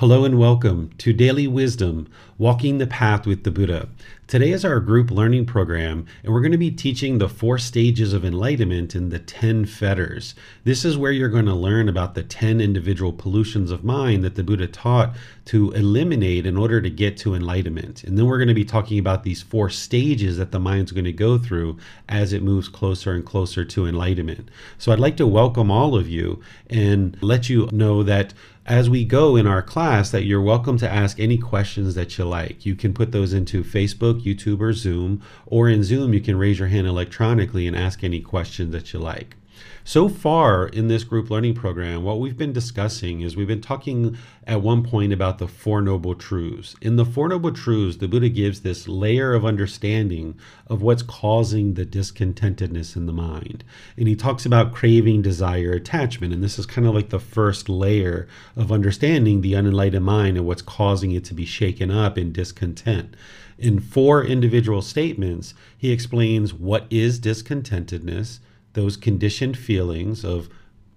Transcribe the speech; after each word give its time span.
Hello 0.00 0.24
and 0.24 0.38
welcome 0.38 0.88
to 0.96 1.12
Daily 1.12 1.46
Wisdom 1.46 2.08
Walking 2.38 2.78
the 2.78 2.86
Path 2.86 3.26
with 3.26 3.44
the 3.44 3.50
Buddha. 3.50 3.90
Today 4.26 4.50
is 4.50 4.64
our 4.64 4.80
group 4.80 5.10
learning 5.10 5.44
program, 5.44 6.06
and 6.22 6.32
we're 6.32 6.40
going 6.40 6.52
to 6.52 6.56
be 6.56 6.70
teaching 6.70 7.18
the 7.18 7.28
four 7.28 7.58
stages 7.58 8.14
of 8.14 8.24
enlightenment 8.24 8.94
in 8.94 9.10
the 9.10 9.18
10 9.18 9.66
fetters. 9.66 10.34
This 10.64 10.86
is 10.86 10.96
where 10.96 11.12
you're 11.12 11.28
going 11.28 11.44
to 11.44 11.54
learn 11.54 11.86
about 11.86 12.14
the 12.14 12.22
10 12.22 12.62
individual 12.62 13.12
pollutions 13.12 13.70
of 13.70 13.84
mind 13.84 14.24
that 14.24 14.36
the 14.36 14.42
Buddha 14.42 14.68
taught 14.68 15.14
to 15.46 15.72
eliminate 15.72 16.46
in 16.46 16.56
order 16.56 16.80
to 16.80 16.88
get 16.88 17.18
to 17.18 17.34
enlightenment. 17.34 18.02
And 18.02 18.16
then 18.16 18.24
we're 18.24 18.38
going 18.38 18.48
to 18.48 18.54
be 18.54 18.64
talking 18.64 18.98
about 18.98 19.24
these 19.24 19.42
four 19.42 19.68
stages 19.68 20.38
that 20.38 20.50
the 20.50 20.60
mind's 20.60 20.92
going 20.92 21.04
to 21.04 21.12
go 21.12 21.36
through 21.36 21.76
as 22.08 22.32
it 22.32 22.42
moves 22.42 22.68
closer 22.68 23.12
and 23.12 23.26
closer 23.26 23.66
to 23.66 23.86
enlightenment. 23.86 24.48
So 24.78 24.92
I'd 24.92 25.00
like 25.00 25.18
to 25.18 25.26
welcome 25.26 25.70
all 25.70 25.94
of 25.94 26.08
you 26.08 26.40
and 26.70 27.18
let 27.20 27.50
you 27.50 27.68
know 27.70 28.02
that 28.04 28.32
as 28.66 28.90
we 28.90 29.04
go 29.04 29.36
in 29.36 29.46
our 29.46 29.62
class 29.62 30.10
that 30.10 30.24
you're 30.24 30.40
welcome 30.40 30.78
to 30.78 30.90
ask 30.90 31.18
any 31.18 31.38
questions 31.38 31.94
that 31.94 32.18
you 32.18 32.24
like. 32.24 32.66
You 32.66 32.74
can 32.74 32.92
put 32.92 33.12
those 33.12 33.32
into 33.32 33.64
Facebook, 33.64 34.22
YouTube, 34.22 34.60
or 34.60 34.72
Zoom, 34.72 35.22
or 35.46 35.68
in 35.68 35.82
Zoom, 35.82 36.12
you 36.12 36.20
can 36.20 36.36
raise 36.36 36.58
your 36.58 36.68
hand 36.68 36.86
electronically 36.86 37.66
and 37.66 37.76
ask 37.76 38.04
any 38.04 38.20
questions 38.20 38.72
that 38.72 38.92
you 38.92 38.98
like. 38.98 39.36
So 39.84 40.10
far 40.10 40.68
in 40.68 40.88
this 40.88 41.04
group 41.04 41.30
learning 41.30 41.54
program, 41.54 42.02
what 42.02 42.20
we've 42.20 42.36
been 42.36 42.52
discussing 42.52 43.22
is 43.22 43.34
we've 43.34 43.46
been 43.46 43.62
talking 43.62 44.16
at 44.46 44.60
one 44.60 44.84
point 44.84 45.12
about 45.12 45.38
the 45.38 45.48
Four 45.48 45.80
Noble 45.80 46.14
Truths. 46.14 46.76
In 46.82 46.96
the 46.96 47.04
Four 47.06 47.28
Noble 47.28 47.50
Truths, 47.50 47.96
the 47.96 48.06
Buddha 48.06 48.28
gives 48.28 48.60
this 48.60 48.86
layer 48.86 49.32
of 49.32 49.44
understanding 49.44 50.38
of 50.66 50.82
what's 50.82 51.02
causing 51.02 51.74
the 51.74 51.86
discontentedness 51.86 52.94
in 52.94 53.06
the 53.06 53.12
mind. 53.12 53.64
And 53.96 54.06
he 54.06 54.14
talks 54.14 54.44
about 54.44 54.74
craving, 54.74 55.22
desire, 55.22 55.72
attachment. 55.72 56.34
And 56.34 56.44
this 56.44 56.58
is 56.58 56.66
kind 56.66 56.86
of 56.86 56.94
like 56.94 57.08
the 57.08 57.18
first 57.18 57.70
layer 57.70 58.28
of 58.56 58.70
understanding 58.70 59.40
the 59.40 59.56
unenlightened 59.56 60.04
mind 60.04 60.36
and 60.36 60.46
what's 60.46 60.62
causing 60.62 61.12
it 61.12 61.24
to 61.24 61.34
be 61.34 61.46
shaken 61.46 61.90
up 61.90 62.18
in 62.18 62.32
discontent. 62.32 63.16
In 63.58 63.80
four 63.80 64.22
individual 64.22 64.82
statements, 64.82 65.54
he 65.76 65.90
explains 65.90 66.52
what 66.52 66.86
is 66.90 67.18
discontentedness 67.18 68.40
those 68.72 68.96
conditioned 68.96 69.56
feelings 69.56 70.24
of 70.24 70.48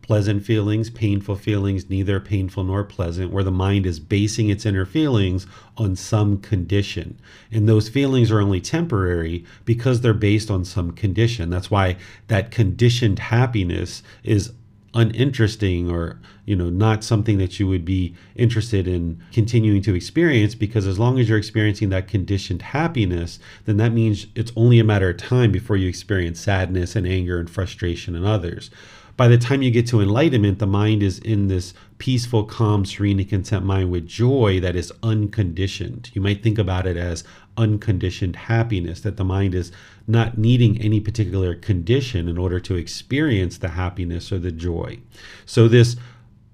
pleasant 0.03 0.45
feelings, 0.45 0.89
painful 0.89 1.35
feelings, 1.35 1.89
neither 1.89 2.19
painful 2.19 2.65
nor 2.65 2.83
pleasant, 2.83 3.31
where 3.31 3.43
the 3.43 3.51
mind 3.51 3.85
is 3.85 3.99
basing 3.99 4.49
its 4.49 4.65
inner 4.65 4.85
feelings 4.85 5.47
on 5.77 5.95
some 5.95 6.37
condition. 6.37 7.17
And 7.51 7.67
those 7.67 7.89
feelings 7.89 8.29
are 8.29 8.41
only 8.41 8.59
temporary 8.61 9.45
because 9.65 10.01
they're 10.01 10.13
based 10.13 10.51
on 10.51 10.65
some 10.65 10.91
condition. 10.91 11.49
That's 11.49 11.71
why 11.71 11.95
that 12.27 12.51
conditioned 12.51 13.19
happiness 13.19 14.03
is 14.23 14.51
uninteresting 14.93 15.89
or 15.89 16.19
you 16.45 16.55
know 16.55 16.69
not 16.69 17.03
something 17.03 17.37
that 17.37 17.59
you 17.59 17.67
would 17.67 17.83
be 17.83 18.15
interested 18.35 18.87
in 18.87 19.21
continuing 19.31 19.81
to 19.81 19.95
experience 19.95 20.55
because 20.55 20.85
as 20.85 20.99
long 20.99 21.19
as 21.19 21.27
you're 21.27 21.37
experiencing 21.37 21.89
that 21.89 22.07
conditioned 22.07 22.61
happiness 22.61 23.39
then 23.65 23.77
that 23.77 23.91
means 23.91 24.27
it's 24.35 24.51
only 24.55 24.79
a 24.79 24.83
matter 24.83 25.09
of 25.09 25.17
time 25.17 25.51
before 25.51 25.75
you 25.75 25.87
experience 25.87 26.39
sadness 26.39 26.95
and 26.95 27.07
anger 27.07 27.39
and 27.39 27.49
frustration 27.49 28.15
in 28.15 28.25
others 28.25 28.69
by 29.15 29.27
the 29.27 29.37
time 29.37 29.61
you 29.61 29.69
get 29.69 29.85
to 29.87 30.01
enlightenment, 30.01 30.57
the 30.57 30.65
mind 30.65 31.03
is 31.03 31.19
in 31.19 31.47
this 31.47 31.75
peaceful, 31.99 32.45
calm, 32.45 32.83
serene, 32.83 33.19
and 33.19 33.29
content 33.29 33.63
mind 33.63 33.91
with 33.91 34.07
joy 34.07 34.59
that 34.59 34.75
is 34.75 34.91
unconditioned. 35.03 36.09
You 36.13 36.21
might 36.21 36.41
think 36.41 36.57
about 36.57 36.87
it 36.87 36.97
as 36.97 37.23
unconditioned 37.57 38.35
happiness, 38.35 39.01
that 39.01 39.17
the 39.17 39.23
mind 39.23 39.53
is 39.53 39.71
not 40.07 40.37
needing 40.37 40.79
any 40.81 40.99
particular 40.99 41.55
condition 41.55 42.27
in 42.27 42.37
order 42.37 42.59
to 42.59 42.75
experience 42.75 43.57
the 43.57 43.69
happiness 43.69 44.31
or 44.31 44.39
the 44.39 44.51
joy. 44.51 44.99
So, 45.45 45.67
this 45.67 45.95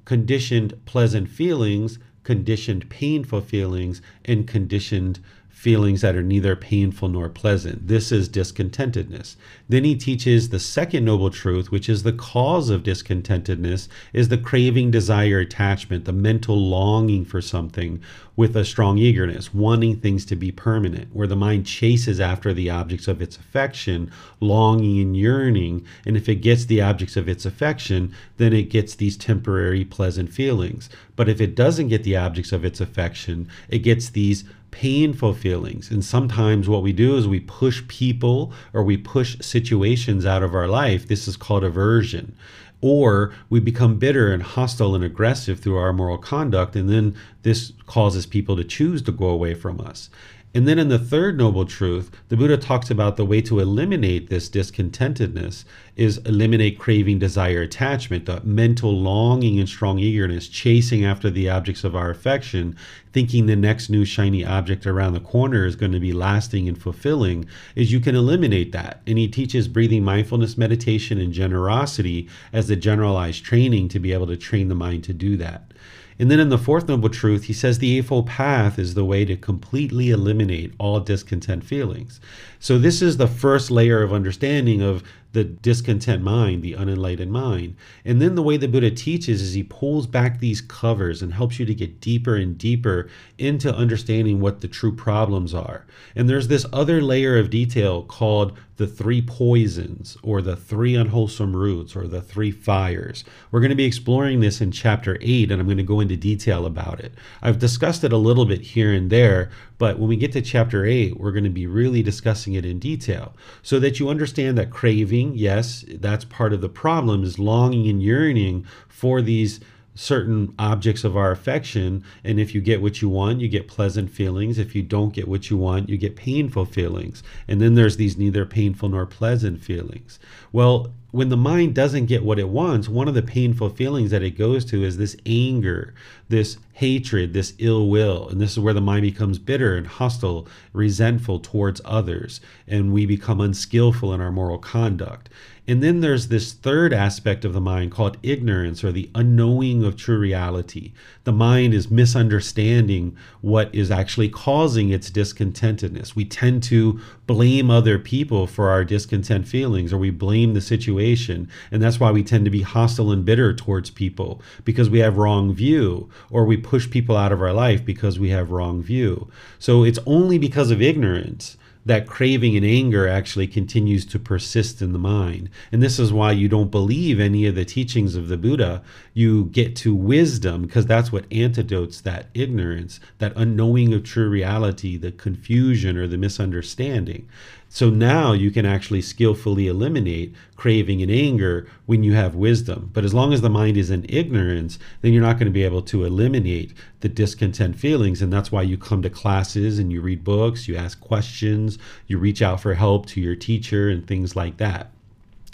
conditioned 0.06 0.74
pleasant 0.86 1.30
feelings, 1.30 2.00
conditioned 2.24 2.90
painful 2.90 3.42
feelings, 3.42 4.02
and 4.26 4.48
conditioned 4.48 5.20
feelings 5.60 6.00
that 6.00 6.16
are 6.16 6.24
neither 6.24 6.56
painful 6.56 7.10
nor 7.10 7.28
pleasant. 7.28 7.86
This 7.86 8.14
is 8.14 8.30
discontentedness. 8.30 9.36
Then 9.68 9.84
he 9.84 9.94
teaches 9.94 10.48
the 10.48 10.60
second 10.60 11.04
noble 11.04 11.30
truth, 11.30 11.70
which 11.70 11.90
is 11.90 12.04
the 12.04 12.14
cause 12.14 12.70
of 12.70 12.82
discontentedness, 12.82 13.90
is 14.14 14.30
the 14.30 14.38
craving, 14.38 14.90
desire, 14.90 15.40
attachment, 15.40 16.06
the 16.06 16.14
mental 16.14 16.56
longing 16.56 17.26
for 17.26 17.42
something 17.42 18.02
with 18.38 18.56
a 18.56 18.64
strong 18.64 18.98
eagerness, 18.98 19.54
wanting 19.54 19.98
things 19.98 20.24
to 20.24 20.38
be 20.38 20.50
permanent, 20.50 21.14
where 21.14 21.28
the 21.28 21.36
mind 21.36 21.66
chases 21.66 22.22
after 22.22 22.54
the 22.54 22.70
objects 22.70 23.10
of 23.10 23.22
its 23.22 23.36
affection, 23.36 24.10
longing 24.40 25.02
and 25.02 25.18
yearning. 25.18 25.86
And 26.06 26.16
if 26.16 26.30
it 26.30 26.36
gets 26.36 26.64
the 26.64 26.80
objects 26.80 27.18
of 27.18 27.28
its 27.28 27.46
affection, 27.46 28.14
then 28.38 28.54
it 28.54 28.70
gets 28.70 28.96
these 28.96 29.18
temporary 29.18 29.84
pleasant 29.84 30.32
feelings. 30.32 30.90
But 31.18 31.28
if 31.28 31.42
it 31.42 31.54
doesn't 31.54 31.90
get 31.90 32.06
the 32.06 32.16
objects 32.16 32.54
of 32.54 32.64
its 32.64 32.80
affection, 32.80 33.50
it 33.68 33.80
gets 33.80 34.08
these 34.08 34.46
painful 34.72 35.34
feelings. 35.34 35.92
And 35.92 36.04
sometimes 36.04 36.70
what 36.70 36.84
we 36.84 36.94
do 36.94 37.16
is 37.18 37.28
we 37.28 37.40
push 37.40 37.88
people 37.88 38.54
or 38.74 38.84
we 38.84 38.98
push 38.98 39.38
situations 39.42 40.26
out 40.26 40.44
of 40.44 40.54
our 40.54 40.68
life. 40.68 41.08
This 41.08 41.28
is 41.28 41.38
called 41.38 41.64
aversion. 41.64 42.36
Or 42.82 43.34
we 43.50 43.60
become 43.60 44.00
bitter 44.00 44.32
and 44.32 44.42
hostile 44.42 44.96
and 44.96 45.04
aggressive 45.04 45.60
through 45.60 45.78
our 45.78 45.92
moral 45.92 46.18
conduct, 46.18 46.78
and 46.78 46.90
then 46.90 47.14
this 47.44 47.74
causes 47.88 48.26
people 48.26 48.56
to 48.56 48.64
choose 48.64 49.02
to 49.02 49.12
go 49.12 49.28
away 49.28 49.54
from 49.54 49.82
us. 49.82 50.10
And 50.52 50.68
then 50.68 50.80
in 50.80 50.90
the 50.90 50.98
third 50.98 51.38
noble 51.38 51.66
truth, 51.66 52.10
the 52.30 52.36
Buddha 52.36 52.58
talks 52.58 52.90
about 52.90 53.18
the 53.18 53.26
way 53.26 53.40
to 53.42 53.60
eliminate 53.60 54.30
this 54.30 54.50
discontentedness 54.50 55.64
is 55.96 56.18
eliminate 56.20 56.80
craving, 56.80 57.20
desire, 57.20 57.62
attachment, 57.62 58.26
the 58.26 58.42
mental 58.42 58.92
longing 58.92 59.60
and 59.60 59.70
strong 59.70 60.00
eagerness, 60.00 60.48
chasing 60.48 61.06
after 61.06 61.30
the 61.30 61.48
objects 61.48 61.84
of 61.84 61.96
our 61.96 62.10
affection, 62.10 62.76
thinking 63.14 63.46
the 63.46 63.56
next 63.56 63.92
new 63.92 64.04
shiny 64.04 64.44
object 64.44 64.88
around 64.88 65.14
the 65.14 65.20
corner 65.20 65.68
is 65.68 65.76
going 65.76 65.92
to 65.92 66.00
be 66.00 66.14
lasting 66.14 66.68
and 66.68 66.82
fulfilling, 66.82 67.46
is 67.76 67.92
you 67.92 68.00
can 68.00 68.16
eliminate 68.16 68.72
that. 68.72 69.02
And 69.06 69.20
he 69.20 69.28
teaches 69.28 69.68
breathing 69.68 70.04
mindfulness 70.04 70.58
meditation 70.58 71.20
and 71.20 71.32
generosity 71.32 72.28
as 72.52 72.68
the 72.68 72.76
generalized 72.76 73.46
training 73.46 73.90
to 73.90 74.00
be 74.00 74.14
able 74.14 74.28
to 74.28 74.38
train 74.38 74.68
the 74.68 74.74
mind 74.74 75.04
to 75.04 75.14
do 75.14 75.38
that. 75.38 75.72
And 76.20 76.30
then 76.30 76.42
in 76.42 76.50
the 76.50 76.58
fourth 76.58 76.90
noble 76.90 77.08
truth, 77.08 77.46
he 77.46 77.54
says 77.54 77.80
the 77.80 77.98
Eightfold 77.98 78.28
Path 78.28 78.78
is 78.78 78.94
the 78.94 79.06
way 79.06 79.24
to 79.24 79.38
completely 79.38 80.10
eliminate 80.10 80.74
all 80.78 81.00
discontent 81.00 81.64
feelings. 81.64 82.20
So, 82.60 82.78
this 82.78 83.02
is 83.02 83.16
the 83.16 83.28
first 83.28 83.72
layer 83.72 84.04
of 84.04 84.12
understanding 84.12 84.82
of 84.82 85.02
the 85.32 85.44
discontent 85.44 86.24
mind, 86.24 86.62
the 86.62 86.76
unenlightened 86.76 87.32
mind. 87.32 87.76
And 88.04 88.22
then 88.22 88.36
the 88.36 88.44
way 88.44 88.58
the 88.58 88.68
Buddha 88.68 88.92
teaches 88.92 89.42
is 89.42 89.54
he 89.54 89.64
pulls 89.64 90.08
back 90.08 90.40
these 90.40 90.60
covers 90.60 91.22
and 91.22 91.34
helps 91.34 91.60
you 91.60 91.66
to 91.66 91.76
get 91.76 92.02
deeper 92.02 92.36
and 92.36 92.58
deeper 92.58 93.10
into 93.38 93.74
understanding 93.74 94.42
what 94.42 94.62
the 94.62 94.68
true 94.68 94.94
problems 94.94 95.54
are. 95.54 95.86
And 96.16 96.28
there's 96.28 96.48
this 96.48 96.66
other 96.74 97.02
layer 97.02 97.38
of 97.38 97.50
detail 97.50 98.04
called 98.04 98.58
the 98.80 98.88
three 98.88 99.22
poisons 99.22 100.18
or 100.24 100.42
the 100.42 100.56
three 100.56 100.96
unwholesome 100.96 101.54
roots 101.54 101.98
or 101.98 102.08
the 102.08 102.22
three 102.22 102.50
fires. 102.50 103.26
We're 103.52 103.60
going 103.60 103.72
to 103.72 103.76
be 103.76 103.84
exploring 103.84 104.40
this 104.40 104.62
in 104.62 104.72
chapter 104.72 105.18
8 105.20 105.52
and 105.52 105.60
I'm 105.60 105.68
going 105.68 105.78
to 105.78 105.84
go 105.84 106.00
into 106.00 106.16
detail 106.16 106.66
about 106.66 107.02
it. 107.02 107.14
I've 107.42 107.60
discussed 107.60 108.06
it 108.06 108.14
a 108.14 108.18
little 108.18 108.46
bit 108.46 108.62
here 108.62 108.94
and 108.94 109.10
there, 109.10 109.52
but 109.78 110.00
when 110.00 110.08
we 110.08 110.16
get 110.16 110.32
to 110.32 110.42
chapter 110.42 110.86
8, 110.86 111.20
we're 111.20 111.34
going 111.34 111.44
to 111.44 111.50
be 111.50 111.68
really 111.68 112.02
discussing 112.02 112.54
it 112.54 112.64
in 112.64 112.80
detail 112.80 113.36
so 113.62 113.82
that 113.82 114.00
you 114.00 114.08
understand 114.08 114.58
that 114.58 114.72
craving, 114.72 115.34
yes, 115.36 115.84
that's 115.96 116.24
part 116.24 116.54
of 116.54 116.62
the 116.62 116.70
problem 116.70 117.26
is 117.26 117.38
longing 117.38 117.90
and 117.90 118.02
yearning 118.02 118.66
for 118.88 119.22
these 119.22 119.60
certain 119.96 120.54
objects 120.58 121.04
of 121.04 121.18
our 121.18 121.32
affection. 121.32 122.04
And 122.24 122.40
if 122.40 122.56
you 122.56 122.62
get 122.62 122.82
what 122.82 123.02
you 123.02 123.10
want, 123.10 123.42
you 123.42 123.48
get 123.48 123.68
pleasant 123.68 124.10
feelings. 124.10 124.58
If 124.58 124.76
you 124.76 124.82
don't 124.82 125.14
get 125.14 125.28
what 125.28 125.50
you 125.50 125.58
want, 125.58 125.90
you 125.90 125.98
get 125.98 126.16
painful 126.16 126.66
feelings. 126.66 127.22
And 127.48 127.62
then 127.62 127.76
there's 127.76 127.98
these 127.98 128.18
neither 128.18 128.46
painful 128.46 128.90
nor 128.90 129.06
pleasant 129.06 129.62
feelings. 129.62 130.20
Well, 130.52 130.94
when 131.12 131.30
the 131.30 131.38
mind 131.38 131.74
doesn't 131.74 132.06
get 132.06 132.24
what 132.24 132.38
it 132.38 132.50
wants, 132.50 132.88
one 132.88 133.08
of 133.08 133.16
the 133.16 133.24
painful 133.24 133.72
feelings 133.72 134.12
that 134.12 134.22
it 134.22 134.38
goes 134.38 134.64
to 134.66 134.84
is 134.84 134.98
this 134.98 135.18
anger, 135.26 135.94
this 136.28 136.58
hatred, 136.74 137.34
this 137.34 137.54
ill 137.58 137.90
will. 137.90 138.30
And 138.30 138.40
this 138.40 138.52
is 138.52 138.60
where 138.60 138.76
the 138.76 138.82
mind 138.82 139.02
becomes 139.02 139.40
bitter 139.40 139.76
and 139.76 139.88
hostile, 139.88 140.48
resentful 140.72 141.40
towards 141.40 141.82
others. 141.84 142.42
And 142.68 142.94
we 142.94 143.08
become 143.08 143.42
unskillful 143.42 144.14
in 144.14 144.22
our 144.22 144.32
moral 144.32 144.60
conduct. 144.60 145.30
And 145.70 145.84
then 145.84 146.00
there's 146.00 146.30
this 146.30 146.52
third 146.52 146.94
aspect 146.94 147.46
of 147.46 147.54
the 147.54 147.62
mind 147.62 147.92
called 147.92 148.18
ignorance 148.24 148.84
or 148.84 148.92
the 148.92 149.08
unknowing 149.14 149.84
of 149.84 149.96
true 149.96 150.18
reality. 150.18 150.94
The 151.26 151.32
mind 151.32 151.76
is 151.76 151.92
misunderstanding 151.92 153.16
what 153.42 153.70
is 153.72 153.92
actually 153.92 154.30
causing 154.30 154.90
its 154.90 155.12
discontentedness. 155.12 156.16
We 156.16 156.26
tend 156.26 156.64
to 156.64 157.00
blame 157.28 157.70
other 157.70 158.00
people 158.00 158.48
for 158.48 158.72
our 158.72 158.84
discontent 158.84 159.48
feelings 159.48 159.94
or 159.94 160.00
we 160.00 160.10
blame 160.10 160.56
the 160.56 160.62
situation. 160.62 161.48
And 161.70 161.84
that's 161.84 162.00
why 162.00 162.10
we 162.10 162.24
tend 162.24 162.46
to 162.46 162.52
be 162.52 162.64
hostile 162.64 163.12
and 163.12 163.24
bitter 163.24 163.54
towards 163.54 163.92
people 163.92 164.42
because 164.66 164.90
we 164.90 164.98
have 164.98 165.20
wrong 165.20 165.54
view 165.54 166.10
or 166.32 166.46
we 166.46 166.58
push 166.58 166.90
people 166.90 167.16
out 167.16 167.32
of 167.32 167.44
our 167.44 167.54
life 167.54 167.86
because 167.86 168.18
we 168.18 168.30
have 168.30 168.50
wrong 168.50 168.82
view. 168.82 169.30
So 169.60 169.84
it's 169.84 170.00
only 170.08 170.40
because 170.40 170.72
of 170.72 170.82
ignorance 170.82 171.58
that 171.86 172.08
craving 172.08 172.56
and 172.56 172.66
anger 172.66 173.08
actually 173.08 173.48
continues 173.48 174.06
to 174.06 174.20
persist 174.20 174.82
in 174.82 174.92
the 174.92 175.00
mind. 175.00 175.50
And 175.72 175.82
this 175.82 175.98
is 175.98 176.12
why 176.12 176.34
you 176.34 176.48
don't 176.50 176.72
believe 176.72 177.20
any 177.20 177.46
of 177.46 177.56
the 177.56 177.66
teachings 177.66 178.16
of 178.16 178.28
the 178.28 178.38
Buddha. 178.38 178.84
You 179.14 179.46
get 179.46 179.76
to 179.78 179.96
wisdom 179.96 180.64
because 180.64 180.86
that's 180.86 181.12
what 181.12 181.32
antidotes 181.32 182.02
that 182.02 182.28
ignorance, 182.34 183.00
that 183.20 183.34
unknowing 183.36 183.94
of 183.94 184.04
true 184.04 184.30
reality, 184.30 184.98
the 184.98 185.12
confusion 185.12 185.98
or 185.98 186.08
the 186.08 186.18
misunderstanding. 186.18 187.28
So 187.72 187.92
now 187.92 188.34
you 188.34 188.50
can 188.50 188.66
actually 188.66 189.02
skillfully 189.02 189.68
eliminate 189.68 190.34
craving 190.56 191.04
and 191.04 191.12
anger 191.12 191.70
when 191.86 192.04
you 192.04 192.14
have 192.14 192.34
wisdom. 192.34 192.90
But 192.94 193.06
as 193.06 193.14
long 193.14 193.32
as 193.32 193.42
the 193.42 193.50
mind 193.50 193.78
is 193.78 193.92
in 193.92 194.08
ignorance, 194.10 194.80
then 195.02 195.14
you're 195.14 195.22
not 195.22 195.38
going 195.38 195.46
to 195.46 195.52
be 195.52 195.64
able 195.64 195.84
to 195.84 196.04
eliminate 196.04 196.74
the 197.02 197.10
discontent 197.10 197.78
feelings. 197.78 198.24
And 198.24 198.34
that's 198.34 198.52
why 198.52 198.64
you 198.64 198.76
come 198.76 199.04
to 199.04 199.10
classes 199.10 199.78
and 199.78 199.92
you 199.92 200.02
read 200.02 200.24
books, 200.24 200.68
you 200.68 200.76
ask 200.76 201.00
questions, 201.00 201.78
you 202.08 202.18
reach 202.18 202.42
out 202.42 202.60
for 202.60 202.74
help 202.74 203.06
to 203.08 203.22
your 203.22 203.36
teacher, 203.36 203.88
and 203.88 204.06
things 204.06 204.36
like 204.36 204.58
that. 204.58 204.92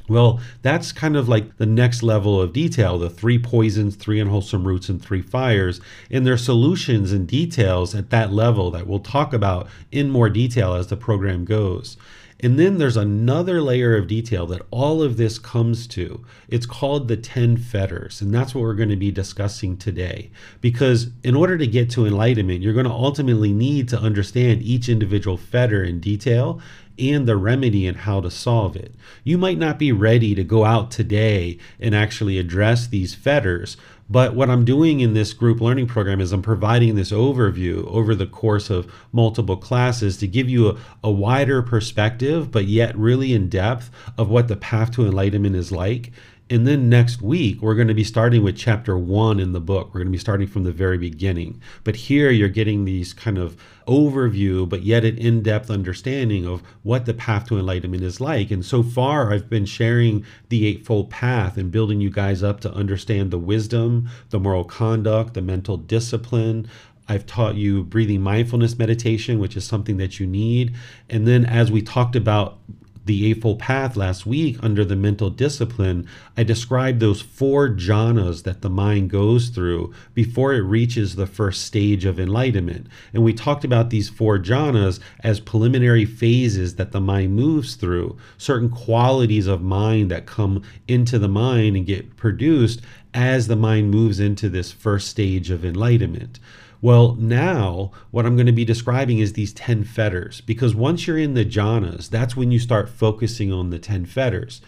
Well, 0.07 0.39
that's 0.61 0.91
kind 0.91 1.17
of 1.17 1.27
like 1.27 1.57
the 1.57 1.65
next 1.65 2.03
level 2.03 2.39
of 2.39 2.53
detail 2.53 2.99
the 2.99 3.09
three 3.09 3.39
poisons, 3.39 3.95
three 3.95 4.19
unwholesome 4.19 4.67
roots, 4.67 4.89
and 4.89 5.01
three 5.01 5.21
fires, 5.21 5.81
and 6.11 6.25
their 6.25 6.37
solutions 6.37 7.11
and 7.11 7.27
details 7.27 7.95
at 7.95 8.11
that 8.11 8.31
level 8.31 8.69
that 8.71 8.87
we'll 8.87 8.99
talk 8.99 9.33
about 9.33 9.67
in 9.91 10.09
more 10.09 10.29
detail 10.29 10.73
as 10.73 10.87
the 10.87 10.97
program 10.97 11.45
goes. 11.45 11.97
And 12.41 12.59
then 12.59 12.77
there's 12.77 12.97
another 12.97 13.61
layer 13.61 13.95
of 13.95 14.07
detail 14.07 14.45
that 14.47 14.61
all 14.69 15.01
of 15.01 15.15
this 15.15 15.39
comes 15.39 15.87
to. 15.87 16.23
It's 16.49 16.65
called 16.65 17.07
the 17.07 17.15
10 17.15 17.57
fetters. 17.57 18.21
And 18.21 18.33
that's 18.33 18.53
what 18.53 18.61
we're 18.61 18.73
going 18.73 18.89
to 18.89 18.97
be 18.97 19.09
discussing 19.09 19.77
today. 19.77 20.31
Because 20.59 21.11
in 21.23 21.33
order 21.33 21.57
to 21.57 21.65
get 21.65 21.89
to 21.91 22.05
enlightenment, 22.05 22.61
you're 22.61 22.73
going 22.73 22.85
to 22.85 22.91
ultimately 22.91 23.53
need 23.53 23.87
to 23.89 23.99
understand 23.99 24.61
each 24.61 24.89
individual 24.89 25.37
fetter 25.37 25.81
in 25.81 26.01
detail 26.01 26.61
and 26.97 27.27
the 27.27 27.37
remedy 27.37 27.87
and 27.87 27.97
how 27.97 28.21
to 28.21 28.31
solve 28.31 28.75
it. 28.75 28.93
You 29.23 29.37
might 29.37 29.57
not 29.57 29.79
be 29.79 29.91
ready 29.91 30.35
to 30.35 30.43
go 30.43 30.65
out 30.65 30.91
today 30.91 31.57
and 31.79 31.95
actually 31.95 32.37
address 32.37 32.87
these 32.87 33.15
fetters, 33.15 33.77
but 34.09 34.35
what 34.35 34.49
I'm 34.49 34.65
doing 34.65 34.99
in 34.99 35.13
this 35.13 35.33
group 35.33 35.59
learning 35.59 35.87
program 35.87 36.21
is 36.21 36.31
I'm 36.31 36.43
providing 36.43 36.95
this 36.95 37.11
overview 37.11 37.87
over 37.87 38.13
the 38.13 38.27
course 38.27 38.69
of 38.69 38.91
multiple 39.11 39.57
classes 39.57 40.17
to 40.17 40.27
give 40.27 40.47
you 40.47 40.69
a, 40.69 40.77
a 41.03 41.11
wider 41.11 41.63
perspective, 41.63 42.51
but 42.51 42.65
yet 42.65 42.95
really 42.95 43.33
in 43.33 43.49
depth 43.49 43.89
of 44.17 44.29
what 44.29 44.47
the 44.47 44.55
path 44.55 44.91
to 44.91 45.05
enlightenment 45.05 45.55
is 45.55 45.71
like 45.71 46.11
and 46.47 46.67
then 46.67 46.89
next 46.89 47.23
week, 47.23 47.59
we're 47.59 47.73
going 47.73 47.87
to 47.87 47.95
be 47.95 48.03
starting 48.03 48.43
with 48.43 48.55
chapter 48.55 48.95
one 48.95 49.39
in 49.39 49.53
the 49.53 49.59
book. 49.59 49.87
We're 49.87 50.01
going 50.01 50.07
to 50.07 50.11
be 50.11 50.17
starting 50.19 50.47
from 50.47 50.63
the 50.63 50.71
very 50.71 50.97
beginning. 50.99 51.59
But 51.83 51.95
here 51.95 52.29
you're 52.29 52.49
getting 52.49 52.85
these 52.85 53.13
kind 53.13 53.39
of 53.39 53.57
overview, 53.87 54.69
but 54.69 54.83
yet 54.83 55.03
an 55.03 55.17
in 55.17 55.41
depth 55.41 55.71
understanding 55.71 56.45
of 56.45 56.61
what 56.83 57.07
the 57.07 57.15
path 57.15 57.47
to 57.47 57.57
enlightenment 57.57 58.03
is 58.03 58.21
like. 58.21 58.51
And 58.51 58.63
so 58.63 58.83
far, 58.83 59.33
I've 59.33 59.49
been 59.49 59.65
sharing 59.65 60.23
the 60.49 60.67
Eightfold 60.67 61.09
Path 61.09 61.57
and 61.57 61.71
building 61.71 61.99
you 61.99 62.11
guys 62.11 62.43
up 62.43 62.59
to 62.61 62.71
understand 62.73 63.31
the 63.31 63.39
wisdom, 63.39 64.07
the 64.29 64.39
moral 64.39 64.65
conduct, 64.65 65.33
the 65.33 65.41
mental 65.41 65.77
discipline, 65.77 66.67
I've 67.07 67.25
taught 67.25 67.55
you 67.55 67.83
breathing 67.83 68.21
mindfulness 68.21 68.77
meditation, 68.77 69.39
which 69.39 69.55
is 69.55 69.63
something 69.63 69.97
that 69.97 70.19
you 70.19 70.25
need. 70.25 70.75
And 71.09 71.27
then, 71.27 71.45
as 71.45 71.71
we 71.71 71.81
talked 71.81 72.15
about 72.15 72.57
the 73.05 73.27
Eightfold 73.27 73.59
Path 73.59 73.95
last 73.95 74.25
week 74.25 74.57
under 74.61 74.83
the 74.83 74.95
mental 74.95 75.29
discipline, 75.29 76.07
I 76.35 76.43
described 76.43 76.99
those 76.99 77.21
four 77.21 77.69
jhanas 77.69 78.43
that 78.43 78.61
the 78.61 78.69
mind 78.69 79.11
goes 79.11 79.49
through 79.49 79.93
before 80.13 80.53
it 80.53 80.61
reaches 80.61 81.15
the 81.15 81.27
first 81.27 81.63
stage 81.63 82.03
of 82.03 82.19
enlightenment. 82.19 82.87
And 83.13 83.23
we 83.23 83.33
talked 83.33 83.63
about 83.63 83.91
these 83.91 84.09
four 84.09 84.39
jhanas 84.39 84.99
as 85.19 85.39
preliminary 85.39 86.05
phases 86.05 86.75
that 86.75 86.91
the 86.91 87.01
mind 87.01 87.35
moves 87.35 87.75
through, 87.75 88.17
certain 88.37 88.69
qualities 88.69 89.45
of 89.45 89.61
mind 89.61 90.09
that 90.09 90.25
come 90.25 90.63
into 90.87 91.19
the 91.19 91.27
mind 91.27 91.75
and 91.75 91.85
get 91.85 92.17
produced 92.17 92.81
as 93.13 93.47
the 93.47 93.55
mind 93.55 93.91
moves 93.91 94.19
into 94.19 94.49
this 94.49 94.71
first 94.71 95.07
stage 95.07 95.49
of 95.49 95.63
enlightenment. 95.63 96.39
Well, 96.81 97.15
now 97.15 97.91
what 98.11 98.25
I'm 98.25 98.35
going 98.35 98.45
to 98.45 98.51
be 98.51 98.65
describing 98.65 99.19
is 99.19 99.33
these 99.33 99.53
10 99.53 99.83
fetters 99.83 100.41
because 100.41 100.75
once 100.75 101.07
you're 101.07 101.17
in 101.17 101.33
the 101.33 101.45
jhanas, 101.45 102.09
that's 102.09 102.35
when 102.35 102.51
you 102.51 102.59
start 102.59 102.89
focusing 102.89 103.51
on 103.51 103.69
the 103.69 103.79
10 103.79 104.05
fetters. 104.05 104.61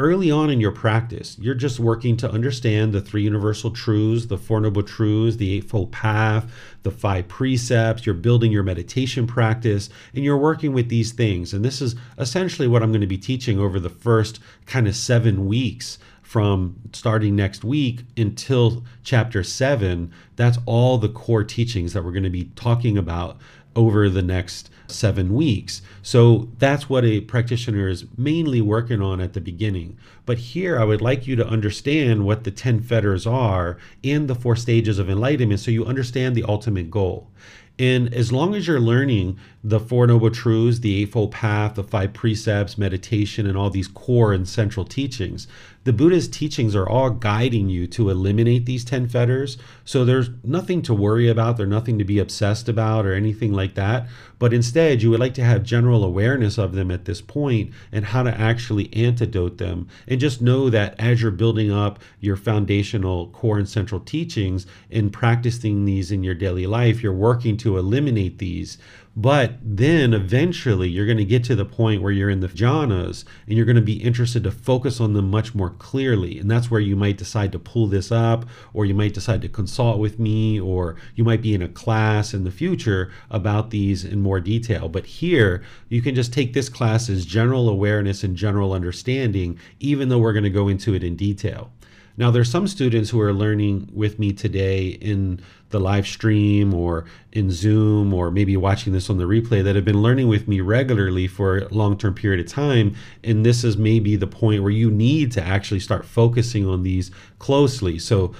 Early 0.00 0.30
on 0.30 0.48
in 0.48 0.60
your 0.60 0.70
practice, 0.70 1.36
you're 1.40 1.56
just 1.56 1.80
working 1.80 2.16
to 2.18 2.30
understand 2.30 2.92
the 2.92 3.00
three 3.00 3.24
universal 3.24 3.72
truths, 3.72 4.26
the 4.26 4.38
Four 4.38 4.60
Noble 4.60 4.84
Truths, 4.84 5.38
the 5.38 5.52
Eightfold 5.54 5.90
Path, 5.90 6.48
the 6.84 6.92
five 6.92 7.26
precepts. 7.26 8.06
You're 8.06 8.14
building 8.14 8.52
your 8.52 8.62
meditation 8.62 9.26
practice 9.26 9.90
and 10.14 10.22
you're 10.22 10.36
working 10.36 10.72
with 10.72 10.88
these 10.88 11.10
things. 11.10 11.52
And 11.52 11.64
this 11.64 11.82
is 11.82 11.96
essentially 12.16 12.68
what 12.68 12.80
I'm 12.80 12.92
going 12.92 13.00
to 13.00 13.08
be 13.08 13.18
teaching 13.18 13.58
over 13.58 13.80
the 13.80 13.90
first 13.90 14.38
kind 14.66 14.86
of 14.86 14.94
seven 14.94 15.48
weeks 15.48 15.98
from 16.28 16.76
starting 16.92 17.34
next 17.34 17.64
week 17.64 18.02
until 18.14 18.84
chapter 19.02 19.42
seven. 19.42 20.12
That's 20.36 20.58
all 20.66 20.98
the 20.98 21.08
core 21.08 21.42
teachings 21.42 21.94
that 21.94 22.04
we're 22.04 22.12
going 22.12 22.22
to 22.22 22.28
be 22.28 22.50
talking 22.54 22.98
about 22.98 23.38
over 23.74 24.10
the 24.10 24.20
next 24.20 24.68
seven 24.88 25.32
weeks. 25.32 25.80
So 26.02 26.50
that's 26.58 26.86
what 26.86 27.06
a 27.06 27.22
practitioner 27.22 27.88
is 27.88 28.04
mainly 28.18 28.60
working 28.60 29.00
on 29.00 29.22
at 29.22 29.32
the 29.32 29.40
beginning. 29.40 29.96
But 30.26 30.36
here 30.36 30.78
I 30.78 30.84
would 30.84 31.00
like 31.00 31.26
you 31.26 31.34
to 31.36 31.46
understand 31.46 32.26
what 32.26 32.44
the 32.44 32.50
10 32.50 32.82
fetters 32.82 33.26
are 33.26 33.78
and 34.04 34.28
the 34.28 34.34
four 34.34 34.54
stages 34.54 34.98
of 34.98 35.08
enlightenment 35.08 35.60
so 35.60 35.70
you 35.70 35.86
understand 35.86 36.36
the 36.36 36.44
ultimate 36.44 36.90
goal. 36.90 37.30
And 37.78 38.12
as 38.12 38.32
long 38.32 38.54
as 38.54 38.66
you're 38.66 38.80
learning 38.80 39.38
the 39.64 39.80
Four 39.80 40.06
Noble 40.06 40.30
Truths, 40.30 40.78
the 40.80 41.02
Eightfold 41.02 41.32
Path, 41.32 41.74
the 41.74 41.82
five 41.82 42.12
precepts, 42.12 42.78
meditation, 42.78 43.46
and 43.46 43.58
all 43.58 43.70
these 43.70 43.88
core 43.88 44.32
and 44.32 44.48
central 44.48 44.84
teachings, 44.84 45.48
the 45.88 45.92
Buddha's 45.94 46.28
teachings 46.28 46.76
are 46.76 46.86
all 46.86 47.08
guiding 47.08 47.70
you 47.70 47.86
to 47.86 48.10
eliminate 48.10 48.66
these 48.66 48.84
10 48.84 49.08
fetters. 49.08 49.56
So 49.86 50.04
there's 50.04 50.28
nothing 50.44 50.82
to 50.82 50.92
worry 50.92 51.28
about, 51.28 51.56
there's 51.56 51.70
nothing 51.70 51.98
to 51.98 52.04
be 52.04 52.18
obsessed 52.18 52.68
about 52.68 53.06
or 53.06 53.14
anything 53.14 53.54
like 53.54 53.74
that. 53.76 54.06
But 54.38 54.52
instead, 54.52 55.02
you 55.02 55.08
would 55.08 55.20
like 55.20 55.32
to 55.34 55.44
have 55.44 55.62
general 55.62 56.04
awareness 56.04 56.58
of 56.58 56.74
them 56.74 56.90
at 56.90 57.06
this 57.06 57.22
point 57.22 57.72
and 57.90 58.04
how 58.04 58.22
to 58.22 58.38
actually 58.38 58.92
antidote 58.94 59.56
them. 59.56 59.88
And 60.06 60.20
just 60.20 60.42
know 60.42 60.68
that 60.68 60.94
as 60.98 61.22
you're 61.22 61.30
building 61.30 61.72
up 61.72 62.00
your 62.20 62.36
foundational 62.36 63.28
core 63.28 63.58
and 63.58 63.68
central 63.68 64.00
teachings 64.00 64.66
and 64.90 65.10
practicing 65.10 65.86
these 65.86 66.12
in 66.12 66.22
your 66.22 66.34
daily 66.34 66.66
life, 66.66 67.02
you're 67.02 67.14
working 67.14 67.56
to 67.58 67.78
eliminate 67.78 68.38
these 68.38 68.76
but 69.18 69.54
then 69.60 70.14
eventually 70.14 70.88
you're 70.88 71.04
going 71.04 71.18
to 71.18 71.24
get 71.24 71.42
to 71.42 71.56
the 71.56 71.64
point 71.64 72.00
where 72.00 72.12
you're 72.12 72.30
in 72.30 72.38
the 72.38 72.46
jhanas 72.46 73.24
and 73.48 73.56
you're 73.56 73.66
going 73.66 73.74
to 73.74 73.82
be 73.82 74.00
interested 74.00 74.44
to 74.44 74.50
focus 74.52 75.00
on 75.00 75.12
them 75.12 75.28
much 75.28 75.56
more 75.56 75.70
clearly. 75.70 76.38
And 76.38 76.48
that's 76.48 76.70
where 76.70 76.80
you 76.80 76.94
might 76.94 77.18
decide 77.18 77.50
to 77.50 77.58
pull 77.58 77.88
this 77.88 78.12
up, 78.12 78.48
or 78.72 78.84
you 78.84 78.94
might 78.94 79.14
decide 79.14 79.42
to 79.42 79.48
consult 79.48 79.98
with 79.98 80.20
me, 80.20 80.60
or 80.60 80.94
you 81.16 81.24
might 81.24 81.42
be 81.42 81.52
in 81.52 81.62
a 81.62 81.68
class 81.68 82.32
in 82.32 82.44
the 82.44 82.52
future 82.52 83.10
about 83.28 83.70
these 83.70 84.04
in 84.04 84.22
more 84.22 84.38
detail. 84.38 84.88
But 84.88 85.06
here, 85.06 85.64
you 85.88 86.00
can 86.00 86.14
just 86.14 86.32
take 86.32 86.52
this 86.52 86.68
class 86.68 87.10
as 87.10 87.26
general 87.26 87.68
awareness 87.68 88.22
and 88.22 88.36
general 88.36 88.72
understanding, 88.72 89.58
even 89.80 90.10
though 90.10 90.20
we're 90.20 90.32
going 90.32 90.44
to 90.44 90.50
go 90.50 90.68
into 90.68 90.94
it 90.94 91.02
in 91.02 91.16
detail. 91.16 91.72
Now, 92.18 92.32
there's 92.32 92.50
some 92.50 92.66
students 92.66 93.10
who 93.10 93.20
are 93.20 93.32
learning 93.32 93.90
with 93.92 94.18
me 94.18 94.32
today 94.32 94.88
in 94.88 95.40
the 95.70 95.78
live 95.78 96.04
stream 96.04 96.74
or 96.74 97.04
in 97.30 97.48
Zoom 97.52 98.12
or 98.12 98.32
maybe 98.32 98.56
watching 98.56 98.92
this 98.92 99.08
on 99.08 99.18
the 99.18 99.24
replay 99.24 99.62
that 99.62 99.76
have 99.76 99.84
been 99.84 100.02
learning 100.02 100.26
with 100.26 100.48
me 100.48 100.60
regularly 100.60 101.28
for 101.28 101.58
a 101.58 101.68
long 101.68 101.96
term 101.96 102.14
period 102.14 102.44
of 102.44 102.50
time. 102.50 102.96
And 103.22 103.46
this 103.46 103.62
is 103.62 103.76
maybe 103.76 104.16
the 104.16 104.26
point 104.26 104.64
where 104.64 104.72
you 104.72 104.90
need 104.90 105.30
to 105.32 105.42
actually 105.42 105.78
start 105.78 106.04
focusing 106.04 106.66
on 106.66 106.82
these 106.82 107.12
closely. 107.38 108.00
So, 108.00 108.34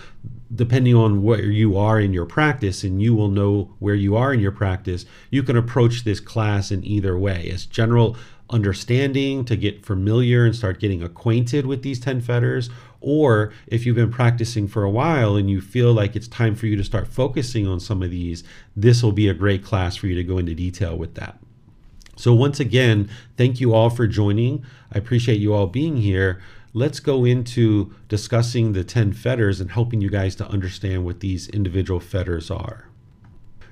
depending 0.52 0.96
on 0.96 1.22
where 1.22 1.44
you 1.44 1.76
are 1.76 2.00
in 2.00 2.12
your 2.12 2.26
practice, 2.26 2.82
and 2.82 3.00
you 3.00 3.14
will 3.14 3.28
know 3.28 3.74
where 3.78 3.94
you 3.94 4.16
are 4.16 4.34
in 4.34 4.40
your 4.40 4.50
practice, 4.50 5.04
you 5.30 5.44
can 5.44 5.56
approach 5.56 6.02
this 6.02 6.18
class 6.18 6.72
in 6.72 6.84
either 6.84 7.16
way 7.16 7.48
as 7.50 7.64
general 7.64 8.16
understanding 8.50 9.44
to 9.44 9.56
get 9.56 9.84
familiar 9.84 10.44
and 10.44 10.56
start 10.56 10.80
getting 10.80 11.02
acquainted 11.02 11.66
with 11.66 11.82
these 11.82 12.00
10 12.00 12.20
fetters. 12.20 12.70
Or 13.00 13.52
if 13.66 13.86
you've 13.86 13.96
been 13.96 14.10
practicing 14.10 14.66
for 14.66 14.82
a 14.82 14.90
while 14.90 15.36
and 15.36 15.48
you 15.48 15.60
feel 15.60 15.92
like 15.92 16.16
it's 16.16 16.28
time 16.28 16.54
for 16.54 16.66
you 16.66 16.76
to 16.76 16.84
start 16.84 17.06
focusing 17.06 17.66
on 17.66 17.80
some 17.80 18.02
of 18.02 18.10
these, 18.10 18.42
this 18.74 19.02
will 19.02 19.12
be 19.12 19.28
a 19.28 19.34
great 19.34 19.62
class 19.62 19.96
for 19.96 20.08
you 20.08 20.16
to 20.16 20.24
go 20.24 20.38
into 20.38 20.54
detail 20.54 20.96
with 20.96 21.14
that. 21.14 21.38
So, 22.16 22.34
once 22.34 22.58
again, 22.58 23.08
thank 23.36 23.60
you 23.60 23.72
all 23.72 23.90
for 23.90 24.08
joining. 24.08 24.64
I 24.92 24.98
appreciate 24.98 25.38
you 25.38 25.54
all 25.54 25.68
being 25.68 25.98
here. 25.98 26.40
Let's 26.72 26.98
go 26.98 27.24
into 27.24 27.94
discussing 28.08 28.72
the 28.72 28.82
10 28.82 29.12
fetters 29.12 29.60
and 29.60 29.70
helping 29.70 30.00
you 30.00 30.10
guys 30.10 30.34
to 30.36 30.48
understand 30.48 31.04
what 31.04 31.20
these 31.20 31.48
individual 31.48 32.00
fetters 32.00 32.50
are. 32.50 32.88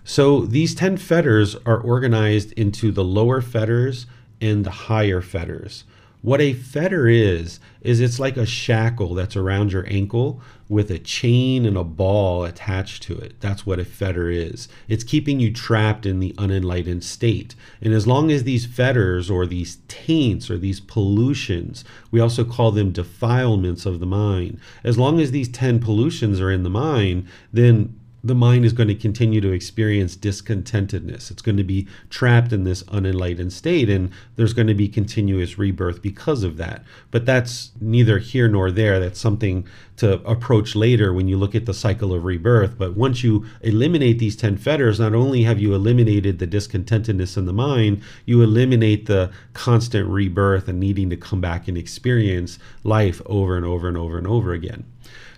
So, 0.05 0.43
these 0.43 0.77
10 0.77 0.99
fetters 0.99 1.57
are 1.67 1.81
organized 1.81 2.53
into 2.53 2.93
the 2.93 3.03
lower 3.03 3.41
fetters 3.41 4.07
and 4.41 4.65
the 4.65 4.71
higher 4.71 5.21
fetters. 5.21 5.83
What 6.23 6.41
a 6.41 6.55
fetter 6.55 7.09
is, 7.09 7.61
is 7.83 8.01
it's 8.01 8.19
like 8.19 8.37
a 8.37 8.47
shackle 8.47 9.15
that's 9.15 9.37
around 9.37 9.73
your 9.73 9.87
ankle 9.89 10.41
with 10.69 10.91
a 10.91 10.99
chain 10.99 11.65
and 11.65 11.77
a 11.77 11.85
ball 11.85 12.45
attached 12.45 13.05
to 13.05 13.17
it. 13.17 13.41
That's 13.41 13.65
what 13.65 13.79
a 13.79 13.85
fetter 13.85 14.29
is. 14.29 14.69
It's 14.89 15.05
keeping 15.05 15.39
you 15.39 15.53
trapped 15.53 16.05
in 16.05 16.19
the 16.19 16.35
unenlightened 16.37 17.05
state. 17.05 17.55
And 17.81 17.95
as 17.95 18.07
long 18.07 18.33
as 18.33 18.43
these 18.43 18.67
fetters 18.67 19.31
or 19.31 19.47
these 19.47 19.79
taints 19.87 20.51
or 20.51 20.59
these 20.59 20.81
pollutions, 20.81 21.85
we 22.11 22.19
also 22.19 22.45
call 22.45 22.73
them 22.73 22.91
defilements 22.91 23.87
of 23.87 24.01
the 24.01 24.07
mind, 24.07 24.59
as 24.83 24.99
long 24.99 25.21
as 25.21 25.31
these 25.31 25.49
10 25.49 25.79
pollutions 25.79 26.41
are 26.41 26.51
in 26.51 26.65
the 26.65 26.71
mind, 26.71 27.29
then 27.53 27.95
the 28.27 28.35
mind 28.35 28.65
is 28.65 28.73
going 28.73 28.89
to 28.89 28.95
continue 28.95 29.41
to 29.41 29.53
experience 29.53 30.17
discontentedness. 30.17 31.31
It's 31.31 31.43
going 31.43 31.57
to 31.57 31.65
be 31.65 31.87
trapped 32.11 32.53
in 32.53 32.65
this 32.65 32.83
unenlightened 32.89 33.53
state, 33.53 33.89
and 33.89 34.11
there's 34.35 34.53
going 34.53 34.67
to 34.67 34.75
be 34.75 34.89
continuous 34.89 35.59
rebirth 35.59 36.03
because 36.03 36.43
of 36.43 36.57
that. 36.57 36.85
But 37.13 37.25
that's 37.25 37.71
neither 37.81 38.19
here 38.19 38.49
nor 38.49 38.73
there. 38.73 38.99
That's 38.99 39.21
something 39.21 39.67
to 39.99 40.21
approach 40.23 40.75
later 40.75 41.13
when 41.13 41.29
you 41.29 41.37
look 41.37 41.55
at 41.55 41.67
the 41.67 41.75
cycle 41.75 42.13
of 42.13 42.25
rebirth. 42.25 42.77
But 42.77 42.97
once 42.97 43.23
you 43.23 43.47
eliminate 43.61 44.19
these 44.19 44.35
10 44.35 44.57
fetters, 44.57 44.99
not 44.99 45.15
only 45.15 45.45
have 45.45 45.61
you 45.61 45.73
eliminated 45.73 46.41
the 46.41 46.49
discontentedness 46.49 47.37
in 47.37 47.47
the 47.47 47.53
mind, 47.53 48.03
you 48.25 48.43
eliminate 48.43 49.07
the 49.07 49.31
constant 49.53 50.09
rebirth 50.09 50.67
and 50.67 50.81
needing 50.81 51.11
to 51.11 51.17
come 51.17 51.41
back 51.41 51.69
and 51.69 51.79
experience 51.79 52.59
life 52.83 53.23
over 53.27 53.57
and 53.57 53.65
over 53.65 53.87
and 53.87 53.97
over 53.97 54.19
and 54.19 54.27
over 54.27 54.53
again. 54.53 54.85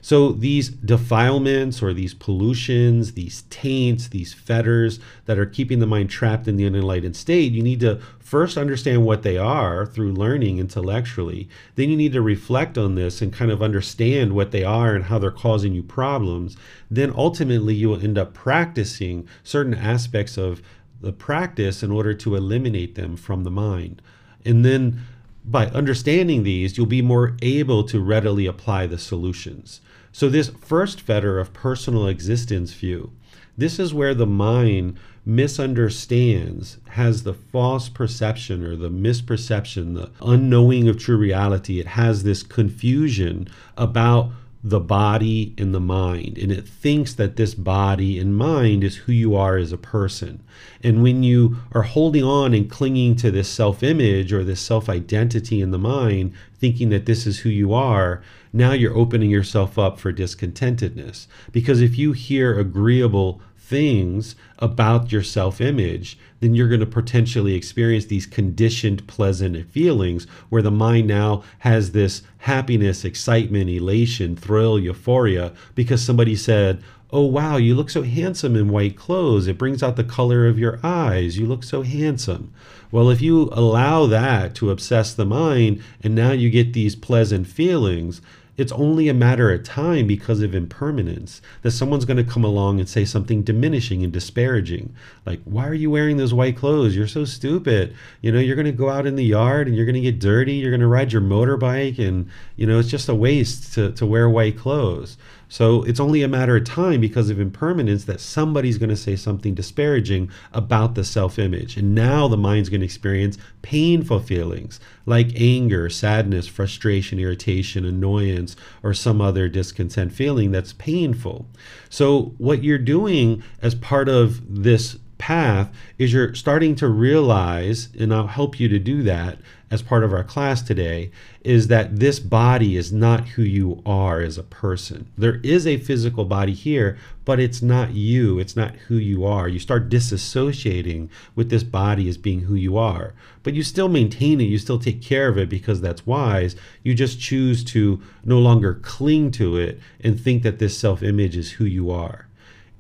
So 0.08 0.32
these 0.32 0.70
defilements 0.70 1.82
or 1.82 1.92
these 1.92 2.14
pollutions, 2.14 3.12
these 3.12 3.42
taints, 3.50 4.08
these 4.08 4.32
fetters 4.32 5.00
that 5.26 5.38
are 5.38 5.44
keeping 5.44 5.80
the 5.80 5.86
mind 5.86 6.08
trapped 6.08 6.48
in 6.48 6.56
the 6.56 6.64
unenlightened 6.64 7.14
state, 7.14 7.52
you 7.52 7.62
need 7.62 7.80
to 7.80 8.00
first 8.18 8.56
understand 8.56 9.04
what 9.04 9.22
they 9.22 9.36
are 9.36 9.84
through 9.84 10.14
learning 10.14 10.60
intellectually. 10.60 11.46
Then 11.74 11.90
you 11.90 11.96
need 11.98 12.14
to 12.14 12.22
reflect 12.22 12.78
on 12.78 12.94
this 12.94 13.20
and 13.20 13.34
kind 13.34 13.50
of 13.50 13.62
understand 13.62 14.32
what 14.32 14.50
they 14.50 14.64
are 14.64 14.94
and 14.94 15.04
how 15.04 15.18
they're 15.18 15.30
causing 15.30 15.74
you 15.74 15.82
problems. 15.82 16.56
Then 16.90 17.12
ultimately 17.14 17.74
you 17.74 17.90
will 17.90 18.02
end 18.02 18.16
up 18.16 18.32
practicing 18.32 19.28
certain 19.44 19.74
aspects 19.74 20.38
of 20.38 20.62
the 21.02 21.12
practice 21.12 21.82
in 21.82 21.90
order 21.90 22.14
to 22.14 22.34
eliminate 22.34 22.94
them 22.94 23.14
from 23.14 23.44
the 23.44 23.50
mind. 23.50 24.00
And 24.42 24.64
then 24.64 25.02
by 25.44 25.66
understanding 25.66 26.44
these, 26.44 26.78
you'll 26.78 26.86
be 26.86 27.02
more 27.02 27.36
able 27.42 27.84
to 27.84 28.00
readily 28.00 28.46
apply 28.46 28.86
the 28.86 28.96
solutions. 28.96 29.82
So, 30.12 30.28
this 30.28 30.48
first 30.48 31.00
fetter 31.00 31.38
of 31.38 31.52
personal 31.52 32.06
existence 32.06 32.72
view, 32.72 33.12
this 33.56 33.78
is 33.78 33.92
where 33.92 34.14
the 34.14 34.26
mind 34.26 34.98
misunderstands, 35.26 36.78
has 36.90 37.22
the 37.22 37.34
false 37.34 37.88
perception 37.88 38.64
or 38.64 38.76
the 38.76 38.90
misperception, 38.90 39.94
the 39.94 40.10
unknowing 40.22 40.88
of 40.88 40.98
true 40.98 41.18
reality. 41.18 41.78
It 41.78 41.88
has 41.88 42.22
this 42.22 42.42
confusion 42.42 43.48
about 43.76 44.30
the 44.62 44.80
body 44.80 45.54
and 45.56 45.72
the 45.74 45.80
mind. 45.80 46.36
And 46.38 46.50
it 46.50 46.66
thinks 46.66 47.14
that 47.14 47.36
this 47.36 47.54
body 47.54 48.18
and 48.18 48.36
mind 48.36 48.82
is 48.82 48.96
who 48.96 49.12
you 49.12 49.36
are 49.36 49.56
as 49.56 49.72
a 49.72 49.78
person. 49.78 50.42
And 50.82 51.02
when 51.02 51.22
you 51.22 51.58
are 51.72 51.82
holding 51.82 52.24
on 52.24 52.54
and 52.54 52.68
clinging 52.68 53.16
to 53.16 53.30
this 53.30 53.48
self 53.48 53.82
image 53.82 54.32
or 54.32 54.42
this 54.42 54.60
self 54.60 54.88
identity 54.88 55.60
in 55.60 55.70
the 55.70 55.78
mind, 55.78 56.32
thinking 56.58 56.88
that 56.88 57.06
this 57.06 57.26
is 57.26 57.40
who 57.40 57.48
you 57.48 57.72
are, 57.72 58.22
now 58.52 58.72
you're 58.72 58.96
opening 58.96 59.30
yourself 59.30 59.78
up 59.78 59.98
for 59.98 60.12
discontentedness. 60.12 61.26
Because 61.52 61.80
if 61.80 61.98
you 61.98 62.12
hear 62.12 62.58
agreeable 62.58 63.40
things 63.68 64.34
about 64.58 65.12
your 65.12 65.22
self 65.22 65.60
image, 65.60 66.18
then 66.40 66.54
you're 66.54 66.68
going 66.68 66.80
to 66.80 66.86
potentially 66.86 67.54
experience 67.54 68.06
these 68.06 68.26
conditioned 68.26 69.06
pleasant 69.06 69.70
feelings 69.70 70.26
where 70.48 70.62
the 70.62 70.70
mind 70.70 71.06
now 71.06 71.42
has 71.58 71.92
this 71.92 72.22
happiness, 72.38 73.04
excitement, 73.04 73.68
elation, 73.68 74.34
thrill, 74.36 74.78
euphoria 74.78 75.52
because 75.74 76.02
somebody 76.02 76.34
said, 76.34 76.82
Oh, 77.10 77.24
wow, 77.24 77.56
you 77.56 77.74
look 77.74 77.88
so 77.88 78.02
handsome 78.02 78.54
in 78.54 78.68
white 78.68 78.96
clothes. 78.96 79.46
It 79.46 79.56
brings 79.56 79.82
out 79.82 79.96
the 79.96 80.04
color 80.04 80.46
of 80.46 80.58
your 80.58 80.78
eyes. 80.82 81.38
You 81.38 81.46
look 81.46 81.64
so 81.64 81.80
handsome. 81.80 82.52
Well, 82.90 83.10
if 83.10 83.20
you 83.20 83.50
allow 83.52 84.06
that 84.06 84.54
to 84.56 84.70
obsess 84.70 85.12
the 85.12 85.26
mind 85.26 85.82
and 86.02 86.14
now 86.14 86.32
you 86.32 86.48
get 86.48 86.72
these 86.72 86.96
pleasant 86.96 87.46
feelings, 87.46 88.22
it's 88.58 88.72
only 88.72 89.08
a 89.08 89.14
matter 89.14 89.52
of 89.52 89.62
time 89.62 90.08
because 90.08 90.42
of 90.42 90.52
impermanence 90.52 91.40
that 91.62 91.70
someone's 91.70 92.04
going 92.04 92.16
to 92.16 92.24
come 92.24 92.42
along 92.42 92.80
and 92.80 92.88
say 92.88 93.04
something 93.04 93.42
diminishing 93.42 94.02
and 94.02 94.12
disparaging. 94.12 94.92
Like, 95.24 95.40
why 95.44 95.68
are 95.68 95.74
you 95.74 95.92
wearing 95.92 96.16
those 96.16 96.34
white 96.34 96.56
clothes? 96.56 96.96
You're 96.96 97.06
so 97.06 97.24
stupid. 97.24 97.94
You 98.20 98.32
know, 98.32 98.40
you're 98.40 98.56
going 98.56 98.66
to 98.66 98.72
go 98.72 98.90
out 98.90 99.06
in 99.06 99.14
the 99.14 99.24
yard 99.24 99.68
and 99.68 99.76
you're 99.76 99.86
going 99.86 99.94
to 99.94 100.00
get 100.00 100.18
dirty. 100.18 100.54
You're 100.54 100.72
going 100.72 100.80
to 100.80 100.88
ride 100.88 101.12
your 101.12 101.22
motorbike 101.22 102.00
and, 102.00 102.28
you 102.56 102.66
know, 102.66 102.80
it's 102.80 102.90
just 102.90 103.08
a 103.08 103.14
waste 103.14 103.74
to, 103.74 103.92
to 103.92 104.04
wear 104.04 104.28
white 104.28 104.58
clothes. 104.58 105.18
So 105.48 105.82
it's 105.84 106.00
only 106.00 106.22
a 106.22 106.28
matter 106.28 106.56
of 106.56 106.64
time 106.64 107.00
because 107.00 107.30
of 107.30 107.40
impermanence 107.40 108.04
that 108.04 108.20
somebody's 108.20 108.76
going 108.78 108.90
to 108.90 108.96
say 108.96 109.16
something 109.16 109.54
disparaging 109.54 110.30
about 110.52 110.94
the 110.94 111.04
self 111.04 111.38
image. 111.38 111.76
And 111.76 111.94
now 111.94 112.28
the 112.28 112.36
mind's 112.36 112.68
going 112.68 112.80
to 112.80 112.86
experience 112.86 113.38
painful 113.62 114.20
feelings 114.20 114.78
like 115.06 115.30
anger, 115.34 115.88
sadness, 115.88 116.46
frustration, 116.46 117.18
irritation, 117.18 117.86
annoyance, 117.86 118.56
or 118.82 118.92
some 118.92 119.20
other 119.20 119.48
discontent 119.48 120.12
feeling 120.12 120.52
that's 120.52 120.74
painful. 120.74 121.46
So, 121.88 122.34
what 122.36 122.62
you're 122.62 122.78
doing 122.78 123.42
as 123.62 123.74
part 123.74 124.08
of 124.08 124.62
this 124.62 124.98
path 125.18 125.70
is 125.98 126.12
you're 126.12 126.34
starting 126.34 126.74
to 126.76 126.88
realize, 126.88 127.88
and 127.98 128.14
I'll 128.14 128.28
help 128.28 128.58
you 128.58 128.68
to 128.68 128.78
do 128.78 129.02
that 129.02 129.38
as 129.70 129.82
part 129.82 130.02
of 130.02 130.12
our 130.12 130.24
class 130.24 130.62
today, 130.62 131.10
is 131.42 131.68
that 131.68 131.98
this 131.98 132.18
body 132.18 132.76
is 132.76 132.90
not 132.90 133.28
who 133.28 133.42
you 133.42 133.82
are 133.84 134.20
as 134.20 134.38
a 134.38 134.42
person. 134.42 135.10
There 135.18 135.40
is 135.42 135.66
a 135.66 135.76
physical 135.76 136.24
body 136.24 136.54
here, 136.54 136.96
but 137.24 137.38
it's 137.38 137.60
not 137.60 137.92
you. 137.92 138.38
It's 138.38 138.56
not 138.56 138.76
who 138.76 138.96
you 138.96 139.26
are. 139.26 139.48
You 139.48 139.58
start 139.58 139.90
disassociating 139.90 141.10
with 141.34 141.50
this 141.50 141.64
body 141.64 142.08
as 142.08 142.16
being 142.16 142.42
who 142.42 142.54
you 142.54 142.78
are, 142.78 143.12
but 143.42 143.54
you 143.54 143.62
still 143.62 143.88
maintain 143.88 144.40
it. 144.40 144.44
You 144.44 144.58
still 144.58 144.78
take 144.78 145.02
care 145.02 145.28
of 145.28 145.36
it 145.36 145.50
because 145.50 145.80
that's 145.82 146.06
wise. 146.06 146.56
You 146.82 146.94
just 146.94 147.20
choose 147.20 147.62
to 147.64 148.00
no 148.24 148.38
longer 148.38 148.74
cling 148.74 149.32
to 149.32 149.58
it 149.58 149.80
and 150.00 150.18
think 150.18 150.42
that 150.44 150.58
this 150.58 150.78
self 150.78 151.02
image 151.02 151.36
is 151.36 151.52
who 151.52 151.64
you 151.64 151.90
are. 151.90 152.27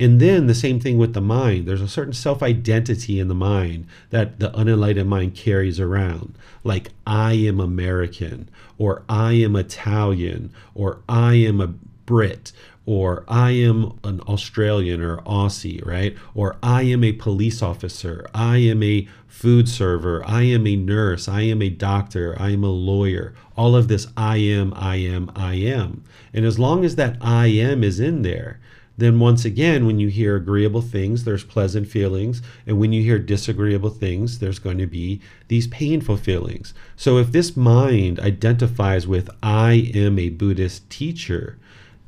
And 0.00 0.20
then 0.20 0.46
the 0.46 0.54
same 0.54 0.78
thing 0.78 0.96
with 0.96 1.14
the 1.14 1.20
mind. 1.20 1.66
There's 1.66 1.80
a 1.80 1.88
certain 1.88 2.12
self 2.12 2.42
identity 2.42 3.18
in 3.18 3.28
the 3.28 3.34
mind 3.34 3.86
that 4.10 4.38
the 4.38 4.54
unenlightened 4.54 5.10
mind 5.10 5.34
carries 5.34 5.80
around, 5.80 6.34
like 6.62 6.90
I 7.06 7.32
am 7.32 7.58
American, 7.58 8.48
or 8.78 9.02
I 9.08 9.32
am 9.32 9.56
Italian, 9.56 10.52
or 10.74 11.00
I 11.08 11.34
am 11.34 11.60
a 11.60 11.74
Brit, 12.06 12.52
or 12.86 13.24
I 13.28 13.50
am 13.50 13.98
an 14.02 14.20
Australian 14.22 15.02
or 15.02 15.18
Aussie, 15.18 15.84
right? 15.84 16.16
Or 16.34 16.56
I 16.62 16.82
am 16.82 17.04
a 17.04 17.12
police 17.12 17.60
officer, 17.60 18.26
I 18.32 18.58
am 18.58 18.82
a 18.82 19.06
food 19.26 19.68
server, 19.68 20.24
I 20.24 20.44
am 20.44 20.66
a 20.66 20.74
nurse, 20.74 21.28
I 21.28 21.42
am 21.42 21.60
a 21.60 21.68
doctor, 21.68 22.34
I 22.40 22.52
am 22.52 22.64
a 22.64 22.70
lawyer. 22.70 23.34
All 23.58 23.76
of 23.76 23.88
this 23.88 24.06
I 24.16 24.38
am, 24.38 24.72
I 24.74 24.96
am, 24.96 25.30
I 25.36 25.56
am. 25.56 26.02
And 26.32 26.46
as 26.46 26.58
long 26.58 26.82
as 26.82 26.96
that 26.96 27.18
I 27.20 27.48
am 27.48 27.84
is 27.84 28.00
in 28.00 28.22
there, 28.22 28.58
then 28.98 29.20
once 29.20 29.44
again, 29.44 29.86
when 29.86 30.00
you 30.00 30.08
hear 30.08 30.34
agreeable 30.34 30.82
things, 30.82 31.22
there's 31.22 31.44
pleasant 31.44 31.86
feelings. 31.86 32.42
And 32.66 32.78
when 32.78 32.92
you 32.92 33.02
hear 33.02 33.18
disagreeable 33.20 33.90
things, 33.90 34.40
there's 34.40 34.58
going 34.58 34.78
to 34.78 34.88
be 34.88 35.20
these 35.46 35.68
painful 35.68 36.16
feelings. 36.16 36.74
So 36.96 37.16
if 37.18 37.30
this 37.30 37.56
mind 37.56 38.18
identifies 38.18 39.06
with, 39.06 39.30
I 39.40 39.92
am 39.94 40.18
a 40.18 40.30
Buddhist 40.30 40.90
teacher, 40.90 41.58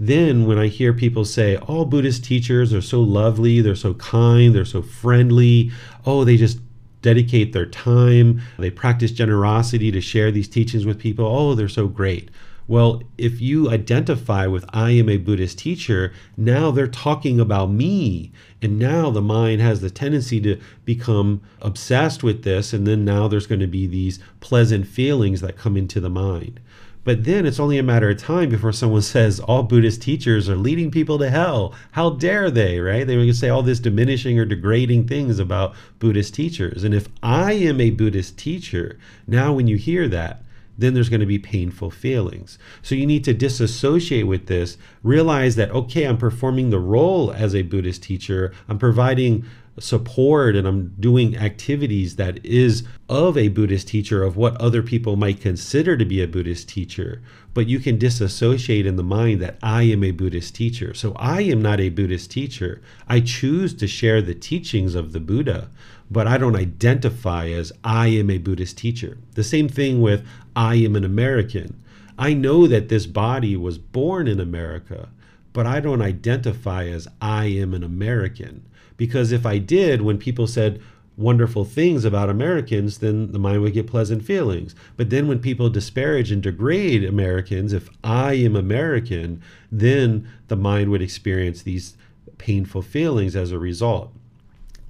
then 0.01 0.47
when 0.47 0.59
I 0.59 0.67
hear 0.67 0.93
people 0.93 1.25
say, 1.25 1.57
all 1.57 1.85
Buddhist 1.85 2.25
teachers 2.25 2.75
are 2.75 2.83
so 2.83 3.01
lovely, 3.01 3.61
they're 3.61 3.77
so 3.77 3.95
kind, 3.95 4.53
they're 4.53 4.65
so 4.65 4.83
friendly, 4.83 5.71
oh, 6.05 6.25
they 6.25 6.37
just 6.37 6.59
dedicate 7.03 7.53
their 7.53 7.67
time, 7.67 8.43
they 8.59 8.71
practice 8.71 9.13
generosity 9.13 9.93
to 9.93 10.01
share 10.01 10.33
these 10.33 10.49
teachings 10.49 10.85
with 10.85 10.99
people, 10.99 11.25
oh, 11.25 11.55
they're 11.55 11.69
so 11.69 11.87
great. 11.87 12.31
Well, 12.71 13.03
if 13.19 13.41
you 13.41 13.69
identify 13.69 14.47
with 14.47 14.65
I 14.73 14.93
am 14.93 15.09
a 15.09 15.17
Buddhist 15.17 15.59
teacher, 15.59 16.13
now 16.37 16.71
they're 16.71 16.87
talking 16.87 17.41
about 17.41 17.69
me. 17.69 18.31
And 18.63 18.79
now 18.79 19.11
the 19.11 19.21
mind 19.21 19.61
has 19.61 19.81
the 19.81 19.91
tendency 19.91 20.41
to 20.43 20.57
become 20.85 21.41
obsessed 21.61 22.23
with 22.23 22.45
this. 22.45 22.73
And 22.73 22.87
then 22.87 23.05
now 23.05 23.27
there's 23.27 23.49
going 23.49 23.59
to 23.59 23.67
be 23.67 23.89
these 23.89 24.21
pleasant 24.39 24.87
feelings 24.87 25.41
that 25.41 25.57
come 25.57 25.77
into 25.77 25.99
the 25.99 26.09
mind. 26.09 26.61
But 27.03 27.25
then 27.25 27.45
it's 27.45 27.59
only 27.59 27.77
a 27.77 27.83
matter 27.83 28.09
of 28.09 28.19
time 28.19 28.51
before 28.51 28.71
someone 28.71 29.03
says 29.17 29.41
all 29.41 29.65
Buddhist 29.65 30.01
teachers 30.01 30.49
are 30.49 30.55
leading 30.55 30.93
people 30.93 31.19
to 31.19 31.29
hell. 31.29 31.75
How 31.91 32.11
dare 32.11 32.53
they, 32.53 32.79
right? 32.79 33.05
They 33.05 33.17
would 33.17 33.35
say 33.35 33.49
all 33.49 33.65
this 33.65 33.81
diminishing 33.81 34.39
or 34.39 34.45
degrading 34.45 35.09
things 35.09 35.41
about 35.41 35.75
Buddhist 35.99 36.35
teachers. 36.35 36.85
And 36.85 36.95
if 36.95 37.09
I 37.21 37.51
am 37.55 37.81
a 37.81 37.91
Buddhist 37.91 38.39
teacher, 38.39 38.97
now 39.27 39.55
when 39.55 39.67
you 39.67 39.75
hear 39.75 40.07
that, 40.07 40.45
then 40.81 40.95
there's 40.95 41.09
going 41.09 41.21
to 41.21 41.27
be 41.27 41.39
painful 41.39 41.91
feelings. 41.91 42.59
So 42.83 42.95
you 42.95 43.07
need 43.07 43.25
to 43.25 43.35
disassociate 43.35 44.27
with 44.27 44.47
this, 44.47 44.79
realize 45.03 45.57
that, 45.57 45.71
okay, 45.71 46.05
I'm 46.05 46.19
performing 46.19 46.71
the 46.71 46.79
role 46.79 47.33
as 47.33 47.55
a 47.55 47.63
Buddhist 47.63 48.03
teacher, 48.03 48.53
I'm 48.69 48.79
providing 48.79 49.45
support 49.79 50.57
and 50.57 50.67
I'm 50.67 50.95
doing 51.01 51.37
activities 51.37 52.17
that 52.17 52.45
is 52.45 52.85
of 53.09 53.37
a 53.37 53.49
Buddhist 53.49 53.89
teacher, 53.89 54.23
of 54.23 54.37
what 54.37 54.61
other 54.61 54.83
people 54.83 55.17
might 55.17 55.41
consider 55.41 55.97
to 55.97 56.05
be 56.05 56.23
a 56.23 56.29
Buddhist 56.29 56.69
teacher. 56.69 57.23
But 57.55 57.67
you 57.67 57.81
can 57.81 57.99
disassociate 57.99 58.87
in 58.87 58.97
the 58.97 59.03
mind 59.03 59.41
that 59.41 59.59
I 59.63 59.83
am 59.85 60.05
a 60.05 60.13
Buddhist 60.13 60.55
teacher. 60.55 60.95
So 60.95 61.13
I 61.17 61.43
am 61.43 61.63
not 61.63 61.81
a 61.81 61.89
Buddhist 61.89 62.31
teacher. 62.31 62.81
I 63.09 63.21
choose 63.21 63.75
to 63.75 63.87
share 63.87 64.23
the 64.23 64.35
teachings 64.35 64.95
of 64.95 65.13
the 65.13 65.21
Buddha, 65.21 65.69
but 66.11 66.27
I 66.27 66.39
don't 66.39 66.57
identify 66.57 67.49
as 67.49 67.73
I 67.83 68.09
am 68.09 68.31
a 68.31 68.39
Buddhist 68.39 68.79
teacher. 68.79 69.19
The 69.35 69.45
same 69.45 69.69
thing 69.69 70.01
with 70.01 70.27
I 70.55 70.77
am 70.77 70.97
an 70.97 71.05
American. 71.05 71.83
I 72.19 72.35
know 72.35 72.67
that 72.67 72.89
this 72.89 73.07
body 73.07 73.57
was 73.57 73.79
born 73.79 74.29
in 74.29 74.41
America, 74.41 75.09
but 75.53 75.67
I 75.67 75.81
don't 75.81 76.03
identify 76.03 76.87
as 76.87 77.09
I 77.21 77.47
am 77.47 77.75
an 77.75 77.83
American. 77.83 78.67
Because 78.97 79.33
if 79.33 79.47
I 79.47 79.59
did, 79.59 80.03
when 80.03 80.19
people 80.19 80.47
said 80.47 80.81
wonderful 81.17 81.65
things 81.65 82.05
about 82.05 82.31
Americans, 82.31 82.99
then 82.99 83.33
the 83.33 83.39
mind 83.39 83.63
would 83.63 83.75
get 83.75 83.87
pleasant 83.87 84.25
feelings. 84.25 84.75
But 84.97 85.11
then 85.11 85.29
when 85.29 85.39
people 85.39 85.69
disparage 85.69 86.31
and 86.31 86.43
degrade 86.43 87.05
Americans, 87.05 87.73
if 87.73 87.91
I 88.03 88.35
am 88.35 88.57
American, 88.57 89.43
then 89.71 90.29
the 90.49 90.57
mind 90.57 90.91
would 90.91 91.03
experience 91.03 91.63
these 91.63 91.97
painful 92.39 92.83
feelings 92.83 93.37
as 93.37 93.53
a 93.53 93.59
result. 93.59 94.13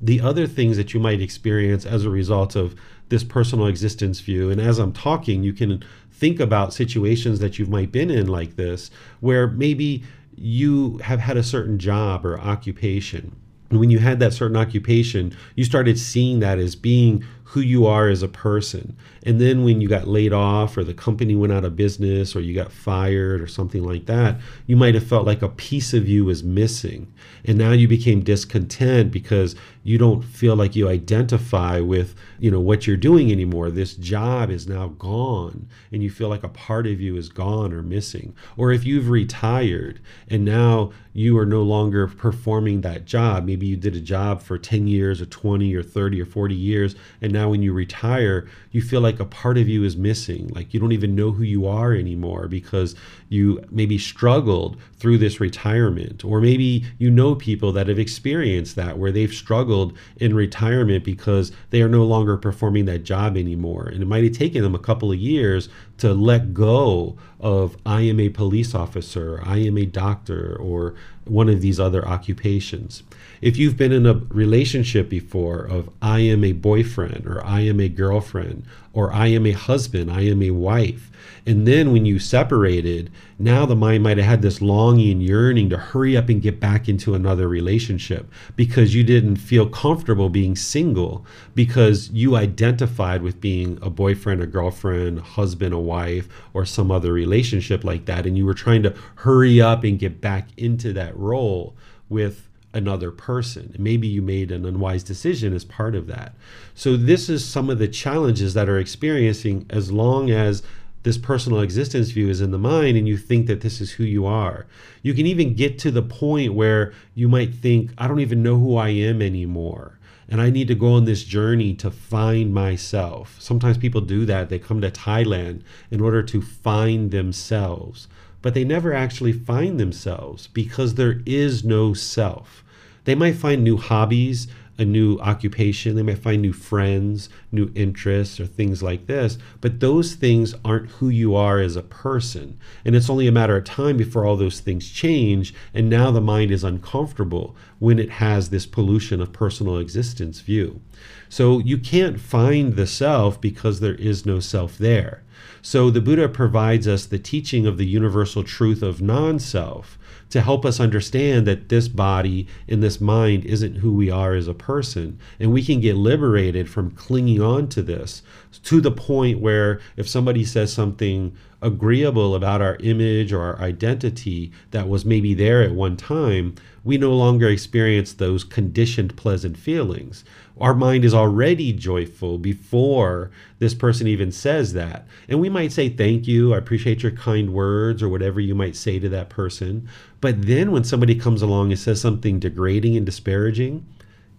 The 0.01 0.21
other 0.21 0.47
things 0.47 0.77
that 0.77 0.95
you 0.95 1.01
might 1.01 1.21
experience 1.21 1.85
as 1.85 2.05
a 2.05 2.11
result 2.11 2.57
of 2.57 2.75
this 3.11 3.23
personal 3.23 3.67
existence 3.67 4.21
view, 4.21 4.51
and 4.51 4.61
as 4.61 4.79
I'm 4.79 4.93
talking, 4.93 5.43
you 5.43 5.53
can 5.53 5.85
think 6.11 6.41
about 6.41 6.73
situations 6.73 7.41
that 7.41 7.59
you 7.59 7.67
might 7.67 7.93
been 7.93 8.11
in 8.11 8.27
like 8.27 8.57
this, 8.57 8.91
where 9.21 9.47
maybe 9.47 10.03
you 10.37 10.99
have 10.99 11.21
had 11.21 11.37
a 11.37 11.43
certain 11.43 11.79
job 11.79 12.25
or 12.25 12.41
occupation. 12.41 13.37
When 13.69 13.91
you 13.91 13.99
had 13.99 14.19
that 14.21 14.33
certain 14.33 14.57
occupation, 14.57 15.37
you 15.55 15.65
started 15.65 15.99
seeing 15.99 16.41
that 16.41 16.59
as 16.59 16.75
being 16.75 17.25
who 17.51 17.61
you 17.61 17.85
are 17.85 18.09
as 18.09 18.23
a 18.23 18.29
person. 18.29 18.97
And 19.25 19.41
then 19.41 19.65
when 19.65 19.81
you 19.81 19.89
got 19.89 20.07
laid 20.07 20.33
off 20.33 20.77
or 20.77 20.85
the 20.85 20.95
company 20.95 21.35
went 21.35 21.53
out 21.53 21.65
of 21.65 21.75
business 21.75 22.37
or 22.37 22.41
you 22.41 22.55
got 22.55 22.71
fired 22.71 23.41
or 23.41 23.49
something 23.49 23.83
like 23.83 24.07
that, 24.07 24.39
you 24.69 24.77
might 24.77 24.95
have 24.95 25.07
felt 25.07 25.27
like 25.27 25.43
a 25.43 25.49
piece 25.49 25.93
of 25.93 26.09
you 26.09 26.25
was 26.25 26.45
missing. 26.45 27.13
And 27.45 27.59
now 27.59 27.73
you 27.73 27.89
became 27.89 28.23
discontent 28.23 29.11
because 29.11 29.57
you 29.83 29.99
don't 29.99 30.23
feel 30.23 30.55
like 30.55 30.77
you 30.77 30.89
identify 30.89 31.81
with, 31.81 32.15
you 32.39 32.51
know, 32.51 32.61
what 32.61 32.87
you're 32.87 32.97
doing 32.97 33.33
anymore. 33.33 33.71
This 33.71 33.95
job 33.95 34.51
is 34.51 34.69
now 34.69 34.89
gone 34.89 35.69
and 35.91 36.05
you 36.05 36.11
feel 36.11 36.29
like 36.29 36.45
a 36.45 36.49
part 36.49 36.87
of 36.87 37.01
you 37.01 37.17
is 37.17 37.31
gone 37.31 37.73
or 37.73 37.83
missing. 37.83 38.35
Or 38.57 38.71
if 38.71 38.85
you've 38.85 39.09
retired 39.09 40.01
and 40.29 40.45
now 40.45 40.93
you 41.13 41.37
are 41.37 41.47
no 41.47 41.63
longer 41.63 42.07
performing 42.07 42.83
that 42.83 43.07
job, 43.07 43.45
maybe 43.45 43.67
you 43.67 43.77
did 43.77 43.97
a 43.97 44.01
job 44.01 44.41
for 44.41 44.57
10 44.57 44.87
years 44.87 45.21
or 45.21 45.27
20 45.27 45.75
or 45.75 45.83
30 45.83 46.23
or 46.23 46.27
40 46.27 46.55
years 46.55 46.95
and 47.21 47.33
now 47.33 47.40
when 47.49 47.63
you 47.63 47.73
retire, 47.73 48.49
you 48.71 48.83
feel 48.83 49.01
like 49.01 49.21
a 49.21 49.25
part 49.25 49.57
of 49.57 49.69
you 49.69 49.85
is 49.85 49.97
missing. 49.97 50.49
Like 50.49 50.75
you 50.75 50.81
don't 50.81 50.93
even 50.93 51.15
know 51.15 51.31
who 51.31 51.43
you 51.43 51.67
are 51.67 51.95
anymore 51.95 52.49
because 52.49 52.95
you 53.29 53.65
maybe 53.71 53.99
struggled 53.99 54.77
through 54.97 55.19
this 55.19 55.41
retirement. 55.41 56.25
Or 56.25 56.41
maybe 56.41 56.85
you 56.99 57.11
know 57.11 57.35
people 57.35 57.73
that 57.73 57.89
have 57.89 57.99
experienced 57.99 58.77
that 58.77 58.99
where 58.99 59.13
they've 59.13 59.33
struggled 59.33 59.97
in 60.17 60.35
retirement 60.35 61.05
because 61.05 61.53
they 61.71 61.83
are 61.83 61.89
no 61.89 62.05
longer 62.05 62.37
performing 62.37 62.85
that 62.87 63.05
job 63.05 63.37
anymore. 63.37 63.87
And 63.87 64.03
it 64.03 64.07
might 64.07 64.25
have 64.25 64.33
taken 64.33 64.63
them 64.63 64.75
a 64.75 64.79
couple 64.79 65.11
of 65.11 65.19
years 65.19 65.69
to 65.99 66.15
let 66.15 66.55
go 66.55 67.17
of 67.39 67.77
I 67.87 68.03
am 68.03 68.21
a 68.21 68.29
police 68.29 68.75
officer, 68.75 69.41
I 69.45 69.59
am 69.59 69.79
a 69.79 69.87
doctor, 69.87 70.57
or 70.57 70.95
one 71.25 71.49
of 71.49 71.61
these 71.61 71.79
other 71.79 72.07
occupations. 72.07 73.03
If 73.41 73.57
you've 73.57 73.79
been 73.79 73.93
in 73.93 74.05
a 74.05 74.21
relationship 74.29 75.09
before 75.09 75.61
of 75.61 75.89
I 76.03 76.21
am 76.21 76.45
a 76.45 76.53
boyfriend 76.53 77.27
or 77.27 77.43
I 77.43 77.61
am 77.61 77.81
a 77.81 77.89
girlfriend 77.89 78.65
or 78.93 79.11
I 79.13 79.29
am 79.29 79.47
a 79.47 79.53
husband, 79.53 80.11
I 80.11 80.23
am 80.23 80.43
a 80.43 80.51
wife, 80.51 81.11
and 81.47 81.67
then 81.67 81.91
when 81.91 82.05
you 82.05 82.19
separated, 82.19 83.11
now 83.39 83.65
the 83.65 83.75
mind 83.75 84.03
might 84.03 84.19
have 84.19 84.27
had 84.27 84.43
this 84.43 84.61
longing, 84.61 85.13
and 85.13 85.23
yearning 85.23 85.71
to 85.71 85.79
hurry 85.79 86.17
up 86.17 86.29
and 86.29 86.43
get 86.43 86.61
back 86.61 86.89
into 86.89 87.15
another 87.15 87.49
relationship 87.49 88.31
because 88.57 88.95
you 88.95 89.03
didn't 89.03 89.37
feel 89.37 89.67
comfortable 89.69 90.29
being 90.29 90.55
single 90.55 91.25
because 91.55 92.11
you 92.11 92.37
identified 92.37 93.23
with 93.23 93.41
being 93.41 93.79
a 93.81 93.89
boyfriend, 93.89 94.43
a 94.43 94.47
girlfriend, 94.47 95.19
a 95.19 95.23
husband, 95.23 95.73
a 95.73 95.79
wife, 95.79 96.29
or 96.53 96.67
some 96.67 96.91
other 96.91 97.13
relationship 97.13 97.85
like 97.85 98.05
that. 98.05 98.27
And 98.27 98.37
you 98.37 98.45
were 98.45 98.55
trying 98.55 98.83
to 98.83 98.95
hurry 99.17 99.63
up 99.63 99.83
and 99.83 99.99
get 99.99 100.21
back 100.21 100.49
into 100.59 100.93
that 100.93 101.17
role 101.17 101.75
with 102.11 102.50
another 102.73 103.11
person. 103.11 103.75
Maybe 103.79 104.07
you 104.07 104.23
made 104.23 104.51
an 104.51 104.65
unwise 104.65 105.03
decision 105.03 105.55
as 105.55 105.65
part 105.65 105.95
of 105.95 106.07
that. 106.07 106.35
So, 106.75 106.97
this 106.97 107.29
is 107.29 107.45
some 107.45 107.71
of 107.71 107.79
the 107.79 107.89
challenges 107.89 108.55
that 108.55 108.69
are 108.69 108.79
experiencing 108.79 109.67
as 109.71 109.91
long 109.91 110.31
as 110.31 110.63
this 111.03 111.19
personal 111.19 111.61
existence 111.61 112.11
view 112.11 112.29
is 112.29 112.41
in 112.41 112.51
the 112.51 112.59
mind 112.59 112.97
and 112.97 113.09
you 113.09 113.17
think 113.17 113.47
that 113.47 113.63
this 113.63 113.81
is 113.81 113.93
who 113.93 114.05
you 114.05 114.27
are. 114.27 114.67
You 115.03 115.15
can 115.15 115.27
even 115.27 115.55
get 115.55 115.79
to 115.81 115.91
the 115.91 116.03
point 116.03 116.55
where 116.55 116.93
you 117.15 117.29
might 117.29 117.55
think, 117.55 117.93
I 117.97 118.07
don't 118.07 118.21
even 118.21 118.43
know 118.43 118.59
who 118.59 118.77
I 118.77 118.91
am 118.91 119.23
anymore. 119.23 119.99
And 120.29 120.41
I 120.41 120.51
need 120.51 120.69
to 120.69 120.77
go 120.77 120.93
on 120.93 121.07
this 121.07 121.25
journey 121.25 121.75
to 121.75 121.91
find 121.91 122.55
myself. 122.55 123.37
Sometimes 123.41 123.79
people 123.79 124.01
do 124.01 124.25
that. 124.27 124.49
They 124.49 124.61
come 124.61 124.81
to 124.81 124.91
Thailand 124.91 125.63
in 125.91 126.01
order 126.01 126.23
to 126.23 126.41
find 126.41 127.11
themselves, 127.11 128.07
but 128.43 128.55
they 128.55 128.65
never 128.65 128.93
actually 128.93 129.33
find 129.33 129.79
themselves 129.79 130.47
because 130.49 130.95
there 130.95 131.21
is 131.27 131.65
no 131.65 131.95
self. 131.95 132.65
They 133.05 133.15
might 133.15 133.37
find 133.37 133.63
new 133.63 133.77
hobbies, 133.77 134.47
a 134.81 134.85
new 134.85 135.19
occupation, 135.19 135.95
they 135.95 136.03
might 136.03 136.19
find 136.19 136.41
new 136.41 136.55
friends, 136.55 137.29
new 137.53 137.71
interests, 137.75 138.41
or 138.41 138.47
things 138.47 138.83
like 138.83 139.07
this. 139.07 139.37
But 139.61 139.81
those 139.81 140.15
things 140.15 140.55
aren't 140.65 140.91
who 140.93 141.11
you 141.11 141.35
are 141.35 141.61
as 141.61 141.77
a 141.77 141.83
person. 141.83 142.59
And 142.83 142.97
it's 142.97 143.11
only 143.11 143.27
a 143.27 143.33
matter 143.33 143.57
of 143.59 143.65
time 143.65 143.99
before 143.99 144.25
all 144.25 144.37
those 144.37 144.61
things 144.61 144.89
change. 144.89 145.55
And 145.75 145.91
now 145.91 146.11
the 146.11 146.23
mind 146.23 146.51
is 146.51 146.65
uncomfortable 146.65 147.55
when 147.79 147.99
it 147.99 148.11
has 148.13 148.49
this 148.49 148.65
pollution 148.65 149.21
of 149.21 149.35
personal 149.35 149.77
existence 149.77 150.41
view. 150.41 150.81
So 151.29 151.59
you 151.59 151.77
can't 151.77 152.19
find 152.19 152.75
the 152.75 152.87
self 152.87 153.39
because 153.39 153.81
there 153.81 153.97
is 153.97 154.25
no 154.25 154.41
self 154.41 154.79
there. 154.79 155.23
So 155.63 155.91
the 155.91 156.01
Buddha 156.01 156.29
provides 156.29 156.89
us 156.89 157.07
the 157.07 157.19
teaching 157.19 157.67
of 157.67 157.77
the 157.77 157.87
universal 157.87 158.43
truth 158.43 158.83
of 158.83 159.03
non 159.03 159.39
self 159.39 159.99
to 160.31 160.41
help 160.41 160.65
us 160.65 160.81
understand 160.81 161.47
that 161.47 161.69
this 161.69 161.89
body 161.89 162.47
and 162.69 162.83
this 162.83 163.01
mind 163.01 163.45
isn't 163.45 163.77
who 163.77 163.93
we 163.93 164.11
are 164.11 164.35
as 164.35 164.47
a 164.47 164.55
person. 164.55 165.19
And 165.39 165.53
we 165.53 165.63
can 165.63 165.81
get 165.81 165.97
liberated 165.97 166.71
from 166.71 166.93
clinging 166.93 167.43
on 167.43 167.69
to 167.71 167.83
this 167.83 168.23
to 168.65 168.81
the 168.81 168.93
point 168.93 169.41
where 169.41 169.81
if 169.97 170.09
somebody 170.09 170.45
says 170.45 170.73
something 170.73 171.37
agreeable 171.63 172.35
about 172.35 172.63
our 172.63 172.77
image 172.77 173.33
or 173.33 173.43
our 173.43 173.61
identity 173.61 174.53
that 174.71 174.89
was 174.89 175.05
maybe 175.05 175.35
there 175.35 175.63
at 175.63 175.75
one 175.75 175.97
time, 175.97 176.55
we 176.85 176.97
no 176.97 177.13
longer 177.13 177.49
experience 177.49 178.13
those 178.13 178.45
conditioned 178.45 179.17
pleasant 179.17 179.57
feelings. 179.57 180.25
Our 180.61 180.75
mind 180.75 181.05
is 181.05 181.15
already 181.15 181.73
joyful 181.73 182.39
before 182.39 183.31
this 183.59 183.75
person 183.75 184.07
even 184.07 184.31
says 184.33 184.73
that. 184.75 185.07
And 185.29 185.41
we 185.41 185.49
might 185.49 185.73
say, 185.73 185.89
Thank 185.89 186.27
you, 186.27 186.55
I 186.55 186.59
appreciate 186.59 187.03
your 187.03 187.13
kind 187.13 187.53
words, 187.53 188.03
or 188.03 188.09
whatever 188.09 188.41
you 188.41 188.55
might 188.55 188.77
say 188.77 188.99
to 188.99 189.09
that 189.11 189.31
person. 189.31 189.89
But 190.21 190.43
then 190.43 190.71
when 190.71 190.85
somebody 190.85 191.15
comes 191.15 191.43
along 191.43 191.71
and 191.71 191.79
says 191.79 192.01
something 192.01 192.39
degrading 192.39 192.97
and 192.97 193.07
disparaging, 193.07 193.87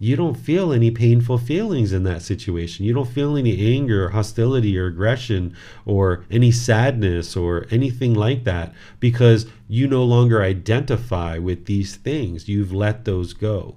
you 0.02 0.16
don't 0.16 0.34
feel 0.34 0.74
any 0.74 0.90
painful 0.90 1.38
feelings 1.38 1.94
in 1.94 2.02
that 2.02 2.24
situation. 2.24 2.84
You 2.88 2.92
don't 2.92 3.08
feel 3.08 3.38
any 3.38 3.76
anger 3.76 4.06
or 4.06 4.10
hostility 4.10 4.76
or 4.76 4.88
aggression 4.88 5.56
or 5.86 6.26
any 6.32 6.50
sadness 6.50 7.38
or 7.38 7.68
anything 7.70 8.16
like 8.16 8.44
that 8.46 8.74
because 9.00 9.46
you 9.68 9.88
no 9.88 10.04
longer 10.04 10.42
identify 10.42 11.38
with 11.38 11.68
these 11.68 11.98
things. 11.98 12.50
You've 12.50 12.74
let 12.74 13.06
those 13.06 13.34
go. 13.34 13.76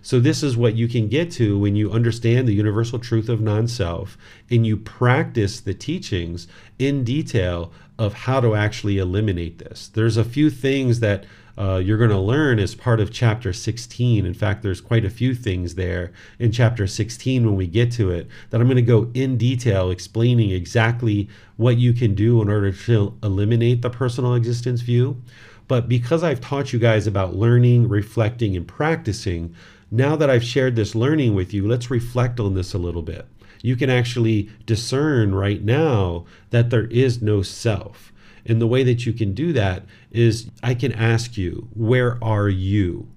So, 0.00 0.18
this 0.18 0.42
is 0.42 0.56
what 0.56 0.76
you 0.76 0.88
can 0.88 1.08
get 1.08 1.30
to 1.32 1.58
when 1.58 1.76
you 1.76 1.92
understand 1.92 2.48
the 2.48 2.54
universal 2.54 2.98
truth 2.98 3.28
of 3.28 3.42
non 3.42 3.68
self 3.68 4.16
and 4.50 4.66
you 4.66 4.78
practice 4.78 5.60
the 5.60 5.74
teachings 5.74 6.48
in 6.78 7.04
detail 7.04 7.70
of 7.98 8.14
how 8.14 8.40
to 8.40 8.54
actually 8.54 8.96
eliminate 8.96 9.58
this. 9.58 9.88
There's 9.88 10.16
a 10.16 10.24
few 10.24 10.48
things 10.48 11.00
that 11.00 11.26
uh, 11.58 11.76
you're 11.76 11.98
going 11.98 12.10
to 12.10 12.18
learn 12.18 12.58
as 12.58 12.74
part 12.74 13.00
of 13.00 13.10
chapter 13.10 13.52
16. 13.52 14.26
In 14.26 14.34
fact, 14.34 14.62
there's 14.62 14.80
quite 14.80 15.04
a 15.04 15.10
few 15.10 15.34
things 15.34 15.74
there 15.74 16.12
in 16.38 16.52
chapter 16.52 16.86
16 16.86 17.44
when 17.44 17.56
we 17.56 17.66
get 17.66 17.90
to 17.92 18.10
it 18.10 18.28
that 18.50 18.60
I'm 18.60 18.66
going 18.66 18.76
to 18.76 18.82
go 18.82 19.10
in 19.14 19.38
detail 19.38 19.90
explaining 19.90 20.50
exactly 20.50 21.28
what 21.56 21.78
you 21.78 21.92
can 21.92 22.14
do 22.14 22.42
in 22.42 22.50
order 22.50 22.72
to 22.72 23.18
eliminate 23.22 23.82
the 23.82 23.90
personal 23.90 24.34
existence 24.34 24.82
view. 24.82 25.22
But 25.68 25.88
because 25.88 26.22
I've 26.22 26.40
taught 26.40 26.72
you 26.72 26.78
guys 26.78 27.06
about 27.06 27.34
learning, 27.34 27.88
reflecting, 27.88 28.56
and 28.56 28.68
practicing, 28.68 29.54
now 29.90 30.16
that 30.16 30.30
I've 30.30 30.44
shared 30.44 30.76
this 30.76 30.94
learning 30.94 31.34
with 31.34 31.54
you, 31.54 31.66
let's 31.66 31.90
reflect 31.90 32.38
on 32.38 32.54
this 32.54 32.74
a 32.74 32.78
little 32.78 33.02
bit. 33.02 33.26
You 33.62 33.76
can 33.76 33.90
actually 33.90 34.50
discern 34.64 35.34
right 35.34 35.62
now 35.62 36.26
that 36.50 36.70
there 36.70 36.86
is 36.86 37.22
no 37.22 37.42
self. 37.42 38.12
And 38.44 38.60
the 38.60 38.66
way 38.66 38.84
that 38.84 39.06
you 39.06 39.12
can 39.12 39.34
do 39.34 39.52
that 39.54 39.84
is 40.16 40.50
I 40.62 40.74
can 40.74 40.92
ask 40.92 41.36
you, 41.36 41.68
Where 41.74 42.22
are 42.24 42.48
you? 42.48 43.08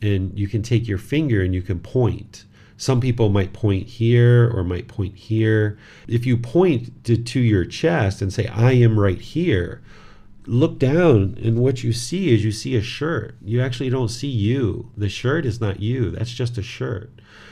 And 0.00 0.36
you 0.38 0.48
can 0.48 0.62
take 0.62 0.88
your 0.88 0.98
finger 0.98 1.42
and 1.42 1.54
you 1.54 1.62
can 1.62 1.80
point. 1.80 2.44
Some 2.76 3.00
people 3.00 3.30
might 3.30 3.52
point 3.52 3.86
here 3.86 4.50
or 4.54 4.62
might 4.62 4.88
point 4.88 5.16
here. 5.16 5.78
If 6.06 6.26
you 6.26 6.36
point 6.36 7.04
to, 7.04 7.16
to 7.16 7.40
your 7.40 7.64
chest 7.64 8.20
and 8.20 8.32
say, 8.32 8.46
I 8.48 8.72
am 8.72 9.00
right 9.00 9.20
here, 9.20 9.82
look 10.46 10.78
down 10.78 11.38
and 11.42 11.58
what 11.58 11.82
you 11.82 11.92
see 11.92 12.34
is 12.34 12.44
you 12.44 12.52
see 12.52 12.76
a 12.76 12.82
shirt. 12.82 13.36
You 13.42 13.62
actually 13.62 13.88
don't 13.88 14.10
see 14.10 14.28
you. 14.28 14.90
The 14.96 15.08
shirt 15.08 15.46
is 15.46 15.60
not 15.60 15.80
you. 15.80 16.10
That's 16.10 16.32
just 16.32 16.58
a 16.58 16.62
shirt. 16.62 17.10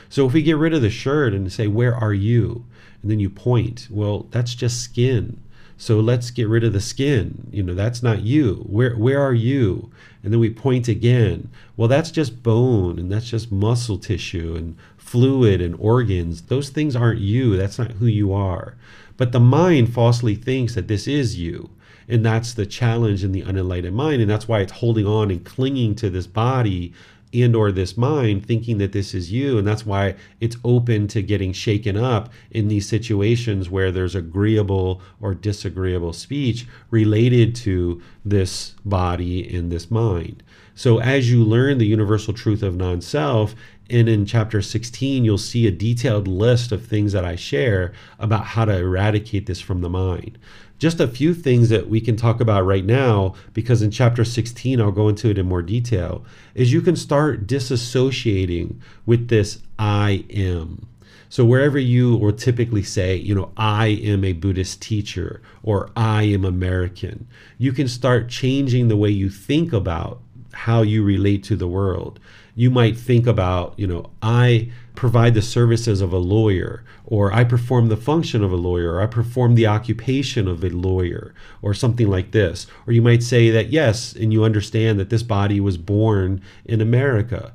So 0.09 0.27
if 0.27 0.33
we 0.33 0.43
get 0.43 0.57
rid 0.57 0.73
of 0.73 0.83
the 0.83 0.91
shirt 0.91 1.33
and 1.33 1.51
say, 1.51 1.67
Where 1.67 1.95
are 1.95 2.13
you? 2.13 2.65
And 3.01 3.11
then 3.11 3.19
you 3.19 3.29
point, 3.29 3.87
well, 3.91 4.27
that's 4.31 4.55
just 4.55 4.81
skin. 4.81 5.41
So 5.77 5.99
let's 5.99 6.31
get 6.31 6.47
rid 6.47 6.63
of 6.63 6.73
the 6.73 6.81
skin. 6.81 7.47
You 7.51 7.63
know, 7.63 7.73
that's 7.73 8.01
not 8.01 8.21
you. 8.21 8.65
Where 8.69 8.95
where 8.95 9.21
are 9.21 9.33
you? 9.33 9.91
And 10.23 10.31
then 10.31 10.39
we 10.39 10.49
point 10.49 10.87
again. 10.87 11.49
Well, 11.77 11.87
that's 11.87 12.11
just 12.11 12.41
bone 12.41 12.97
and 12.97 13.11
that's 13.11 13.29
just 13.29 13.51
muscle 13.51 13.97
tissue 13.97 14.55
and 14.55 14.77
fluid 14.97 15.61
and 15.61 15.75
organs. 15.79 16.43
Those 16.43 16.69
things 16.69 16.95
aren't 16.95 17.19
you. 17.19 17.57
That's 17.57 17.77
not 17.77 17.91
who 17.93 18.07
you 18.07 18.33
are. 18.33 18.75
But 19.17 19.31
the 19.31 19.39
mind 19.39 19.93
falsely 19.93 20.35
thinks 20.35 20.75
that 20.75 20.87
this 20.87 21.07
is 21.07 21.37
you. 21.37 21.69
And 22.07 22.25
that's 22.25 22.53
the 22.53 22.65
challenge 22.65 23.23
in 23.23 23.31
the 23.31 23.43
unenlightened 23.43 23.95
mind. 23.95 24.21
And 24.21 24.29
that's 24.29 24.47
why 24.47 24.59
it's 24.59 24.73
holding 24.73 25.07
on 25.07 25.31
and 25.31 25.43
clinging 25.43 25.95
to 25.95 26.09
this 26.09 26.27
body 26.27 26.93
and 27.41 27.55
or 27.55 27.71
this 27.71 27.97
mind 27.97 28.45
thinking 28.45 28.77
that 28.77 28.91
this 28.91 29.13
is 29.13 29.31
you 29.31 29.57
and 29.57 29.67
that's 29.67 29.85
why 29.85 30.15
it's 30.39 30.57
open 30.63 31.07
to 31.07 31.21
getting 31.21 31.53
shaken 31.53 31.97
up 31.97 32.31
in 32.51 32.67
these 32.67 32.87
situations 32.87 33.69
where 33.69 33.91
there's 33.91 34.15
agreeable 34.15 35.01
or 35.19 35.33
disagreeable 35.33 36.13
speech 36.13 36.65
related 36.89 37.55
to 37.55 38.01
this 38.23 38.75
body 38.85 39.55
and 39.55 39.71
this 39.71 39.89
mind. 39.89 40.43
So 40.75 40.99
as 40.99 41.31
you 41.31 41.43
learn 41.43 41.77
the 41.77 41.85
universal 41.85 42.33
truth 42.33 42.61
of 42.61 42.75
non-self 42.75 43.55
and 43.89 44.09
in 44.09 44.25
chapter 44.25 44.61
16 44.61 45.23
you'll 45.23 45.37
see 45.37 45.67
a 45.67 45.71
detailed 45.71 46.27
list 46.27 46.71
of 46.71 46.85
things 46.85 47.11
that 47.13 47.23
i 47.23 47.35
share 47.35 47.93
about 48.19 48.45
how 48.45 48.65
to 48.65 48.75
eradicate 48.75 49.45
this 49.45 49.61
from 49.61 49.81
the 49.81 49.89
mind 49.89 50.37
just 50.77 50.99
a 50.99 51.07
few 51.07 51.33
things 51.33 51.69
that 51.69 51.89
we 51.89 52.01
can 52.01 52.15
talk 52.15 52.41
about 52.41 52.65
right 52.65 52.85
now, 52.85 53.33
because 53.53 53.81
in 53.81 53.91
chapter 53.91 54.25
16, 54.25 54.81
I'll 54.81 54.91
go 54.91 55.07
into 55.07 55.29
it 55.29 55.37
in 55.37 55.45
more 55.45 55.61
detail, 55.61 56.25
is 56.53 56.73
you 56.73 56.81
can 56.81 56.95
start 56.95 57.47
disassociating 57.47 58.79
with 59.05 59.29
this 59.29 59.61
I 59.79 60.25
am. 60.29 60.87
So 61.29 61.43
wherever 61.43 61.79
you 61.79 62.15
will 62.15 62.33
typically 62.33 62.83
say, 62.83 63.15
you 63.15 63.35
know, 63.35 63.51
I 63.57 63.87
am 63.87 64.23
a 64.23 64.33
Buddhist 64.33 64.81
teacher 64.81 65.41
or 65.63 65.89
I 65.95 66.23
am 66.23 66.45
American, 66.45 67.27
you 67.57 67.73
can 67.73 67.87
start 67.87 68.29
changing 68.29 68.87
the 68.87 68.97
way 68.97 69.09
you 69.09 69.29
think 69.29 69.73
about 69.73 70.21
how 70.53 70.81
you 70.81 71.03
relate 71.03 71.43
to 71.45 71.55
the 71.55 71.67
world. 71.67 72.19
You 72.55 72.71
might 72.71 72.97
think 72.97 73.27
about, 73.27 73.77
you 73.77 73.87
know, 73.87 74.11
I 74.21 74.71
provide 74.95 75.33
the 75.33 75.41
services 75.41 76.01
of 76.01 76.13
a 76.13 76.17
lawyer, 76.17 76.83
or 77.05 77.33
I 77.33 77.43
perform 77.43 77.87
the 77.87 77.97
function 77.97 78.43
of 78.43 78.51
a 78.51 78.55
lawyer, 78.55 78.93
or 78.93 79.01
I 79.01 79.07
perform 79.07 79.55
the 79.55 79.67
occupation 79.67 80.47
of 80.47 80.63
a 80.63 80.69
lawyer, 80.69 81.33
or 81.61 81.73
something 81.73 82.07
like 82.07 82.31
this. 82.31 82.67
Or 82.87 82.93
you 82.93 83.01
might 83.01 83.23
say 83.23 83.49
that, 83.49 83.69
yes, 83.69 84.13
and 84.13 84.31
you 84.31 84.43
understand 84.43 84.99
that 84.99 85.09
this 85.09 85.23
body 85.23 85.59
was 85.59 85.77
born 85.77 86.41
in 86.65 86.81
America 86.81 87.53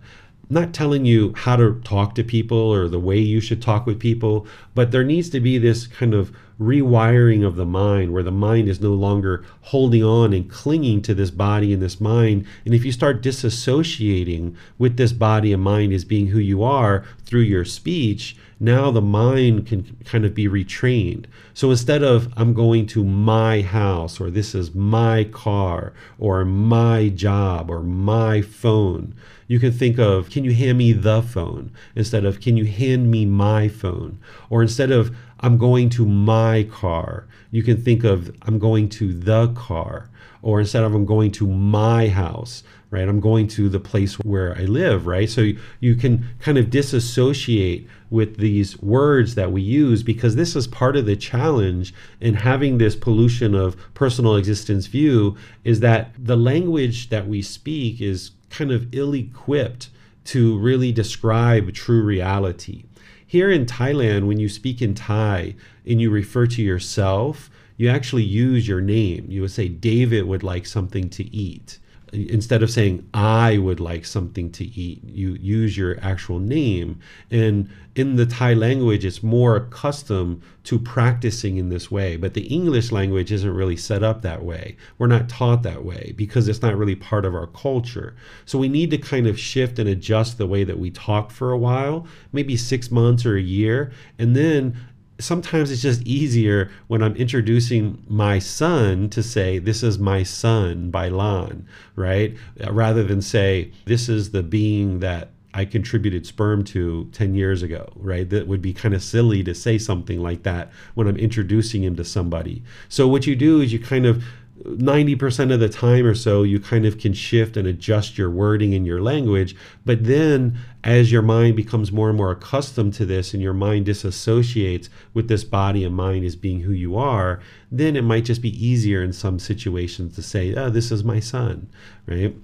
not 0.50 0.74
telling 0.74 1.04
you 1.04 1.32
how 1.36 1.54
to 1.54 1.80
talk 1.84 2.16
to 2.16 2.24
people 2.24 2.58
or 2.58 2.88
the 2.88 2.98
way 2.98 3.16
you 3.16 3.40
should 3.40 3.62
talk 3.62 3.86
with 3.86 4.00
people, 4.00 4.46
but 4.74 4.90
there 4.90 5.04
needs 5.04 5.30
to 5.30 5.38
be 5.38 5.58
this 5.58 5.86
kind 5.86 6.12
of 6.12 6.36
rewiring 6.60 7.44
of 7.44 7.56
the 7.56 7.64
mind 7.64 8.12
where 8.12 8.22
the 8.22 8.30
mind 8.30 8.68
is 8.68 8.80
no 8.80 8.92
longer 8.92 9.44
holding 9.62 10.04
on 10.04 10.34
and 10.34 10.50
clinging 10.50 11.00
to 11.00 11.14
this 11.14 11.30
body 11.30 11.72
and 11.72 11.82
this 11.82 12.00
mind. 12.00 12.46
And 12.66 12.74
if 12.74 12.84
you 12.84 12.92
start 12.92 13.22
disassociating 13.22 14.54
with 14.78 14.98
this 14.98 15.12
body 15.12 15.52
and 15.52 15.62
mind 15.62 15.92
as 15.94 16.04
being 16.04 16.28
who 16.28 16.38
you 16.38 16.62
are 16.62 17.04
through 17.24 17.40
your 17.40 17.64
speech, 17.64 18.36
now 18.62 18.90
the 18.90 19.00
mind 19.00 19.66
can 19.66 19.96
kind 20.04 20.26
of 20.26 20.34
be 20.34 20.46
retrained. 20.46 21.24
So 21.54 21.70
instead 21.70 22.02
of 22.02 22.30
I'm 22.36 22.52
going 22.52 22.86
to 22.88 23.02
my 23.02 23.62
house 23.62 24.20
or 24.20 24.30
this 24.30 24.54
is 24.54 24.74
my 24.74 25.24
car 25.24 25.94
or 26.18 26.44
my 26.44 27.08
job 27.08 27.70
or 27.70 27.82
my 27.82 28.42
phone, 28.42 29.14
you 29.46 29.58
can 29.58 29.72
think 29.72 29.98
of 29.98 30.28
can 30.28 30.44
you 30.44 30.52
hand 30.52 30.76
me 30.76 30.92
the 30.92 31.22
phone 31.22 31.72
instead 31.96 32.26
of 32.26 32.40
can 32.40 32.58
you 32.58 32.66
hand 32.66 33.10
me 33.10 33.24
my 33.24 33.66
phone? 33.66 34.18
Or 34.50 34.60
instead 34.60 34.90
of 34.90 35.16
I'm 35.40 35.56
going 35.56 35.88
to 35.90 36.04
my 36.04 36.64
car, 36.64 37.26
you 37.50 37.62
can 37.62 37.82
think 37.82 38.04
of 38.04 38.34
I'm 38.42 38.58
going 38.58 38.88
to 38.90 39.12
the 39.12 39.48
car. 39.48 40.08
Or 40.42 40.60
instead 40.60 40.84
of 40.84 40.94
I'm 40.94 41.04
going 41.04 41.32
to 41.32 41.46
my 41.46 42.08
house, 42.08 42.62
right? 42.90 43.06
I'm 43.06 43.20
going 43.20 43.46
to 43.48 43.68
the 43.68 43.78
place 43.78 44.14
where 44.20 44.56
I 44.56 44.62
live, 44.62 45.06
right? 45.06 45.28
So 45.28 45.52
you, 45.80 45.94
can 45.94 46.28
kind 46.40 46.58
of 46.58 46.70
disassociate 46.70 47.86
with 48.08 48.38
these 48.38 48.80
words 48.80 49.34
that 49.34 49.52
we 49.52 49.62
use 49.62 50.02
because 50.02 50.36
this 50.36 50.56
is 50.56 50.66
part 50.66 50.96
of 50.96 51.06
the 51.06 51.14
challenge 51.14 51.94
in 52.20 52.34
having 52.34 52.78
this 52.78 52.96
pollution 52.96 53.54
of 53.54 53.76
personal 53.94 54.34
existence 54.34 54.86
view 54.86 55.36
is 55.62 55.80
that 55.80 56.12
the 56.18 56.36
language 56.36 57.10
that 57.10 57.28
we 57.28 57.42
speak 57.42 58.00
is 58.00 58.32
kind 58.48 58.72
of 58.72 58.92
ill 58.92 59.14
equipped 59.14 59.90
to 60.24 60.58
really 60.58 60.90
describe 60.90 61.72
true 61.72 62.02
reality. 62.02 62.84
Here 63.30 63.48
in 63.48 63.64
Thailand, 63.64 64.26
when 64.26 64.40
you 64.40 64.48
speak 64.48 64.82
in 64.82 64.92
Thai 64.92 65.54
and 65.86 66.00
you 66.00 66.10
refer 66.10 66.48
to 66.48 66.60
yourself, 66.60 67.48
you 67.76 67.88
actually 67.88 68.24
use 68.24 68.66
your 68.66 68.80
name. 68.80 69.26
You 69.28 69.42
would 69.42 69.52
say, 69.52 69.68
David 69.68 70.26
would 70.26 70.42
like 70.42 70.66
something 70.66 71.08
to 71.10 71.22
eat 71.32 71.78
instead 72.12 72.60
of 72.60 72.72
saying 72.72 73.08
I 73.14 73.58
would 73.58 73.78
like 73.78 74.04
something 74.04 74.50
to 74.50 74.64
eat, 74.64 75.04
you 75.04 75.34
use 75.34 75.76
your 75.76 75.96
actual 76.00 76.40
name. 76.40 76.98
And 77.30 77.70
in 78.00 78.16
the 78.16 78.24
Thai 78.24 78.54
language, 78.54 79.04
it's 79.04 79.22
more 79.22 79.56
accustomed 79.56 80.42
to 80.64 80.78
practicing 80.78 81.58
in 81.58 81.68
this 81.68 81.90
way. 81.90 82.16
But 82.16 82.32
the 82.32 82.46
English 82.46 82.90
language 82.90 83.30
isn't 83.30 83.54
really 83.54 83.76
set 83.76 84.02
up 84.02 84.22
that 84.22 84.42
way. 84.42 84.76
We're 84.96 85.06
not 85.06 85.28
taught 85.28 85.62
that 85.64 85.84
way 85.84 86.14
because 86.16 86.48
it's 86.48 86.62
not 86.62 86.78
really 86.78 86.96
part 86.96 87.26
of 87.26 87.34
our 87.34 87.46
culture. 87.46 88.16
So 88.46 88.58
we 88.58 88.68
need 88.68 88.90
to 88.92 88.98
kind 88.98 89.26
of 89.26 89.38
shift 89.38 89.78
and 89.78 89.88
adjust 89.88 90.38
the 90.38 90.46
way 90.46 90.64
that 90.64 90.78
we 90.78 90.90
talk 90.90 91.30
for 91.30 91.52
a 91.52 91.58
while, 91.58 92.06
maybe 92.32 92.56
six 92.56 92.90
months 92.90 93.26
or 93.26 93.36
a 93.36 93.42
year. 93.42 93.92
And 94.18 94.34
then 94.34 94.76
sometimes 95.18 95.70
it's 95.70 95.82
just 95.82 96.02
easier 96.02 96.70
when 96.86 97.02
I'm 97.02 97.16
introducing 97.16 98.02
my 98.08 98.38
son 98.38 99.10
to 99.10 99.22
say, 99.22 99.58
This 99.58 99.82
is 99.82 99.98
my 99.98 100.22
son 100.22 100.90
by 100.90 101.10
Lan, 101.10 101.66
right? 101.96 102.34
Rather 102.70 103.04
than 103.04 103.20
say, 103.20 103.72
This 103.84 104.08
is 104.08 104.30
the 104.30 104.42
being 104.42 105.00
that 105.00 105.32
I 105.52 105.64
contributed 105.64 106.26
sperm 106.26 106.64
to 106.64 107.08
10 107.12 107.34
years 107.34 107.62
ago, 107.62 107.92
right? 107.96 108.28
That 108.28 108.46
would 108.46 108.62
be 108.62 108.72
kind 108.72 108.94
of 108.94 109.02
silly 109.02 109.42
to 109.44 109.54
say 109.54 109.78
something 109.78 110.22
like 110.22 110.44
that 110.44 110.70
when 110.94 111.08
I'm 111.08 111.16
introducing 111.16 111.82
him 111.82 111.96
to 111.96 112.04
somebody. 112.04 112.62
So, 112.88 113.08
what 113.08 113.26
you 113.26 113.34
do 113.34 113.60
is 113.60 113.72
you 113.72 113.80
kind 113.80 114.06
of 114.06 114.22
90% 114.64 115.52
of 115.52 115.60
the 115.60 115.68
time 115.68 116.04
or 116.04 116.14
so, 116.14 116.42
you 116.42 116.60
kind 116.60 116.84
of 116.84 116.98
can 116.98 117.14
shift 117.14 117.56
and 117.56 117.66
adjust 117.66 118.18
your 118.18 118.30
wording 118.30 118.74
and 118.74 118.86
your 118.86 119.00
language. 119.00 119.56
But 119.84 120.04
then, 120.04 120.58
as 120.84 121.10
your 121.10 121.22
mind 121.22 121.56
becomes 121.56 121.90
more 121.90 122.08
and 122.08 122.18
more 122.18 122.30
accustomed 122.30 122.94
to 122.94 123.06
this 123.06 123.32
and 123.32 123.42
your 123.42 123.54
mind 123.54 123.86
disassociates 123.86 124.88
with 125.14 125.28
this 125.28 125.44
body 125.44 125.84
and 125.84 125.94
mind 125.94 126.24
as 126.24 126.36
being 126.36 126.60
who 126.60 126.72
you 126.72 126.96
are, 126.96 127.40
then 127.70 127.96
it 127.96 128.02
might 128.02 128.24
just 128.24 128.42
be 128.42 128.64
easier 128.64 129.02
in 129.02 129.12
some 129.12 129.38
situations 129.38 130.14
to 130.16 130.22
say, 130.22 130.54
oh, 130.54 130.68
this 130.68 130.92
is 130.92 131.04
my 131.04 131.20
son, 131.20 131.68
right? 132.06 132.34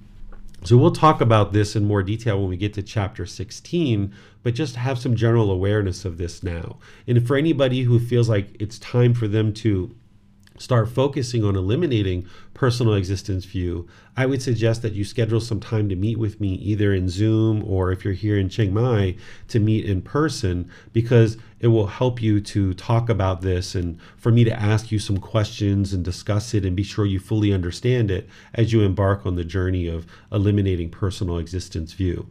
So 0.63 0.75
we'll 0.75 0.91
talk 0.91 1.21
about 1.21 1.53
this 1.53 1.75
in 1.75 1.85
more 1.85 2.03
detail 2.03 2.39
when 2.39 2.49
we 2.49 2.57
get 2.57 2.73
to 2.73 2.83
chapter 2.83 3.25
16, 3.25 4.13
but 4.43 4.55
just 4.55 4.75
have 4.75 4.97
some 4.97 5.15
general 5.15 5.51
awareness 5.51 6.03
of 6.03 6.17
this 6.17 6.43
now. 6.43 6.77
And 7.05 7.25
for 7.25 7.37
anybody 7.37 7.83
who 7.83 7.99
feels 7.99 8.27
like 8.27 8.55
it's 8.59 8.79
time 8.79 9.13
for 9.13 9.27
them 9.27 9.53
to 9.53 9.95
start 10.57 10.89
focusing 10.89 11.43
on 11.43 11.55
eliminating 11.55 12.27
personal 12.53 12.95
existence 12.95 13.45
view, 13.45 13.87
I 14.15 14.25
would 14.25 14.41
suggest 14.41 14.81
that 14.81 14.93
you 14.93 15.05
schedule 15.05 15.39
some 15.39 15.59
time 15.59 15.89
to 15.89 15.95
meet 15.95 16.17
with 16.17 16.41
me 16.41 16.55
either 16.55 16.93
in 16.93 17.09
Zoom 17.09 17.63
or 17.63 17.91
if 17.91 18.03
you're 18.03 18.13
here 18.13 18.37
in 18.37 18.49
Chiang 18.49 18.73
Mai 18.73 19.15
to 19.49 19.59
meet 19.59 19.85
in 19.85 20.01
person 20.01 20.69
because 20.91 21.37
it 21.59 21.67
will 21.67 21.87
help 21.87 22.21
you 22.21 22.41
to 22.41 22.73
talk 22.73 23.09
about 23.09 23.41
this 23.41 23.75
and 23.75 23.99
for 24.17 24.31
me 24.31 24.43
to 24.43 24.59
ask 24.59 24.91
you 24.91 24.99
some 24.99 25.17
questions 25.17 25.93
and 25.93 26.03
discuss 26.03 26.53
it 26.53 26.65
and 26.65 26.75
be 26.75 26.83
sure 26.83 27.05
you 27.05 27.19
fully 27.19 27.53
understand 27.53 28.09
it 28.09 28.27
as 28.53 28.73
you 28.73 28.81
embark 28.81 29.25
on 29.25 29.35
the 29.35 29.45
journey 29.45 29.87
of 29.87 30.05
eliminating 30.31 30.89
personal 30.89 31.37
existence 31.37 31.93
view. 31.93 32.27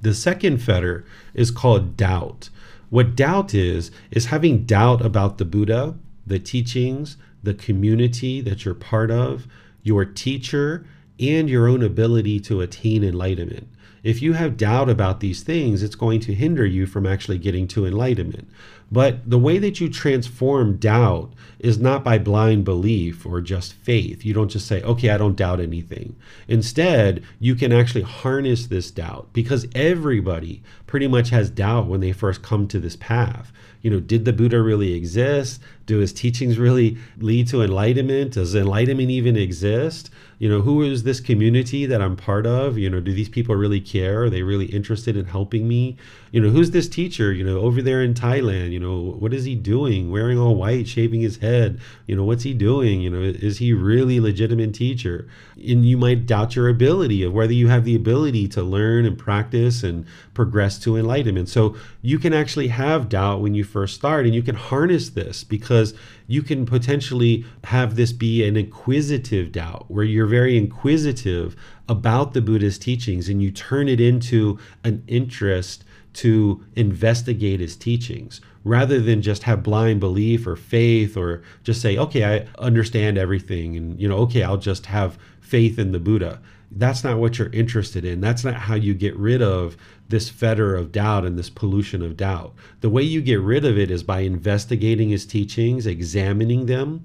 The 0.00 0.14
second 0.14 0.58
fetter 0.58 1.04
is 1.34 1.50
called 1.50 1.96
doubt. 1.96 2.50
What 2.90 3.16
doubt 3.16 3.52
is, 3.52 3.90
is 4.10 4.26
having 4.26 4.64
doubt 4.64 5.04
about 5.04 5.38
the 5.38 5.44
Buddha, 5.44 5.96
the 6.26 6.38
teachings, 6.38 7.16
the 7.42 7.54
community 7.54 8.40
that 8.40 8.64
you're 8.64 8.74
part 8.74 9.10
of, 9.10 9.46
your 9.82 10.04
teacher, 10.04 10.86
and 11.20 11.48
your 11.48 11.66
own 11.66 11.82
ability 11.82 12.40
to 12.40 12.60
attain 12.60 13.02
enlightenment. 13.02 13.68
If 14.02 14.22
you 14.22 14.34
have 14.34 14.56
doubt 14.56 14.88
about 14.88 15.20
these 15.20 15.42
things, 15.42 15.82
it's 15.82 15.96
going 15.96 16.20
to 16.20 16.34
hinder 16.34 16.64
you 16.64 16.86
from 16.86 17.06
actually 17.06 17.38
getting 17.38 17.66
to 17.68 17.84
enlightenment. 17.84 18.48
But 18.90 19.28
the 19.28 19.38
way 19.38 19.58
that 19.58 19.80
you 19.80 19.90
transform 19.90 20.76
doubt 20.76 21.34
is 21.58 21.78
not 21.78 22.04
by 22.04 22.18
blind 22.18 22.64
belief 22.64 23.26
or 23.26 23.40
just 23.40 23.74
faith. 23.74 24.24
You 24.24 24.32
don't 24.32 24.50
just 24.50 24.66
say, 24.66 24.82
okay, 24.82 25.10
I 25.10 25.18
don't 25.18 25.36
doubt 25.36 25.60
anything. 25.60 26.16
Instead, 26.46 27.22
you 27.38 27.54
can 27.54 27.72
actually 27.72 28.02
harness 28.02 28.66
this 28.66 28.90
doubt 28.90 29.28
because 29.32 29.66
everybody 29.74 30.62
pretty 30.88 31.06
much 31.06 31.28
has 31.28 31.50
doubt 31.50 31.86
when 31.86 32.00
they 32.00 32.10
first 32.10 32.42
come 32.42 32.66
to 32.66 32.80
this 32.80 32.96
path. 32.96 33.52
You 33.82 33.92
know, 33.92 34.00
did 34.00 34.24
the 34.24 34.32
Buddha 34.32 34.60
really 34.60 34.94
exist? 34.94 35.60
Do 35.86 35.98
his 35.98 36.12
teachings 36.12 36.58
really 36.58 36.98
lead 37.18 37.46
to 37.48 37.62
enlightenment? 37.62 38.32
Does 38.32 38.56
enlightenment 38.56 39.10
even 39.10 39.36
exist? 39.36 40.10
you 40.38 40.48
know 40.48 40.60
who 40.60 40.82
is 40.82 41.02
this 41.02 41.20
community 41.20 41.84
that 41.84 42.00
i'm 42.00 42.16
part 42.16 42.46
of 42.46 42.78
you 42.78 42.88
know 42.88 43.00
do 43.00 43.12
these 43.12 43.28
people 43.28 43.54
really 43.56 43.80
care 43.80 44.24
are 44.24 44.30
they 44.30 44.42
really 44.42 44.66
interested 44.66 45.16
in 45.16 45.24
helping 45.24 45.66
me 45.66 45.96
you 46.30 46.40
know 46.40 46.48
who's 46.48 46.70
this 46.70 46.88
teacher 46.88 47.32
you 47.32 47.44
know 47.44 47.58
over 47.58 47.82
there 47.82 48.02
in 48.02 48.14
thailand 48.14 48.70
you 48.70 48.78
know 48.78 49.16
what 49.18 49.34
is 49.34 49.44
he 49.44 49.54
doing 49.54 50.10
wearing 50.10 50.38
all 50.38 50.54
white 50.54 50.86
shaving 50.86 51.20
his 51.20 51.38
head 51.38 51.80
you 52.06 52.14
know 52.14 52.24
what's 52.24 52.44
he 52.44 52.54
doing 52.54 53.00
you 53.00 53.10
know 53.10 53.20
is 53.20 53.58
he 53.58 53.72
really 53.72 54.20
legitimate 54.20 54.72
teacher 54.72 55.28
and 55.56 55.84
you 55.84 55.96
might 55.96 56.26
doubt 56.26 56.54
your 56.54 56.68
ability 56.68 57.22
of 57.24 57.32
whether 57.32 57.52
you 57.52 57.68
have 57.68 57.84
the 57.84 57.96
ability 57.96 58.46
to 58.46 58.62
learn 58.62 59.04
and 59.04 59.18
practice 59.18 59.82
and 59.82 60.06
progress 60.34 60.77
to 60.78 60.96
enlightenment 60.96 61.48
so 61.48 61.76
you 62.02 62.18
can 62.18 62.32
actually 62.32 62.68
have 62.68 63.08
doubt 63.08 63.40
when 63.40 63.54
you 63.54 63.64
first 63.64 63.94
start 63.94 64.24
and 64.24 64.34
you 64.34 64.42
can 64.42 64.54
harness 64.54 65.10
this 65.10 65.44
because 65.44 65.94
you 66.26 66.42
can 66.42 66.64
potentially 66.66 67.44
have 67.64 67.96
this 67.96 68.12
be 68.12 68.46
an 68.46 68.56
inquisitive 68.56 69.52
doubt 69.52 69.84
where 69.88 70.04
you're 70.04 70.26
very 70.26 70.56
inquisitive 70.56 71.56
about 71.88 72.34
the 72.34 72.40
Buddha's 72.40 72.78
teachings 72.78 73.28
and 73.28 73.42
you 73.42 73.50
turn 73.50 73.88
it 73.88 74.00
into 74.00 74.58
an 74.84 75.02
interest 75.06 75.84
to 76.14 76.64
investigate 76.74 77.60
his 77.60 77.76
teachings 77.76 78.40
rather 78.64 79.00
than 79.00 79.22
just 79.22 79.44
have 79.44 79.62
blind 79.62 80.00
belief 80.00 80.46
or 80.46 80.56
faith 80.56 81.16
or 81.16 81.42
just 81.62 81.80
say 81.80 81.96
okay 81.96 82.24
i 82.24 82.60
understand 82.60 83.16
everything 83.16 83.76
and 83.76 84.00
you 84.00 84.08
know 84.08 84.16
okay 84.16 84.42
i'll 84.42 84.56
just 84.56 84.86
have 84.86 85.18
faith 85.40 85.78
in 85.78 85.92
the 85.92 85.98
buddha 86.00 86.40
that's 86.70 87.02
not 87.02 87.18
what 87.18 87.38
you're 87.38 87.50
interested 87.52 88.04
in 88.04 88.20
that's 88.20 88.44
not 88.44 88.54
how 88.54 88.74
you 88.74 88.92
get 88.92 89.16
rid 89.16 89.40
of 89.40 89.76
this 90.08 90.28
fetter 90.28 90.74
of 90.74 90.90
doubt 90.90 91.24
and 91.24 91.38
this 91.38 91.50
pollution 91.50 92.02
of 92.02 92.16
doubt. 92.16 92.54
The 92.80 92.88
way 92.88 93.02
you 93.02 93.20
get 93.20 93.40
rid 93.40 93.64
of 93.64 93.78
it 93.78 93.90
is 93.90 94.02
by 94.02 94.20
investigating 94.20 95.10
his 95.10 95.26
teachings, 95.26 95.86
examining 95.86 96.66
them, 96.66 97.04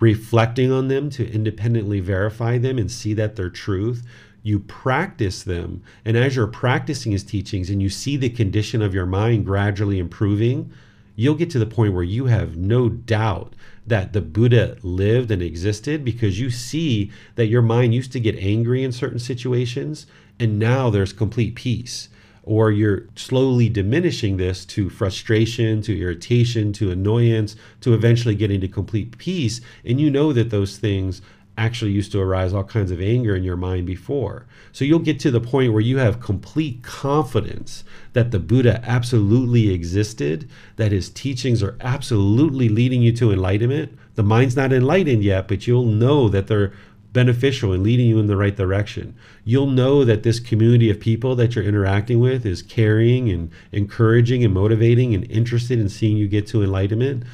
reflecting 0.00 0.70
on 0.70 0.88
them 0.88 1.08
to 1.10 1.32
independently 1.32 2.00
verify 2.00 2.58
them 2.58 2.78
and 2.78 2.90
see 2.90 3.14
that 3.14 3.36
they're 3.36 3.50
truth. 3.50 4.06
You 4.42 4.58
practice 4.58 5.42
them. 5.42 5.82
And 6.04 6.16
as 6.16 6.36
you're 6.36 6.46
practicing 6.46 7.12
his 7.12 7.24
teachings 7.24 7.70
and 7.70 7.80
you 7.80 7.88
see 7.88 8.16
the 8.16 8.28
condition 8.28 8.82
of 8.82 8.94
your 8.94 9.06
mind 9.06 9.46
gradually 9.46 9.98
improving, 9.98 10.70
you'll 11.16 11.34
get 11.36 11.50
to 11.50 11.58
the 11.58 11.66
point 11.66 11.94
where 11.94 12.02
you 12.02 12.26
have 12.26 12.56
no 12.56 12.88
doubt 12.88 13.54
that 13.86 14.12
the 14.12 14.20
Buddha 14.20 14.76
lived 14.82 15.30
and 15.30 15.42
existed 15.42 16.04
because 16.04 16.38
you 16.38 16.50
see 16.50 17.10
that 17.34 17.46
your 17.46 17.62
mind 17.62 17.94
used 17.94 18.12
to 18.12 18.20
get 18.20 18.36
angry 18.38 18.84
in 18.84 18.92
certain 18.92 19.18
situations 19.18 20.06
and 20.38 20.58
now 20.58 20.90
there's 20.90 21.12
complete 21.12 21.54
peace 21.54 22.08
or 22.42 22.70
you're 22.70 23.04
slowly 23.14 23.68
diminishing 23.68 24.36
this 24.36 24.64
to 24.64 24.90
frustration, 24.90 25.80
to 25.82 25.98
irritation, 25.98 26.72
to 26.72 26.90
annoyance, 26.90 27.54
to 27.80 27.94
eventually 27.94 28.34
getting 28.34 28.60
to 28.60 28.68
complete 28.68 29.16
peace. 29.18 29.60
And 29.84 30.00
you 30.00 30.10
know 30.10 30.32
that 30.32 30.50
those 30.50 30.76
things 30.76 31.22
actually 31.58 31.90
used 31.90 32.12
to 32.12 32.20
arise 32.20 32.54
all 32.54 32.64
kinds 32.64 32.90
of 32.90 33.00
anger 33.00 33.36
in 33.36 33.44
your 33.44 33.56
mind 33.56 33.86
before. 33.86 34.46
So 34.72 34.84
you'll 34.84 35.00
get 35.00 35.20
to 35.20 35.30
the 35.30 35.40
point 35.40 35.72
where 35.72 35.82
you 35.82 35.98
have 35.98 36.20
complete 36.20 36.82
confidence 36.82 37.84
that 38.14 38.30
the 38.30 38.38
Buddha 38.38 38.82
absolutely 38.86 39.70
existed, 39.70 40.48
that 40.76 40.92
his 40.92 41.10
teachings 41.10 41.62
are 41.62 41.76
absolutely 41.80 42.68
leading 42.68 43.02
you 43.02 43.12
to 43.16 43.32
enlightenment. 43.32 43.98
The 44.14 44.22
mind's 44.22 44.56
not 44.56 44.72
enlightened 44.72 45.22
yet, 45.22 45.46
but 45.46 45.66
you'll 45.66 45.84
know 45.84 46.28
that 46.30 46.46
they're 46.46 46.72
beneficial 47.12 47.72
and 47.72 47.82
leading 47.82 48.06
you 48.06 48.18
in 48.18 48.26
the 48.26 48.36
right 48.36 48.56
direction. 48.56 49.14
You'll 49.44 49.66
know 49.66 50.04
that 50.04 50.22
this 50.22 50.40
community 50.40 50.88
of 50.90 50.98
people 50.98 51.34
that 51.36 51.54
you're 51.54 51.64
interacting 51.64 52.20
with 52.20 52.46
is 52.46 52.62
caring 52.62 53.28
and 53.28 53.50
encouraging 53.70 54.42
and 54.44 54.54
motivating 54.54 55.14
and 55.14 55.30
interested 55.30 55.78
in 55.78 55.90
seeing 55.90 56.16
you 56.16 56.28
get 56.28 56.46
to 56.48 56.62
enlightenment. 56.62 57.24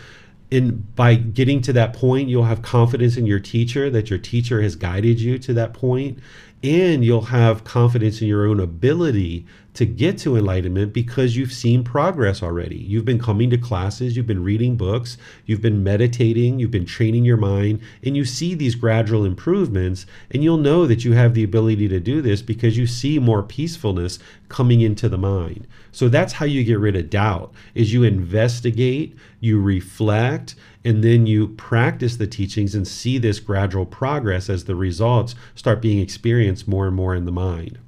And 0.51 0.95
by 0.97 1.15
getting 1.15 1.61
to 1.63 1.73
that 1.75 1.93
point, 1.93 2.29
you'll 2.29 2.45
have 2.45 2.63
confidence 2.63 3.17
in 3.17 3.27
your 3.27 3.41
teacher 3.41 3.91
that 3.91 4.09
your 4.09 4.19
teacher 4.19 4.63
has 4.63 4.77
guided 4.77 5.21
you 5.21 5.39
to 5.39 5.53
that 5.55 5.75
point, 5.75 6.19
and 6.63 7.05
you'll 7.05 7.23
have 7.23 7.65
confidence 7.65 8.21
in 8.21 8.27
your 8.29 8.47
own 8.47 8.59
ability 8.59 9.47
to 9.75 9.87
get 9.87 10.19
to 10.19 10.37
enlightenment 10.37 10.93
because 10.93 11.37
you've 11.37 11.53
seen 11.53 11.85
progress 11.85 12.43
already. 12.43 12.77
You've 12.77 13.05
been 13.05 13.21
coming 13.21 13.49
to 13.51 13.57
classes, 13.57 14.17
you've 14.17 14.27
been 14.27 14.43
reading 14.43 14.77
books, 14.77 15.17
you've 15.47 15.63
been 15.63 15.85
meditating, 15.85 16.59
you've 16.59 16.73
been 16.73 16.85
training 16.85 17.25
your 17.25 17.37
mind, 17.37 17.81
and 18.03 18.17
you 18.17 18.25
see 18.25 18.55
these 18.55 18.75
gradual 18.75 19.25
improvements. 19.25 20.05
And 20.33 20.43
you'll 20.43 20.57
know 20.57 20.85
that 20.89 21.05
you 21.05 21.13
have 21.13 21.35
the 21.35 21.45
ability 21.45 21.87
to 21.89 22.01
do 22.01 22.21
this 22.21 22.43
because 22.43 22.77
you 22.77 22.89
see 22.89 23.21
more 23.21 23.45
peacefulness 23.45 24.19
coming 24.49 24.81
into 24.81 25.09
the 25.09 25.17
mind. 25.17 25.69
So 25.93 26.09
that's 26.09 26.33
how 26.33 26.47
you 26.47 26.65
get 26.65 26.81
rid 26.81 26.97
of 26.97 27.09
doubt 27.09 27.53
is 27.77 27.93
you 27.93 28.03
investigate, 28.03 29.17
you 29.39 29.61
reflect, 29.63 30.57
and 30.85 31.03
then 31.03 31.27
you 31.27 31.49
practice 31.49 32.17
the 32.17 32.27
teachings 32.27 32.75
and 32.75 32.87
see 32.87 33.19
this 33.19 33.41
gradual 33.41 33.87
progress 33.87 34.49
as 34.49 34.65
the 34.65 34.77
results 34.77 35.35
start 35.55 35.83
being 35.83 35.99
experienced 35.99 36.69
more 36.69 36.87
and 36.87 36.97
more 36.97 37.15
in 37.15 37.25
the 37.25 37.33
mind. 37.33 37.79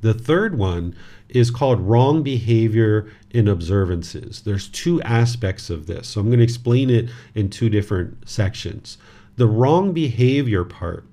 The 0.00 0.14
third 0.14 0.56
one 0.56 0.94
is 1.28 1.50
called 1.50 1.80
wrong 1.80 2.22
behavior 2.22 3.10
in 3.30 3.48
observances. 3.48 4.42
There's 4.42 4.68
two 4.68 5.02
aspects 5.02 5.68
of 5.68 5.86
this. 5.86 6.08
So 6.08 6.20
I'm 6.20 6.28
going 6.28 6.38
to 6.38 6.44
explain 6.44 6.88
it 6.88 7.10
in 7.34 7.50
two 7.50 7.68
different 7.68 8.28
sections. 8.28 8.96
The 9.36 9.46
wrong 9.46 9.92
behavior 9.92 10.64
part 10.64 11.04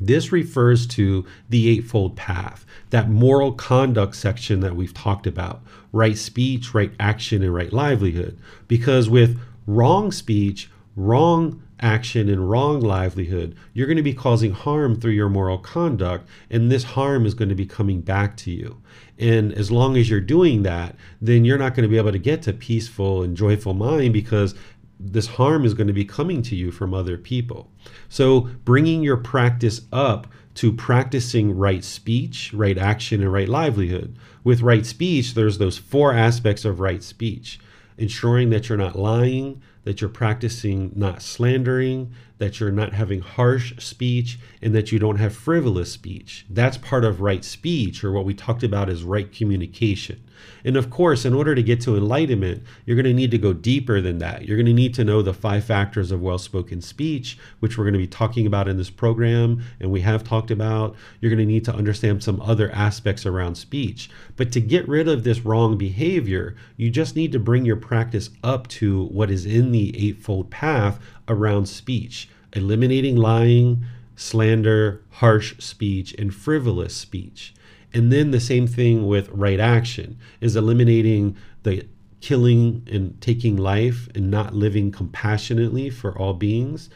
this 0.00 0.32
refers 0.32 0.86
to 0.88 1.26
the 1.48 1.68
Eightfold 1.68 2.16
Path, 2.16 2.64
that 2.88 3.10
moral 3.10 3.52
conduct 3.52 4.16
section 4.16 4.60
that 4.60 4.74
we've 4.74 4.94
talked 4.94 5.26
about 5.26 5.62
right 5.92 6.16
speech, 6.16 6.72
right 6.72 6.92
action, 6.98 7.42
and 7.42 7.54
right 7.54 7.72
livelihood. 7.72 8.38
Because 8.66 9.10
with 9.10 9.38
wrong 9.74 10.12
speech, 10.12 10.70
wrong 10.96 11.62
action 11.80 12.28
and 12.28 12.50
wrong 12.50 12.80
livelihood, 12.80 13.56
you're 13.72 13.86
going 13.86 13.96
to 13.96 14.02
be 14.02 14.12
causing 14.12 14.52
harm 14.52 15.00
through 15.00 15.12
your 15.12 15.28
moral 15.28 15.58
conduct, 15.58 16.28
and 16.50 16.70
this 16.70 16.84
harm 16.84 17.24
is 17.24 17.34
going 17.34 17.48
to 17.48 17.54
be 17.54 17.66
coming 17.66 18.00
back 18.00 18.36
to 18.36 18.50
you. 18.50 18.80
And 19.18 19.52
as 19.52 19.70
long 19.70 19.96
as 19.96 20.10
you're 20.10 20.20
doing 20.20 20.62
that, 20.62 20.96
then 21.20 21.44
you're 21.44 21.58
not 21.58 21.74
going 21.74 21.84
to 21.84 21.90
be 21.90 21.98
able 21.98 22.12
to 22.12 22.18
get 22.18 22.42
to 22.42 22.52
peaceful 22.52 23.22
and 23.22 23.36
joyful 23.36 23.74
mind 23.74 24.12
because 24.12 24.54
this 24.98 25.26
harm 25.26 25.64
is 25.64 25.74
going 25.74 25.86
to 25.86 25.92
be 25.92 26.04
coming 26.04 26.42
to 26.42 26.54
you 26.54 26.70
from 26.70 26.92
other 26.92 27.16
people. 27.16 27.70
So, 28.08 28.42
bringing 28.64 29.02
your 29.02 29.16
practice 29.16 29.82
up 29.92 30.26
to 30.56 30.72
practicing 30.72 31.56
right 31.56 31.82
speech, 31.82 32.52
right 32.52 32.76
action, 32.76 33.22
and 33.22 33.32
right 33.32 33.48
livelihood. 33.48 34.16
With 34.44 34.60
right 34.60 34.84
speech, 34.84 35.34
there's 35.34 35.56
those 35.56 35.78
four 35.78 36.12
aspects 36.12 36.66
of 36.66 36.80
right 36.80 37.02
speech 37.02 37.58
ensuring 38.00 38.48
that 38.48 38.68
you're 38.68 38.78
not 38.78 38.98
lying, 38.98 39.60
that 39.84 40.00
you're 40.00 40.08
practicing 40.08 40.90
not 40.96 41.20
slandering, 41.20 42.12
that 42.38 42.58
you're 42.58 42.72
not 42.72 42.94
having 42.94 43.20
harsh 43.20 43.74
speech, 43.78 44.38
and 44.62 44.74
that 44.74 44.90
you 44.90 44.98
don't 44.98 45.18
have 45.18 45.34
frivolous 45.34 45.92
speech. 45.92 46.46
That's 46.48 46.78
part 46.78 47.04
of 47.04 47.20
right 47.20 47.44
speech, 47.44 48.02
or 48.02 48.10
what 48.10 48.24
we 48.24 48.32
talked 48.32 48.62
about 48.62 48.88
as 48.88 49.02
right 49.02 49.30
communication. 49.30 50.22
And 50.64 50.76
of 50.76 50.90
course, 50.90 51.24
in 51.24 51.34
order 51.34 51.54
to 51.54 51.62
get 51.62 51.80
to 51.82 51.96
enlightenment, 51.96 52.62
you're 52.84 52.96
going 52.96 53.06
to 53.06 53.14
need 53.14 53.30
to 53.30 53.38
go 53.38 53.52
deeper 53.52 54.00
than 54.00 54.18
that. 54.18 54.46
You're 54.46 54.56
going 54.56 54.66
to 54.66 54.72
need 54.72 54.94
to 54.94 55.04
know 55.04 55.22
the 55.22 55.34
five 55.34 55.64
factors 55.64 56.10
of 56.10 56.20
well 56.20 56.38
spoken 56.38 56.80
speech, 56.80 57.38
which 57.60 57.76
we're 57.76 57.84
going 57.84 57.94
to 57.94 57.98
be 57.98 58.06
talking 58.06 58.46
about 58.46 58.68
in 58.68 58.76
this 58.76 58.90
program 58.90 59.62
and 59.80 59.90
we 59.90 60.00
have 60.02 60.24
talked 60.24 60.50
about. 60.50 60.96
You're 61.20 61.30
going 61.30 61.46
to 61.46 61.52
need 61.52 61.64
to 61.64 61.74
understand 61.74 62.22
some 62.22 62.40
other 62.40 62.70
aspects 62.72 63.26
around 63.26 63.56
speech. 63.56 64.10
But 64.36 64.52
to 64.52 64.60
get 64.60 64.88
rid 64.88 65.08
of 65.08 65.24
this 65.24 65.40
wrong 65.40 65.76
behavior, 65.78 66.56
you 66.76 66.90
just 66.90 67.16
need 67.16 67.32
to 67.32 67.38
bring 67.38 67.64
your 67.64 67.76
practice 67.76 68.30
up 68.42 68.68
to 68.68 69.06
what 69.06 69.30
is 69.30 69.46
in 69.46 69.72
the 69.72 69.96
Eightfold 69.96 70.50
Path 70.50 70.98
around 71.28 71.66
speech, 71.66 72.28
eliminating 72.52 73.16
lying, 73.16 73.84
slander, 74.16 75.02
harsh 75.10 75.54
speech, 75.58 76.14
and 76.18 76.34
frivolous 76.34 76.94
speech. 76.94 77.54
And 77.92 78.12
then 78.12 78.30
the 78.30 78.40
same 78.40 78.66
thing 78.66 79.06
with 79.06 79.28
right 79.30 79.60
action 79.60 80.18
is 80.40 80.56
eliminating 80.56 81.36
the 81.62 81.86
killing 82.20 82.86
and 82.90 83.20
taking 83.20 83.56
life 83.56 84.08
and 84.14 84.30
not 84.30 84.54
living 84.54 84.92
compassionately 84.92 85.90
for 85.90 86.16
all 86.16 86.34
beings 86.34 86.90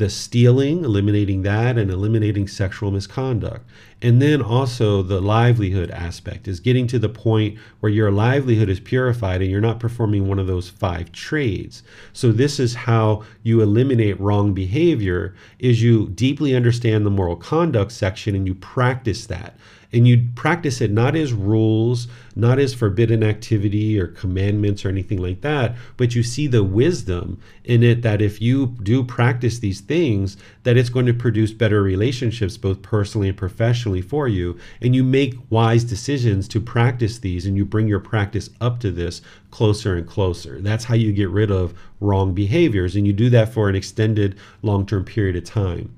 the 0.00 0.08
stealing, 0.08 0.82
eliminating 0.82 1.42
that, 1.42 1.76
and 1.76 1.90
eliminating 1.90 2.48
sexual 2.48 2.90
misconduct. 2.90 3.68
And 4.00 4.20
then 4.20 4.40
also 4.40 5.02
the 5.02 5.20
livelihood 5.20 5.90
aspect 5.90 6.48
is 6.48 6.58
getting 6.58 6.86
to 6.86 6.98
the 6.98 7.10
point 7.10 7.58
where 7.80 7.92
your 7.92 8.10
livelihood 8.10 8.70
is 8.70 8.80
purified 8.80 9.42
and 9.42 9.50
you're 9.50 9.60
not 9.60 9.78
performing 9.78 10.26
one 10.26 10.38
of 10.38 10.46
those 10.46 10.70
five 10.70 11.12
trades. 11.12 11.82
So 12.14 12.32
this 12.32 12.58
is 12.58 12.74
how 12.74 13.24
you 13.42 13.60
eliminate 13.60 14.18
wrong 14.18 14.54
behavior 14.54 15.34
is 15.58 15.82
you 15.82 16.08
deeply 16.08 16.56
understand 16.56 17.04
the 17.04 17.10
moral 17.10 17.36
conduct 17.36 17.92
section 17.92 18.34
and 18.34 18.46
you 18.46 18.54
practice 18.54 19.26
that 19.26 19.54
and 19.92 20.06
you 20.06 20.28
practice 20.34 20.80
it 20.80 20.90
not 20.90 21.16
as 21.16 21.32
rules, 21.32 22.06
not 22.36 22.58
as 22.58 22.74
forbidden 22.74 23.22
activity 23.22 23.98
or 23.98 24.06
commandments 24.06 24.84
or 24.84 24.88
anything 24.88 25.20
like 25.20 25.40
that, 25.40 25.74
but 25.96 26.14
you 26.14 26.22
see 26.22 26.46
the 26.46 26.62
wisdom 26.62 27.40
in 27.64 27.82
it 27.82 28.02
that 28.02 28.22
if 28.22 28.40
you 28.40 28.68
do 28.82 29.02
practice 29.02 29.58
these 29.58 29.80
things, 29.80 30.36
that 30.62 30.76
it's 30.76 30.88
going 30.88 31.06
to 31.06 31.14
produce 31.14 31.52
better 31.52 31.82
relationships 31.82 32.56
both 32.56 32.82
personally 32.82 33.28
and 33.28 33.36
professionally 33.36 34.02
for 34.02 34.28
you, 34.28 34.58
and 34.80 34.94
you 34.94 35.02
make 35.02 35.34
wise 35.50 35.84
decisions 35.84 36.46
to 36.48 36.60
practice 36.60 37.18
these 37.18 37.46
and 37.46 37.56
you 37.56 37.64
bring 37.64 37.88
your 37.88 38.00
practice 38.00 38.50
up 38.60 38.78
to 38.80 38.90
this 38.90 39.22
closer 39.50 39.96
and 39.96 40.06
closer. 40.06 40.60
That's 40.60 40.84
how 40.84 40.94
you 40.94 41.12
get 41.12 41.30
rid 41.30 41.50
of 41.50 41.74
wrong 42.00 42.34
behaviors 42.34 42.96
and 42.96 43.06
you 43.06 43.12
do 43.12 43.28
that 43.30 43.52
for 43.52 43.68
an 43.68 43.74
extended 43.74 44.38
long-term 44.62 45.04
period 45.04 45.36
of 45.36 45.44
time. 45.44 45.96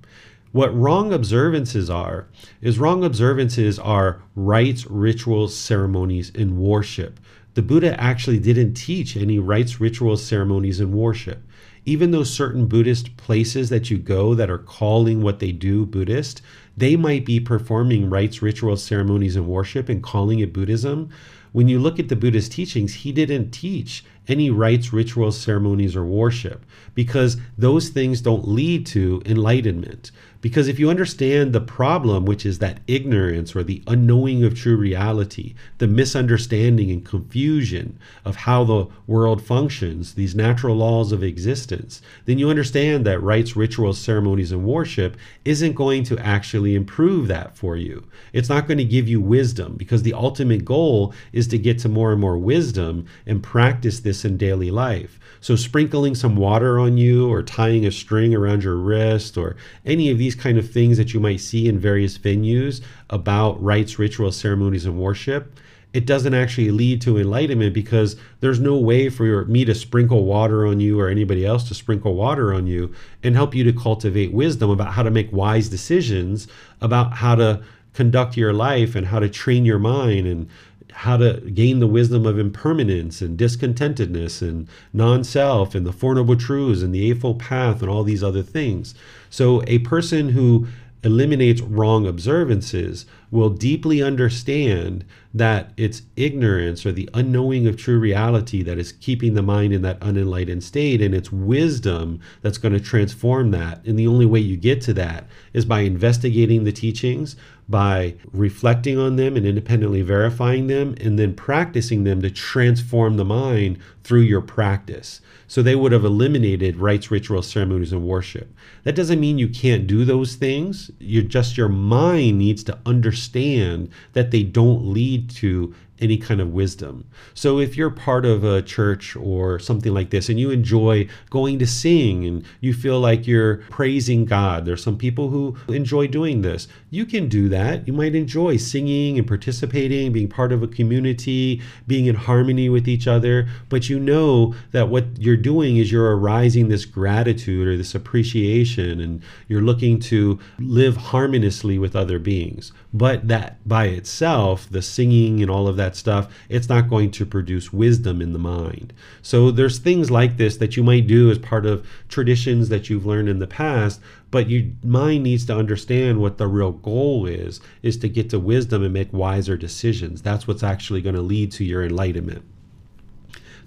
What 0.52 0.78
wrong 0.78 1.14
observances 1.14 1.88
are 1.88 2.28
is 2.60 2.78
wrong 2.78 3.02
observances 3.04 3.78
are 3.78 4.22
rites, 4.36 4.86
rituals, 4.86 5.56
ceremonies, 5.56 6.30
and 6.34 6.58
worship. 6.58 7.18
The 7.54 7.62
Buddha 7.62 7.98
actually 7.98 8.38
didn't 8.38 8.74
teach 8.74 9.16
any 9.16 9.38
rites, 9.38 9.80
rituals, 9.80 10.22
ceremonies, 10.22 10.78
and 10.78 10.92
worship. 10.92 11.42
Even 11.86 12.10
though 12.10 12.22
certain 12.22 12.66
Buddhist 12.66 13.16
places 13.16 13.70
that 13.70 13.90
you 13.90 13.96
go 13.96 14.34
that 14.34 14.50
are 14.50 14.58
calling 14.58 15.22
what 15.22 15.38
they 15.38 15.52
do 15.52 15.86
Buddhist, 15.86 16.42
they 16.76 16.96
might 16.96 17.24
be 17.24 17.40
performing 17.40 18.10
rites, 18.10 18.42
rituals, 18.42 18.84
ceremonies, 18.84 19.36
and 19.36 19.46
worship 19.46 19.88
and 19.88 20.02
calling 20.02 20.40
it 20.40 20.52
Buddhism. 20.52 21.08
When 21.52 21.68
you 21.68 21.78
look 21.78 21.98
at 21.98 22.08
the 22.08 22.16
Buddha's 22.16 22.48
teachings, 22.48 22.94
he 22.94 23.12
didn't 23.12 23.50
teach 23.52 24.04
any 24.28 24.50
rites, 24.50 24.92
rituals, 24.92 25.38
ceremonies, 25.38 25.96
or 25.96 26.04
worship 26.04 26.64
because 26.94 27.36
those 27.58 27.88
things 27.88 28.20
don't 28.20 28.46
lead 28.46 28.86
to 28.86 29.22
enlightenment. 29.26 30.10
Because 30.42 30.66
if 30.66 30.80
you 30.80 30.90
understand 30.90 31.52
the 31.52 31.60
problem, 31.60 32.24
which 32.24 32.44
is 32.44 32.58
that 32.58 32.80
ignorance 32.88 33.54
or 33.54 33.62
the 33.62 33.80
unknowing 33.86 34.42
of 34.42 34.56
true 34.56 34.76
reality, 34.76 35.54
the 35.78 35.86
misunderstanding 35.86 36.90
and 36.90 37.04
confusion 37.04 37.96
of 38.24 38.34
how 38.34 38.64
the 38.64 38.88
world 39.06 39.40
functions, 39.40 40.14
these 40.14 40.34
natural 40.34 40.74
laws 40.74 41.12
of 41.12 41.22
existence, 41.22 42.02
then 42.24 42.40
you 42.40 42.50
understand 42.50 43.06
that 43.06 43.22
rites, 43.22 43.54
rituals, 43.54 43.98
ceremonies, 43.98 44.50
and 44.50 44.64
worship 44.64 45.16
isn't 45.44 45.74
going 45.74 46.02
to 46.02 46.18
actually 46.18 46.74
improve 46.74 47.28
that 47.28 47.56
for 47.56 47.76
you. 47.76 48.04
It's 48.32 48.48
not 48.48 48.66
going 48.66 48.78
to 48.78 48.84
give 48.84 49.08
you 49.08 49.20
wisdom 49.20 49.76
because 49.76 50.02
the 50.02 50.14
ultimate 50.14 50.64
goal 50.64 51.14
is 51.32 51.46
to 51.48 51.58
get 51.58 51.78
to 51.78 51.88
more 51.88 52.10
and 52.10 52.20
more 52.20 52.36
wisdom 52.36 53.06
and 53.26 53.44
practice 53.44 54.00
this 54.00 54.24
in 54.24 54.38
daily 54.38 54.72
life. 54.72 55.20
So, 55.42 55.56
sprinkling 55.56 56.14
some 56.14 56.36
water 56.36 56.78
on 56.78 56.96
you, 56.96 57.28
or 57.28 57.42
tying 57.42 57.84
a 57.84 57.90
string 57.90 58.32
around 58.32 58.62
your 58.62 58.76
wrist, 58.76 59.36
or 59.36 59.56
any 59.84 60.08
of 60.08 60.16
these 60.16 60.36
kind 60.36 60.56
of 60.56 60.70
things 60.70 60.96
that 60.98 61.12
you 61.12 61.18
might 61.18 61.40
see 61.40 61.68
in 61.68 61.80
various 61.80 62.16
venues 62.16 62.80
about 63.10 63.60
rites, 63.60 63.98
rituals, 63.98 64.36
ceremonies, 64.36 64.86
and 64.86 65.00
worship, 65.00 65.52
it 65.92 66.06
doesn't 66.06 66.32
actually 66.32 66.70
lead 66.70 67.00
to 67.02 67.18
enlightenment 67.18 67.74
because 67.74 68.14
there's 68.38 68.60
no 68.60 68.76
way 68.76 69.08
for 69.08 69.44
me 69.46 69.64
to 69.64 69.74
sprinkle 69.74 70.24
water 70.24 70.64
on 70.64 70.78
you 70.78 71.00
or 71.00 71.08
anybody 71.08 71.44
else 71.44 71.66
to 71.68 71.74
sprinkle 71.74 72.14
water 72.14 72.54
on 72.54 72.68
you 72.68 72.94
and 73.24 73.34
help 73.34 73.52
you 73.52 73.64
to 73.64 73.72
cultivate 73.72 74.32
wisdom 74.32 74.70
about 74.70 74.92
how 74.92 75.02
to 75.02 75.10
make 75.10 75.30
wise 75.32 75.68
decisions 75.68 76.46
about 76.80 77.14
how 77.14 77.34
to 77.34 77.62
conduct 77.94 78.36
your 78.36 78.52
life 78.52 78.94
and 78.94 79.06
how 79.06 79.18
to 79.18 79.28
train 79.28 79.64
your 79.64 79.78
mind 79.78 80.26
and 80.26 80.48
how 80.92 81.16
to 81.16 81.40
gain 81.52 81.80
the 81.80 81.86
wisdom 81.86 82.26
of 82.26 82.38
impermanence 82.38 83.20
and 83.20 83.38
discontentedness 83.38 84.42
and 84.42 84.68
non 84.92 85.24
self 85.24 85.74
and 85.74 85.86
the 85.86 85.92
Four 85.92 86.14
Noble 86.14 86.36
Truths 86.36 86.82
and 86.82 86.94
the 86.94 87.10
Eightfold 87.10 87.38
Path 87.38 87.80
and 87.80 87.90
all 87.90 88.04
these 88.04 88.22
other 88.22 88.42
things. 88.42 88.94
So, 89.30 89.62
a 89.66 89.78
person 89.80 90.30
who 90.30 90.66
eliminates 91.04 91.60
wrong 91.60 92.06
observances 92.06 93.06
will 93.32 93.50
deeply 93.50 94.02
understand 94.02 95.04
that 95.34 95.72
it's 95.78 96.02
ignorance 96.16 96.84
or 96.84 96.92
the 96.92 97.08
unknowing 97.14 97.66
of 97.66 97.76
true 97.76 97.98
reality 97.98 98.62
that 98.62 98.78
is 98.78 98.92
keeping 98.92 99.32
the 99.32 99.42
mind 99.42 99.72
in 99.72 99.80
that 99.80 99.98
unenlightened 100.00 100.62
state 100.62 101.00
and 101.00 101.14
it's 101.14 101.32
wisdom 101.32 102.20
that's 102.42 102.58
going 102.58 102.74
to 102.74 102.78
transform 102.78 103.50
that 103.50 103.82
and 103.86 103.98
the 103.98 104.06
only 104.06 104.26
way 104.26 104.38
you 104.38 104.56
get 104.56 104.82
to 104.82 104.92
that 104.92 105.26
is 105.54 105.64
by 105.64 105.80
investigating 105.80 106.64
the 106.64 106.72
teachings 106.72 107.34
by 107.68 108.14
reflecting 108.32 108.98
on 108.98 109.16
them 109.16 109.36
and 109.36 109.46
independently 109.46 110.02
verifying 110.02 110.66
them 110.66 110.94
and 111.00 111.18
then 111.18 111.34
practicing 111.34 112.04
them 112.04 112.20
to 112.20 112.30
transform 112.30 113.16
the 113.16 113.24
mind 113.24 113.78
through 114.04 114.20
your 114.20 114.42
practice. 114.42 115.20
So 115.46 115.62
they 115.62 115.76
would 115.76 115.92
have 115.92 116.04
eliminated 116.04 116.76
rites, 116.76 117.10
rituals, 117.10 117.46
ceremonies, 117.46 117.92
and 117.92 118.06
worship. 118.06 118.52
That 118.84 118.96
doesn't 118.96 119.20
mean 119.20 119.38
you 119.38 119.48
can't 119.48 119.86
do 119.86 120.04
those 120.04 120.34
things. 120.34 120.90
You 120.98 121.22
just 121.22 121.56
your 121.56 121.68
mind 121.68 122.38
needs 122.38 122.64
to 122.64 122.78
understand 122.84 123.21
that 123.28 124.30
they 124.30 124.42
don't 124.42 124.84
lead 124.86 125.30
to 125.30 125.74
any 126.02 126.18
kind 126.18 126.40
of 126.40 126.52
wisdom. 126.52 127.04
So 127.32 127.60
if 127.60 127.76
you're 127.76 127.90
part 127.90 128.26
of 128.26 128.42
a 128.42 128.60
church 128.60 129.14
or 129.14 129.58
something 129.60 129.94
like 129.94 130.10
this 130.10 130.28
and 130.28 130.38
you 130.38 130.50
enjoy 130.50 131.08
going 131.30 131.60
to 131.60 131.66
sing 131.66 132.26
and 132.26 132.44
you 132.60 132.74
feel 132.74 132.98
like 132.98 133.26
you're 133.26 133.58
praising 133.70 134.24
God, 134.24 134.64
there's 134.64 134.82
some 134.82 134.98
people 134.98 135.28
who 135.28 135.56
enjoy 135.68 136.08
doing 136.08 136.42
this. 136.42 136.66
You 136.90 137.06
can 137.06 137.28
do 137.28 137.48
that. 137.50 137.86
You 137.86 137.92
might 137.92 138.16
enjoy 138.16 138.56
singing 138.56 139.16
and 139.16 139.26
participating, 139.26 140.12
being 140.12 140.28
part 140.28 140.52
of 140.52 140.62
a 140.62 140.68
community, 140.68 141.62
being 141.86 142.06
in 142.06 142.16
harmony 142.16 142.68
with 142.68 142.88
each 142.88 143.06
other, 143.06 143.48
but 143.68 143.88
you 143.88 144.00
know 144.00 144.54
that 144.72 144.88
what 144.88 145.04
you're 145.18 145.36
doing 145.36 145.76
is 145.76 145.92
you're 145.92 146.16
arising 146.16 146.68
this 146.68 146.84
gratitude 146.84 147.68
or 147.68 147.76
this 147.76 147.94
appreciation 147.94 149.00
and 149.00 149.22
you're 149.46 149.62
looking 149.62 150.00
to 150.00 150.40
live 150.58 150.96
harmoniously 150.96 151.78
with 151.78 151.94
other 151.94 152.18
beings. 152.18 152.72
But 152.94 153.28
that 153.28 153.66
by 153.66 153.86
itself, 153.86 154.68
the 154.68 154.82
singing 154.82 155.40
and 155.40 155.50
all 155.50 155.66
of 155.66 155.76
that 155.76 155.96
stuff, 155.96 156.30
it's 156.50 156.68
not 156.68 156.90
going 156.90 157.10
to 157.12 157.24
produce 157.24 157.72
wisdom 157.72 158.20
in 158.20 158.34
the 158.34 158.38
mind. 158.38 158.92
So 159.22 159.50
there's 159.50 159.78
things 159.78 160.10
like 160.10 160.36
this 160.36 160.58
that 160.58 160.76
you 160.76 160.82
might 160.82 161.06
do 161.06 161.30
as 161.30 161.38
part 161.38 161.64
of 161.64 161.86
traditions 162.08 162.68
that 162.68 162.90
you've 162.90 163.06
learned 163.06 163.30
in 163.30 163.38
the 163.38 163.46
past, 163.46 163.98
but 164.30 164.50
your 164.50 164.64
mind 164.84 165.22
needs 165.22 165.46
to 165.46 165.56
understand 165.56 166.20
what 166.20 166.36
the 166.36 166.46
real 166.46 166.72
goal 166.72 167.24
is, 167.24 167.60
is 167.82 167.96
to 167.98 168.08
get 168.08 168.28
to 168.30 168.38
wisdom 168.38 168.82
and 168.82 168.92
make 168.92 169.12
wiser 169.12 169.56
decisions. 169.56 170.20
That's 170.20 170.46
what's 170.46 170.62
actually 170.62 171.00
going 171.00 171.16
to 171.16 171.22
lead 171.22 171.50
to 171.52 171.64
your 171.64 171.82
enlightenment. 171.82 172.44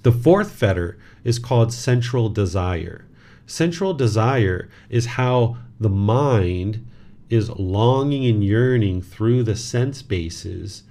The 0.04 0.12
fourth 0.12 0.52
fetter 0.52 1.00
is 1.24 1.40
called 1.40 1.74
sensual 1.74 2.30
desire. 2.30 3.06
Sensual 3.48 3.96
desire 3.96 4.70
is 4.88 5.06
how 5.08 5.58
the 5.80 5.90
mind 5.90 6.86
is 7.30 7.50
longing 7.50 8.26
and 8.26 8.44
yearning 8.44 9.02
through 9.02 9.44
the 9.44 9.56
sense 9.56 10.02
bases 10.02 10.84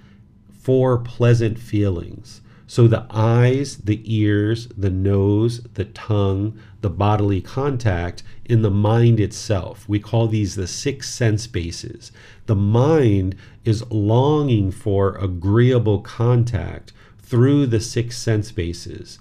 for 0.50 0.98
pleasant 0.98 1.58
feelings. 1.58 2.40
So 2.66 2.88
the 2.88 3.06
eyes, 3.10 3.76
the 3.76 4.00
ears, 4.04 4.68
the 4.76 4.90
nose, 4.90 5.62
the 5.74 5.84
tongue, 5.84 6.58
the 6.80 6.90
bodily 6.90 7.40
contact 7.40 8.22
in 8.44 8.62
the 8.62 8.70
mind 8.70 9.20
itself. 9.20 9.88
We 9.88 10.00
call 10.00 10.28
these 10.28 10.54
the 10.54 10.66
six 10.66 11.10
sense 11.10 11.46
bases. 11.46 12.10
The 12.46 12.56
mind 12.56 13.36
is 13.64 13.88
longing 13.90 14.70
for 14.70 15.16
agreeable 15.16 16.00
contact 16.00 16.92
through 17.18 17.66
the 17.66 17.80
six 17.80 18.16
sense 18.18 18.50
bases. 18.50 19.18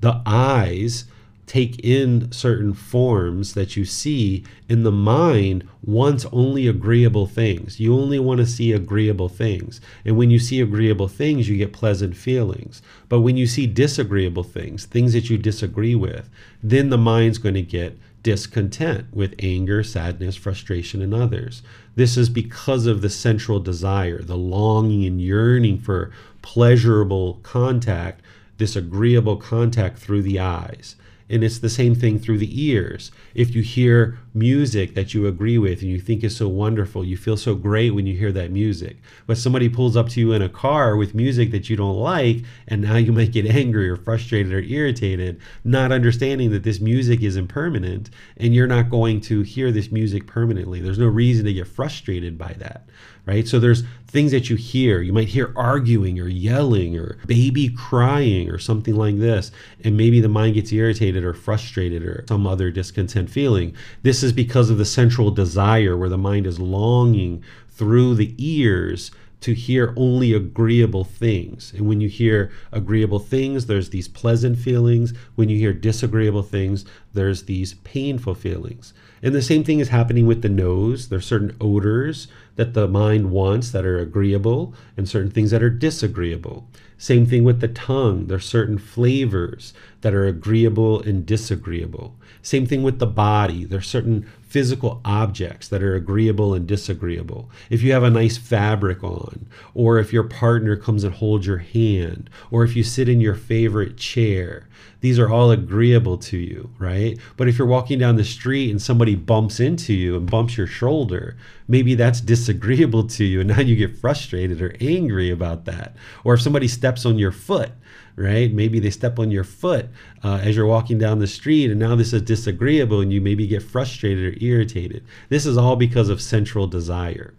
The 0.00 0.22
eyes 0.24 1.04
take 1.46 1.78
in 1.84 2.30
certain 2.32 2.74
forms 2.74 3.54
that 3.54 3.76
you 3.76 3.84
see, 3.84 4.44
in 4.68 4.82
the 4.82 4.92
mind 4.92 5.66
wants 5.82 6.26
only 6.32 6.66
agreeable 6.66 7.26
things. 7.26 7.78
You 7.78 7.94
only 7.94 8.18
want 8.18 8.38
to 8.38 8.46
see 8.46 8.72
agreeable 8.72 9.28
things. 9.28 9.80
And 10.04 10.16
when 10.16 10.30
you 10.30 10.40
see 10.40 10.60
agreeable 10.60 11.08
things, 11.08 11.48
you 11.48 11.56
get 11.56 11.72
pleasant 11.72 12.16
feelings. 12.16 12.82
But 13.08 13.20
when 13.20 13.36
you 13.36 13.46
see 13.46 13.66
disagreeable 13.66 14.42
things, 14.42 14.86
things 14.86 15.12
that 15.12 15.30
you 15.30 15.38
disagree 15.38 15.94
with, 15.94 16.28
then 16.62 16.90
the 16.90 16.98
mind's 16.98 17.38
going 17.38 17.54
to 17.54 17.62
get 17.62 17.96
discontent 18.24 19.06
with 19.12 19.36
anger, 19.38 19.84
sadness, 19.84 20.34
frustration, 20.34 21.00
and 21.00 21.14
others. 21.14 21.62
This 21.94 22.16
is 22.16 22.28
because 22.28 22.86
of 22.86 23.00
the 23.00 23.08
sensual 23.08 23.60
desire, 23.60 24.20
the 24.20 24.36
longing 24.36 25.04
and 25.04 25.20
yearning 25.20 25.78
for 25.78 26.10
pleasurable 26.42 27.38
contact, 27.44 28.22
this 28.58 28.74
agreeable 28.74 29.36
contact 29.36 29.98
through 29.98 30.22
the 30.22 30.40
eyes. 30.40 30.96
And 31.28 31.42
it's 31.42 31.58
the 31.58 31.68
same 31.68 31.94
thing 31.94 32.18
through 32.18 32.38
the 32.38 32.64
ears. 32.64 33.10
If 33.34 33.54
you 33.54 33.62
hear 33.62 34.18
music 34.32 34.94
that 34.94 35.12
you 35.12 35.26
agree 35.26 35.58
with 35.58 35.82
and 35.82 35.90
you 35.90 35.98
think 35.98 36.22
is 36.22 36.36
so 36.36 36.46
wonderful, 36.46 37.04
you 37.04 37.16
feel 37.16 37.36
so 37.36 37.54
great 37.54 37.90
when 37.90 38.06
you 38.06 38.16
hear 38.16 38.30
that 38.32 38.52
music. 38.52 38.98
But 39.26 39.38
somebody 39.38 39.68
pulls 39.68 39.96
up 39.96 40.08
to 40.10 40.20
you 40.20 40.32
in 40.32 40.42
a 40.42 40.48
car 40.48 40.96
with 40.96 41.14
music 41.14 41.50
that 41.50 41.68
you 41.68 41.76
don't 41.76 41.96
like, 41.96 42.44
and 42.68 42.82
now 42.82 42.96
you 42.96 43.12
might 43.16 43.32
get 43.32 43.46
angry 43.46 43.88
or 43.88 43.96
frustrated 43.96 44.52
or 44.52 44.60
irritated, 44.60 45.40
not 45.64 45.90
understanding 45.90 46.50
that 46.52 46.62
this 46.62 46.80
music 46.80 47.22
is 47.22 47.36
impermanent 47.36 48.10
and 48.36 48.54
you're 48.54 48.66
not 48.66 48.90
going 48.90 49.20
to 49.22 49.42
hear 49.42 49.72
this 49.72 49.90
music 49.90 50.26
permanently. 50.26 50.80
There's 50.80 50.98
no 50.98 51.08
reason 51.08 51.44
to 51.46 51.52
get 51.52 51.66
frustrated 51.66 52.38
by 52.38 52.52
that 52.54 52.88
right? 53.26 53.46
So 53.46 53.58
there's 53.58 53.82
things 54.06 54.30
that 54.30 54.48
you 54.48 54.56
hear. 54.56 55.02
You 55.02 55.12
might 55.12 55.28
hear 55.28 55.52
arguing 55.56 56.18
or 56.20 56.28
yelling 56.28 56.96
or 56.96 57.18
baby 57.26 57.68
crying 57.68 58.48
or 58.48 58.58
something 58.58 58.94
like 58.94 59.18
this. 59.18 59.50
And 59.84 59.96
maybe 59.96 60.20
the 60.20 60.28
mind 60.28 60.54
gets 60.54 60.72
irritated 60.72 61.24
or 61.24 61.34
frustrated 61.34 62.02
or 62.04 62.24
some 62.28 62.46
other 62.46 62.70
discontent 62.70 63.28
feeling. 63.28 63.74
This 64.02 64.22
is 64.22 64.32
because 64.32 64.70
of 64.70 64.78
the 64.78 64.84
sensual 64.84 65.30
desire 65.30 65.96
where 65.96 66.08
the 66.08 66.16
mind 66.16 66.46
is 66.46 66.60
longing 66.60 67.42
through 67.68 68.14
the 68.14 68.34
ears 68.38 69.10
to 69.40 69.52
hear 69.52 69.92
only 69.96 70.32
agreeable 70.32 71.04
things. 71.04 71.72
And 71.72 71.86
when 71.86 72.00
you 72.00 72.08
hear 72.08 72.50
agreeable 72.72 73.18
things, 73.18 73.66
there's 73.66 73.90
these 73.90 74.08
pleasant 74.08 74.58
feelings. 74.58 75.12
When 75.34 75.48
you 75.48 75.58
hear 75.58 75.72
disagreeable 75.72 76.42
things, 76.42 76.84
there's 77.12 77.44
these 77.44 77.74
painful 77.74 78.34
feelings. 78.34 78.94
And 79.22 79.34
the 79.34 79.42
same 79.42 79.64
thing 79.64 79.78
is 79.80 79.88
happening 79.88 80.26
with 80.26 80.42
the 80.42 80.48
nose. 80.48 81.08
There's 81.08 81.26
certain 81.26 81.56
odors 81.60 82.28
that 82.56 82.74
the 82.74 82.88
mind 82.88 83.30
wants 83.30 83.70
that 83.70 83.84
are 83.84 83.98
agreeable 83.98 84.74
and 84.96 85.08
certain 85.08 85.30
things 85.30 85.50
that 85.50 85.62
are 85.62 85.70
disagreeable. 85.70 86.68
Same 86.98 87.26
thing 87.26 87.44
with 87.44 87.60
the 87.60 87.68
tongue. 87.68 88.26
There's 88.26 88.46
certain 88.46 88.78
flavors 88.78 89.74
that 90.00 90.14
are 90.14 90.26
agreeable 90.26 91.02
and 91.02 91.26
disagreeable. 91.26 92.16
Same 92.40 92.66
thing 92.66 92.82
with 92.82 92.98
the 92.98 93.06
body. 93.06 93.64
There's 93.64 93.86
certain 93.86 94.26
physical 94.56 95.02
objects 95.04 95.68
that 95.68 95.82
are 95.82 95.94
agreeable 95.94 96.54
and 96.54 96.66
disagreeable. 96.66 97.50
If 97.68 97.82
you 97.82 97.92
have 97.92 98.02
a 98.02 98.08
nice 98.08 98.38
fabric 98.38 99.04
on, 99.04 99.44
or 99.74 99.98
if 99.98 100.14
your 100.14 100.22
partner 100.22 100.76
comes 100.76 101.04
and 101.04 101.12
holds 101.12 101.46
your 101.46 101.58
hand, 101.58 102.30
or 102.50 102.64
if 102.64 102.74
you 102.74 102.82
sit 102.82 103.06
in 103.06 103.20
your 103.20 103.34
favorite 103.34 103.98
chair, 103.98 104.66
these 105.02 105.18
are 105.18 105.28
all 105.28 105.50
agreeable 105.50 106.16
to 106.16 106.38
you, 106.38 106.70
right? 106.78 107.18
But 107.36 107.48
if 107.48 107.58
you're 107.58 107.66
walking 107.66 107.98
down 107.98 108.16
the 108.16 108.24
street 108.24 108.70
and 108.70 108.80
somebody 108.80 109.14
bumps 109.14 109.60
into 109.60 109.92
you 109.92 110.16
and 110.16 110.30
bumps 110.30 110.56
your 110.56 110.66
shoulder, 110.66 111.36
maybe 111.68 111.94
that's 111.94 112.22
disagreeable 112.22 113.06
to 113.08 113.24
you 113.24 113.40
and 113.40 113.50
now 113.50 113.60
you 113.60 113.76
get 113.76 113.98
frustrated 113.98 114.62
or 114.62 114.74
angry 114.80 115.30
about 115.30 115.66
that. 115.66 115.94
Or 116.24 116.32
if 116.32 116.40
somebody 116.40 116.66
steps 116.66 117.04
on 117.04 117.18
your 117.18 117.30
foot, 117.30 117.72
right? 118.16 118.52
Maybe 118.52 118.80
they 118.80 118.90
step 118.90 119.18
on 119.18 119.30
your 119.30 119.44
foot 119.44 119.88
uh, 120.24 120.40
as 120.42 120.56
you're 120.56 120.66
walking 120.66 120.98
down 120.98 121.18
the 121.18 121.26
street, 121.26 121.70
and 121.70 121.78
now 121.78 121.94
this 121.94 122.12
is 122.12 122.22
disagreeable, 122.22 123.00
and 123.00 123.12
you 123.12 123.20
maybe 123.20 123.46
get 123.46 123.62
frustrated 123.62 124.34
or 124.34 124.44
irritated. 124.44 125.04
This 125.28 125.46
is 125.46 125.56
all 125.56 125.76
because 125.76 126.08
of 126.08 126.20
sensual 126.20 126.66
desire. 126.66 127.34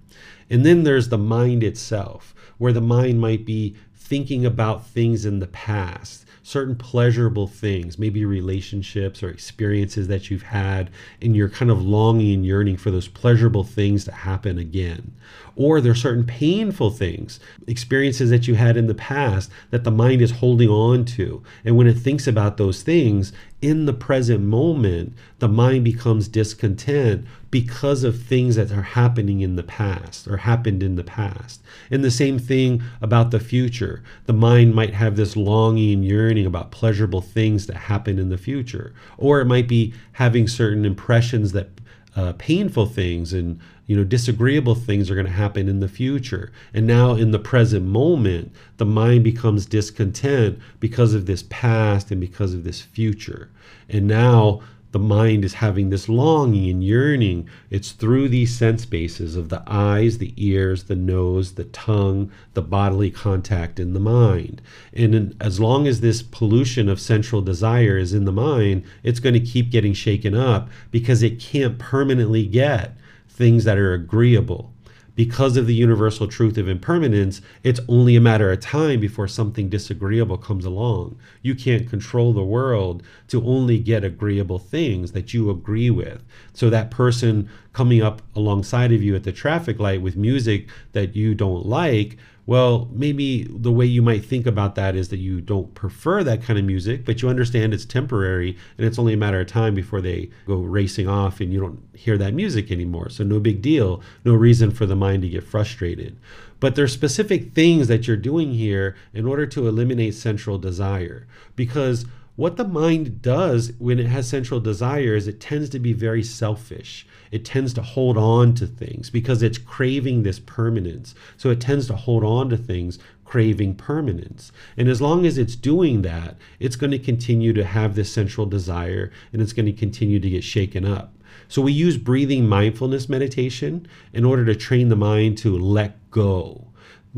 And 0.49 0.65
then 0.65 0.83
there's 0.83 1.09
the 1.09 1.17
mind 1.17 1.63
itself, 1.63 2.33
where 2.57 2.73
the 2.73 2.81
mind 2.81 3.19
might 3.19 3.45
be 3.45 3.75
thinking 3.95 4.45
about 4.45 4.87
things 4.87 5.25
in 5.25 5.39
the 5.39 5.47
past 5.47 6.23
certain 6.47 6.77
pleasurable 6.77 7.45
things, 7.45 7.99
maybe 7.99 8.23
relationships 8.23 9.21
or 9.21 9.27
experiences 9.27 10.07
that 10.07 10.31
you've 10.31 10.43
had, 10.43 10.89
and 11.21 11.35
you're 11.35 11.49
kind 11.49 11.69
of 11.69 11.83
longing 11.83 12.35
and 12.35 12.45
yearning 12.45 12.77
for 12.77 12.89
those 12.89 13.09
pleasurable 13.09 13.65
things 13.65 14.05
to 14.05 14.11
happen 14.13 14.57
again. 14.57 15.11
Or 15.55 15.81
there 15.81 15.91
are 15.91 15.95
certain 15.95 16.25
painful 16.25 16.91
things, 16.91 17.39
experiences 17.65 18.29
that 18.29 18.47
you 18.47 18.55
had 18.55 18.77
in 18.77 18.87
the 18.87 18.93
past 18.93 19.49
that 19.71 19.83
the 19.83 19.91
mind 19.91 20.21
is 20.21 20.31
holding 20.31 20.69
on 20.69 21.05
to. 21.05 21.43
And 21.65 21.75
when 21.75 21.87
it 21.87 21.97
thinks 21.97 22.27
about 22.27 22.57
those 22.57 22.83
things, 22.83 23.33
in 23.61 23.85
the 23.87 23.93
present 23.93 24.41
moment, 24.41 25.13
the 25.39 25.47
mind 25.47 25.83
becomes 25.83 26.27
discontent 26.27 27.25
because 27.49 28.03
of 28.03 28.21
things 28.21 28.55
that 28.55 28.71
are 28.71 28.83
happening 28.83 29.41
in 29.41 29.55
the 29.55 29.63
past 29.63 30.27
or 30.27 30.37
happened 30.37 30.83
in 30.83 30.95
the 30.95 31.03
past. 31.03 31.61
And 31.89 32.03
the 32.03 32.11
same 32.11 32.37
thing 32.37 32.83
about 33.01 33.31
the 33.31 33.39
future. 33.39 34.03
The 34.25 34.33
mind 34.33 34.75
might 34.75 34.93
have 34.93 35.15
this 35.15 35.35
longing, 35.35 35.93
and 35.93 36.05
yearning 36.05 36.45
about 36.45 36.71
pleasurable 36.71 37.21
things 37.21 37.65
that 37.65 37.77
happen 37.77 38.19
in 38.19 38.29
the 38.29 38.37
future. 38.37 38.93
Or 39.17 39.41
it 39.41 39.45
might 39.45 39.67
be 39.67 39.93
having 40.13 40.47
certain 40.47 40.85
impressions 40.85 41.51
that 41.53 41.69
uh, 42.15 42.33
painful 42.37 42.87
things 42.87 43.33
and 43.33 43.59
you 43.87 43.95
know 43.95 44.03
disagreeable 44.03 44.75
things 44.75 45.09
are 45.09 45.15
going 45.15 45.25
to 45.25 45.31
happen 45.31 45.67
in 45.67 45.79
the 45.79 45.87
future 45.87 46.51
and 46.73 46.85
now 46.85 47.13
in 47.13 47.31
the 47.31 47.39
present 47.39 47.85
moment 47.85 48.53
the 48.77 48.85
mind 48.85 49.23
becomes 49.23 49.65
discontent 49.65 50.59
because 50.79 51.13
of 51.13 51.25
this 51.25 51.43
past 51.49 52.11
and 52.11 52.21
because 52.21 52.53
of 52.53 52.63
this 52.63 52.81
future 52.81 53.49
and 53.89 54.07
now 54.07 54.61
the 54.91 54.99
mind 54.99 55.43
is 55.43 55.55
having 55.55 55.89
this 55.89 56.07
longing 56.07 56.69
and 56.69 56.83
yearning. 56.83 57.47
It's 57.69 57.91
through 57.91 58.29
these 58.29 58.55
sense 58.55 58.85
bases 58.85 59.35
of 59.35 59.49
the 59.49 59.61
eyes, 59.67 60.17
the 60.17 60.33
ears, 60.37 60.85
the 60.85 60.95
nose, 60.95 61.53
the 61.53 61.65
tongue, 61.65 62.31
the 62.53 62.61
bodily 62.61 63.11
contact 63.11 63.79
in 63.79 63.93
the 63.93 63.99
mind. 63.99 64.61
And 64.93 65.13
in, 65.13 65.37
as 65.41 65.59
long 65.59 65.87
as 65.87 65.99
this 65.99 66.23
pollution 66.23 66.87
of 66.87 67.01
sensual 67.01 67.41
desire 67.41 67.97
is 67.97 68.13
in 68.13 68.25
the 68.25 68.31
mind, 68.31 68.85
it's 69.03 69.19
going 69.19 69.33
to 69.33 69.39
keep 69.39 69.69
getting 69.69 69.93
shaken 69.93 70.33
up 70.33 70.69
because 70.89 71.21
it 71.21 71.39
can't 71.39 71.77
permanently 71.77 72.45
get 72.45 72.97
things 73.37 73.63
that 73.63 73.77
are 73.77 73.93
agreeable 73.93 74.73
because 75.17 75.57
of 75.57 75.65
the 75.65 75.73
universal 75.73 76.27
truth 76.27 76.59
of 76.59 76.69
impermanence, 76.69 77.41
it's 77.63 77.79
only 77.89 78.15
a 78.15 78.21
matter 78.21 78.51
of 78.51 78.59
time 78.59 78.99
before 78.99 79.27
something 79.27 79.67
disagreeable 79.67 80.37
comes 80.37 80.63
along. 80.63 81.17
You 81.41 81.55
can't 81.55 81.89
control 81.89 82.33
the 82.33 82.43
world 82.43 83.01
to 83.29 83.43
only 83.43 83.79
get 83.79 84.03
agreeable 84.03 84.59
things 84.59 85.13
that 85.13 85.33
you 85.33 85.49
agree 85.49 85.89
with. 85.89 86.23
So 86.53 86.69
that 86.69 86.91
person 86.91 87.49
coming 87.73 88.03
up 88.03 88.21
alongside 88.35 88.91
of 88.91 89.01
you 89.01 89.15
at 89.15 89.23
the 89.23 89.31
traffic 89.31 89.79
light 89.79 90.03
with 90.03 90.15
music 90.15 90.69
that 90.91 91.15
you 91.15 91.33
don't 91.33 91.65
like 91.65 92.17
well, 92.47 92.87
maybe 92.93 93.43
the 93.49 93.73
way 93.73 93.85
you 93.85 94.01
might 94.01 94.23
think 94.23 94.47
about 94.47 94.75
that 94.75 94.95
is 94.95 95.09
that 95.09 95.17
you 95.17 95.41
don't 95.41 95.75
prefer 95.75 96.23
that 96.23 96.41
kind 96.41 96.57
of 96.57 96.63
music, 96.63 97.03
but 97.03 97.21
you 97.21 97.27
understand 97.27 97.73
it's 97.73 97.83
temporary 97.83 98.57
and 98.77 98.87
it's 98.87 98.97
only 98.97 99.13
a 99.13 99.17
matter 99.17 99.41
of 99.41 99.47
time 99.47 99.75
before 99.75 99.99
they 99.99 100.29
go 100.45 100.55
racing 100.55 101.09
off 101.09 101.41
and 101.41 101.51
you 101.51 101.59
don't 101.59 101.79
hear 101.93 102.17
that 102.17 102.33
music 102.33 102.71
anymore. 102.71 103.09
So, 103.09 103.25
no 103.25 103.41
big 103.41 103.61
deal, 103.61 104.01
no 104.23 104.33
reason 104.33 104.71
for 104.71 104.85
the 104.85 104.95
mind 104.95 105.23
to 105.23 105.29
get 105.29 105.43
frustrated. 105.43 106.17
But 106.61 106.75
there's 106.75 106.93
specific 106.93 107.51
things 107.53 107.89
that 107.89 108.07
you're 108.07 108.15
doing 108.15 108.53
here 108.53 108.95
in 109.13 109.25
order 109.25 109.45
to 109.45 109.67
eliminate 109.67 110.15
sensual 110.15 110.57
desire 110.57 111.27
because 111.57 112.05
what 112.37 112.55
the 112.55 112.63
mind 112.63 113.23
does 113.23 113.71
when 113.79 113.97
it 113.97 114.05
has 114.05 114.29
sensual 114.29 114.59
desire 114.59 115.15
is 115.15 115.27
it 115.27 115.41
tends 115.41 115.69
to 115.71 115.79
be 115.79 115.91
very 115.91 116.21
selfish. 116.21 117.07
It 117.31 117.43
tends 117.43 117.73
to 117.73 117.81
hold 117.81 118.15
on 118.15 118.53
to 118.55 118.67
things 118.67 119.09
because 119.09 119.41
it's 119.41 119.57
craving 119.57 120.21
this 120.21 120.37
permanence. 120.39 121.15
So 121.35 121.49
it 121.49 121.59
tends 121.59 121.87
to 121.87 121.95
hold 121.95 122.23
on 122.23 122.49
to 122.49 122.57
things 122.57 122.99
craving 123.25 123.73
permanence. 123.73 124.51
And 124.77 124.87
as 124.87 125.01
long 125.01 125.25
as 125.25 125.39
it's 125.39 125.55
doing 125.55 126.03
that, 126.03 126.37
it's 126.59 126.75
going 126.75 126.91
to 126.91 126.99
continue 126.99 127.53
to 127.53 127.65
have 127.65 127.95
this 127.95 128.13
sensual 128.13 128.45
desire 128.45 129.11
and 129.33 129.41
it's 129.41 129.51
going 129.51 129.65
to 129.65 129.73
continue 129.73 130.19
to 130.19 130.29
get 130.29 130.43
shaken 130.43 130.85
up. 130.85 131.15
So 131.47 131.63
we 131.63 131.71
use 131.71 131.97
breathing 131.97 132.47
mindfulness 132.47 133.09
meditation 133.09 133.87
in 134.13 134.23
order 134.23 134.45
to 134.45 134.55
train 134.55 134.89
the 134.89 134.95
mind 134.95 135.39
to 135.39 135.57
let 135.57 136.11
go 136.11 136.66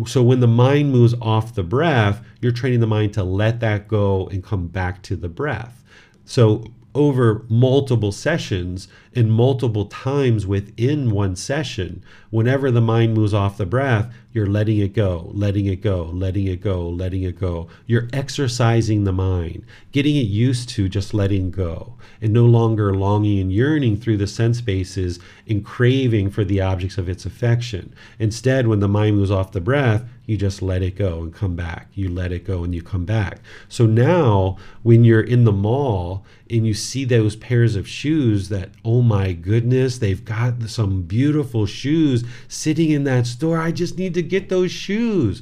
so 0.05 0.23
when 0.23 0.39
the 0.39 0.47
mind 0.47 0.91
moves 0.91 1.13
off 1.21 1.55
the 1.55 1.63
breath, 1.63 2.23
you're 2.41 2.51
training 2.51 2.79
the 2.79 2.87
mind 2.87 3.13
to 3.13 3.23
let 3.23 3.59
that 3.59 3.87
go 3.87 4.27
and 4.27 4.43
come 4.43 4.67
back 4.67 5.01
to 5.03 5.15
the 5.15 5.29
breath. 5.29 5.83
So 6.25 6.63
over 6.95 7.45
multiple 7.49 8.11
sessions 8.11 8.87
and 9.15 9.31
multiple 9.31 9.85
times 9.85 10.45
within 10.45 11.11
one 11.11 11.35
session, 11.35 12.03
whenever 12.29 12.71
the 12.71 12.81
mind 12.81 13.13
moves 13.13 13.33
off 13.33 13.57
the 13.57 13.65
breath, 13.65 14.13
you're 14.31 14.47
letting 14.47 14.77
it 14.77 14.93
go, 14.93 15.31
letting 15.33 15.65
it 15.65 15.81
go, 15.81 16.05
letting 16.05 16.47
it 16.47 16.61
go, 16.61 16.87
letting 16.87 17.23
it 17.23 17.39
go. 17.39 17.67
You're 17.85 18.07
exercising 18.13 19.03
the 19.03 19.11
mind, 19.11 19.65
getting 19.91 20.15
it 20.15 20.27
used 20.27 20.69
to 20.69 20.87
just 20.87 21.13
letting 21.13 21.51
go 21.51 21.95
and 22.21 22.31
no 22.33 22.45
longer 22.45 22.93
longing 22.93 23.39
and 23.39 23.51
yearning 23.51 23.97
through 23.97 24.17
the 24.17 24.27
sense 24.27 24.61
bases 24.61 25.19
and 25.47 25.65
craving 25.65 26.29
for 26.29 26.43
the 26.43 26.61
objects 26.61 26.97
of 26.97 27.09
its 27.09 27.25
affection. 27.25 27.93
Instead, 28.19 28.67
when 28.67 28.79
the 28.79 28.87
mind 28.87 29.17
moves 29.17 29.31
off 29.31 29.51
the 29.51 29.61
breath, 29.61 30.05
you 30.29 30.37
just 30.37 30.61
let 30.61 30.83
it 30.83 30.95
go 30.95 31.23
and 31.23 31.33
come 31.33 31.55
back. 31.55 31.87
You 31.95 32.07
let 32.07 32.31
it 32.31 32.45
go 32.45 32.63
and 32.63 32.75
you 32.75 32.83
come 32.83 33.03
back. 33.03 33.39
So 33.67 33.87
now, 33.87 34.57
when 34.83 35.03
you're 35.03 35.21
in 35.21 35.43
the 35.43 35.51
mall 35.51 36.23
and 36.51 36.67
you 36.67 36.75
see 36.75 37.03
those 37.03 37.35
pairs 37.35 37.75
of 37.75 37.87
shoes 37.87 38.49
that, 38.49 38.69
oh 38.85 39.01
my 39.01 39.31
goodness, 39.33 39.97
they've 39.97 40.23
got 40.23 40.61
some 40.69 41.01
beautiful 41.01 41.65
shoes 41.65 42.23
sitting 42.47 42.91
in 42.91 43.05
that 43.05 43.25
store. 43.25 43.57
I 43.57 43.71
just 43.71 43.97
need 43.97 44.13
to 44.13 44.21
get 44.21 44.49
those 44.49 44.71
shoes 44.71 45.41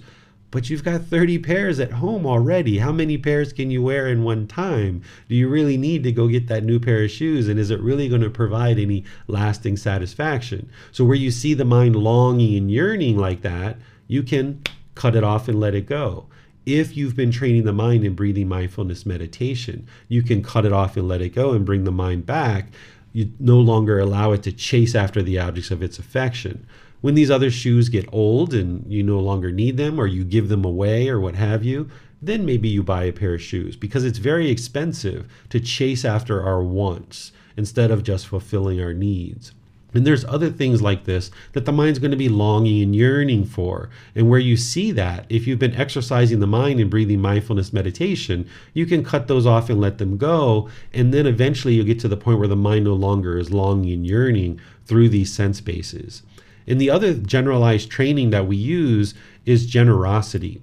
but 0.50 0.70
you've 0.70 0.86
got 0.86 1.02
30 1.02 1.40
pairs 1.40 1.78
at 1.78 1.92
home 1.92 2.26
already. 2.26 2.78
How 2.78 2.94
many 2.94 3.18
pairs 3.18 3.52
can 3.52 3.70
you 3.70 3.84
wear 3.84 4.08
in 4.08 4.24
one 4.24 4.48
time? 4.48 5.02
Do 5.28 5.36
you 5.36 5.50
really 5.50 5.76
need 5.76 6.04
to 6.04 6.14
go 6.14 6.30
get 6.30 6.48
that 6.48 6.64
new 6.64 6.80
pair 6.80 7.04
of 7.04 7.12
shoes? 7.12 7.50
And 7.50 7.60
is 7.60 7.70
it 7.70 7.82
really 7.82 8.08
going 8.08 8.22
to 8.22 8.30
provide 8.30 8.80
any 8.80 9.04
lasting 9.28 9.76
satisfaction? 9.76 10.70
So, 10.94 11.04
where 11.04 11.18
you 11.18 11.32
see 11.32 11.54
the 11.54 11.66
mind 11.66 11.98
longing 11.98 12.56
and 12.56 12.72
yearning 12.72 13.18
like 13.18 13.42
that, 13.42 13.78
you 14.08 14.24
can 14.24 14.62
cut 14.98 15.16
it 15.16 15.24
off 15.24 15.48
and 15.48 15.60
let 15.60 15.76
it 15.76 15.86
go. 15.86 16.28
If 16.66 16.98
you've 16.98 17.16
been 17.16 17.32
training 17.32 17.64
the 17.64 17.72
mind 17.72 18.04
in 18.04 18.14
breathing 18.14 18.50
mindfulness 18.50 19.06
meditation, 19.06 19.88
you 20.10 20.22
can 20.22 20.44
cut 20.44 20.66
it 20.66 20.74
off 20.74 20.98
and 20.98 21.08
let 21.08 21.22
it 21.22 21.30
go 21.30 21.54
and 21.54 21.66
bring 21.66 21.86
the 21.86 21.92
mind 21.92 22.26
back. 22.26 22.68
You 23.14 23.32
no 23.40 23.58
longer 23.58 24.00
allow 24.00 24.34
it 24.34 24.44
to 24.44 24.52
chase 24.52 24.94
after 24.94 25.22
the 25.22 25.40
objects 25.40 25.72
of 25.72 25.82
its 25.82 25.98
affection 25.98 26.68
when 27.02 27.16
these 27.16 27.32
other 27.32 27.52
shoes 27.52 27.90
get 27.90 28.12
old 28.12 28.54
and 28.54 28.92
you 28.92 29.04
no 29.04 29.20
longer 29.20 29.52
need 29.52 29.78
them 29.78 30.00
or 30.00 30.08
you 30.08 30.24
give 30.24 30.50
them 30.50 30.66
away 30.66 31.08
or 31.08 31.20
what 31.20 31.36
have 31.36 31.64
you, 31.64 31.90
then 32.22 32.46
maybe 32.46 32.68
you 32.68 32.82
buy 32.82 33.04
a 33.04 33.14
pair 33.14 33.36
of 33.36 33.42
shoes 33.42 33.76
because 33.76 34.04
it's 34.04 34.18
very 34.18 34.50
expensive 34.50 35.32
to 35.50 35.60
chase 35.60 36.04
after 36.04 36.44
our 36.44 36.64
wants 36.64 37.32
instead 37.56 37.92
of 37.92 38.04
just 38.04 38.28
fulfilling 38.28 38.82
our 38.82 38.94
needs. 38.94 39.52
And 39.94 40.06
there's 40.06 40.26
other 40.26 40.50
things 40.50 40.82
like 40.82 41.06
this 41.06 41.32
that 41.54 41.66
the 41.66 41.72
mind's 41.72 42.00
going 42.00 42.12
to 42.12 42.18
be 42.18 42.30
longing 42.30 42.84
and 42.84 42.96
yearning 42.96 43.46
for. 43.46 43.90
And 44.16 44.30
where 44.30 44.40
you 44.40 44.58
see 44.58 44.92
that, 44.92 45.26
if 45.30 45.48
you've 45.48 45.60
been 45.60 45.76
exercising 45.76 46.40
the 46.40 46.48
mind 46.48 46.80
and 46.80 46.90
breathing 46.90 47.22
mindfulness 47.22 47.72
meditation, 47.72 48.48
you 48.74 48.86
can 48.86 49.04
cut 49.04 49.28
those 49.28 49.46
off 49.46 49.70
and 49.70 49.80
let 49.80 49.98
them 49.98 50.18
go. 50.18 50.70
And 50.94 51.14
then 51.14 51.26
eventually 51.26 51.76
you'll 51.76 51.86
get 51.86 52.00
to 52.02 52.08
the 52.08 52.18
point 52.18 52.40
where 52.40 52.48
the 52.48 52.56
mind 52.56 52.86
no 52.86 52.94
longer 52.94 53.38
is 53.38 53.52
longing 53.52 53.94
and 53.94 54.06
yearning 54.06 54.60
through 54.86 55.10
these 55.10 55.34
sense 55.34 55.62
bases. 55.62 56.24
And 56.68 56.82
the 56.82 56.90
other 56.90 57.14
generalized 57.14 57.90
training 57.90 58.32
that 58.32 58.46
we 58.46 58.58
use 58.58 59.14
is 59.46 59.66
generosity. 59.66 60.62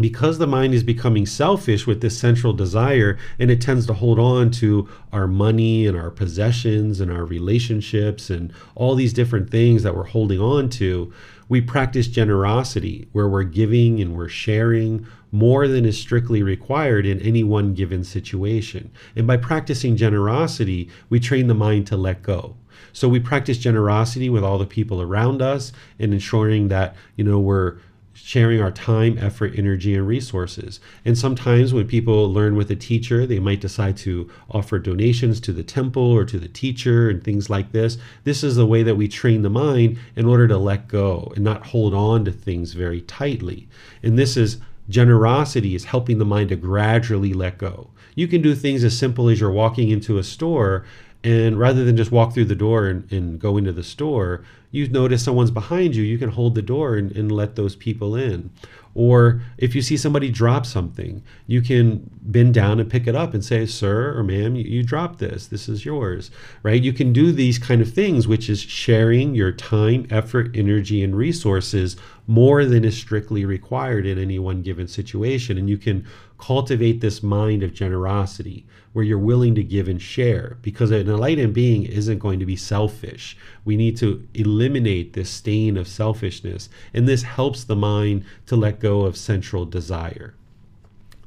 Because 0.00 0.38
the 0.38 0.46
mind 0.46 0.74
is 0.74 0.82
becoming 0.82 1.26
selfish 1.26 1.86
with 1.86 2.00
this 2.00 2.18
sensual 2.18 2.52
desire 2.52 3.18
and 3.38 3.50
it 3.50 3.60
tends 3.60 3.86
to 3.86 3.94
hold 3.94 4.18
on 4.18 4.50
to 4.52 4.88
our 5.12 5.26
money 5.26 5.86
and 5.86 5.96
our 5.96 6.10
possessions 6.10 7.00
and 7.00 7.10
our 7.10 7.24
relationships 7.24 8.30
and 8.30 8.52
all 8.74 8.94
these 8.94 9.12
different 9.12 9.50
things 9.50 9.82
that 9.82 9.96
we're 9.96 10.04
holding 10.04 10.40
on 10.40 10.68
to, 10.70 11.12
we 11.48 11.60
practice 11.60 12.06
generosity 12.06 13.08
where 13.12 13.28
we're 13.28 13.42
giving 13.42 14.00
and 14.00 14.16
we're 14.16 14.28
sharing 14.28 15.06
more 15.32 15.68
than 15.68 15.84
is 15.84 15.98
strictly 15.98 16.42
required 16.42 17.04
in 17.04 17.20
any 17.20 17.44
one 17.44 17.74
given 17.74 18.04
situation. 18.04 18.90
And 19.16 19.26
by 19.26 19.36
practicing 19.36 19.96
generosity, 19.96 20.88
we 21.08 21.20
train 21.20 21.48
the 21.48 21.54
mind 21.54 21.86
to 21.88 21.96
let 21.96 22.22
go. 22.22 22.56
So 22.92 23.08
we 23.08 23.20
practice 23.20 23.58
generosity 23.58 24.30
with 24.30 24.44
all 24.44 24.58
the 24.58 24.66
people 24.66 25.02
around 25.02 25.42
us 25.42 25.72
and 25.98 26.12
ensuring 26.12 26.68
that, 26.68 26.96
you 27.16 27.24
know, 27.24 27.38
we're 27.38 27.78
sharing 28.22 28.60
our 28.60 28.70
time, 28.70 29.16
effort, 29.18 29.52
energy, 29.56 29.94
and 29.94 30.06
resources. 30.06 30.80
And 31.04 31.16
sometimes 31.16 31.72
when 31.72 31.86
people 31.86 32.32
learn 32.32 32.56
with 32.56 32.70
a 32.70 32.76
teacher, 32.76 33.26
they 33.26 33.38
might 33.38 33.60
decide 33.60 33.96
to 33.98 34.30
offer 34.50 34.78
donations 34.78 35.40
to 35.40 35.52
the 35.52 35.62
temple 35.62 36.02
or 36.02 36.24
to 36.24 36.38
the 36.38 36.48
teacher 36.48 37.08
and 37.08 37.22
things 37.22 37.48
like 37.48 37.72
this. 37.72 37.98
This 38.24 38.42
is 38.42 38.56
the 38.56 38.66
way 38.66 38.82
that 38.82 38.96
we 38.96 39.08
train 39.08 39.42
the 39.42 39.50
mind 39.50 39.98
in 40.16 40.26
order 40.26 40.48
to 40.48 40.58
let 40.58 40.88
go 40.88 41.32
and 41.34 41.44
not 41.44 41.68
hold 41.68 41.94
on 41.94 42.24
to 42.24 42.32
things 42.32 42.72
very 42.72 43.00
tightly. 43.02 43.68
And 44.02 44.18
this 44.18 44.36
is 44.36 44.58
generosity 44.88 45.74
is 45.74 45.84
helping 45.84 46.18
the 46.18 46.24
mind 46.24 46.48
to 46.48 46.56
gradually 46.56 47.34
let 47.34 47.58
go. 47.58 47.90
You 48.14 48.26
can 48.26 48.42
do 48.42 48.54
things 48.54 48.82
as 48.82 48.98
simple 48.98 49.28
as 49.28 49.40
you're 49.40 49.50
walking 49.50 49.90
into 49.90 50.18
a 50.18 50.24
store 50.24 50.84
and 51.28 51.58
rather 51.58 51.84
than 51.84 51.94
just 51.94 52.10
walk 52.10 52.32
through 52.32 52.46
the 52.46 52.54
door 52.54 52.86
and, 52.86 53.12
and 53.12 53.38
go 53.38 53.58
into 53.58 53.70
the 53.70 53.82
store, 53.82 54.42
you 54.70 54.88
notice 54.88 55.22
someone's 55.22 55.50
behind 55.50 55.94
you, 55.94 56.02
you 56.02 56.16
can 56.16 56.30
hold 56.30 56.54
the 56.54 56.62
door 56.62 56.96
and, 56.96 57.12
and 57.12 57.30
let 57.30 57.54
those 57.54 57.76
people 57.76 58.16
in. 58.16 58.48
Or 58.94 59.42
if 59.58 59.74
you 59.74 59.82
see 59.82 59.98
somebody 59.98 60.30
drop 60.30 60.64
something, 60.64 61.22
you 61.46 61.60
can 61.60 62.08
bend 62.22 62.54
down 62.54 62.80
and 62.80 62.90
pick 62.90 63.06
it 63.06 63.14
up 63.14 63.34
and 63.34 63.44
say, 63.44 63.66
Sir 63.66 64.18
or 64.18 64.22
ma'am, 64.22 64.56
you, 64.56 64.64
you 64.64 64.82
dropped 64.82 65.18
this. 65.18 65.48
This 65.48 65.68
is 65.68 65.84
yours, 65.84 66.30
right? 66.62 66.82
You 66.82 66.94
can 66.94 67.12
do 67.12 67.30
these 67.30 67.58
kind 67.58 67.82
of 67.82 67.92
things, 67.92 68.26
which 68.26 68.48
is 68.48 68.60
sharing 68.60 69.34
your 69.34 69.52
time, 69.52 70.06
effort, 70.10 70.56
energy, 70.56 71.04
and 71.04 71.14
resources 71.14 71.98
more 72.26 72.64
than 72.64 72.86
is 72.86 72.96
strictly 72.96 73.44
required 73.44 74.06
in 74.06 74.18
any 74.18 74.38
one 74.38 74.62
given 74.62 74.88
situation. 74.88 75.58
And 75.58 75.68
you 75.68 75.76
can 75.76 76.06
cultivate 76.38 77.02
this 77.02 77.22
mind 77.22 77.62
of 77.62 77.74
generosity 77.74 78.64
where 78.92 79.04
you're 79.04 79.18
willing 79.18 79.54
to 79.54 79.62
give 79.62 79.88
and 79.88 80.00
share 80.00 80.56
because 80.62 80.90
an 80.90 81.08
enlightened 81.08 81.54
being 81.54 81.84
isn't 81.84 82.18
going 82.18 82.38
to 82.38 82.46
be 82.46 82.56
selfish. 82.56 83.36
We 83.64 83.76
need 83.76 83.96
to 83.98 84.26
eliminate 84.34 85.12
this 85.12 85.30
stain 85.30 85.76
of 85.76 85.86
selfishness, 85.86 86.68
and 86.94 87.06
this 87.06 87.22
helps 87.22 87.64
the 87.64 87.76
mind 87.76 88.24
to 88.46 88.56
let 88.56 88.80
go 88.80 89.02
of 89.02 89.16
sensual 89.16 89.64
desire. 89.66 90.34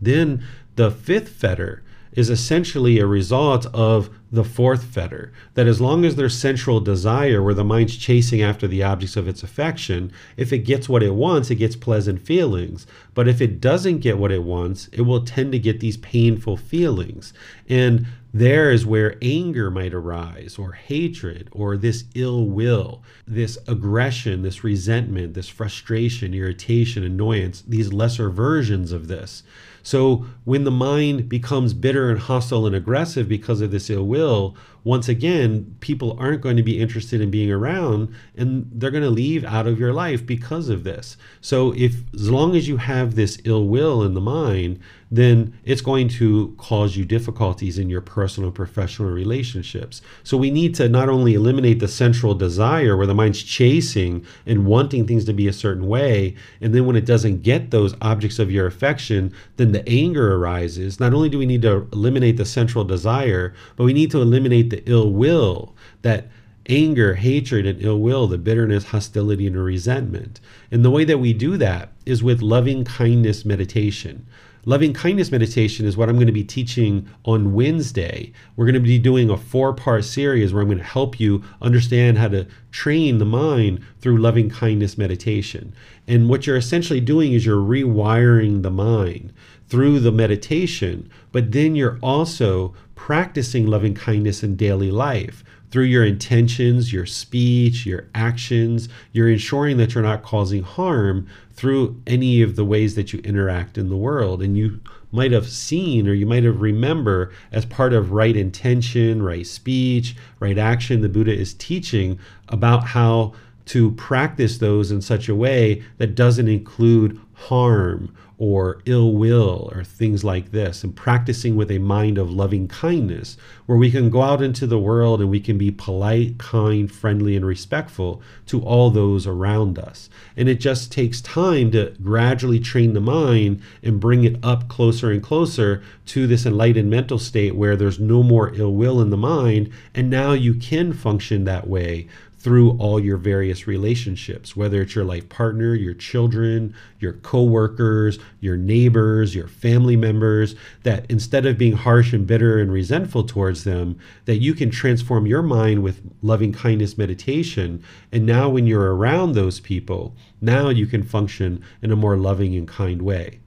Then 0.01 0.43
the 0.76 0.89
fifth 0.89 1.30
fetter 1.30 1.84
is 2.14 2.30
essentially 2.30 2.99
a 2.99 3.05
result 3.05 3.66
of 3.74 4.09
the 4.32 4.43
fourth 4.43 4.84
fetter 4.84 5.32
that 5.55 5.68
as 5.68 5.82
long 5.82 6.05
as 6.05 6.16
there's 6.16 6.38
sensual 6.38 6.80
desire 6.80 7.43
where 7.43 7.53
the 7.53 7.64
mind's 7.64 7.97
chasing 7.97 8.41
after 8.41 8.68
the 8.68 8.82
objects 8.82 9.18
of 9.18 9.28
its 9.28 9.43
affection 9.43 10.12
if 10.38 10.53
it 10.53 10.59
gets 10.59 10.88
what 10.88 11.03
it 11.03 11.14
wants 11.14 11.51
it 11.51 11.55
gets 11.55 11.76
pleasant 11.76 12.22
feelings. 12.22 12.88
But 13.14 13.28
if 13.28 13.41
it 13.41 13.59
doesn't 13.59 13.99
get 13.99 14.18
what 14.18 14.32
it 14.32 14.43
wants 14.43 14.88
it 14.93 15.01
will 15.01 15.24
tend 15.24 15.51
to 15.51 15.59
get 15.59 15.80
these 15.80 15.97
painful 15.97 16.57
feelings. 16.57 17.34
And 17.68 18.07
there 18.34 18.72
is 18.72 18.86
where 18.86 19.18
anger 19.22 19.70
might 19.70 19.93
arise 19.93 20.57
or 20.57 20.72
hatred 20.72 21.49
or 21.51 21.76
this 21.76 22.05
ill 22.16 22.45
will 22.45 23.03
this 23.28 23.57
aggression 23.68 24.41
this 24.41 24.64
resentment 24.64 25.34
this 25.34 25.49
frustration 25.49 26.34
irritation 26.34 27.03
annoyance 27.03 27.62
these 27.68 27.91
lesser 27.91 28.30
versions 28.30 28.93
of 28.93 29.09
this 29.09 29.43
so 29.84 30.25
when 30.45 30.63
the 30.63 30.71
mind 30.71 31.29
becomes 31.29 31.73
bitter 31.73 32.09
and 32.09 32.19
hostile 32.19 32.65
and 32.65 32.75
aggressive 32.75 33.27
because 33.27 33.61
of 33.61 33.71
this 33.71 33.89
ill 33.89 34.05
will, 34.05 34.55
once 34.84 35.07
again, 35.07 35.75
people 35.79 36.17
aren't 36.19 36.41
going 36.41 36.57
to 36.57 36.63
be 36.63 36.79
interested 36.79 37.21
in 37.21 37.29
being 37.29 37.51
around 37.51 38.13
and 38.36 38.67
they're 38.73 38.89
going 38.89 39.03
to 39.03 39.09
leave 39.09 39.45
out 39.45 39.67
of 39.67 39.79
your 39.79 39.93
life 39.93 40.25
because 40.25 40.69
of 40.69 40.84
this. 40.84 41.17
So 41.39 41.73
if 41.75 42.01
as 42.15 42.32
long 42.32 42.55
as 42.55 42.67
you 42.67 42.77
have 42.77 43.15
this 43.15 43.39
ill 43.45 43.67
will 43.67 44.01
in 44.03 44.15
the 44.15 44.21
mind, 44.21 44.79
then 45.11 45.53
it's 45.65 45.82
going 45.82 46.07
to 46.07 46.55
cause 46.57 46.95
you 46.95 47.03
difficulties 47.03 47.77
in 47.77 47.89
your 47.89 48.01
personal 48.01 48.47
and 48.47 48.55
professional 48.55 49.11
relationships. 49.11 50.01
So 50.23 50.38
we 50.38 50.49
need 50.49 50.73
to 50.75 50.88
not 50.88 51.09
only 51.09 51.34
eliminate 51.34 51.79
the 51.79 51.89
sensual 51.89 52.34
desire 52.34 52.95
where 52.95 53.05
the 53.05 53.13
mind's 53.13 53.43
chasing 53.43 54.25
and 54.45 54.65
wanting 54.65 55.05
things 55.05 55.25
to 55.25 55.34
be 55.34 55.49
a 55.49 55.53
certain 55.53 55.88
way, 55.88 56.36
and 56.61 56.73
then 56.73 56.86
when 56.86 56.95
it 56.95 57.05
doesn't 57.05 57.43
get 57.43 57.71
those 57.71 57.93
objects 58.01 58.39
of 58.39 58.49
your 58.49 58.65
affection, 58.65 59.34
then 59.57 59.70
the 59.74 59.88
anger 59.88 60.36
arises. 60.36 60.99
Not 60.99 61.13
only 61.13 61.30
do 61.30 61.38
we 61.38 61.45
need 61.45 61.61
to 61.63 61.88
eliminate 61.93 62.38
the 62.38 62.45
sensual 62.45 62.84
desire, 62.84 63.53
but 63.76 63.84
we 63.84 63.93
need 63.93 64.11
to 64.11 64.22
eliminate 64.22 64.69
the 64.69 64.84
ill 64.89 65.11
will 65.11 65.76
that 66.01 66.30
anger, 66.67 67.15
hatred, 67.15 67.65
and 67.65 67.82
ill 67.82 67.99
will, 67.99 68.28
the 68.28 68.38
bitterness, 68.38 68.86
hostility, 68.86 69.47
and 69.47 69.61
resentment. 69.61 70.39
And 70.72 70.86
the 70.86 70.91
way 70.91 71.03
that 71.05 71.17
we 71.17 71.34
do 71.34 71.57
that 71.57 71.91
is 72.05 72.24
with 72.24 72.41
loving 72.41 72.84
kindness 72.84 73.45
meditation. 73.45 74.26
Loving 74.63 74.93
kindness 74.93 75.32
meditation 75.32 75.88
is 75.88 75.97
what 75.97 76.07
I'm 76.07 76.17
going 76.17 76.28
to 76.28 76.32
be 76.32 76.43
teaching 76.43 77.09
on 77.26 77.53
Wednesday. 77.53 78.32
We're 78.55 78.67
going 78.67 78.76
to 78.76 78.80
be 78.80 78.99
doing 78.99 79.32
a 79.32 79.36
four 79.36 79.74
part 79.74 80.05
series 80.05 80.53
where 80.53 80.61
I'm 80.61 80.67
going 80.67 80.78
to 80.78 80.84
help 80.84 81.19
you 81.19 81.43
understand 81.63 82.19
how 82.19 82.28
to 82.28 82.45
train 82.69 83.17
the 83.17 83.26
mind 83.26 83.84
through 84.01 84.19
loving 84.19 84.51
kindness 84.51 84.99
meditation. 84.99 85.74
And 86.07 86.30
what 86.30 86.45
you're 86.45 86.57
essentially 86.57 87.01
doing 87.01 87.34
is 87.34 87.43
you're 87.43 87.57
rewiring 87.57 88.61
the 88.61 88.69
mind 88.69 89.34
through 89.72 90.01
the 90.01 90.11
meditation, 90.11 91.09
but 91.32 91.53
then 91.53 91.78
you're 91.78 91.97
also 92.03 92.74
practicing 92.93 93.65
loving 93.65 93.93
kindness 93.93 94.43
in 94.43 94.57
daily 94.57 94.91
life 94.91 95.45
through 95.72 95.86
your 95.86 96.03
intentions, 96.03 96.91
your 96.91 97.05
speech, 97.05 97.86
your 97.86 98.05
actions. 98.13 98.89
You're 99.13 99.30
ensuring 99.30 99.78
that 99.78 99.95
you're 99.95 100.03
not 100.03 100.24
causing 100.24 100.61
harm 100.61 101.26
through 101.53 102.01
any 102.05 102.41
of 102.41 102.57
the 102.57 102.65
ways 102.65 102.95
that 102.95 103.13
you 103.13 103.22
interact 103.22 103.78
in 103.78 103.88
the 103.88 103.95
world. 103.95 104.41
And 104.41 104.57
you 104.57 104.82
might 105.09 105.32
have 105.32 105.47
seen 105.47 106.05
or 106.05 106.13
you 106.13 106.26
might 106.26 106.43
have 106.43 106.59
remember 106.59 107.32
as 107.53 107.65
part 107.65 107.93
of 107.93 108.11
right 108.11 108.36
intention, 108.36 109.24
right 109.24 109.47
speech, 109.47 110.17
right 110.41 110.57
action, 110.57 110.99
the 110.99 111.07
Buddha 111.07 111.34
is 111.34 111.53
teaching 111.53 112.19
about 112.49 112.88
how 112.88 113.34
to 113.67 113.91
practice 113.91 114.57
those 114.57 114.91
in 114.91 115.01
such 115.01 115.30
a 115.30 115.36
way 115.36 115.82
that 115.97 116.13
doesn't 116.13 116.49
include 116.49 117.17
harm 117.34 118.13
or 118.41 118.81
ill 118.85 119.13
will 119.13 119.69
or 119.71 119.83
things 119.83 120.23
like 120.23 120.49
this, 120.49 120.83
and 120.83 120.95
practicing 120.95 121.55
with 121.55 121.69
a 121.69 121.77
mind 121.77 122.17
of 122.17 122.31
loving 122.31 122.67
kindness, 122.67 123.37
where 123.67 123.77
we 123.77 123.91
can 123.91 124.09
go 124.09 124.23
out 124.23 124.41
into 124.41 124.65
the 124.65 124.79
world 124.79 125.21
and 125.21 125.29
we 125.29 125.39
can 125.39 125.59
be 125.59 125.69
polite, 125.69 126.39
kind, 126.39 126.91
friendly, 126.91 127.35
and 127.35 127.45
respectful 127.45 128.19
to 128.47 128.59
all 128.61 128.89
those 128.89 129.27
around 129.27 129.77
us. 129.77 130.09
And 130.35 130.49
it 130.49 130.59
just 130.59 130.91
takes 130.91 131.21
time 131.21 131.69
to 131.73 131.93
gradually 132.01 132.59
train 132.59 132.93
the 132.93 132.99
mind 132.99 133.61
and 133.83 133.99
bring 133.99 134.23
it 134.23 134.37
up 134.41 134.67
closer 134.67 135.11
and 135.11 135.21
closer 135.21 135.83
to 136.07 136.25
this 136.25 136.43
enlightened 136.43 136.89
mental 136.89 137.19
state 137.19 137.55
where 137.55 137.75
there's 137.75 137.99
no 137.99 138.23
more 138.23 138.51
ill 138.55 138.73
will 138.73 138.99
in 139.01 139.11
the 139.11 139.17
mind, 139.17 139.71
and 139.93 140.09
now 140.09 140.31
you 140.31 140.55
can 140.55 140.93
function 140.93 141.43
that 141.43 141.67
way 141.67 142.07
through 142.41 142.71
all 142.79 142.99
your 142.99 143.17
various 143.17 143.67
relationships, 143.67 144.55
whether 144.55 144.81
it's 144.81 144.95
your 144.95 145.05
life 145.05 145.29
partner, 145.29 145.75
your 145.75 145.93
children, 145.93 146.73
your 146.99 147.13
coworkers, 147.13 148.17
your 148.39 148.57
neighbors, 148.57 149.35
your 149.35 149.47
family 149.47 149.95
members, 149.95 150.55
that 150.81 151.05
instead 151.07 151.45
of 151.45 151.59
being 151.59 151.73
harsh 151.73 152.13
and 152.13 152.25
bitter 152.25 152.57
and 152.57 152.71
resentful 152.71 153.23
towards 153.23 153.63
them, 153.63 153.95
that 154.25 154.37
you 154.37 154.55
can 154.55 154.71
transform 154.71 155.27
your 155.27 155.43
mind 155.43 155.83
with 155.83 156.01
loving 156.23 156.51
kindness 156.51 156.97
meditation. 156.97 157.83
And 158.11 158.25
now 158.25 158.49
when 158.49 158.65
you're 158.65 158.95
around 158.95 159.33
those 159.33 159.59
people, 159.59 160.15
now 160.41 160.69
you 160.69 160.87
can 160.87 161.03
function 161.03 161.63
in 161.83 161.91
a 161.91 161.95
more 161.95 162.17
loving 162.17 162.55
and 162.55 162.67
kind 162.67 163.03
way. 163.03 163.39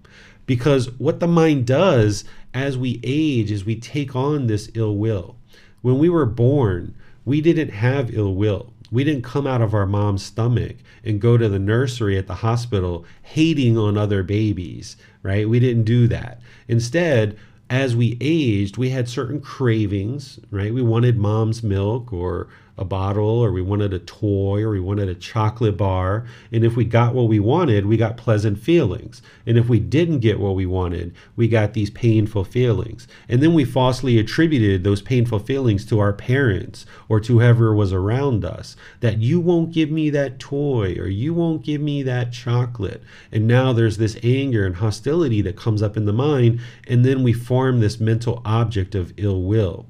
Because 0.46 0.88
what 1.00 1.18
the 1.18 1.26
mind 1.26 1.66
does 1.66 2.24
as 2.52 2.78
we 2.78 3.00
age 3.02 3.50
is 3.50 3.64
we 3.64 3.74
take 3.74 4.14
on 4.14 4.46
this 4.46 4.70
ill 4.74 4.96
will. 4.96 5.34
When 5.82 5.98
we 5.98 6.08
were 6.08 6.26
born, 6.26 6.94
we 7.24 7.40
didn't 7.40 7.70
have 7.70 8.14
ill 8.14 8.34
will 8.34 8.73
we 8.94 9.02
didn't 9.02 9.24
come 9.24 9.44
out 9.44 9.60
of 9.60 9.74
our 9.74 9.86
mom's 9.86 10.22
stomach 10.22 10.76
and 11.02 11.20
go 11.20 11.36
to 11.36 11.48
the 11.48 11.58
nursery 11.58 12.16
at 12.16 12.28
the 12.28 12.36
hospital 12.36 13.04
hating 13.22 13.76
on 13.76 13.98
other 13.98 14.22
babies, 14.22 14.96
right? 15.24 15.48
We 15.48 15.58
didn't 15.58 15.82
do 15.82 16.06
that. 16.06 16.40
Instead, 16.68 17.36
as 17.68 17.96
we 17.96 18.16
aged, 18.20 18.76
we 18.76 18.90
had 18.90 19.08
certain 19.08 19.40
cravings, 19.40 20.38
right? 20.52 20.72
We 20.72 20.80
wanted 20.80 21.18
mom's 21.18 21.60
milk 21.64 22.12
or 22.12 22.46
a 22.76 22.84
bottle 22.84 23.24
or 23.24 23.52
we 23.52 23.62
wanted 23.62 23.94
a 23.94 23.98
toy 24.00 24.62
or 24.62 24.70
we 24.70 24.80
wanted 24.80 25.08
a 25.08 25.14
chocolate 25.14 25.76
bar. 25.76 26.26
And 26.50 26.64
if 26.64 26.74
we 26.74 26.84
got 26.84 27.14
what 27.14 27.28
we 27.28 27.38
wanted, 27.38 27.86
we 27.86 27.96
got 27.96 28.16
pleasant 28.16 28.58
feelings. 28.58 29.22
And 29.46 29.56
if 29.56 29.68
we 29.68 29.78
didn't 29.78 30.20
get 30.20 30.40
what 30.40 30.56
we 30.56 30.66
wanted, 30.66 31.14
we 31.36 31.46
got 31.46 31.74
these 31.74 31.90
painful 31.90 32.44
feelings. 32.44 33.06
And 33.28 33.42
then 33.42 33.54
we 33.54 33.64
falsely 33.64 34.18
attributed 34.18 34.82
those 34.82 35.02
painful 35.02 35.38
feelings 35.38 35.84
to 35.86 36.00
our 36.00 36.12
parents 36.12 36.84
or 37.08 37.20
to 37.20 37.34
whoever 37.34 37.74
was 37.74 37.92
around 37.92 38.44
us 38.44 38.76
that 39.00 39.18
you 39.18 39.38
won't 39.38 39.72
give 39.72 39.90
me 39.90 40.10
that 40.10 40.38
toy 40.38 40.94
or 40.98 41.06
you 41.06 41.32
won't 41.32 41.64
give 41.64 41.80
me 41.80 42.02
that 42.02 42.32
chocolate. 42.32 43.02
And 43.30 43.46
now 43.46 43.72
there's 43.72 43.98
this 43.98 44.18
anger 44.22 44.66
and 44.66 44.76
hostility 44.76 45.42
that 45.42 45.56
comes 45.56 45.82
up 45.82 45.96
in 45.96 46.06
the 46.06 46.12
mind. 46.12 46.60
And 46.88 47.04
then 47.04 47.22
we 47.22 47.32
form 47.32 47.80
this 47.80 48.00
mental 48.00 48.42
object 48.44 48.94
of 48.94 49.12
ill 49.16 49.42
will. 49.42 49.86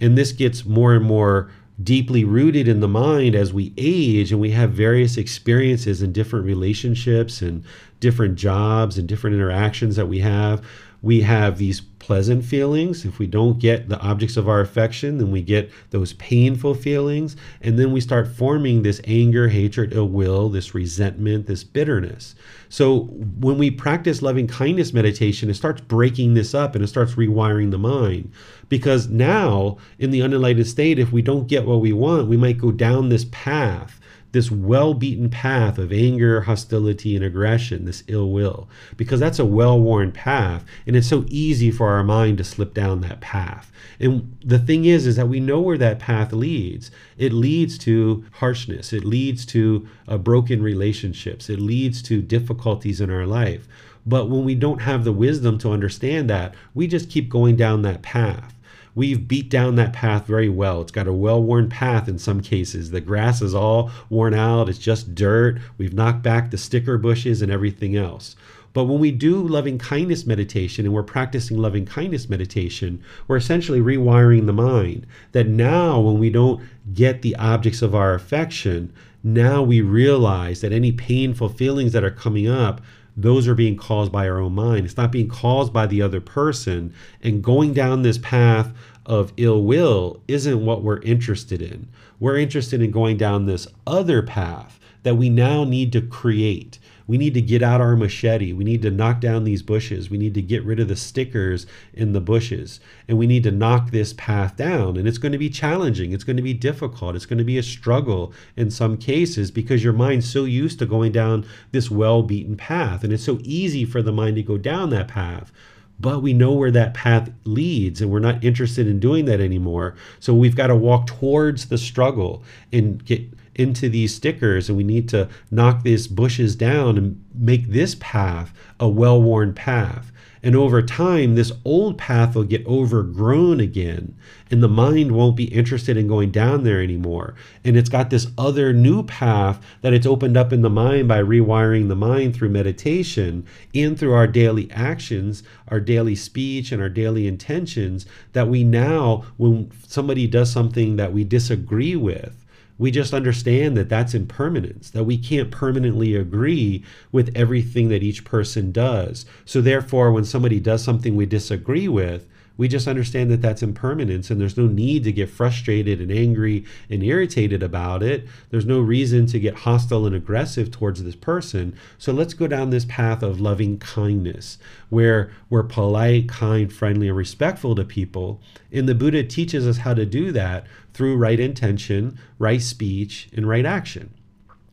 And 0.00 0.18
this 0.18 0.32
gets 0.32 0.64
more 0.64 0.94
and 0.94 1.04
more 1.04 1.50
deeply 1.82 2.24
rooted 2.24 2.68
in 2.68 2.80
the 2.80 2.88
mind 2.88 3.34
as 3.34 3.52
we 3.52 3.72
age 3.76 4.30
and 4.30 4.40
we 4.40 4.52
have 4.52 4.70
various 4.70 5.16
experiences 5.16 6.02
and 6.02 6.14
different 6.14 6.44
relationships 6.44 7.42
and 7.42 7.64
different 7.98 8.36
jobs 8.36 8.96
and 8.96 9.08
different 9.08 9.34
interactions 9.34 9.96
that 9.96 10.06
we 10.06 10.20
have 10.20 10.64
we 11.04 11.20
have 11.20 11.58
these 11.58 11.82
pleasant 11.82 12.44
feelings. 12.44 13.04
If 13.04 13.18
we 13.18 13.26
don't 13.26 13.58
get 13.58 13.90
the 13.90 14.00
objects 14.00 14.38
of 14.38 14.48
our 14.48 14.60
affection, 14.60 15.18
then 15.18 15.30
we 15.30 15.42
get 15.42 15.70
those 15.90 16.14
painful 16.14 16.74
feelings. 16.74 17.36
And 17.60 17.78
then 17.78 17.92
we 17.92 18.00
start 18.00 18.26
forming 18.26 18.82
this 18.82 19.02
anger, 19.04 19.48
hatred, 19.48 19.92
ill 19.92 20.08
will, 20.08 20.48
this 20.48 20.74
resentment, 20.74 21.46
this 21.46 21.62
bitterness. 21.62 22.34
So 22.70 23.00
when 23.38 23.58
we 23.58 23.70
practice 23.70 24.22
loving 24.22 24.46
kindness 24.46 24.94
meditation, 24.94 25.50
it 25.50 25.54
starts 25.54 25.82
breaking 25.82 26.32
this 26.32 26.54
up 26.54 26.74
and 26.74 26.82
it 26.82 26.88
starts 26.88 27.14
rewiring 27.14 27.70
the 27.70 27.78
mind. 27.78 28.32
Because 28.70 29.08
now, 29.08 29.76
in 29.98 30.10
the 30.10 30.20
unenlightened 30.20 30.66
state, 30.66 30.98
if 30.98 31.12
we 31.12 31.20
don't 31.20 31.48
get 31.48 31.66
what 31.66 31.82
we 31.82 31.92
want, 31.92 32.28
we 32.28 32.38
might 32.38 32.58
go 32.58 32.72
down 32.72 33.10
this 33.10 33.26
path 33.30 34.00
this 34.34 34.50
well 34.50 34.92
beaten 34.92 35.30
path 35.30 35.78
of 35.78 35.92
anger, 35.92 36.42
hostility, 36.42 37.16
and 37.16 37.24
aggression, 37.24 37.86
this 37.86 38.04
ill 38.08 38.30
will, 38.30 38.68
because 38.98 39.20
that's 39.20 39.38
a 39.38 39.44
well 39.46 39.80
worn 39.80 40.12
path. 40.12 40.64
And 40.86 40.94
it's 40.94 41.08
so 41.08 41.24
easy 41.28 41.70
for 41.70 41.88
our 41.88 42.04
mind 42.04 42.36
to 42.38 42.44
slip 42.44 42.74
down 42.74 43.00
that 43.00 43.22
path. 43.22 43.72
And 43.98 44.36
the 44.44 44.58
thing 44.58 44.84
is, 44.84 45.06
is 45.06 45.16
that 45.16 45.28
we 45.28 45.40
know 45.40 45.60
where 45.60 45.78
that 45.78 46.00
path 46.00 46.32
leads. 46.32 46.90
It 47.16 47.32
leads 47.32 47.78
to 47.78 48.24
harshness, 48.32 48.92
it 48.92 49.04
leads 49.04 49.46
to 49.46 49.88
uh, 50.06 50.18
broken 50.18 50.62
relationships, 50.62 51.48
it 51.48 51.60
leads 51.60 52.02
to 52.02 52.20
difficulties 52.20 53.00
in 53.00 53.10
our 53.10 53.26
life. 53.26 53.66
But 54.04 54.28
when 54.28 54.44
we 54.44 54.54
don't 54.54 54.82
have 54.82 55.04
the 55.04 55.12
wisdom 55.12 55.56
to 55.58 55.72
understand 55.72 56.28
that, 56.28 56.54
we 56.74 56.86
just 56.86 57.08
keep 57.08 57.30
going 57.30 57.56
down 57.56 57.80
that 57.82 58.02
path 58.02 58.53
we've 58.94 59.26
beat 59.26 59.48
down 59.48 59.74
that 59.76 59.92
path 59.92 60.26
very 60.26 60.48
well. 60.48 60.80
It's 60.80 60.92
got 60.92 61.06
a 61.06 61.12
well 61.12 61.42
worn 61.42 61.68
path 61.68 62.08
in 62.08 62.18
some 62.18 62.40
cases. 62.40 62.90
The 62.90 63.00
grass 63.00 63.42
is 63.42 63.54
all 63.54 63.90
worn 64.08 64.34
out, 64.34 64.68
it's 64.68 64.78
just 64.78 65.14
dirt. 65.14 65.58
We've 65.78 65.94
knocked 65.94 66.22
back 66.22 66.50
the 66.50 66.58
sticker 66.58 66.98
bushes 66.98 67.42
and 67.42 67.50
everything 67.50 67.96
else. 67.96 68.36
But 68.74 68.84
when 68.84 68.98
we 68.98 69.12
do 69.12 69.40
loving 69.40 69.78
kindness 69.78 70.26
meditation 70.26 70.84
and 70.84 70.92
we're 70.92 71.04
practicing 71.04 71.56
loving 71.56 71.86
kindness 71.86 72.28
meditation, 72.28 73.02
we're 73.28 73.36
essentially 73.36 73.80
rewiring 73.80 74.46
the 74.46 74.52
mind. 74.52 75.06
That 75.30 75.46
now, 75.46 76.00
when 76.00 76.18
we 76.18 76.28
don't 76.28 76.60
get 76.92 77.22
the 77.22 77.36
objects 77.36 77.82
of 77.82 77.94
our 77.94 78.14
affection, 78.14 78.92
now 79.22 79.62
we 79.62 79.80
realize 79.80 80.60
that 80.60 80.72
any 80.72 80.90
painful 80.90 81.50
feelings 81.50 81.92
that 81.92 82.02
are 82.02 82.10
coming 82.10 82.48
up 82.48 82.80
those 83.16 83.46
are 83.46 83.54
being 83.54 83.76
caused 83.76 84.10
by 84.10 84.28
our 84.28 84.40
own 84.40 84.54
mind. 84.54 84.86
It's 84.86 84.96
not 84.96 85.12
being 85.12 85.28
caused 85.28 85.72
by 85.72 85.86
the 85.86 86.02
other 86.02 86.20
person. 86.20 86.92
And 87.22 87.42
going 87.42 87.72
down 87.72 88.02
this 88.02 88.18
path 88.18 88.72
of 89.06 89.32
ill 89.36 89.62
will 89.62 90.22
isn't 90.26 90.64
what 90.64 90.82
we're 90.82 91.02
interested 91.02 91.62
in. 91.62 91.88
We're 92.18 92.38
interested 92.38 92.82
in 92.82 92.90
going 92.90 93.16
down 93.16 93.46
this 93.46 93.68
other 93.86 94.22
path 94.22 94.80
that 95.02 95.16
we 95.16 95.28
now 95.28 95.64
need 95.64 95.92
to 95.92 96.00
create. 96.00 96.78
We 97.06 97.18
need 97.18 97.34
to 97.34 97.42
get 97.42 97.62
out 97.62 97.80
our 97.80 97.96
machete. 97.96 98.52
We 98.52 98.64
need 98.64 98.82
to 98.82 98.90
knock 98.90 99.20
down 99.20 99.44
these 99.44 99.62
bushes. 99.62 100.08
We 100.08 100.18
need 100.18 100.34
to 100.34 100.42
get 100.42 100.64
rid 100.64 100.80
of 100.80 100.88
the 100.88 100.96
stickers 100.96 101.66
in 101.92 102.12
the 102.12 102.20
bushes. 102.20 102.80
And 103.08 103.18
we 103.18 103.26
need 103.26 103.42
to 103.42 103.50
knock 103.50 103.90
this 103.90 104.14
path 104.14 104.56
down. 104.56 104.96
And 104.96 105.06
it's 105.06 105.18
going 105.18 105.32
to 105.32 105.38
be 105.38 105.50
challenging. 105.50 106.12
It's 106.12 106.24
going 106.24 106.36
to 106.36 106.42
be 106.42 106.54
difficult. 106.54 107.16
It's 107.16 107.26
going 107.26 107.38
to 107.38 107.44
be 107.44 107.58
a 107.58 107.62
struggle 107.62 108.32
in 108.56 108.70
some 108.70 108.96
cases 108.96 109.50
because 109.50 109.84
your 109.84 109.92
mind's 109.92 110.30
so 110.30 110.44
used 110.44 110.78
to 110.78 110.86
going 110.86 111.12
down 111.12 111.46
this 111.72 111.90
well 111.90 112.22
beaten 112.22 112.56
path. 112.56 113.04
And 113.04 113.12
it's 113.12 113.24
so 113.24 113.38
easy 113.42 113.84
for 113.84 114.02
the 114.02 114.12
mind 114.12 114.36
to 114.36 114.42
go 114.42 114.56
down 114.56 114.90
that 114.90 115.08
path 115.08 115.52
but 116.00 116.20
we 116.20 116.32
know 116.32 116.52
where 116.52 116.72
that 116.72 116.92
path 116.92 117.30
leads 117.44 118.00
and 118.00 118.10
we're 118.10 118.18
not 118.18 118.42
interested 118.42 118.86
in 118.86 118.98
doing 118.98 119.26
that 119.26 119.40
anymore. 119.40 119.94
So 120.18 120.34
we've 120.34 120.56
got 120.56 120.66
to 120.66 120.74
walk 120.74 121.06
towards 121.06 121.66
the 121.66 121.78
struggle 121.78 122.42
and 122.72 123.04
get 123.04 123.22
into 123.54 123.88
these 123.88 124.14
stickers 124.14 124.68
and 124.68 124.76
we 124.76 124.84
need 124.84 125.08
to 125.10 125.28
knock 125.50 125.82
these 125.82 126.06
bushes 126.06 126.56
down 126.56 126.98
and 126.98 127.24
make 127.34 127.68
this 127.68 127.94
path 128.00 128.52
a 128.80 128.88
well 128.88 129.22
worn 129.22 129.54
path. 129.54 130.10
And 130.44 130.54
over 130.54 130.82
time, 130.82 131.36
this 131.36 131.52
old 131.64 131.96
path 131.96 132.36
will 132.36 132.44
get 132.44 132.66
overgrown 132.66 133.60
again, 133.60 134.14
and 134.50 134.62
the 134.62 134.68
mind 134.68 135.12
won't 135.12 135.36
be 135.36 135.44
interested 135.44 135.96
in 135.96 136.06
going 136.06 136.32
down 136.32 136.64
there 136.64 136.82
anymore. 136.82 137.34
And 137.64 137.78
it's 137.78 137.88
got 137.88 138.10
this 138.10 138.26
other 138.36 138.74
new 138.74 139.04
path 139.04 139.58
that 139.80 139.94
it's 139.94 140.04
opened 140.04 140.36
up 140.36 140.52
in 140.52 140.60
the 140.60 140.68
mind 140.68 141.08
by 141.08 141.22
rewiring 141.22 141.88
the 141.88 141.96
mind 141.96 142.36
through 142.36 142.50
meditation 142.50 143.46
and 143.74 143.98
through 143.98 144.12
our 144.12 144.26
daily 144.26 144.70
actions, 144.70 145.44
our 145.68 145.80
daily 145.80 146.14
speech, 146.14 146.72
and 146.72 146.82
our 146.82 146.90
daily 146.90 147.26
intentions. 147.26 148.04
That 148.34 148.48
we 148.48 148.64
now, 148.64 149.24
when 149.38 149.70
somebody 149.88 150.26
does 150.26 150.52
something 150.52 150.96
that 150.96 151.14
we 151.14 151.24
disagree 151.24 151.96
with, 151.96 152.43
we 152.78 152.90
just 152.90 153.14
understand 153.14 153.76
that 153.76 153.88
that's 153.88 154.14
impermanence, 154.14 154.90
that 154.90 155.04
we 155.04 155.16
can't 155.16 155.50
permanently 155.50 156.14
agree 156.14 156.84
with 157.12 157.30
everything 157.34 157.88
that 157.88 158.02
each 158.02 158.24
person 158.24 158.72
does. 158.72 159.26
So, 159.44 159.60
therefore, 159.60 160.10
when 160.12 160.24
somebody 160.24 160.58
does 160.58 160.82
something 160.82 161.14
we 161.14 161.26
disagree 161.26 161.88
with, 161.88 162.26
we 162.56 162.68
just 162.68 162.86
understand 162.86 163.30
that 163.30 163.42
that's 163.42 163.62
impermanence 163.62 164.30
and 164.30 164.40
there's 164.40 164.56
no 164.56 164.66
need 164.66 165.04
to 165.04 165.12
get 165.12 165.28
frustrated 165.28 166.00
and 166.00 166.12
angry 166.12 166.64
and 166.88 167.02
irritated 167.02 167.62
about 167.62 168.02
it. 168.02 168.26
There's 168.50 168.66
no 168.66 168.80
reason 168.80 169.26
to 169.26 169.40
get 169.40 169.56
hostile 169.56 170.06
and 170.06 170.14
aggressive 170.14 170.70
towards 170.70 171.02
this 171.02 171.16
person. 171.16 171.76
So 171.98 172.12
let's 172.12 172.34
go 172.34 172.46
down 172.46 172.70
this 172.70 172.84
path 172.84 173.22
of 173.22 173.40
loving 173.40 173.78
kindness 173.78 174.58
where 174.88 175.32
we're 175.50 175.64
polite, 175.64 176.28
kind, 176.28 176.72
friendly, 176.72 177.08
and 177.08 177.16
respectful 177.16 177.74
to 177.74 177.84
people. 177.84 178.40
And 178.70 178.88
the 178.88 178.94
Buddha 178.94 179.24
teaches 179.24 179.66
us 179.66 179.78
how 179.78 179.94
to 179.94 180.06
do 180.06 180.30
that 180.32 180.66
through 180.92 181.16
right 181.16 181.40
intention, 181.40 182.18
right 182.38 182.62
speech, 182.62 183.28
and 183.34 183.48
right 183.48 183.66
action. 183.66 184.14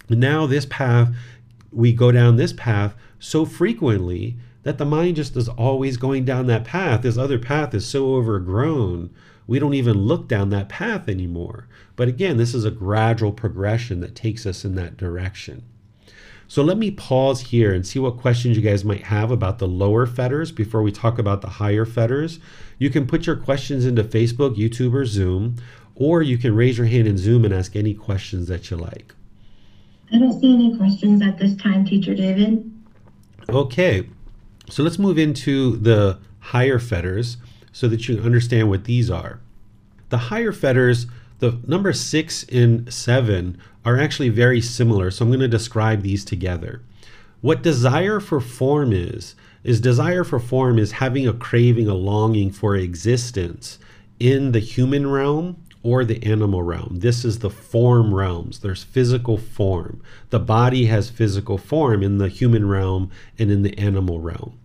And 0.08 0.20
now, 0.20 0.46
this 0.46 0.66
path, 0.66 1.16
we 1.72 1.94
go 1.94 2.12
down 2.12 2.36
this 2.36 2.54
path 2.54 2.94
so 3.18 3.46
frequently 3.46 4.36
that 4.64 4.78
the 4.78 4.86
mind 4.86 5.16
just 5.16 5.36
is 5.36 5.50
always 5.50 5.98
going 5.98 6.26
down 6.26 6.48
that 6.48 6.66
path. 6.66 7.02
This 7.02 7.18
other 7.18 7.40
path 7.40 7.74
is 7.74 7.88
so 7.88 8.16
overgrown, 8.16 9.10
we 9.48 9.60
don't 9.60 9.74
even 9.74 9.98
look 9.98 10.28
down 10.28 10.50
that 10.52 10.70
path 10.70 11.10
anymore. 11.10 11.68
But 11.96 12.08
again, 12.08 12.38
this 12.38 12.54
is 12.54 12.64
a 12.64 12.72
gradual 12.72 13.32
progression 13.32 14.00
that 14.00 14.16
takes 14.16 14.46
us 14.46 14.64
in 14.64 14.76
that 14.76 14.98
direction. 14.98 15.64
So 16.48 16.64
let 16.64 16.78
me 16.78 16.92
pause 16.92 17.42
here 17.42 17.74
and 17.74 17.88
see 17.88 18.00
what 18.00 18.18
questions 18.18 18.58
you 18.58 18.64
guys 18.64 18.84
might 18.84 19.04
have 19.04 19.32
about 19.32 19.60
the 19.60 19.68
lower 19.68 20.06
fetters 20.06 20.52
before 20.52 20.82
we 20.82 20.92
talk 20.92 21.18
about 21.18 21.42
the 21.42 21.48
higher 21.48 21.86
fetters. 21.86 22.40
You 22.78 22.90
can 22.90 23.08
put 23.08 23.26
your 23.26 23.38
questions 23.38 23.86
into 23.86 24.04
Facebook, 24.04 24.58
YouTube, 24.58 24.94
or 24.94 25.06
Zoom, 25.06 25.56
or 25.96 26.22
you 26.22 26.38
can 26.38 26.56
raise 26.56 26.78
your 26.78 26.88
hand 26.88 27.08
in 27.08 27.18
Zoom 27.18 27.46
and 27.46 27.54
ask 27.54 27.76
any 27.76 27.94
questions 27.94 28.48
that 28.50 28.70
you 28.70 28.78
like. 28.78 29.14
I 30.14 30.18
don't 30.18 30.40
see 30.42 30.54
any 30.54 30.76
questions 30.76 31.22
at 31.22 31.38
this 31.38 31.56
time, 31.56 31.86
Teacher 31.86 32.14
David. 32.14 32.70
Okay, 33.48 34.08
so 34.72 34.84
let's 34.84 34.98
move 34.98 35.18
into 35.18 35.76
the 35.78 36.18
higher 36.40 36.80
fetters 36.80 37.38
so 37.74 37.88
that 37.90 38.08
you 38.08 38.22
understand 38.22 38.70
what 38.70 38.86
these 38.86 39.12
are. 39.12 39.40
The 40.10 40.18
higher 40.18 40.52
fetters, 40.52 41.08
the 41.40 41.60
number 41.68 41.92
six 41.94 42.44
and 42.44 42.92
seven, 42.92 43.58
are 43.84 44.00
actually 44.00 44.30
very 44.30 44.62
similar. 44.62 45.12
So 45.12 45.26
I'm 45.26 45.30
going 45.30 45.42
to 45.42 45.48
describe 45.48 46.02
these 46.02 46.24
together. 46.24 46.82
What 47.42 47.64
desire 47.64 48.20
for 48.20 48.40
form 48.40 48.94
is, 48.94 49.36
is 49.64 49.82
desire 49.82 50.24
for 50.24 50.40
form 50.40 50.80
is 50.80 50.94
having 50.94 51.28
a 51.28 51.34
craving, 51.34 51.88
a 51.88 51.94
longing 51.94 52.52
for 52.52 52.76
existence 52.76 53.78
in 54.20 54.52
the 54.52 54.60
human 54.60 55.10
realm 55.10 55.62
or 55.84 56.06
the 56.06 56.24
animal 56.24 56.62
realm. 56.62 56.98
This 57.00 57.26
is 57.26 57.40
the 57.40 57.50
form 57.50 58.14
realms. 58.14 58.60
There's 58.60 58.84
physical 58.84 59.38
form. 59.38 60.02
The 60.30 60.40
body 60.40 60.86
has 60.86 61.10
physical 61.10 61.58
form 61.58 62.04
in 62.04 62.20
the 62.20 62.30
human 62.30 62.68
realm 62.68 63.10
and 63.40 63.52
in 63.52 63.64
the 63.64 63.78
animal 63.78 64.20
realm. 64.20 64.60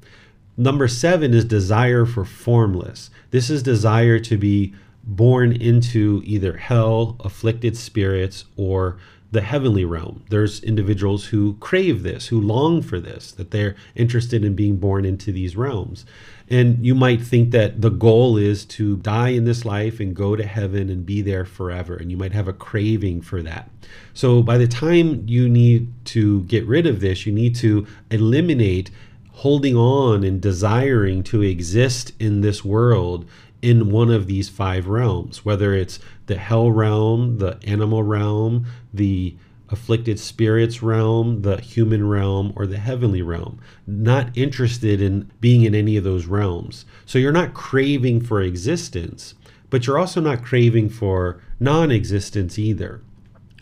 Number 0.57 0.89
seven 0.89 1.35
is 1.35 1.45
desire 1.45 2.07
for 2.07 2.25
formless. 2.25 3.11
This 3.31 3.51
is 3.51 3.63
desire 3.63 4.19
to 4.21 4.37
be 4.37 4.75
born 5.05 5.53
into 5.53 6.23
either 6.25 6.57
hell, 6.57 7.17
afflicted 7.21 7.77
spirits, 7.77 8.45
or 8.57 8.99
the 9.33 9.41
heavenly 9.41 9.85
realm. 9.85 10.25
There's 10.31 10.63
individuals 10.63 11.27
who 11.27 11.57
crave 11.61 12.03
this, 12.03 12.29
who 12.29 12.41
long 12.41 12.81
for 12.81 13.01
this, 13.01 13.33
that 13.33 13.51
they're 13.51 13.77
interested 13.95 14.45
in 14.45 14.55
being 14.55 14.77
born 14.77 15.05
into 15.05 15.33
these 15.33 15.57
realms. 15.57 16.07
And 16.49 16.85
you 16.87 16.95
might 16.95 17.23
think 17.23 17.51
that 17.51 17.81
the 17.81 17.91
goal 17.91 18.37
is 18.37 18.65
to 18.67 18.97
die 18.99 19.31
in 19.31 19.45
this 19.45 19.65
life 19.65 19.99
and 19.99 20.15
go 20.15 20.37
to 20.37 20.47
heaven 20.47 20.89
and 20.89 21.05
be 21.05 21.23
there 21.23 21.45
forever. 21.45 21.97
And 21.97 22.11
you 22.11 22.17
might 22.17 22.33
have 22.33 22.47
a 22.47 22.53
craving 22.53 23.21
for 23.21 23.43
that. 23.43 23.69
So 24.15 24.43
by 24.43 24.59
the 24.59 24.69
time 24.69 25.25
you 25.27 25.49
need 25.49 25.93
to 26.07 26.43
get 26.45 26.65
rid 26.65 26.87
of 26.87 27.01
this, 27.01 27.27
you 27.27 27.33
need 27.33 27.57
to 27.57 27.87
eliminate 28.11 28.91
holding 29.37 29.77
on 29.77 30.25
and 30.25 30.41
desiring 30.41 31.23
to 31.23 31.43
exist 31.43 32.11
in 32.19 32.41
this 32.41 32.65
world 32.65 33.29
in 33.61 33.91
one 33.91 34.11
of 34.11 34.27
these 34.27 34.49
five 34.49 34.87
realms, 34.87 35.45
whether 35.45 35.75
it's 35.75 35.99
the 36.25 36.37
hell 36.37 36.71
realm, 36.71 37.37
the 37.37 37.59
animal 37.65 38.03
realm, 38.03 38.65
the 38.95 39.37
afflicted 39.69 40.19
spirits 40.19 40.83
realm, 40.83 41.43
the 41.43 41.61
human 41.61 42.09
realm, 42.09 42.51
or 42.57 42.67
the 42.67 42.79
heavenly 42.79 43.21
realm. 43.21 43.61
Not 43.87 44.35
interested 44.35 45.03
in 45.03 45.31
being 45.41 45.65
in 45.65 45.75
any 45.75 45.99
of 45.99 46.05
those 46.05 46.25
realms. 46.25 46.87
So 47.05 47.19
you're 47.19 47.31
not 47.33 47.53
craving 47.53 48.23
for 48.23 48.41
existence, 48.41 49.35
but 49.69 49.87
you're 49.87 49.99
also 49.99 50.21
not 50.21 50.45
craving 50.45 50.89
for 50.89 51.43
non 51.61 51.91
existence 51.91 52.59
either, 52.59 53.03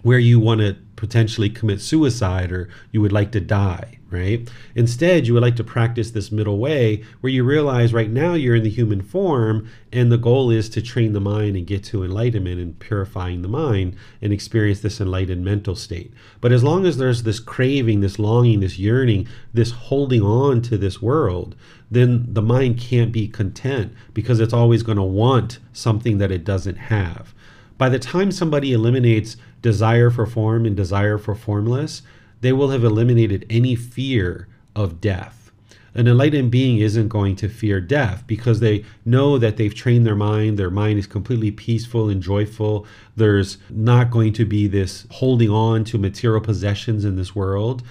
where 0.05 0.21
you 0.21 0.39
want 0.39 0.61
to 0.61 0.77
potentially 0.95 1.51
commit 1.51 1.81
suicide 1.81 2.53
or 2.53 2.69
you 2.93 3.01
would 3.01 3.13
like 3.13 3.33
to 3.33 3.41
die 3.41 3.99
right? 4.15 4.49
Instead, 4.75 5.27
you 5.27 5.35
would 5.35 5.43
like 5.43 5.57
to 5.57 5.65
practice 5.65 6.13
this 6.13 6.31
middle 6.31 6.59
way 6.59 7.03
where 7.21 7.33
you 7.33 7.43
realize 7.43 7.93
right 7.93 8.11
now 8.11 8.35
you're 8.35 8.55
in 8.55 8.63
the 8.63 8.71
human 8.71 9.03
form 9.03 9.69
and 9.93 10.11
the 10.11 10.17
goal 10.17 10.51
is 10.51 10.69
to 10.71 10.81
train 10.81 11.13
the 11.13 11.21
mind 11.21 11.57
and 11.57 11.67
get 11.67 11.83
to 11.85 12.05
enlightenment 12.05 12.61
and 12.61 12.79
purifying 12.79 13.43
the 13.43 13.49
mind 13.49 13.97
and 14.23 14.33
experience 14.33 14.81
this 14.81 15.01
enlightened 15.01 15.45
mental 15.45 15.75
state. 15.75 16.13
But 16.41 16.53
as 16.53 16.63
long 16.63 16.87
as 16.87 16.97
there's 16.97 17.25
this 17.25 17.41
craving, 17.41 18.01
this 18.01 18.19
longing, 18.19 18.61
this 18.61 18.79
yearning, 18.79 19.27
this 19.53 19.73
holding 19.73 20.23
on 20.23 20.63
to 20.63 20.79
this 20.79 21.03
world, 21.03 21.57
then 21.91 22.33
the 22.33 22.43
mind 22.43 22.79
can't 22.79 23.13
be 23.13 23.29
content 23.29 23.93
because 24.15 24.41
it's 24.41 24.55
always 24.55 24.83
going 24.83 24.97
to 24.97 25.03
want 25.03 25.59
something 25.73 26.19
that 26.19 26.31
it 26.31 26.45
doesn't 26.45 26.77
have. 26.77 27.35
By 27.77 27.89
the 27.89 27.99
time 27.99 28.31
somebody 28.31 28.73
eliminates 28.73 29.37
desire 29.63 30.11
for 30.11 30.27
form 30.27 30.65
and 30.67 30.77
desire 30.77 31.19
for 31.19 31.35
formless, 31.35 32.03
they 32.41 32.53
will 32.53 32.71
have 32.71 32.85
eliminated 32.85 33.47
any 33.51 33.75
fear 33.75 34.49
of 34.77 35.01
death. 35.01 35.45
An 35.97 36.09
enlightened 36.09 36.51
being 36.51 36.79
isn't 36.79 37.09
going 37.09 37.37
to 37.37 37.49
fear 37.49 37.81
death 37.81 38.25
because 38.27 38.59
they 38.59 38.85
know 39.05 39.39
that 39.39 39.57
they've 39.57 39.75
trained 39.75 40.05
their 40.05 40.17
mind. 40.17 40.59
Their 40.59 40.71
mind 40.71 40.99
is 40.99 41.07
completely 41.07 41.53
peaceful 41.53 42.09
and 42.09 42.21
joyful. 42.21 42.85
There's 43.15 43.59
not 43.71 44.11
going 44.11 44.33
to 44.35 44.45
be 44.45 44.67
this 44.67 45.07
holding 45.11 45.51
on 45.51 45.85
to 45.85 45.99
material 45.99 46.41
possessions 46.41 47.05
in 47.05 47.15
this 47.15 47.37
world 47.37 47.85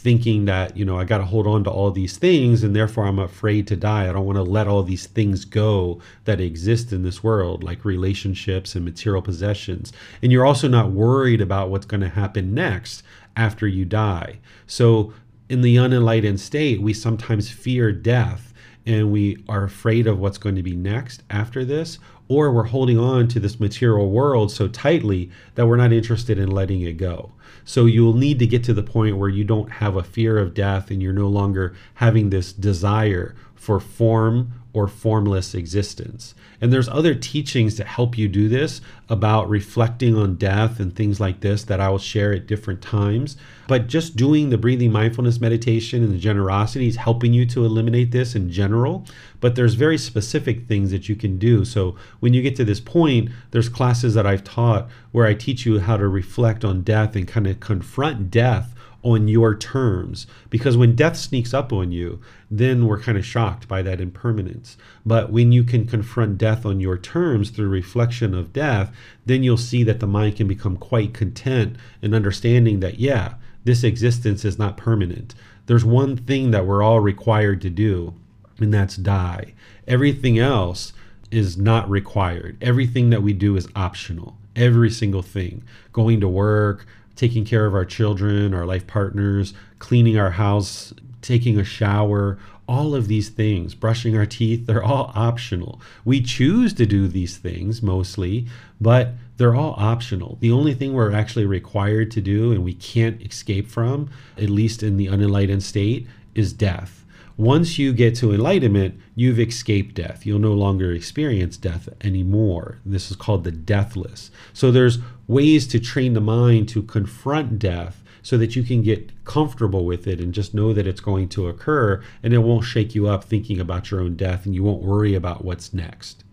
thinking 0.00 0.46
that 0.46 0.76
you 0.76 0.84
know 0.84 0.98
i 0.98 1.04
got 1.04 1.18
to 1.18 1.24
hold 1.24 1.46
on 1.46 1.62
to 1.62 1.70
all 1.70 1.90
these 1.90 2.16
things 2.16 2.62
and 2.62 2.74
therefore 2.74 3.04
i'm 3.04 3.18
afraid 3.18 3.66
to 3.66 3.76
die 3.76 4.08
i 4.08 4.12
don't 4.12 4.26
want 4.26 4.36
to 4.36 4.42
let 4.42 4.66
all 4.66 4.82
these 4.82 5.06
things 5.06 5.44
go 5.44 6.00
that 6.24 6.40
exist 6.40 6.92
in 6.92 7.02
this 7.02 7.22
world 7.22 7.62
like 7.62 7.84
relationships 7.84 8.74
and 8.74 8.84
material 8.84 9.22
possessions 9.22 9.92
and 10.22 10.32
you're 10.32 10.46
also 10.46 10.68
not 10.68 10.90
worried 10.90 11.40
about 11.40 11.70
what's 11.70 11.86
going 11.86 12.00
to 12.00 12.08
happen 12.08 12.54
next 12.54 13.02
after 13.36 13.66
you 13.66 13.84
die. 13.84 14.38
So, 14.66 15.12
in 15.48 15.62
the 15.62 15.76
unenlightened 15.76 16.38
state, 16.38 16.80
we 16.80 16.92
sometimes 16.92 17.50
fear 17.50 17.90
death 17.90 18.52
and 18.86 19.10
we 19.10 19.42
are 19.48 19.64
afraid 19.64 20.06
of 20.06 20.18
what's 20.18 20.38
going 20.38 20.54
to 20.54 20.62
be 20.62 20.76
next 20.76 21.22
after 21.28 21.64
this, 21.64 21.98
or 22.30 22.52
we're 22.52 22.62
holding 22.62 22.96
on 22.96 23.26
to 23.26 23.40
this 23.40 23.58
material 23.58 24.08
world 24.08 24.52
so 24.52 24.68
tightly 24.68 25.28
that 25.56 25.66
we're 25.66 25.74
not 25.74 25.92
interested 25.92 26.38
in 26.38 26.48
letting 26.48 26.80
it 26.80 26.92
go. 26.92 27.32
So 27.64 27.86
you'll 27.86 28.14
need 28.14 28.38
to 28.38 28.46
get 28.46 28.62
to 28.64 28.72
the 28.72 28.84
point 28.84 29.18
where 29.18 29.28
you 29.28 29.42
don't 29.42 29.68
have 29.68 29.96
a 29.96 30.04
fear 30.04 30.38
of 30.38 30.54
death 30.54 30.92
and 30.92 31.02
you're 31.02 31.12
no 31.12 31.26
longer 31.26 31.74
having 31.94 32.30
this 32.30 32.52
desire 32.52 33.34
for 33.56 33.80
form 33.80 34.59
or 34.72 34.86
formless 34.86 35.54
existence. 35.54 36.34
And 36.60 36.72
there's 36.72 36.88
other 36.88 37.14
teachings 37.14 37.74
to 37.76 37.84
help 37.84 38.16
you 38.16 38.28
do 38.28 38.48
this 38.48 38.80
about 39.08 39.48
reflecting 39.48 40.14
on 40.14 40.36
death 40.36 40.78
and 40.78 40.94
things 40.94 41.18
like 41.18 41.40
this 41.40 41.64
that 41.64 41.80
I 41.80 41.88
will 41.88 41.98
share 41.98 42.32
at 42.32 42.46
different 42.46 42.82
times. 42.82 43.36
But 43.66 43.86
just 43.86 44.16
doing 44.16 44.50
the 44.50 44.58
breathing 44.58 44.92
mindfulness 44.92 45.40
meditation 45.40 46.02
and 46.04 46.12
the 46.12 46.18
generosity 46.18 46.88
is 46.88 46.96
helping 46.96 47.32
you 47.32 47.46
to 47.46 47.64
eliminate 47.64 48.10
this 48.10 48.34
in 48.34 48.50
general. 48.50 49.06
But 49.40 49.54
there's 49.54 49.74
very 49.74 49.98
specific 49.98 50.66
things 50.66 50.90
that 50.90 51.08
you 51.08 51.16
can 51.16 51.38
do. 51.38 51.64
So 51.64 51.96
when 52.20 52.34
you 52.34 52.42
get 52.42 52.56
to 52.56 52.64
this 52.64 52.80
point, 52.80 53.30
there's 53.50 53.68
classes 53.68 54.14
that 54.14 54.26
I've 54.26 54.44
taught 54.44 54.88
where 55.12 55.26
I 55.26 55.34
teach 55.34 55.64
you 55.64 55.80
how 55.80 55.96
to 55.96 56.06
reflect 56.06 56.64
on 56.64 56.82
death 56.82 57.16
and 57.16 57.26
kind 57.26 57.46
of 57.46 57.60
confront 57.60 58.30
death 58.30 58.74
on 59.02 59.28
your 59.28 59.54
terms. 59.54 60.26
Because 60.50 60.76
when 60.76 60.94
death 60.94 61.16
sneaks 61.16 61.54
up 61.54 61.72
on 61.72 61.92
you, 61.92 62.20
then 62.50 62.86
we're 62.86 63.00
kind 63.00 63.16
of 63.16 63.24
shocked 63.24 63.68
by 63.68 63.82
that 63.82 64.00
impermanence. 64.00 64.76
But 65.06 65.30
when 65.30 65.52
you 65.52 65.64
can 65.64 65.86
confront 65.86 66.38
death 66.38 66.66
on 66.66 66.80
your 66.80 66.98
terms 66.98 67.50
through 67.50 67.68
reflection 67.68 68.34
of 68.34 68.52
death, 68.52 68.94
then 69.24 69.42
you'll 69.42 69.56
see 69.56 69.82
that 69.84 70.00
the 70.00 70.06
mind 70.06 70.36
can 70.36 70.48
become 70.48 70.76
quite 70.76 71.14
content 71.14 71.76
in 72.02 72.14
understanding 72.14 72.80
that, 72.80 72.98
yeah, 72.98 73.34
this 73.64 73.84
existence 73.84 74.44
is 74.44 74.58
not 74.58 74.76
permanent. 74.76 75.34
There's 75.66 75.84
one 75.84 76.16
thing 76.16 76.50
that 76.50 76.66
we're 76.66 76.82
all 76.82 77.00
required 77.00 77.60
to 77.62 77.70
do, 77.70 78.14
and 78.58 78.72
that's 78.72 78.96
die. 78.96 79.54
Everything 79.86 80.38
else 80.38 80.92
is 81.30 81.56
not 81.56 81.88
required. 81.88 82.56
Everything 82.60 83.10
that 83.10 83.22
we 83.22 83.32
do 83.32 83.56
is 83.56 83.68
optional. 83.76 84.36
Every 84.56 84.90
single 84.90 85.22
thing. 85.22 85.62
Going 85.92 86.20
to 86.20 86.28
work, 86.28 86.86
taking 87.20 87.44
care 87.44 87.66
of 87.66 87.74
our 87.74 87.84
children, 87.84 88.54
our 88.54 88.64
life 88.64 88.86
partners, 88.86 89.52
cleaning 89.78 90.18
our 90.18 90.30
house, 90.30 90.94
taking 91.20 91.58
a 91.58 91.64
shower, 91.64 92.38
all 92.66 92.94
of 92.94 93.08
these 93.08 93.28
things, 93.28 93.74
brushing 93.74 94.16
our 94.16 94.24
teeth, 94.24 94.64
they're 94.66 94.82
all 94.82 95.12
optional. 95.14 95.82
We 96.02 96.22
choose 96.22 96.72
to 96.74 96.86
do 96.86 97.08
these 97.08 97.36
things 97.36 97.82
mostly, 97.82 98.46
but 98.80 99.10
they're 99.36 99.54
all 99.54 99.74
optional. 99.76 100.38
The 100.40 100.50
only 100.50 100.72
thing 100.72 100.94
we're 100.94 101.12
actually 101.12 101.44
required 101.44 102.10
to 102.12 102.22
do 102.22 102.52
and 102.52 102.64
we 102.64 102.72
can't 102.72 103.20
escape 103.20 103.68
from, 103.68 104.08
at 104.38 104.48
least 104.48 104.82
in 104.82 104.96
the 104.96 105.08
unenlightened 105.08 105.62
state, 105.62 106.06
is 106.34 106.54
death. 106.54 107.04
Once 107.36 107.78
you 107.78 107.92
get 107.92 108.14
to 108.14 108.34
enlightenment, 108.34 108.94
you've 109.14 109.40
escaped 109.40 109.94
death. 109.94 110.26
You'll 110.26 110.38
no 110.38 110.52
longer 110.52 110.92
experience 110.92 111.56
death 111.56 111.88
anymore. 112.02 112.78
This 112.84 113.10
is 113.10 113.16
called 113.16 113.44
the 113.44 113.50
deathless. 113.50 114.30
So 114.52 114.70
there's 114.70 114.98
ways 115.30 115.66
to 115.68 115.78
train 115.78 116.12
the 116.14 116.20
mind 116.20 116.68
to 116.68 116.82
confront 116.82 117.56
death 117.58 118.02
so 118.20 118.36
that 118.36 118.56
you 118.56 118.64
can 118.64 118.82
get 118.82 119.24
comfortable 119.24 119.84
with 119.84 120.06
it 120.06 120.20
and 120.20 120.34
just 120.34 120.52
know 120.52 120.72
that 120.72 120.88
it's 120.88 121.00
going 121.00 121.28
to 121.28 121.46
occur 121.46 122.02
and 122.22 122.34
it 122.34 122.38
won't 122.38 122.64
shake 122.64 122.94
you 122.94 123.06
up 123.06 123.22
thinking 123.22 123.60
about 123.60 123.90
your 123.90 124.00
own 124.00 124.16
death 124.16 124.44
and 124.44 124.54
you 124.54 124.64
won't 124.64 124.82
worry 124.82 125.14
about 125.14 125.44
what's 125.44 125.72
next. 125.72 126.24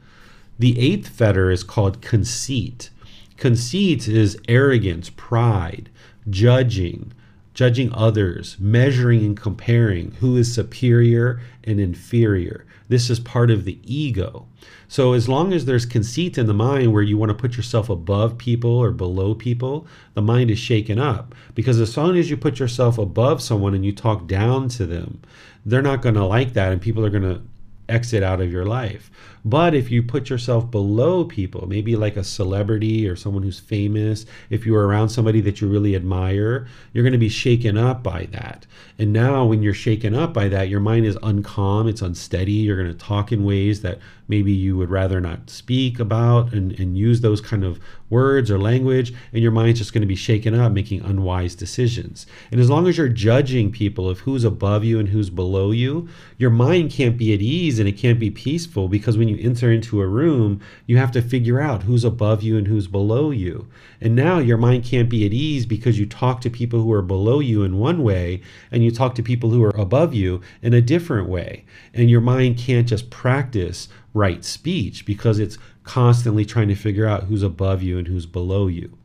The 0.57 0.79
eighth 0.79 1.09
fetter 1.09 1.51
is 1.51 1.63
called 1.63 2.01
conceit. 2.01 2.89
Conceit 3.37 4.07
is 4.07 4.39
arrogance, 4.47 5.11
pride, 5.11 5.91
judging, 6.27 7.13
judging 7.53 7.93
others, 7.93 8.57
measuring 8.59 9.23
and 9.23 9.37
comparing 9.37 10.11
who 10.19 10.35
is 10.35 10.53
superior 10.53 11.39
and 11.63 11.79
inferior. 11.79 12.65
This 12.89 13.11
is 13.11 13.19
part 13.19 13.51
of 13.51 13.63
the 13.63 13.79
ego. 13.83 14.47
So, 14.89 15.13
as 15.13 15.27
long 15.27 15.51
as 15.51 15.65
there's 15.65 15.85
conceit 15.85 16.37
in 16.37 16.47
the 16.47 16.53
mind 16.53 16.93
where 16.93 17.03
you 17.03 17.17
want 17.17 17.29
to 17.29 17.35
put 17.35 17.57
yourself 17.57 17.89
above 17.89 18.37
people 18.37 18.71
or 18.71 18.91
below 18.91 19.35
people, 19.35 19.85
the 20.13 20.21
mind 20.21 20.49
is 20.49 20.59
shaken 20.59 20.97
up. 20.97 21.35
Because 21.55 21.79
as 21.79 21.93
soon 21.93 22.15
as 22.15 22.29
you 22.29 22.37
put 22.37 22.59
yourself 22.59 22.97
above 22.97 23.41
someone 23.41 23.73
and 23.73 23.85
you 23.85 23.91
talk 23.91 24.27
down 24.27 24.69
to 24.69 24.85
them, 24.85 25.21
they're 25.65 25.81
not 25.81 26.01
going 26.01 26.15
to 26.15 26.25
like 26.25 26.53
that 26.53 26.71
and 26.71 26.81
people 26.81 27.05
are 27.05 27.09
going 27.09 27.23
to 27.23 27.41
exit 27.89 28.23
out 28.23 28.41
of 28.41 28.51
your 28.51 28.65
life. 28.65 29.11
But 29.45 29.73
if 29.73 29.91
you 29.91 30.03
put 30.03 30.29
yourself 30.29 30.69
below 30.69 31.23
people, 31.23 31.67
maybe 31.67 31.95
like 31.95 32.17
a 32.17 32.23
celebrity 32.23 33.07
or 33.07 33.15
someone 33.15 33.43
who's 33.43 33.59
famous, 33.59 34.25
if 34.49 34.65
you're 34.65 34.85
around 34.85 35.09
somebody 35.09 35.41
that 35.41 35.61
you 35.61 35.67
really 35.67 35.95
admire, 35.95 36.67
you're 36.93 37.03
going 37.03 37.13
to 37.13 37.17
be 37.17 37.29
shaken 37.29 37.77
up 37.77 38.03
by 38.03 38.27
that. 38.31 38.65
And 38.99 39.13
now, 39.13 39.45
when 39.45 39.61
you're 39.61 39.73
shaken 39.73 40.15
up 40.15 40.33
by 40.33 40.47
that, 40.49 40.69
your 40.69 40.79
mind 40.79 41.05
is 41.05 41.17
uncalm, 41.17 41.87
it's 41.87 42.01
unsteady. 42.01 42.53
You're 42.53 42.81
going 42.81 42.95
to 42.95 43.05
talk 43.05 43.31
in 43.31 43.43
ways 43.43 43.81
that 43.81 43.99
maybe 44.27 44.51
you 44.51 44.75
would 44.75 44.89
rather 44.89 45.21
not 45.21 45.49
speak 45.49 45.99
about 45.99 46.53
and, 46.53 46.77
and 46.79 46.97
use 46.97 47.21
those 47.21 47.39
kind 47.39 47.63
of 47.63 47.79
words 48.09 48.49
or 48.51 48.57
language. 48.57 49.13
And 49.31 49.41
your 49.41 49.51
mind's 49.51 49.79
just 49.79 49.93
going 49.93 50.01
to 50.01 50.07
be 50.07 50.15
shaken 50.15 50.53
up, 50.53 50.71
making 50.71 51.01
unwise 51.01 51.55
decisions. 51.55 52.25
And 52.51 52.59
as 52.59 52.69
long 52.69 52.87
as 52.87 52.97
you're 52.97 53.09
judging 53.09 53.71
people 53.71 54.09
of 54.09 54.19
who's 54.19 54.43
above 54.43 54.83
you 54.83 54.99
and 54.99 55.09
who's 55.09 55.29
below 55.29 55.71
you, 55.71 56.09
your 56.37 56.49
mind 56.49 56.91
can't 56.91 57.17
be 57.17 57.33
at 57.33 57.41
ease 57.41 57.79
and 57.79 57.87
it 57.87 57.97
can't 57.97 58.19
be 58.19 58.31
peaceful 58.31 58.87
because 58.87 59.17
when 59.17 59.26
you 59.27 59.37
enter 59.39 59.71
into 59.71 60.01
a 60.01 60.07
room, 60.07 60.61
you 60.85 60.97
have 60.97 61.11
to 61.11 61.21
figure 61.21 61.59
out 61.59 61.83
who's 61.83 62.03
above 62.03 62.43
you 62.43 62.57
and 62.57 62.67
who's 62.67 62.87
below 62.87 63.31
you. 63.31 63.67
And 63.99 64.15
now 64.15 64.39
your 64.39 64.57
mind 64.57 64.83
can't 64.83 65.09
be 65.09 65.25
at 65.25 65.33
ease 65.33 65.65
because 65.65 65.99
you 65.99 66.05
talk 66.05 66.41
to 66.41 66.49
people 66.49 66.81
who 66.81 66.91
are 66.91 67.01
below 67.01 67.39
you 67.39 67.63
in 67.63 67.79
one 67.79 68.03
way 68.03 68.41
and 68.71 68.83
you 68.83 68.91
talk 68.91 69.15
to 69.15 69.23
people 69.23 69.49
who 69.49 69.63
are 69.63 69.75
above 69.79 70.13
you 70.13 70.41
in 70.61 70.73
a 70.73 70.81
different 70.81 71.29
way. 71.29 71.65
And 71.93 72.09
your 72.09 72.21
mind 72.21 72.57
can't 72.57 72.87
just 72.87 73.09
practice 73.09 73.87
right 74.13 74.43
speech 74.43 75.05
because 75.05 75.39
it's 75.39 75.57
constantly 75.83 76.45
trying 76.45 76.67
to 76.67 76.75
figure 76.75 77.07
out 77.07 77.23
who's 77.23 77.43
above 77.43 77.81
you 77.81 77.97
and 77.97 78.07
who's 78.07 78.25
below 78.25 78.67
you. 78.67 78.97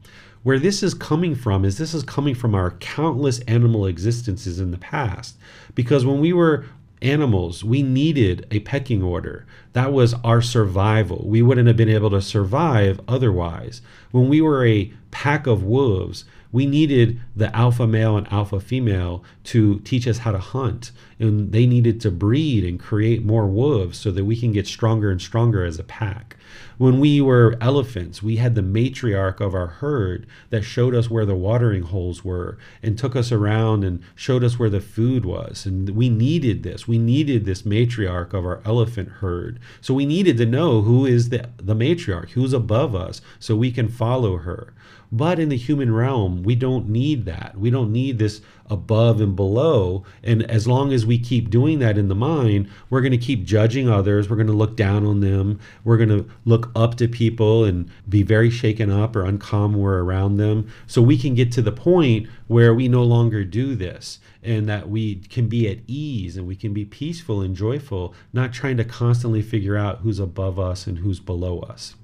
Where 0.43 0.59
this 0.59 0.83
is 0.83 0.95
coming 0.95 1.37
from 1.37 1.65
is 1.65 1.79
this 1.79 1.95
is 1.95 2.03
coming 2.03 2.35
from 2.35 2.55
our 2.55 2.73
countless 2.73 3.39
animal 3.41 3.87
existences 3.87 4.59
in 4.59 4.73
the 4.73 4.79
past. 4.79 5.37
Because 5.75 6.05
when 6.05 6.19
we 6.21 6.33
were 6.33 6.67
animals, 7.03 7.65
we 7.65 7.83
needed 7.83 8.47
a 8.51 8.61
pecking 8.61 9.03
order. 9.03 9.47
That 9.73 9.93
was 9.93 10.15
our 10.25 10.41
survival. 10.41 11.25
We 11.27 11.43
wouldn't 11.43 11.69
have 11.69 11.77
been 11.77 11.89
able 11.89 12.11
to 12.11 12.23
survive 12.23 13.01
otherwise. 13.09 13.83
When 14.11 14.29
we 14.29 14.41
were 14.41 14.67
a 14.67 14.93
pack 15.11 15.47
of 15.47 15.63
wolves, 15.63 16.25
we 16.53 16.67
needed 16.67 17.21
the 17.35 17.55
alpha 17.57 17.87
male 17.87 18.17
and 18.17 18.31
alpha 18.31 18.61
female 18.61 19.25
to 19.45 19.81
teach 19.81 20.07
us 20.07 20.19
how 20.19 20.33
to 20.33 20.39
hunt. 20.39 20.93
And 21.23 21.53
they 21.53 21.67
needed 21.67 22.01
to 22.01 22.11
breed 22.11 22.65
and 22.65 22.81
create 22.81 23.25
more 23.25 23.47
wolves 23.47 23.97
so 23.97 24.11
that 24.11 24.25
we 24.25 24.37
can 24.37 24.53
get 24.53 24.67
stronger 24.67 25.11
and 25.11 25.21
stronger 25.21 25.65
as 25.65 25.79
a 25.79 25.85
pack. 25.85 26.37
When 26.79 26.99
we 26.99 27.21
were 27.21 27.57
elephants, 27.61 28.25
we 28.25 28.37
had 28.37 28.57
the 28.57 28.63
matriarch 28.63 29.41
of 29.41 29.55
our 29.55 29.69
herd 29.69 30.27
that 30.51 30.63
showed 30.63 30.97
us 30.97 31.09
where 31.09 31.25
the 31.25 31.37
watering 31.37 31.83
holes 31.83 32.25
were 32.25 32.59
and 32.83 32.99
took 32.99 33.15
us 33.15 33.31
around 33.31 33.85
and 33.85 34.03
showed 34.17 34.43
us 34.43 34.59
where 34.59 34.69
the 34.69 34.81
food 34.81 35.25
was. 35.25 35.65
And 35.65 35.91
we 35.91 36.09
needed 36.09 36.65
this. 36.65 36.89
We 36.89 36.99
needed 36.99 37.45
this 37.45 37.63
matriarch 37.63 38.35
of 38.35 38.45
our 38.45 38.61
elephant 38.65 39.09
herd. 39.21 39.61
So 39.81 39.95
we 39.95 40.07
needed 40.07 40.37
to 40.39 40.47
know 40.47 40.83
who 40.83 41.07
is 41.07 41.29
the, 41.29 41.51
the 41.57 41.77
matriarch, 41.77 42.31
who's 42.31 42.53
above 42.53 42.97
us, 42.97 43.21
so 43.39 43.55
we 43.55 43.71
can 43.71 43.89
follow 43.89 44.39
her. 44.39 44.75
But 45.13 45.39
in 45.39 45.51
the 45.51 45.59
human 45.59 45.95
realm, 45.95 46.43
we 46.43 46.55
don't 46.55 46.89
need 46.89 47.27
that. 47.27 47.59
We 47.59 47.69
don't 47.69 47.93
need 47.93 48.19
this 48.19 48.41
above 48.73 49.21
and 49.21 49.37
below. 49.37 50.03
And 50.23 50.43
as 50.51 50.67
long 50.67 50.93
as 50.93 51.05
we 51.05 51.19
keep 51.19 51.51
doing 51.51 51.79
that 51.81 51.99
in 51.99 52.09
the 52.09 52.15
mind, 52.15 52.69
we're 52.89 53.03
going 53.03 53.13
to 53.13 53.19
keep 53.19 53.45
judging 53.45 53.89
others. 53.89 54.31
We're 54.31 54.37
going 54.37 54.47
to 54.47 54.53
look 54.55 54.77
down 54.77 55.05
on 55.07 55.21
them. 55.21 55.61
We're 55.85 55.99
going 55.99 56.09
to 56.09 56.29
look 56.47 56.73
up 56.75 56.97
to 56.97 57.07
people 57.07 57.65
and 57.65 57.91
be 58.09 58.23
very 58.23 58.51
shaken 58.51 58.91
up 58.91 59.15
or 59.15 59.25
uncalm 59.25 59.73
when 59.73 59.83
we're 59.83 60.03
around 60.03 60.39
them. 60.39 60.69
So 60.87 61.03
we 61.03 61.19
can 61.19 61.35
get 61.35 61.53
to 61.53 61.63
the 61.63 61.71
point 61.71 62.29
where 62.47 62.73
we 62.75 62.89
no 62.89 63.03
longer 63.03 63.45
do 63.45 63.75
this 63.75 64.19
and 64.43 64.69
that 64.69 64.89
we 64.89 65.17
can 65.17 65.49
be 65.49 65.69
at 65.69 65.79
ease 65.87 66.37
and 66.37 66.47
we 66.47 66.57
can 66.57 66.73
be 66.73 66.85
peaceful 66.85 67.43
and 67.43 67.55
joyful, 67.55 68.15
not 68.33 68.53
trying 68.53 68.79
to 68.79 68.85
constantly 68.85 69.43
figure 69.43 69.77
out 69.77 69.99
who's 69.99 70.19
above 70.19 70.59
us 70.59 70.87
and 70.87 70.99
who's 70.99 71.21
below 71.21 71.61
us. 71.61 71.95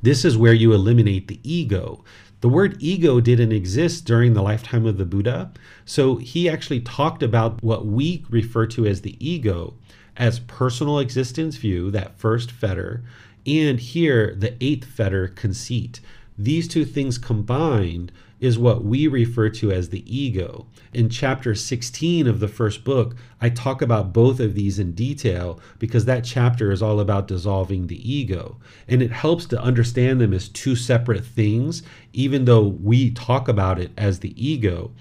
This 0.00 0.24
is 0.24 0.38
where 0.38 0.52
you 0.52 0.72
eliminate 0.72 1.26
the 1.26 1.40
ego. 1.42 2.04
The 2.40 2.48
word 2.48 2.76
ego 2.80 3.20
didn't 3.20 3.52
exist 3.52 4.04
during 4.04 4.34
the 4.34 4.42
lifetime 4.42 4.86
of 4.86 4.96
the 4.96 5.04
Buddha. 5.04 5.50
So 5.84 6.16
he 6.16 6.48
actually 6.48 6.80
talked 6.80 7.22
about 7.22 7.62
what 7.62 7.86
we 7.86 8.24
refer 8.30 8.66
to 8.66 8.86
as 8.86 9.00
the 9.00 9.16
ego 9.18 9.74
as 10.16 10.40
personal 10.40 10.98
existence 10.98 11.56
view, 11.56 11.90
that 11.92 12.18
first 12.18 12.50
fetter, 12.50 13.02
and 13.46 13.80
here 13.80 14.34
the 14.36 14.54
eighth 14.62 14.84
fetter, 14.84 15.28
conceit. 15.28 16.00
These 16.36 16.68
two 16.68 16.84
things 16.84 17.18
combined 17.18 18.12
is 18.40 18.58
what 18.58 18.84
we 18.84 19.06
refer 19.06 19.48
to 19.48 19.72
as 19.72 19.88
the 19.88 20.04
ego. 20.06 20.66
In 20.92 21.08
chapter 21.08 21.54
16 21.54 22.26
of 22.26 22.40
the 22.40 22.48
first 22.48 22.84
book, 22.84 23.16
I 23.40 23.50
talk 23.50 23.82
about 23.82 24.12
both 24.12 24.40
of 24.40 24.54
these 24.54 24.78
in 24.78 24.92
detail 24.92 25.60
because 25.78 26.04
that 26.04 26.24
chapter 26.24 26.70
is 26.70 26.82
all 26.82 27.00
about 27.00 27.28
dissolving 27.28 27.86
the 27.86 28.10
ego. 28.10 28.56
And 28.86 29.02
it 29.02 29.10
helps 29.10 29.46
to 29.46 29.60
understand 29.60 30.20
them 30.20 30.32
as 30.32 30.48
two 30.48 30.76
separate 30.76 31.24
things, 31.24 31.82
even 32.12 32.44
though 32.44 32.66
we 32.66 33.10
talk 33.10 33.48
about 33.48 33.78
it 33.78 33.90
as 33.96 34.20
the 34.20 34.34
ego 34.36 34.92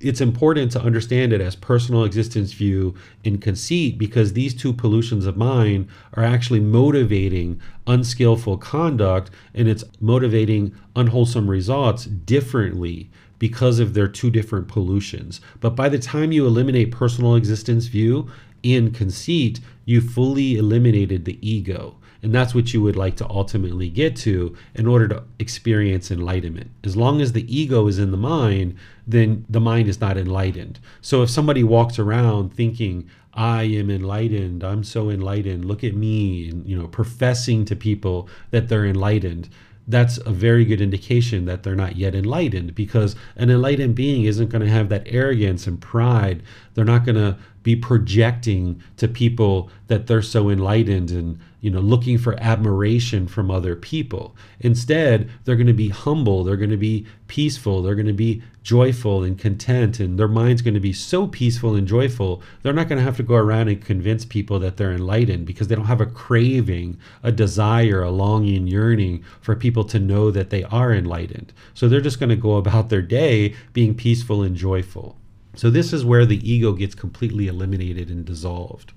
it's 0.00 0.20
important 0.20 0.70
to 0.72 0.80
understand 0.80 1.32
it 1.32 1.40
as 1.40 1.56
personal 1.56 2.04
existence 2.04 2.52
view 2.52 2.94
and 3.24 3.40
conceit 3.42 3.98
because 3.98 4.32
these 4.32 4.54
two 4.54 4.72
pollutions 4.72 5.26
of 5.26 5.36
mind 5.36 5.88
are 6.14 6.24
actually 6.24 6.60
motivating 6.60 7.60
unskillful 7.86 8.58
conduct 8.58 9.30
and 9.54 9.68
it's 9.68 9.84
motivating 10.00 10.74
unwholesome 10.94 11.50
results 11.50 12.04
differently 12.04 13.10
because 13.38 13.78
of 13.78 13.94
their 13.94 14.08
two 14.08 14.30
different 14.30 14.68
pollutions. 14.68 15.40
But 15.60 15.76
by 15.76 15.88
the 15.88 15.98
time 15.98 16.32
you 16.32 16.46
eliminate 16.46 16.90
personal 16.90 17.36
existence 17.36 17.86
view 17.86 18.30
and 18.64 18.94
conceit, 18.94 19.60
you 19.84 20.00
fully 20.00 20.56
eliminated 20.56 21.24
the 21.24 21.38
ego. 21.48 21.96
And 22.22 22.34
that's 22.34 22.54
what 22.54 22.74
you 22.74 22.82
would 22.82 22.96
like 22.96 23.16
to 23.16 23.28
ultimately 23.28 23.88
get 23.88 24.16
to 24.16 24.56
in 24.74 24.86
order 24.86 25.06
to 25.08 25.22
experience 25.38 26.10
enlightenment. 26.10 26.70
As 26.82 26.96
long 26.96 27.20
as 27.20 27.32
the 27.32 27.54
ego 27.54 27.86
is 27.86 27.98
in 27.98 28.10
the 28.10 28.16
mind, 28.16 28.76
then 29.06 29.44
the 29.48 29.60
mind 29.60 29.88
is 29.88 30.00
not 30.00 30.18
enlightened. 30.18 30.80
So 31.00 31.22
if 31.22 31.30
somebody 31.30 31.62
walks 31.62 31.98
around 31.98 32.54
thinking, 32.54 33.08
I 33.34 33.62
am 33.62 33.88
enlightened, 33.88 34.64
I'm 34.64 34.82
so 34.82 35.10
enlightened, 35.10 35.64
look 35.64 35.84
at 35.84 35.94
me, 35.94 36.48
and 36.48 36.66
you 36.66 36.76
know, 36.76 36.88
professing 36.88 37.64
to 37.66 37.76
people 37.76 38.28
that 38.50 38.68
they're 38.68 38.86
enlightened, 38.86 39.48
that's 39.86 40.18
a 40.18 40.30
very 40.30 40.64
good 40.64 40.80
indication 40.80 41.46
that 41.46 41.62
they're 41.62 41.74
not 41.74 41.96
yet 41.96 42.14
enlightened 42.14 42.74
because 42.74 43.16
an 43.36 43.48
enlightened 43.48 43.94
being 43.94 44.24
isn't 44.24 44.50
going 44.50 44.60
to 44.62 44.70
have 44.70 44.90
that 44.90 45.06
arrogance 45.06 45.66
and 45.66 45.80
pride. 45.80 46.42
They're 46.74 46.84
not 46.84 47.06
going 47.06 47.16
to 47.16 47.38
be 47.68 47.76
projecting 47.76 48.82
to 48.96 49.06
people 49.06 49.68
that 49.88 50.06
they're 50.06 50.22
so 50.22 50.48
enlightened 50.48 51.10
and 51.10 51.38
you 51.60 51.70
know 51.70 51.80
looking 51.80 52.16
for 52.16 52.34
admiration 52.40 53.28
from 53.28 53.50
other 53.50 53.76
people. 53.76 54.34
Instead 54.60 55.28
they're 55.44 55.54
going 55.54 55.66
to 55.66 55.74
be 55.74 55.90
humble 55.90 56.44
they're 56.44 56.56
going 56.56 56.70
to 56.70 56.78
be 56.78 57.06
peaceful 57.26 57.82
they're 57.82 57.94
going 57.94 58.06
to 58.06 58.14
be 58.14 58.42
joyful 58.62 59.22
and 59.22 59.38
content 59.38 60.00
and 60.00 60.18
their 60.18 60.28
mind's 60.28 60.62
going 60.62 60.72
to 60.72 60.80
be 60.80 60.94
so 60.94 61.26
peaceful 61.26 61.74
and 61.74 61.86
joyful 61.86 62.42
they're 62.62 62.72
not 62.72 62.88
going 62.88 62.98
to 62.98 63.04
have 63.04 63.18
to 63.18 63.22
go 63.22 63.34
around 63.34 63.68
and 63.68 63.84
convince 63.84 64.24
people 64.24 64.58
that 64.58 64.78
they're 64.78 64.92
enlightened 64.92 65.44
because 65.44 65.68
they 65.68 65.74
don't 65.74 65.84
have 65.84 66.00
a 66.00 66.06
craving 66.06 66.98
a 67.22 67.30
desire 67.30 68.00
a 68.00 68.10
longing 68.10 68.66
yearning 68.66 69.22
for 69.42 69.54
people 69.54 69.84
to 69.84 69.98
know 69.98 70.30
that 70.30 70.48
they 70.48 70.64
are 70.64 70.94
enlightened. 70.94 71.52
So 71.74 71.86
they're 71.86 72.00
just 72.00 72.18
going 72.18 72.30
to 72.30 72.36
go 72.48 72.56
about 72.56 72.88
their 72.88 73.02
day 73.02 73.54
being 73.74 73.94
peaceful 73.94 74.42
and 74.42 74.56
joyful 74.56 75.18
so 75.58 75.68
this 75.70 75.92
is 75.92 76.04
where 76.04 76.24
the 76.24 76.50
ego 76.50 76.72
gets 76.72 76.94
completely 76.94 77.48
eliminated 77.48 78.08
and 78.08 78.24
dissolved 78.24 78.92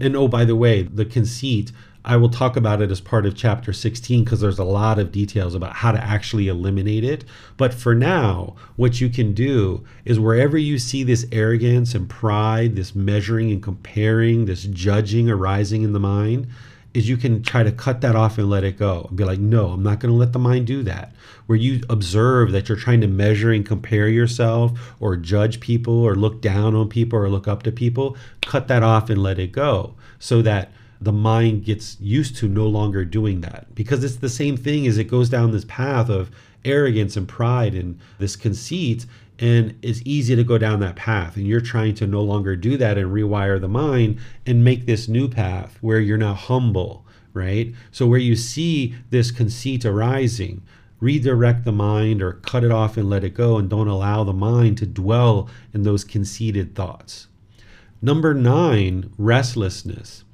and 0.00 0.16
oh, 0.16 0.28
by 0.28 0.44
the 0.44 0.56
way, 0.56 0.82
the 0.82 1.04
conceit, 1.04 1.72
I 2.04 2.16
will 2.16 2.28
talk 2.28 2.56
about 2.56 2.80
it 2.80 2.90
as 2.90 3.00
part 3.00 3.26
of 3.26 3.34
chapter 3.34 3.72
16 3.72 4.24
because 4.24 4.40
there's 4.40 4.58
a 4.58 4.64
lot 4.64 4.98
of 4.98 5.12
details 5.12 5.54
about 5.54 5.74
how 5.74 5.92
to 5.92 6.02
actually 6.02 6.48
eliminate 6.48 7.04
it. 7.04 7.24
But 7.56 7.74
for 7.74 7.94
now, 7.94 8.54
what 8.76 9.00
you 9.00 9.08
can 9.08 9.34
do 9.34 9.84
is 10.04 10.20
wherever 10.20 10.56
you 10.56 10.78
see 10.78 11.02
this 11.02 11.26
arrogance 11.32 11.94
and 11.94 12.08
pride, 12.08 12.76
this 12.76 12.94
measuring 12.94 13.50
and 13.50 13.62
comparing, 13.62 14.44
this 14.44 14.64
judging 14.64 15.28
arising 15.28 15.82
in 15.82 15.92
the 15.92 16.00
mind, 16.00 16.46
is 16.98 17.08
you 17.08 17.16
can 17.16 17.42
try 17.42 17.62
to 17.62 17.72
cut 17.72 18.00
that 18.00 18.16
off 18.16 18.36
and 18.36 18.50
let 18.50 18.64
it 18.64 18.76
go 18.76 19.06
and 19.08 19.16
be 19.16 19.24
like, 19.24 19.38
no, 19.38 19.68
I'm 19.68 19.82
not 19.82 20.00
going 20.00 20.12
to 20.12 20.18
let 20.18 20.32
the 20.32 20.38
mind 20.38 20.66
do 20.66 20.82
that. 20.82 21.14
Where 21.46 21.56
you 21.56 21.82
observe 21.88 22.52
that 22.52 22.68
you're 22.68 22.76
trying 22.76 23.00
to 23.00 23.06
measure 23.06 23.52
and 23.52 23.64
compare 23.64 24.08
yourself 24.08 24.94
or 25.00 25.16
judge 25.16 25.60
people 25.60 25.94
or 25.94 26.14
look 26.14 26.42
down 26.42 26.74
on 26.74 26.88
people 26.88 27.18
or 27.18 27.30
look 27.30 27.48
up 27.48 27.62
to 27.62 27.72
people, 27.72 28.16
cut 28.42 28.68
that 28.68 28.82
off 28.82 29.08
and 29.08 29.22
let 29.22 29.38
it 29.38 29.52
go 29.52 29.94
so 30.18 30.42
that 30.42 30.70
the 31.00 31.12
mind 31.12 31.64
gets 31.64 31.96
used 32.00 32.36
to 32.36 32.48
no 32.48 32.66
longer 32.66 33.04
doing 33.04 33.40
that 33.40 33.72
because 33.74 34.02
it's 34.02 34.16
the 34.16 34.28
same 34.28 34.56
thing 34.56 34.86
as 34.86 34.98
it 34.98 35.04
goes 35.04 35.28
down 35.28 35.52
this 35.52 35.64
path 35.66 36.08
of 36.08 36.28
arrogance 36.64 37.16
and 37.16 37.28
pride 37.28 37.74
and 37.74 37.98
this 38.18 38.34
conceit 38.34 39.06
and 39.38 39.78
it's 39.82 40.02
easy 40.04 40.34
to 40.34 40.44
go 40.44 40.58
down 40.58 40.80
that 40.80 40.96
path 40.96 41.36
and 41.36 41.46
you're 41.46 41.60
trying 41.60 41.94
to 41.94 42.06
no 42.06 42.22
longer 42.22 42.56
do 42.56 42.76
that 42.76 42.98
and 42.98 43.12
rewire 43.12 43.60
the 43.60 43.68
mind 43.68 44.18
and 44.46 44.64
make 44.64 44.86
this 44.86 45.08
new 45.08 45.28
path 45.28 45.78
where 45.80 46.00
you're 46.00 46.18
now 46.18 46.34
humble 46.34 47.04
right? 47.38 47.72
So 47.92 48.06
where 48.06 48.18
you 48.18 48.36
see 48.36 48.94
this 49.10 49.30
conceit 49.30 49.84
arising 49.84 50.62
redirect 51.00 51.64
the 51.64 51.72
mind 51.72 52.20
or 52.20 52.32
cut 52.32 52.64
it 52.64 52.72
off 52.72 52.96
and 52.96 53.08
let 53.08 53.22
it 53.22 53.34
go 53.34 53.56
and 53.56 53.70
don't 53.70 53.88
allow 53.88 54.24
the 54.24 54.32
mind 54.32 54.76
to 54.78 54.86
dwell 54.86 55.48
in 55.72 55.84
those 55.84 56.02
conceited 56.02 56.74
thoughts. 56.74 57.28
Number 58.02 58.34
9 58.34 59.12
restlessness. 59.16 60.24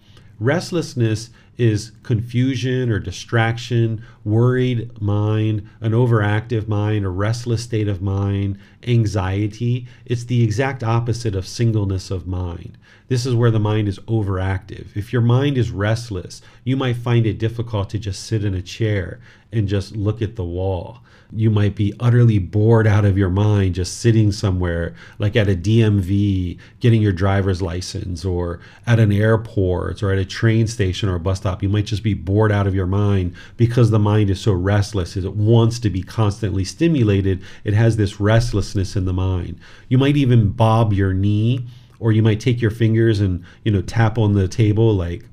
Restlessness 0.40 1.30
is 1.56 1.92
confusion 2.02 2.90
or 2.90 2.98
distraction, 2.98 4.04
worried 4.24 5.00
mind, 5.00 5.68
an 5.80 5.92
overactive 5.92 6.68
mind, 6.68 7.04
a 7.04 7.08
restless 7.08 7.62
state 7.62 7.88
of 7.88 8.02
mind, 8.02 8.58
anxiety. 8.86 9.86
It's 10.04 10.24
the 10.24 10.42
exact 10.42 10.82
opposite 10.82 11.34
of 11.34 11.46
singleness 11.46 12.10
of 12.10 12.26
mind. 12.26 12.76
This 13.08 13.26
is 13.26 13.34
where 13.34 13.50
the 13.50 13.60
mind 13.60 13.88
is 13.88 13.98
overactive. 14.00 14.96
If 14.96 15.12
your 15.12 15.22
mind 15.22 15.58
is 15.58 15.70
restless, 15.70 16.40
you 16.64 16.76
might 16.76 16.96
find 16.96 17.26
it 17.26 17.38
difficult 17.38 17.90
to 17.90 17.98
just 17.98 18.24
sit 18.24 18.44
in 18.44 18.54
a 18.54 18.62
chair 18.62 19.20
and 19.52 19.68
just 19.68 19.94
look 19.94 20.22
at 20.22 20.36
the 20.36 20.44
wall 20.44 21.00
you 21.34 21.50
might 21.50 21.74
be 21.74 21.92
utterly 22.00 22.38
bored 22.38 22.86
out 22.86 23.04
of 23.04 23.18
your 23.18 23.30
mind 23.30 23.74
just 23.74 23.98
sitting 23.98 24.30
somewhere 24.32 24.94
like 25.18 25.36
at 25.36 25.48
a 25.48 25.54
DMV 25.54 26.58
getting 26.80 27.02
your 27.02 27.12
driver's 27.12 27.60
license 27.60 28.24
or 28.24 28.60
at 28.86 29.00
an 29.00 29.12
airport 29.12 30.02
or 30.02 30.12
at 30.12 30.18
a 30.18 30.24
train 30.24 30.66
station 30.66 31.08
or 31.08 31.16
a 31.16 31.20
bus 31.20 31.38
stop. 31.38 31.62
You 31.62 31.68
might 31.68 31.86
just 31.86 32.02
be 32.02 32.14
bored 32.14 32.52
out 32.52 32.66
of 32.66 32.74
your 32.74 32.86
mind 32.86 33.34
because 33.56 33.90
the 33.90 33.98
mind 33.98 34.30
is 34.30 34.40
so 34.40 34.52
restless. 34.52 35.16
It 35.16 35.34
wants 35.34 35.78
to 35.80 35.90
be 35.90 36.02
constantly 36.02 36.64
stimulated. 36.64 37.42
It 37.64 37.74
has 37.74 37.96
this 37.96 38.20
restlessness 38.20 38.96
in 38.96 39.04
the 39.04 39.12
mind. 39.12 39.58
You 39.88 39.98
might 39.98 40.16
even 40.16 40.50
bob 40.50 40.92
your 40.92 41.12
knee 41.12 41.66
or 42.04 42.12
you 42.12 42.22
might 42.22 42.38
take 42.38 42.60
your 42.60 42.70
fingers 42.70 43.18
and, 43.18 43.42
you 43.64 43.72
know, 43.72 43.80
tap 43.80 44.18
on 44.18 44.34
the 44.34 44.46
table 44.46 44.94
like 44.94 45.24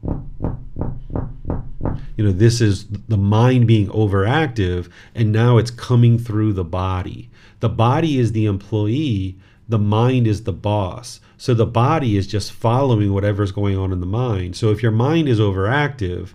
you 2.15 2.23
know 2.23 2.31
this 2.31 2.61
is 2.61 2.87
the 3.09 3.17
mind 3.17 3.67
being 3.67 3.87
overactive 3.87 4.89
and 5.13 5.33
now 5.33 5.57
it's 5.57 5.69
coming 5.69 6.17
through 6.17 6.53
the 6.53 6.63
body. 6.63 7.29
The 7.59 7.67
body 7.67 8.17
is 8.17 8.31
the 8.31 8.45
employee 8.45 9.37
the 9.67 9.79
mind 9.79 10.27
is 10.27 10.43
the 10.43 10.53
boss. 10.53 11.19
So 11.37 11.53
the 11.53 11.65
body 11.65 12.15
is 12.15 12.27
just 12.27 12.51
following 12.53 13.13
whatever's 13.13 13.51
going 13.51 13.77
on 13.77 13.91
in 13.91 13.99
the 13.99 14.05
mind. 14.05 14.55
So 14.55 14.69
if 14.69 14.81
your 14.81 14.91
mind 14.91 15.27
is 15.27 15.39
overactive 15.39 16.29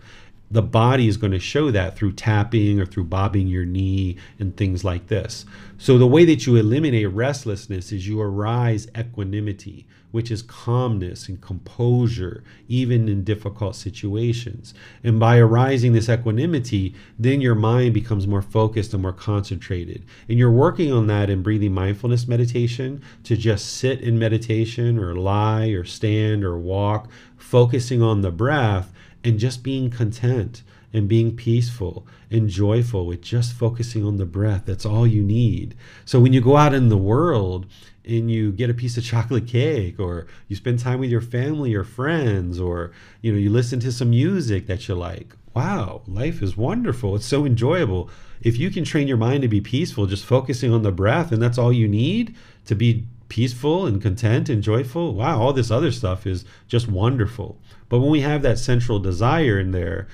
the 0.51 0.63
body 0.63 1.09
is 1.09 1.17
going 1.17 1.33
to 1.33 1.41
show 1.41 1.71
that 1.71 1.97
through 1.97 2.13
tapping 2.13 2.81
or 2.81 2.87
through 2.87 3.05
bobbing 3.05 3.49
your 3.49 3.65
knee 3.65 4.17
and 4.39 4.57
things 4.57 4.85
like 4.85 5.09
this. 5.09 5.45
So, 5.79 5.99
the 5.99 6.07
way 6.07 6.25
that 6.25 6.47
you 6.47 6.57
eliminate 6.57 7.11
restlessness 7.11 7.93
is 7.93 8.07
you 8.07 8.21
arise 8.21 8.87
equanimity 8.97 9.87
which 10.17 10.31
is 10.31 10.41
calmness 10.41 11.29
and 11.29 11.43
composure, 11.43 12.43
even 12.69 13.07
in 13.07 13.23
difficult 13.23 13.77
situations. 13.77 14.73
And 15.05 15.21
by 15.21 15.37
arising 15.37 15.93
this 15.93 16.09
equanimity, 16.09 16.95
then 17.19 17.43
your 17.43 17.55
mind 17.55 17.93
becomes 17.93 18.27
more 18.27 18.41
focused 18.41 18.95
and 18.95 19.03
more 19.03 19.13
concentrated. 19.13 20.03
And 20.27 20.39
you're 20.39 20.51
working 20.51 20.91
on 20.91 21.07
that 21.09 21.29
in 21.29 21.43
breathing 21.43 21.75
mindfulness 21.75 22.27
meditation 22.27 23.03
to 23.25 23.37
just 23.37 23.77
sit 23.77 24.01
in 24.01 24.19
meditation 24.19 24.99
or 24.99 25.15
lie 25.15 25.67
or 25.67 25.85
stand 25.85 26.45
or 26.45 26.57
walk, 26.57 27.11
focusing 27.37 28.01
on 28.01 28.23
the 28.23 28.31
breath 28.31 28.95
and 29.23 29.39
just 29.39 29.63
being 29.63 29.91
content 29.91 30.63
and 30.95 31.09
being 31.09 31.37
peaceful 31.37 32.07
and 32.31 32.49
joyful 32.49 33.05
with 33.05 33.21
just 33.21 33.53
focusing 33.53 34.03
on 34.03 34.17
the 34.17 34.25
breath. 34.25 34.63
That's 34.65 34.87
all 34.87 35.07
you 35.07 35.23
need. 35.23 35.75
So 36.07 36.21
when 36.21 36.33
you 36.33 36.41
go 36.41 36.57
out 36.57 36.73
in 36.73 36.89
the 36.89 36.97
world 36.97 37.67
and 38.07 38.31
you 38.31 38.53
get 38.53 38.71
a 38.71 38.75
piece 38.75 38.97
of 38.97 39.05
chocolate 39.13 39.47
cake 39.47 39.99
or 39.99 40.27
you 40.49 40.57
spend 40.57 40.79
time 40.79 41.01
with 41.01 41.11
your 41.11 41.21
family 41.21 41.75
or 41.75 41.85
friends 41.85 42.61
or 42.61 42.93
you 43.23 43.33
know 43.33 43.39
you 43.39 43.51
listen 43.51 43.81
to 43.81 43.93
some 43.93 44.11
music 44.11 44.67
that 44.67 44.89
you 44.89 44.95
like. 44.95 45.35
Wow 45.55 46.03
life 46.07 46.43
is 46.43 46.57
wonderful. 46.57 47.17
It's 47.17 47.27
so 47.27 47.45
enjoyable. 47.45 48.11
If 48.43 48.59
you 48.59 48.71
can 48.71 48.85
train 48.85 49.09
your 49.09 49.17
mind 49.17 49.43
to 49.43 49.49
be 49.49 49.61
peaceful 49.61 50.07
just 50.07 50.25
focusing 50.25 50.73
on 50.73 50.83
the 50.83 50.93
breath 50.93 51.33
and 51.33 51.43
that's 51.43 51.59
all 51.59 51.73
you 51.73 51.89
need 51.89 52.35
to 52.67 52.75
be 52.75 53.07
peaceful 53.29 53.87
and 53.87 54.01
content 54.01 54.49
and 54.49 54.63
joyful 54.63 55.13
wow 55.13 55.41
all 55.41 55.53
this 55.53 55.71
other 55.71 55.91
stuff 55.91 56.27
is 56.27 56.45
just 56.69 56.89
wonderful. 56.89 57.59
But 57.89 58.01
when 58.01 58.11
we 58.11 58.21
have 58.21 58.43
that 58.43 58.59
sensual 58.59 58.99
desire 58.99 59.59
in 59.59 59.73
there 59.73 60.07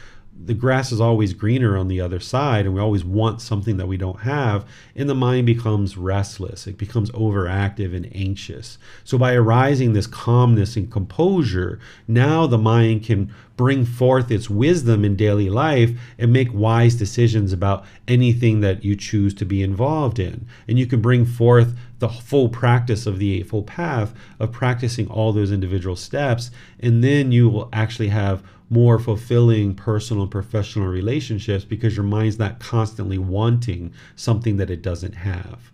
the 0.45 0.55
grass 0.55 0.93
is 0.93 1.01
always 1.01 1.33
greener 1.33 1.77
on 1.77 1.89
the 1.89 2.01
other 2.01 2.21
side 2.21 2.65
and 2.65 2.75
we 2.75 2.81
always 2.81 3.05
want 3.05 3.41
something 3.41 3.77
that 3.77 3.87
we 3.87 3.97
don't 3.97 4.21
have 4.21 4.67
and 4.97 5.09
the 5.09 5.15
mind 5.15 5.47
becomes 5.47 5.97
restless. 5.97 6.67
It 6.67 6.77
becomes 6.79 7.11
overactive 7.13 7.95
and 7.95 8.11
anxious. 8.15 8.79
So 9.05 9.19
by 9.19 9.35
arising 9.35 9.93
this 9.93 10.07
calmness 10.07 10.77
and 10.77 10.91
composure 10.91 11.79
now 12.09 12.47
the 12.47 12.59
mind 12.59 13.05
can 13.05 13.33
bring 13.57 13.85
forth 13.85 14.31
its 14.31 14.51
wisdom 14.51 15.05
in 15.05 15.15
daily 15.15 15.49
life 15.49 15.91
and 16.19 16.33
make 16.33 16.53
wise 16.53 16.95
decisions 16.95 17.53
about 17.53 17.85
anything 18.09 18.61
that 18.61 18.85
you 18.85 18.97
choose 18.97 19.35
to 19.35 19.45
be 19.45 19.63
involved 19.63 20.19
in. 20.19 20.47
And 20.67 20.79
you 20.79 20.87
can 20.87 21.01
bring 21.01 21.25
forth 21.25 21.77
the 21.99 22.09
full 22.09 22.49
practice 22.49 23.07
of 23.07 23.19
the 23.19 23.39
eightfold 23.39 23.67
path 23.67 24.13
of 24.41 24.51
practicing 24.51 25.07
all 25.09 25.33
those 25.33 25.53
individual 25.53 25.95
steps 25.95 26.51
and 26.81 27.05
then 27.05 27.31
you 27.31 27.49
will 27.49 27.69
actually 27.73 28.09
have 28.09 28.43
more 28.73 28.99
fulfilling 28.99 29.75
personal 29.75 30.23
and 30.23 30.33
professional 30.33 30.89
relationships 30.89 31.63
because 31.63 31.95
your 31.95 32.07
mind's 32.07 32.39
not 32.39 32.59
constantly 32.59 33.19
wanting 33.19 33.93
something 34.17 34.57
that 34.57 34.71
it 34.71 34.81
doesn't 34.81 35.15
have. 35.15 35.71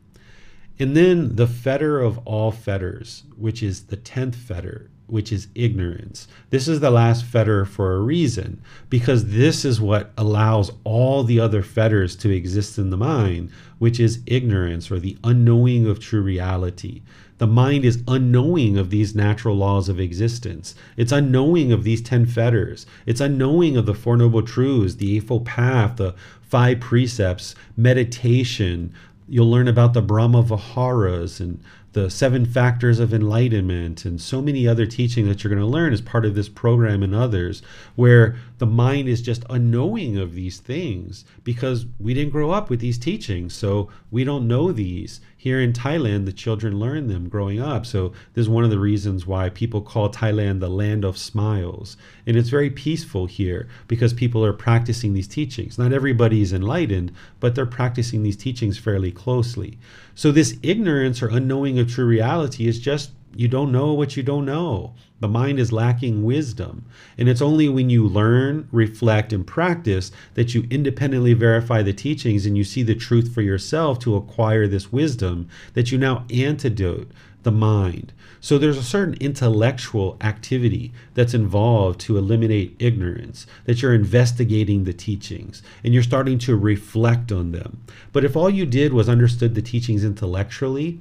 And 0.80 0.96
then 0.96 1.36
the 1.36 1.46
fetter 1.46 2.00
of 2.00 2.18
all 2.26 2.50
fetters, 2.50 3.22
which 3.36 3.62
is 3.62 3.86
the 3.86 3.96
10th 3.96 4.34
fetter, 4.34 4.90
which 5.08 5.32
is 5.32 5.48
ignorance. 5.54 6.28
This 6.50 6.68
is 6.68 6.80
the 6.80 6.90
last 6.90 7.24
fetter 7.24 7.64
for 7.64 7.94
a 7.94 8.00
reason, 8.00 8.62
because 8.88 9.30
this 9.30 9.64
is 9.64 9.80
what 9.80 10.12
allows 10.16 10.70
all 10.84 11.24
the 11.24 11.40
other 11.40 11.62
fetters 11.62 12.14
to 12.16 12.30
exist 12.30 12.78
in 12.78 12.90
the 12.90 12.96
mind, 12.96 13.50
which 13.78 13.98
is 13.98 14.20
ignorance 14.26 14.90
or 14.90 14.98
the 15.00 15.16
unknowing 15.24 15.86
of 15.86 15.98
true 15.98 16.22
reality. 16.22 17.02
The 17.38 17.46
mind 17.46 17.84
is 17.84 18.02
unknowing 18.08 18.76
of 18.76 18.90
these 18.90 19.14
natural 19.14 19.56
laws 19.56 19.88
of 19.88 20.00
existence. 20.00 20.74
It's 20.96 21.12
unknowing 21.12 21.70
of 21.72 21.84
these 21.84 22.02
10 22.02 22.26
fetters. 22.26 22.84
It's 23.06 23.20
unknowing 23.20 23.76
of 23.76 23.86
the 23.86 23.94
Four 23.94 24.16
Noble 24.16 24.42
Truths, 24.42 24.96
the 24.96 25.16
Eightfold 25.16 25.46
Path, 25.46 25.96
the 25.96 26.14
five 26.42 26.80
precepts, 26.80 27.54
meditation. 27.76 28.92
You'll 29.28 29.50
learn 29.50 29.68
about 29.68 29.94
the 29.94 30.02
Brahma 30.02 30.42
Viharas 30.42 31.38
and 31.38 31.62
the 31.92 32.10
seven 32.10 32.44
factors 32.44 32.98
of 32.98 33.14
enlightenment 33.14 34.04
and 34.04 34.20
so 34.20 34.42
many 34.42 34.68
other 34.68 34.86
teaching 34.86 35.28
that 35.28 35.42
you're 35.42 35.52
going 35.52 35.60
to 35.60 35.66
learn 35.66 35.92
as 35.92 36.00
part 36.00 36.24
of 36.24 36.34
this 36.34 36.48
program 36.48 37.02
and 37.02 37.14
others 37.14 37.62
where 37.96 38.36
the 38.58 38.66
mind 38.66 39.08
is 39.08 39.22
just 39.22 39.44
unknowing 39.48 40.18
of 40.18 40.34
these 40.34 40.58
things 40.58 41.24
because 41.44 41.86
we 41.98 42.14
didn't 42.14 42.32
grow 42.32 42.50
up 42.50 42.68
with 42.68 42.80
these 42.80 42.98
teachings 42.98 43.54
so 43.54 43.88
we 44.10 44.24
don't 44.24 44.48
know 44.48 44.72
these 44.72 45.20
here 45.40 45.60
in 45.60 45.72
Thailand, 45.72 46.26
the 46.26 46.32
children 46.32 46.80
learn 46.80 47.06
them 47.06 47.28
growing 47.28 47.60
up. 47.60 47.86
So 47.86 48.08
this 48.34 48.42
is 48.42 48.48
one 48.48 48.64
of 48.64 48.70
the 48.70 48.78
reasons 48.80 49.24
why 49.24 49.48
people 49.48 49.80
call 49.80 50.10
Thailand 50.10 50.58
the 50.58 50.68
land 50.68 51.04
of 51.04 51.16
smiles. 51.16 51.96
And 52.26 52.36
it's 52.36 52.48
very 52.48 52.70
peaceful 52.70 53.26
here 53.26 53.68
because 53.86 54.12
people 54.12 54.44
are 54.44 54.52
practicing 54.52 55.14
these 55.14 55.28
teachings. 55.28 55.78
Not 55.78 55.92
everybody 55.92 56.42
is 56.42 56.52
enlightened, 56.52 57.12
but 57.38 57.54
they're 57.54 57.66
practicing 57.66 58.24
these 58.24 58.36
teachings 58.36 58.78
fairly 58.78 59.12
closely. 59.12 59.78
So 60.16 60.32
this 60.32 60.58
ignorance 60.60 61.22
or 61.22 61.28
unknowing 61.28 61.78
of 61.78 61.88
true 61.88 62.06
reality 62.06 62.66
is 62.66 62.80
just 62.80 63.12
you 63.34 63.48
don't 63.48 63.72
know 63.72 63.92
what 63.92 64.16
you 64.16 64.22
don't 64.22 64.44
know. 64.44 64.94
The 65.20 65.28
mind 65.28 65.58
is 65.58 65.72
lacking 65.72 66.24
wisdom. 66.24 66.84
And 67.16 67.28
it's 67.28 67.42
only 67.42 67.68
when 67.68 67.90
you 67.90 68.06
learn, 68.06 68.68
reflect, 68.70 69.32
and 69.32 69.46
practice 69.46 70.10
that 70.34 70.54
you 70.54 70.66
independently 70.70 71.34
verify 71.34 71.82
the 71.82 71.92
teachings 71.92 72.46
and 72.46 72.56
you 72.56 72.64
see 72.64 72.82
the 72.82 72.94
truth 72.94 73.32
for 73.32 73.42
yourself 73.42 73.98
to 74.00 74.16
acquire 74.16 74.66
this 74.66 74.92
wisdom 74.92 75.48
that 75.74 75.90
you 75.90 75.98
now 75.98 76.24
antidote 76.32 77.10
the 77.42 77.50
mind. 77.52 78.12
So 78.40 78.58
there's 78.58 78.76
a 78.76 78.82
certain 78.82 79.14
intellectual 79.14 80.16
activity 80.20 80.92
that's 81.14 81.34
involved 81.34 81.98
to 82.00 82.16
eliminate 82.16 82.76
ignorance, 82.78 83.46
that 83.64 83.82
you're 83.82 83.94
investigating 83.94 84.84
the 84.84 84.92
teachings 84.92 85.62
and 85.82 85.92
you're 85.92 86.02
starting 86.02 86.38
to 86.40 86.56
reflect 86.56 87.32
on 87.32 87.52
them. 87.52 87.82
But 88.12 88.24
if 88.24 88.36
all 88.36 88.50
you 88.50 88.66
did 88.66 88.92
was 88.92 89.08
understood 89.08 89.54
the 89.54 89.62
teachings 89.62 90.04
intellectually, 90.04 91.00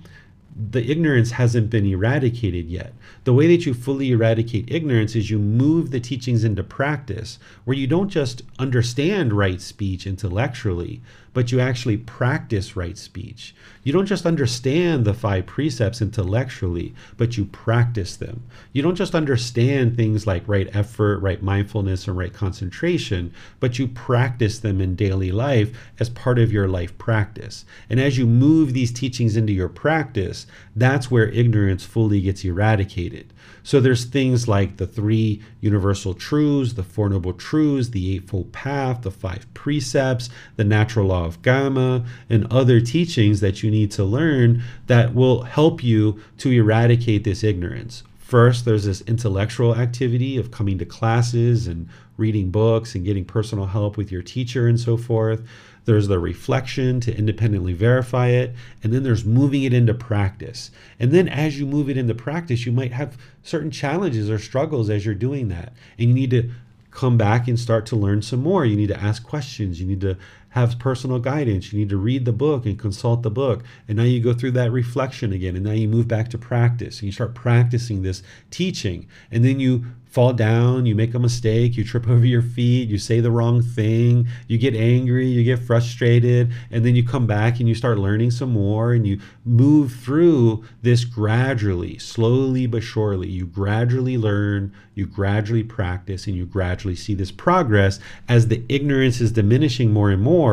the 0.58 0.90
ignorance 0.90 1.32
hasn't 1.32 1.70
been 1.70 1.86
eradicated 1.86 2.68
yet. 2.68 2.94
The 3.26 3.34
way 3.34 3.48
that 3.48 3.66
you 3.66 3.74
fully 3.74 4.12
eradicate 4.12 4.72
ignorance 4.72 5.16
is 5.16 5.30
you 5.30 5.38
move 5.38 5.92
the 5.92 6.00
teachings 6.00 6.44
into 6.44 6.64
practice, 6.64 7.38
where 7.64 7.78
you 7.78 7.86
don't 7.86 8.10
just 8.10 8.42
understand 8.58 9.34
right 9.34 9.62
speech 9.62 10.08
intellectually, 10.08 11.02
but 11.34 11.52
you 11.52 11.60
actually 11.60 11.98
practice 11.98 12.76
right 12.76 12.98
speech. 12.98 13.56
You 13.84 13.94
don't 13.94 14.06
just 14.06 14.26
understand 14.26 15.06
the 15.06 15.14
five 15.14 15.46
precepts 15.46 16.02
intellectually, 16.02 16.94
but 17.16 17.38
you 17.38 17.46
practice 17.46 18.16
them. 18.18 18.44
You 18.74 18.82
don't 18.82 18.96
just 18.96 19.16
understand 19.16 19.96
things 19.96 20.28
like 20.28 20.44
right 20.48 20.70
effort, 20.76 21.20
right 21.20 21.42
mindfulness, 21.42 22.08
and 22.08 22.18
right 22.18 22.34
concentration, 22.34 23.34
but 23.60 23.80
you 23.80 23.88
practice 23.88 24.60
them 24.60 24.82
in 24.82 24.96
daily 24.96 25.32
life 25.32 25.72
as 26.00 26.10
part 26.10 26.40
of 26.40 26.52
your 26.52 26.68
life 26.68 26.98
practice. 26.98 27.66
And 27.90 28.00
as 28.00 28.18
you 28.18 28.26
move 28.26 28.74
these 28.74 28.92
teachings 28.92 29.38
into 29.38 29.54
your 29.54 29.70
practice, 29.70 30.48
that's 30.76 31.10
where 31.10 31.30
ignorance 31.30 31.86
fully 31.86 32.22
gets 32.22 32.44
eradicated. 32.44 33.34
So 33.68 33.82
there's 33.82 34.06
things 34.06 34.48
like 34.48 34.78
the 34.78 34.88
three 34.88 35.42
universal 35.60 36.14
truths, 36.14 36.76
the 36.76 36.84
Four 36.84 37.10
Noble 37.10 37.34
Truths, 37.34 37.90
the 37.90 38.16
Eightfold 38.16 38.54
Path, 38.54 39.02
the 39.02 39.12
five 39.12 39.46
precepts, 39.54 40.30
the 40.56 40.64
natural 40.64 41.08
law 41.08 41.26
of 41.26 41.42
karma, 41.42 42.06
and 42.30 42.50
other 42.50 42.80
teachings 42.80 43.42
that 43.42 43.64
you 43.64 43.70
need 43.70 43.92
to 43.92 44.06
learn 44.06 44.64
that 44.86 45.14
will 45.14 45.42
help 45.42 45.84
you 45.84 46.18
to 46.38 46.50
eradicate 46.50 47.26
this 47.26 47.44
ignorance. 47.44 48.04
First, 48.18 48.64
there's 48.64 48.86
this 48.86 49.02
intellectual 49.02 49.76
activity 49.76 50.38
of 50.38 50.50
coming 50.50 50.78
to 50.78 50.86
classes 50.86 51.68
and 51.68 51.90
reading 52.16 52.52
books 52.52 52.96
and 52.96 53.04
getting 53.04 53.26
personal 53.26 53.66
help 53.66 53.98
with 53.98 54.14
your 54.14 54.22
teacher 54.22 54.70
and 54.70 54.80
so 54.80 54.96
forth. 54.96 55.46
There's 55.88 56.10
the 56.10 56.20
reflection 56.20 57.00
to 57.00 57.18
independently 57.18 57.72
verify 57.72 58.28
it. 58.28 58.54
And 58.84 58.92
then 58.92 59.04
there's 59.04 59.24
moving 59.24 59.64
it 59.64 59.74
into 59.74 59.94
practice. 59.94 60.70
And 61.00 61.14
then 61.14 61.30
as 61.30 61.58
you 61.58 61.66
move 61.66 61.90
it 61.90 61.98
into 61.98 62.14
practice, 62.14 62.66
you 62.66 62.74
might 62.74 62.92
have 62.92 63.18
certain 63.42 63.72
challenges 63.72 64.30
or 64.30 64.38
struggles 64.38 64.90
as 64.90 65.06
you're 65.06 65.16
doing 65.16 65.48
that. 65.48 65.72
And 65.98 66.10
you 66.10 66.14
need 66.14 66.32
to 66.32 66.52
come 66.92 67.18
back 67.18 67.48
and 67.48 67.58
start 67.58 67.86
to 67.86 67.96
learn 67.96 68.22
some 68.22 68.42
more. 68.42 68.66
You 68.66 68.76
need 68.76 68.90
to 68.90 69.02
ask 69.02 69.24
questions. 69.24 69.80
You 69.80 69.88
need 69.88 70.02
to 70.02 70.18
have 70.50 70.80
personal 70.80 71.20
guidance. 71.20 71.72
You 71.72 71.80
need 71.80 71.90
to 71.90 71.98
read 71.98 72.26
the 72.26 72.32
book 72.32 72.66
and 72.66 72.80
consult 72.80 73.24
the 73.24 73.30
book. 73.30 73.64
And 73.88 73.98
now 73.98 74.04
you 74.04 74.20
go 74.20 74.34
through 74.34 74.52
that 74.52 74.72
reflection 74.72 75.34
again. 75.34 75.56
And 75.56 75.66
now 75.66 75.72
you 75.72 75.88
move 75.88 76.08
back 76.08 76.30
to 76.30 76.38
practice 76.38 77.00
and 77.00 77.08
you 77.08 77.12
start 77.12 77.36
practicing 77.36 78.02
this 78.02 78.24
teaching. 78.50 79.08
And 79.32 79.44
then 79.44 79.60
you 79.60 79.86
fall 80.18 80.34
down, 80.34 80.86
you 80.86 80.96
make 80.96 81.14
a 81.14 81.20
mistake, 81.20 81.78
you 81.78 81.84
trip 81.84 82.08
over 82.10 82.26
your 82.26 82.42
feet, 82.42 82.90
you 82.90 82.98
say 82.98 83.20
the 83.20 83.30
wrong 83.30 83.62
thing, 83.62 84.28
you 84.48 84.58
get 84.58 84.74
angry, 84.74 85.28
you 85.28 85.44
get 85.44 85.60
frustrated, 85.60 86.52
and 86.72 86.86
then 86.86 86.96
you 86.96 87.06
come 87.06 87.28
back 87.28 87.60
and 87.60 87.70
you 87.70 87.76
start 87.76 88.00
learning 88.00 88.32
some 88.32 88.50
more 88.50 88.94
and 88.94 89.06
you 89.06 89.20
move 89.46 89.94
through 89.94 90.64
this 90.82 91.06
gradually, 91.06 91.98
slowly 92.00 92.66
but 92.66 92.82
surely. 92.82 93.28
You 93.28 93.46
gradually 93.46 94.18
learn, 94.18 94.74
you 94.96 95.06
gradually 95.06 95.64
practice, 95.64 96.26
and 96.26 96.36
you 96.36 96.46
gradually 96.46 96.96
see 96.96 97.14
this 97.14 97.32
progress 97.32 98.00
as 98.28 98.48
the 98.48 98.64
ignorance 98.70 99.22
is 99.22 99.32
diminishing 99.32 99.92
more 99.92 100.10
and 100.10 100.22
more, 100.22 100.47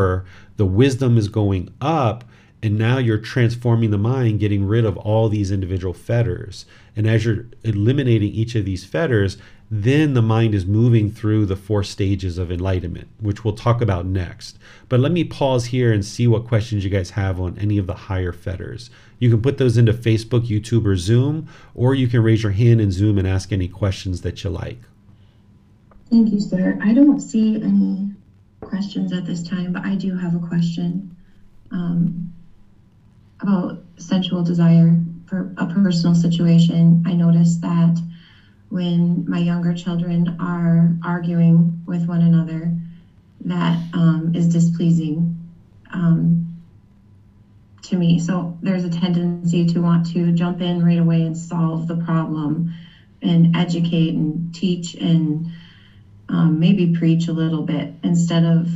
the 0.56 0.66
wisdom 0.66 1.18
is 1.18 1.28
going 1.28 1.72
up 1.80 2.24
and 2.62 2.78
now 2.78 2.96
you're 2.96 3.18
transforming 3.18 3.90
the 3.90 3.98
mind 3.98 4.40
getting 4.40 4.64
rid 4.64 4.84
of 4.84 4.96
all 4.96 5.28
these 5.28 5.50
individual 5.50 5.94
fetters 5.94 6.66
and 6.96 7.06
as 7.06 7.24
you're 7.24 7.46
eliminating 7.64 8.32
each 8.32 8.54
of 8.54 8.64
these 8.64 8.84
fetters 8.84 9.36
then 9.70 10.14
the 10.14 10.22
mind 10.22 10.54
is 10.54 10.66
moving 10.66 11.10
through 11.10 11.46
the 11.46 11.56
four 11.56 11.82
stages 11.82 12.38
of 12.38 12.52
enlightenment, 12.52 13.08
which 13.18 13.44
we'll 13.44 13.54
talk 13.54 13.80
about 13.80 14.06
next. 14.06 14.58
But 14.88 15.00
let 15.00 15.10
me 15.10 15.24
pause 15.24 15.66
here 15.66 15.92
and 15.92 16.04
see 16.04 16.26
what 16.26 16.46
questions 16.46 16.84
you 16.84 16.90
guys 16.90 17.10
have 17.10 17.40
on 17.40 17.58
any 17.58 17.78
of 17.78 17.86
the 17.86 17.94
higher 17.94 18.32
fetters. 18.32 18.90
You 19.18 19.30
can 19.30 19.42
put 19.42 19.58
those 19.58 19.76
into 19.76 19.92
Facebook, 19.92 20.46
YouTube, 20.46 20.86
or 20.86 20.96
Zoom, 20.96 21.48
or 21.74 21.94
you 21.94 22.08
can 22.08 22.22
raise 22.22 22.42
your 22.42 22.52
hand 22.52 22.80
in 22.80 22.92
Zoom 22.92 23.18
and 23.18 23.26
ask 23.26 23.52
any 23.52 23.68
questions 23.68 24.20
that 24.20 24.44
you 24.44 24.50
like. 24.50 24.78
Thank 26.10 26.32
you, 26.32 26.40
sir. 26.40 26.78
I 26.82 26.92
don't 26.92 27.20
see 27.20 27.56
any 27.56 28.12
questions 28.64 29.12
at 29.12 29.24
this 29.24 29.42
time, 29.42 29.72
but 29.72 29.84
I 29.84 29.94
do 29.94 30.14
have 30.16 30.34
a 30.34 30.38
question 30.40 31.14
um, 31.70 32.28
about 33.40 33.76
sensual 33.98 34.42
desire 34.42 34.96
for 35.26 35.52
a 35.56 35.66
personal 35.66 36.14
situation. 36.14 37.02
I 37.06 37.14
noticed 37.14 37.60
that 37.62 38.00
when 38.68 39.24
my 39.26 39.38
younger 39.38 39.72
children 39.72 40.36
are 40.40 40.96
arguing 41.02 41.82
with 41.86 42.06
one 42.06 42.22
another 42.22 42.72
that 43.44 43.78
um, 43.92 44.34
is 44.34 44.48
displeasing 44.48 45.36
um, 45.92 46.44
to 47.82 47.96
me. 47.96 48.18
So 48.18 48.56
there's 48.62 48.84
a 48.84 48.88
tendency 48.88 49.66
to 49.66 49.80
want 49.80 50.06
to 50.12 50.32
jump 50.32 50.60
in 50.60 50.82
right 50.82 50.98
away 50.98 51.22
and 51.22 51.36
solve 51.36 51.86
the 51.86 51.94
problem 51.94 52.70
and 53.22 53.54
educate 53.56 54.14
and 54.14 54.52
teach 54.54 54.94
and 54.94 55.46
um, 56.34 56.58
maybe 56.58 56.96
preach 56.96 57.28
a 57.28 57.32
little 57.32 57.62
bit 57.62 57.94
instead 58.02 58.44
of 58.44 58.68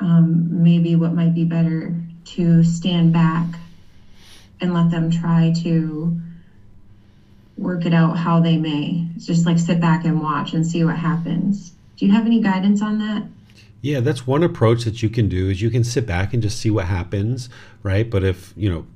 um, 0.00 0.62
maybe 0.62 0.96
what 0.96 1.12
might 1.12 1.34
be 1.34 1.44
better 1.44 1.94
to 2.24 2.64
stand 2.64 3.12
back 3.12 3.46
and 4.60 4.74
let 4.74 4.90
them 4.90 5.10
try 5.10 5.52
to 5.62 6.20
work 7.56 7.86
it 7.86 7.94
out 7.94 8.16
how 8.16 8.40
they 8.40 8.56
may. 8.56 9.06
It's 9.14 9.26
just 9.26 9.46
like 9.46 9.58
sit 9.58 9.80
back 9.80 10.04
and 10.04 10.20
watch 10.20 10.52
and 10.52 10.66
see 10.66 10.82
what 10.82 10.96
happens. 10.96 11.72
Do 11.96 12.06
you 12.06 12.12
have 12.12 12.26
any 12.26 12.40
guidance 12.40 12.82
on 12.82 12.98
that? 12.98 13.24
Yeah, 13.82 14.00
that's 14.00 14.26
one 14.26 14.42
approach 14.42 14.84
that 14.84 15.02
you 15.02 15.08
can 15.08 15.28
do 15.28 15.48
is 15.48 15.62
you 15.62 15.70
can 15.70 15.84
sit 15.84 16.06
back 16.06 16.34
and 16.34 16.42
just 16.42 16.58
see 16.58 16.70
what 16.70 16.86
happens, 16.86 17.48
right? 17.82 18.08
But 18.08 18.24
if, 18.24 18.52
you 18.56 18.70
know, 18.70 18.86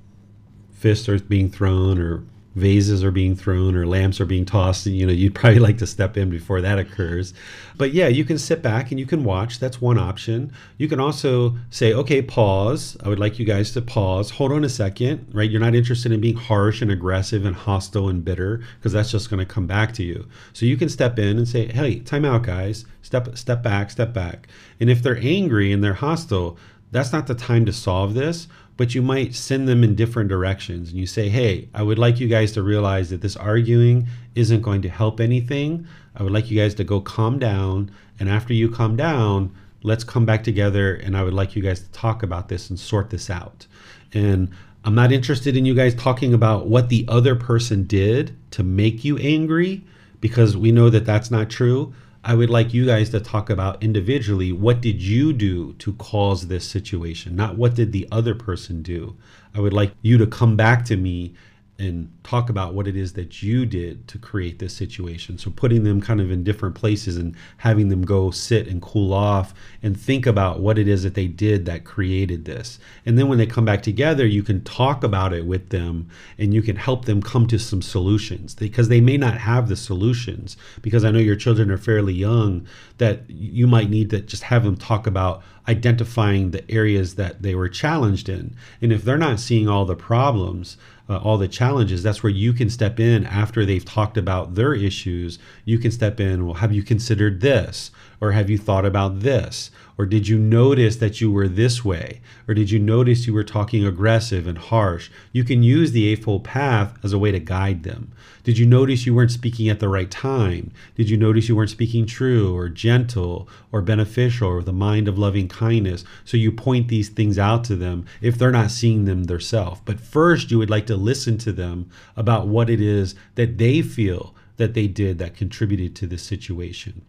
fists 0.73 1.09
are 1.09 1.19
being 1.19 1.49
thrown 1.49 1.99
or 1.99 2.25
vases 2.55 3.03
are 3.03 3.11
being 3.11 3.35
thrown 3.35 3.75
or 3.75 3.87
lamps 3.87 4.21
are 4.21 4.27
being 4.27 4.45
tossed 4.45 4.87
you 4.87 5.07
know 5.07 5.13
you'd 5.13 5.35
probably 5.35 5.59
like 5.61 5.79
to 5.79 5.87
step 5.87 6.17
in 6.17 6.31
before 6.31 6.61
that 6.61 6.79
occurs. 6.79 7.35
But 7.77 7.93
yeah 7.93 8.09
you 8.09 8.25
can 8.25 8.39
sit 8.39 8.63
back 8.63 8.91
and 8.91 9.01
you 9.01 9.07
can 9.07 9.25
watch. 9.25 9.59
That's 9.59 9.81
one 9.81 9.99
option. 9.99 10.53
You 10.79 10.89
can 10.89 11.01
also 11.01 11.57
say 11.71 11.93
okay 11.93 12.23
pause. 12.23 12.97
I 13.03 13.09
would 13.09 13.19
like 13.19 13.39
you 13.39 13.45
guys 13.45 13.73
to 13.73 13.83
pause. 13.83 14.31
Hold 14.31 14.53
on 14.53 14.65
a 14.65 14.69
second 14.69 15.27
right? 15.33 15.51
You're 15.51 15.61
not 15.61 15.75
interested 15.75 16.13
in 16.13 16.21
being 16.21 16.37
harsh 16.37 16.83
and 16.83 16.91
aggressive 16.91 17.45
and 17.45 17.57
hostile 17.57 18.09
and 18.09 18.25
bitter 18.25 18.63
because 18.79 18.93
that's 18.93 19.11
just 19.11 19.31
going 19.31 19.41
to 19.41 19.53
come 19.55 19.67
back 19.67 19.93
to 19.95 20.03
you. 20.03 20.27
So 20.53 20.67
you 20.67 20.77
can 20.77 20.89
step 20.89 21.19
in 21.19 21.39
and 21.39 21.49
say 21.49 21.67
hey 21.67 22.01
time 22.01 22.25
out 22.25 22.43
guys. 22.43 22.85
Step 23.03 23.37
step 23.37 23.63
back 23.63 23.91
step 23.91 24.13
back. 24.13 24.49
And 24.81 24.91
if 24.91 25.03
they're 25.03 25.19
angry 25.19 25.73
and 25.73 25.83
they're 25.83 25.95
hostile 25.95 26.57
that's 26.95 27.13
not 27.13 27.27
the 27.27 27.35
time 27.35 27.67
to 27.67 27.73
solve 27.73 28.15
this 28.15 28.47
but 28.77 28.95
you 28.95 29.03
might 29.03 29.35
send 29.35 29.69
them 29.69 29.85
in 29.85 29.95
different 29.95 30.29
directions. 30.29 30.91
And 30.91 30.99
you 30.99 31.07
say, 31.07 31.29
hey, 31.29 31.69
I 31.75 31.83
would 31.83 31.99
like 31.99 32.19
you 32.19 32.29
guys 32.29 32.53
to 32.53 32.63
realize 32.63 33.11
that 33.11 33.21
this 33.21 33.37
arguing 33.37 34.09
isn't 34.35 34.63
going 34.63 34.83
to 34.83 34.89
help 34.89 35.21
anything. 35.21 35.87
I 36.17 36.23
would 36.23 36.33
like 36.33 36.51
you 36.51 36.59
guys 36.59 36.75
to 36.77 36.85
go 36.85 37.01
calm 37.01 37.39
down. 37.39 37.91
And 38.19 38.29
after 38.29 38.53
you 38.53 38.69
calm 38.69 38.97
down, 38.97 39.55
let's 39.83 40.05
come 40.05 40.27
back 40.27 40.43
together. 40.43 40.95
And 40.95 41.17
I 41.17 41.23
would 41.23 41.35
like 41.35 41.55
you 41.55 41.63
guys 41.63 41.81
to 41.81 41.91
talk 41.93 42.23
about 42.23 42.49
this 42.49 42.71
and 42.71 42.79
sort 42.79 43.11
this 43.11 43.31
out. 43.31 43.67
And 44.13 44.51
I'm 44.85 44.95
not 44.95 45.13
interested 45.13 45.57
in 45.57 45.65
you 45.65 45.75
guys 45.75 45.95
talking 45.95 46.35
about 46.35 46.67
what 46.67 46.89
the 46.89 47.05
other 47.09 47.35
person 47.37 47.85
did 47.85 48.37
to 48.53 48.63
make 48.63 49.05
you 49.05 49.17
angry 49.19 49.85
because 50.21 50.57
we 50.57 50.73
know 50.73 50.91
that 50.91 51.07
that's 51.07 51.31
not 51.31 51.49
true. 51.49 51.95
I 52.27 52.35
would 52.35 52.49
like 52.49 52.73
you 52.73 52.87
guys 52.87 53.11
to 53.11 53.21
talk 53.21 53.51
about 53.51 53.83
individually 53.83 54.51
what 54.51 54.81
did 54.81 55.03
you 55.03 55.35
do 55.35 55.75
to 55.75 55.93
cause 55.95 56.49
this 56.49 56.67
situation, 56.67 57.37
not 57.37 57.59
what 57.59 57.75
did 57.75 57.93
the 57.93 58.09
other 58.11 58.35
person 58.35 58.81
do. 58.81 59.15
I 59.55 59.61
would 59.61 59.75
like 59.75 59.93
you 60.01 60.17
to 60.17 60.27
come 60.27 60.57
back 60.57 60.87
to 60.87 60.97
me 60.97 61.35
and 61.77 62.13
talk 62.23 62.49
about 62.49 62.73
what 62.73 62.87
it 62.87 62.95
is 62.95 63.15
that 63.15 63.43
you 63.43 63.67
did 63.67 64.07
to 64.07 64.17
create 64.17 64.61
this 64.61 64.75
situation. 64.75 65.39
So 65.39 65.51
putting 65.51 65.83
them 65.83 66.01
kind 66.01 66.21
of 66.21 66.31
in 66.31 66.45
different 66.45 66.77
places 66.77 67.17
and 67.17 67.35
having 67.59 67.89
them 67.89 68.03
go 68.03 68.31
sit 68.31 68.69
and 68.69 68.81
cool 68.81 69.13
off 69.13 69.53
and 69.83 69.99
think 69.99 70.25
about 70.25 70.61
what 70.61 70.79
it 70.79 70.87
is 70.87 71.03
that 71.03 71.15
they 71.15 71.27
did 71.27 71.67
that 71.67 71.85
created 71.85 72.45
this. 72.45 72.79
And 73.05 73.19
then 73.19 73.27
when 73.29 73.39
they 73.39 73.47
come 73.47 73.65
back 73.65 73.83
together, 73.83 74.25
you 74.25 74.45
can 74.45 74.63
talk 74.63 75.03
about 75.03 75.33
it 75.33 75.47
with 75.47 75.71
them 75.71 76.09
and 76.39 76.55
you 76.55 76.63
can 76.63 76.77
help 76.77 77.07
them 77.07 77.21
come 77.21 77.49
to 77.49 77.59
some 77.59 77.83
solutions 77.83 78.55
because 78.55 78.89
they 78.89 79.01
may 79.01 79.17
not 79.17 79.39
have 79.39 79.69
the 79.69 79.77
solutions 79.77 80.57
because 80.81 81.05
I 81.05 81.11
know 81.11 81.19
your 81.19 81.37
children 81.37 81.73
are 81.73 81.79
fairly 81.79 82.15
young 82.15 82.67
that 82.99 83.29
you 83.29 83.67
might 83.67 83.91
need 83.91 84.11
to 84.11 84.21
just 84.21 84.45
have 84.45 84.63
them 84.63 84.77
talk 84.77 85.09
about 85.09 85.43
identifying 85.67 86.51
the 86.51 86.71
areas 86.71 87.15
that 87.15 87.43
they 87.43 87.55
were 87.55 87.69
challenged 87.69 88.29
in. 88.29 88.55
And 88.81 88.93
if 88.93 89.03
they're 89.03 89.17
not 89.17 89.41
seeing 89.41 89.69
all 89.69 89.85
the 89.85 89.97
problems, 89.97 90.77
uh, 91.09 91.19
all 91.19 91.37
the 91.37 91.49
challenges, 91.49 92.03
that's 92.03 92.23
where 92.23 92.33
you 92.33 92.53
can 92.53 92.71
step 92.71 92.99
in 92.99 93.27
after 93.27 93.65
they've 93.65 93.85
talked 93.85 94.17
about 94.17 94.55
their 94.55 94.75
issues. 94.75 95.39
You 95.65 95.79
can 95.79 95.91
step 95.91 96.19
in, 96.21 96.47
well, 96.47 96.55
have 96.55 96.73
you 96.73 96.83
considered 96.83 97.41
this? 97.41 97.91
Or 98.21 98.33
have 98.33 98.49
you 98.49 98.57
thought 98.57 98.87
about 98.87 99.21
this? 99.21 99.71
Or 99.97 100.07
did 100.07 100.27
you 100.27 100.39
notice 100.39 100.97
that 100.97 101.21
you 101.21 101.31
were 101.31 101.47
this 101.47 101.85
way? 101.85 102.21
Or 102.49 102.55
did 102.55 102.71
you 102.71 102.79
notice 102.81 103.27
you 103.27 103.33
were 103.33 103.45
talking 103.45 103.87
aggressive 103.87 104.47
and 104.47 104.59
harsh? 104.59 105.09
You 105.33 105.45
can 105.45 105.63
use 105.63 105.93
the 105.93 106.09
Eightfold 106.09 106.43
Path 106.43 106.99
as 107.05 107.13
a 107.13 107.19
way 107.19 107.31
to 107.31 107.39
guide 107.39 107.85
them. 107.85 108.13
Did 108.43 108.59
you 108.59 108.67
notice 108.67 109.07
you 109.07 109.15
weren't 109.15 109.31
speaking 109.31 109.69
at 109.69 109.79
the 109.79 109.89
right 109.89 110.11
time? 110.11 110.73
Did 110.97 111.09
you 111.09 111.17
notice 111.17 111.49
you 111.49 111.55
weren't 111.55 111.71
speaking 111.71 112.07
true 112.07 112.57
or 112.57 112.69
gentle 112.69 113.49
or 113.71 113.83
beneficial 113.83 114.49
or 114.49 114.63
the 114.63 114.73
mind 114.73 115.07
of 115.07 115.19
loving 115.19 115.47
kindness? 115.47 116.05
So 116.25 116.37
you 116.37 116.51
point 116.51 116.89
these 116.89 117.09
things 117.09 117.39
out 117.39 117.63
to 117.65 117.77
them 117.77 118.05
if 118.21 118.37
they're 118.37 118.51
not 118.51 118.73
seeing 118.73 119.05
them 119.05 119.25
themselves. 119.25 119.81
But 119.85 120.01
first, 120.01 120.51
you 120.51 120.59
would 120.59 120.71
like 120.71 120.87
to 120.87 120.97
listen 120.97 121.39
to 121.39 121.53
them 121.53 121.89
about 122.17 122.49
what 122.49 122.69
it 122.69 122.81
is 122.81 123.15
that 123.37 123.59
they 123.59 123.81
feel 123.81 124.35
that 124.57 124.75
they 124.75 124.89
did 124.89 125.19
that 125.19 125.37
contributed 125.37 125.95
to 125.97 126.07
this 126.07 126.23
situation. 126.23 127.03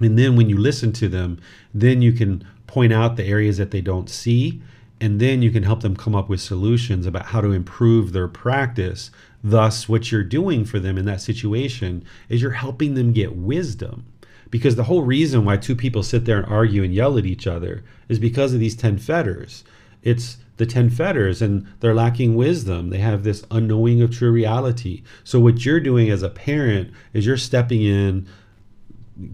And 0.00 0.18
then 0.18 0.36
when 0.36 0.48
you 0.48 0.56
listen 0.56 0.92
to 0.94 1.08
them, 1.08 1.40
then 1.72 2.02
you 2.02 2.12
can 2.12 2.44
point 2.66 2.92
out 2.92 3.16
the 3.16 3.24
areas 3.24 3.58
that 3.58 3.70
they 3.70 3.80
don't 3.80 4.08
see. 4.08 4.62
And 5.00 5.18
then 5.18 5.40
you 5.40 5.50
can 5.50 5.62
help 5.62 5.80
them 5.80 5.96
come 5.96 6.14
up 6.14 6.28
with 6.28 6.40
solutions 6.40 7.06
about 7.06 7.26
how 7.26 7.40
to 7.40 7.52
improve 7.52 8.12
their 8.12 8.28
practice. 8.28 9.10
Thus, 9.42 9.88
what 9.88 10.12
you're 10.12 10.22
doing 10.22 10.64
for 10.64 10.78
them 10.78 10.98
in 10.98 11.06
that 11.06 11.22
situation 11.22 12.04
is 12.28 12.42
you're 12.42 12.50
helping 12.50 12.94
them 12.94 13.12
get 13.12 13.36
wisdom. 13.36 14.04
Because 14.50 14.76
the 14.76 14.84
whole 14.84 15.02
reason 15.02 15.44
why 15.44 15.56
two 15.56 15.76
people 15.76 16.02
sit 16.02 16.24
there 16.24 16.38
and 16.38 16.52
argue 16.52 16.82
and 16.82 16.92
yell 16.92 17.16
at 17.16 17.24
each 17.24 17.46
other 17.46 17.84
is 18.08 18.18
because 18.18 18.52
of 18.52 18.60
these 18.60 18.76
10 18.76 18.98
fetters. 18.98 19.64
It's 20.02 20.38
the 20.56 20.66
10 20.66 20.90
fetters 20.90 21.40
and 21.40 21.66
they're 21.80 21.94
lacking 21.94 22.34
wisdom. 22.34 22.90
They 22.90 22.98
have 22.98 23.22
this 23.22 23.44
unknowing 23.50 24.02
of 24.02 24.10
true 24.10 24.30
reality. 24.30 25.02
So, 25.24 25.40
what 25.40 25.64
you're 25.64 25.80
doing 25.80 26.10
as 26.10 26.22
a 26.22 26.28
parent 26.28 26.92
is 27.14 27.24
you're 27.24 27.36
stepping 27.38 27.82
in, 27.82 28.28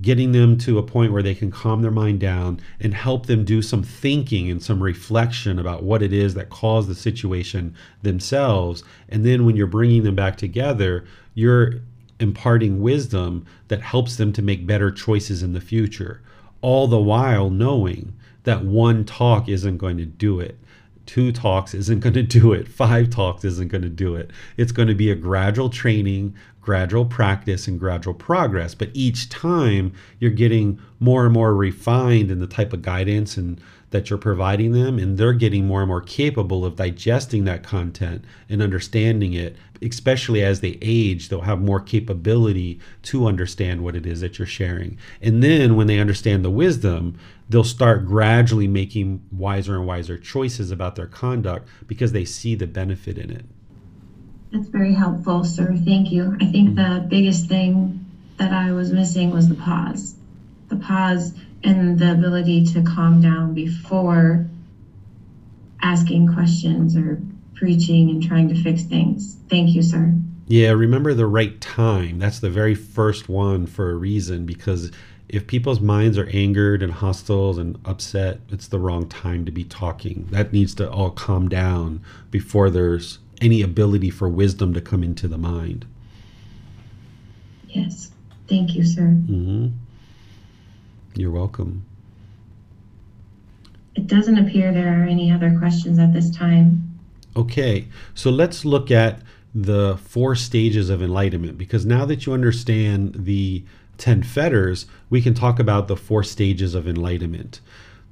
getting 0.00 0.32
them 0.32 0.58
to 0.58 0.78
a 0.78 0.82
point 0.82 1.12
where 1.12 1.22
they 1.22 1.34
can 1.34 1.50
calm 1.50 1.82
their 1.82 1.90
mind 1.90 2.20
down 2.20 2.60
and 2.80 2.94
help 2.94 3.26
them 3.26 3.44
do 3.44 3.62
some 3.62 3.82
thinking 3.82 4.50
and 4.50 4.62
some 4.62 4.82
reflection 4.82 5.58
about 5.58 5.82
what 5.82 6.02
it 6.02 6.12
is 6.12 6.34
that 6.34 6.50
caused 6.50 6.88
the 6.88 6.94
situation 6.94 7.74
themselves. 8.02 8.82
And 9.08 9.24
then 9.24 9.44
when 9.44 9.56
you're 9.56 9.66
bringing 9.66 10.02
them 10.02 10.14
back 10.14 10.36
together, 10.36 11.04
you're 11.34 11.80
imparting 12.18 12.80
wisdom 12.80 13.44
that 13.68 13.82
helps 13.82 14.16
them 14.16 14.32
to 14.32 14.42
make 14.42 14.66
better 14.66 14.90
choices 14.90 15.42
in 15.42 15.52
the 15.52 15.60
future, 15.60 16.22
all 16.60 16.86
the 16.86 16.98
while 16.98 17.50
knowing 17.50 18.14
that 18.44 18.64
one 18.64 19.04
talk 19.04 19.48
isn't 19.48 19.78
going 19.78 19.98
to 19.98 20.06
do 20.06 20.40
it. 20.40 20.58
Two 21.04 21.30
talks 21.30 21.74
isn't 21.74 22.00
going 22.00 22.14
to 22.14 22.22
do 22.22 22.52
it. 22.52 22.66
Five 22.66 23.10
talks 23.10 23.44
isn't 23.44 23.68
going 23.68 23.82
to 23.82 23.88
do 23.88 24.16
it. 24.16 24.30
It's 24.56 24.72
going 24.72 24.88
to 24.88 24.94
be 24.94 25.10
a 25.10 25.14
gradual 25.14 25.70
training 25.70 26.34
gradual 26.66 27.04
practice 27.04 27.68
and 27.68 27.78
gradual 27.78 28.12
progress 28.12 28.74
but 28.74 28.90
each 28.92 29.28
time 29.28 29.92
you're 30.18 30.32
getting 30.32 30.80
more 30.98 31.24
and 31.24 31.32
more 31.32 31.54
refined 31.54 32.28
in 32.28 32.40
the 32.40 32.46
type 32.46 32.72
of 32.72 32.82
guidance 32.82 33.36
and 33.36 33.60
that 33.90 34.10
you're 34.10 34.18
providing 34.18 34.72
them 34.72 34.98
and 34.98 35.16
they're 35.16 35.32
getting 35.32 35.64
more 35.64 35.80
and 35.80 35.88
more 35.88 36.00
capable 36.00 36.64
of 36.64 36.74
digesting 36.74 37.44
that 37.44 37.62
content 37.62 38.24
and 38.48 38.60
understanding 38.60 39.32
it 39.32 39.54
especially 39.80 40.42
as 40.42 40.60
they 40.60 40.76
age 40.82 41.28
they'll 41.28 41.42
have 41.42 41.60
more 41.60 41.80
capability 41.80 42.80
to 43.00 43.28
understand 43.28 43.84
what 43.84 43.94
it 43.94 44.04
is 44.04 44.20
that 44.20 44.36
you're 44.36 44.44
sharing 44.44 44.98
and 45.22 45.44
then 45.44 45.76
when 45.76 45.86
they 45.86 46.00
understand 46.00 46.44
the 46.44 46.50
wisdom 46.50 47.16
they'll 47.48 47.62
start 47.62 48.06
gradually 48.06 48.66
making 48.66 49.22
wiser 49.30 49.76
and 49.76 49.86
wiser 49.86 50.18
choices 50.18 50.72
about 50.72 50.96
their 50.96 51.06
conduct 51.06 51.68
because 51.86 52.10
they 52.10 52.24
see 52.24 52.56
the 52.56 52.66
benefit 52.66 53.16
in 53.16 53.30
it. 53.30 53.44
That's 54.56 54.68
very 54.68 54.94
helpful, 54.94 55.44
sir. 55.44 55.76
Thank 55.84 56.10
you. 56.10 56.34
I 56.40 56.46
think 56.46 56.76
the 56.76 57.04
biggest 57.10 57.46
thing 57.46 58.06
that 58.38 58.54
I 58.54 58.72
was 58.72 58.90
missing 58.90 59.30
was 59.30 59.50
the 59.50 59.54
pause. 59.54 60.14
The 60.68 60.76
pause 60.76 61.34
and 61.62 61.98
the 61.98 62.12
ability 62.12 62.64
to 62.72 62.82
calm 62.82 63.20
down 63.20 63.52
before 63.52 64.46
asking 65.82 66.32
questions 66.32 66.96
or 66.96 67.20
preaching 67.54 68.08
and 68.08 68.22
trying 68.22 68.48
to 68.48 68.54
fix 68.54 68.84
things. 68.84 69.36
Thank 69.50 69.74
you, 69.74 69.82
sir. 69.82 70.14
Yeah, 70.46 70.70
remember 70.70 71.12
the 71.12 71.26
right 71.26 71.60
time. 71.60 72.18
That's 72.18 72.40
the 72.40 72.48
very 72.48 72.74
first 72.74 73.28
one 73.28 73.66
for 73.66 73.90
a 73.90 73.94
reason 73.94 74.46
because 74.46 74.90
if 75.28 75.46
people's 75.46 75.80
minds 75.80 76.16
are 76.16 76.30
angered 76.32 76.82
and 76.82 76.94
hostile 76.94 77.58
and 77.58 77.78
upset, 77.84 78.40
it's 78.48 78.68
the 78.68 78.78
wrong 78.78 79.06
time 79.06 79.44
to 79.44 79.52
be 79.52 79.64
talking. 79.64 80.28
That 80.30 80.54
needs 80.54 80.74
to 80.76 80.90
all 80.90 81.10
calm 81.10 81.50
down 81.50 82.00
before 82.30 82.70
there's 82.70 83.18
any 83.40 83.62
ability 83.62 84.10
for 84.10 84.28
wisdom 84.28 84.74
to 84.74 84.80
come 84.80 85.02
into 85.02 85.28
the 85.28 85.38
mind. 85.38 85.86
Yes. 87.68 88.10
Thank 88.48 88.74
you, 88.74 88.84
sir. 88.84 89.02
Mm-hmm. 89.02 89.68
You're 91.14 91.30
welcome. 91.30 91.84
It 93.94 94.06
doesn't 94.06 94.38
appear 94.38 94.72
there 94.72 95.02
are 95.02 95.06
any 95.06 95.32
other 95.32 95.56
questions 95.58 95.98
at 95.98 96.12
this 96.12 96.30
time. 96.30 96.98
Okay, 97.34 97.88
so 98.14 98.30
let's 98.30 98.64
look 98.64 98.90
at 98.90 99.20
the 99.54 99.96
four 99.96 100.34
stages 100.34 100.90
of 100.90 101.02
enlightenment 101.02 101.56
because 101.56 101.86
now 101.86 102.04
that 102.04 102.26
you 102.26 102.32
understand 102.32 103.14
the 103.24 103.64
10 103.98 104.22
fetters, 104.22 104.86
we 105.08 105.22
can 105.22 105.32
talk 105.32 105.58
about 105.58 105.88
the 105.88 105.96
four 105.96 106.22
stages 106.22 106.74
of 106.74 106.86
enlightenment. 106.86 107.60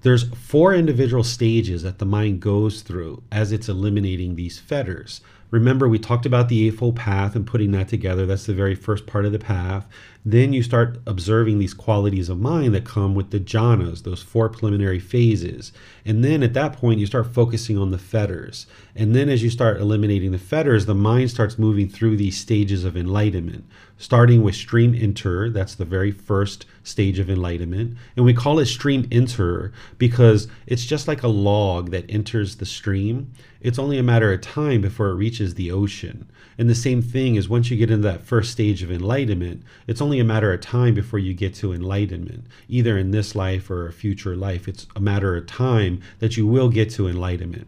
There's 0.05 0.29
four 0.35 0.75
individual 0.75 1.25
stages 1.25 1.83
that 1.83 1.99
the 1.99 2.05
mind 2.05 2.41
goes 2.41 2.83
through 2.83 3.23
as 3.33 3.53
it's 3.53 3.71
eliminating 3.71 4.37
these 4.37 4.59
fetters. 4.59 5.23
Remember, 5.55 5.89
we 5.89 6.01
talked 6.01 6.27
about 6.27 6.49
the 6.49 6.67
Eightfold 6.67 6.97
Path 6.97 7.37
and 7.37 7.47
putting 7.47 7.71
that 7.71 7.87
together. 7.87 8.27
That's 8.27 8.47
the 8.47 8.53
very 8.53 8.75
first 8.75 9.07
part 9.07 9.25
of 9.25 9.31
the 9.31 9.39
path. 9.39 9.87
Then 10.25 10.53
you 10.53 10.65
start 10.65 10.99
observing 11.07 11.61
these 11.61 11.73
qualities 11.73 12.29
of 12.29 12.41
mind 12.41 12.75
that 12.75 12.85
come 12.85 13.15
with 13.15 13.31
the 13.31 13.39
jhanas, 13.39 14.03
those 14.03 14.21
four 14.21 14.49
preliminary 14.49 14.99
phases. 14.99 15.71
And 16.05 16.25
then 16.25 16.43
at 16.43 16.55
that 16.55 16.73
point, 16.73 16.99
you 16.99 17.07
start 17.07 17.33
focusing 17.33 17.79
on 17.79 17.93
the 17.93 17.99
fetters. 17.99 18.67
And 18.97 19.15
then 19.15 19.29
as 19.29 19.45
you 19.45 19.51
start 19.51 19.81
eliminating 19.81 20.33
the 20.33 20.39
fetters, 20.39 20.87
the 20.87 20.95
mind 20.95 21.31
starts 21.31 21.57
moving 21.57 21.89
through 21.89 22.17
these 22.17 22.37
stages 22.37 22.83
of 22.83 22.97
enlightenment 22.97 23.65
starting 23.97 24.43
with 24.43 24.55
stream 24.55 24.95
enter. 24.95 25.49
That's 25.51 25.75
the 25.75 25.85
very 25.85 26.11
first 26.11 26.67
stage 26.83 27.19
of 27.19 27.31
enlightenment. 27.31 27.97
And 28.17 28.25
we 28.25 28.35
call 28.35 28.59
it 28.59 28.67
stream 28.67 29.09
enter 29.11 29.73
because 29.99 30.49
it's 30.67 30.85
just 30.85 31.09
like 31.09 31.23
a 31.23 31.29
log 31.29 31.91
that 31.91 32.05
enters 32.09 32.57
the 32.57 32.67
stream. 32.67 33.33
It's 33.65 33.79
only 33.79 33.97
a 33.97 34.03
matter 34.03 34.31
of 34.31 34.43
time 34.43 34.83
before 34.83 35.09
it 35.09 35.15
reaches 35.15 35.55
the 35.55 35.71
ocean. 35.71 36.31
And 36.59 36.69
the 36.69 36.75
same 36.75 37.01
thing 37.01 37.37
is 37.37 37.49
once 37.49 37.71
you 37.71 37.79
get 37.79 37.91
into 37.91 38.07
that 38.07 38.21
first 38.21 38.53
stage 38.53 38.83
of 38.83 38.93
enlightenment, 38.93 39.63
it's 39.87 40.03
only 40.03 40.21
a 40.21 40.25
matter 40.25 40.53
of 40.53 40.61
time 40.61 40.93
before 40.93 41.19
you 41.19 41.33
get 41.33 41.55
to 41.55 41.73
enlightenment, 41.73 42.45
either 42.69 42.99
in 42.99 43.11
this 43.11 43.35
life 43.35 43.71
or 43.71 43.87
a 43.87 43.93
future 43.93 44.37
life. 44.37 44.69
It's 44.69 44.87
a 44.95 45.01
matter 45.01 45.35
of 45.35 45.47
time 45.47 46.03
that 46.19 46.37
you 46.37 46.47
will 46.47 46.69
get 46.69 46.91
to 46.91 47.09
enlightenment. 47.09 47.67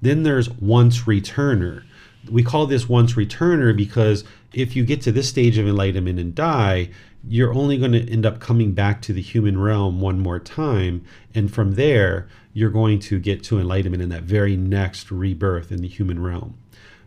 Then 0.00 0.22
there's 0.22 0.48
once 0.48 1.02
returner. 1.02 1.84
We 2.30 2.42
call 2.42 2.64
this 2.64 2.88
once 2.88 3.12
returner 3.12 3.76
because 3.76 4.24
if 4.54 4.74
you 4.74 4.82
get 4.86 5.02
to 5.02 5.12
this 5.12 5.28
stage 5.28 5.58
of 5.58 5.68
enlightenment 5.68 6.18
and 6.18 6.34
die, 6.34 6.88
you're 7.28 7.54
only 7.54 7.78
going 7.78 7.92
to 7.92 8.10
end 8.10 8.26
up 8.26 8.40
coming 8.40 8.72
back 8.72 9.00
to 9.02 9.12
the 9.12 9.22
human 9.22 9.58
realm 9.58 10.00
one 10.00 10.20
more 10.20 10.38
time. 10.38 11.04
And 11.34 11.52
from 11.52 11.72
there, 11.72 12.28
you're 12.52 12.70
going 12.70 12.98
to 13.00 13.18
get 13.18 13.42
to 13.44 13.58
enlightenment 13.58 14.02
in 14.02 14.10
that 14.10 14.24
very 14.24 14.56
next 14.56 15.10
rebirth 15.10 15.72
in 15.72 15.80
the 15.80 15.88
human 15.88 16.22
realm. 16.22 16.58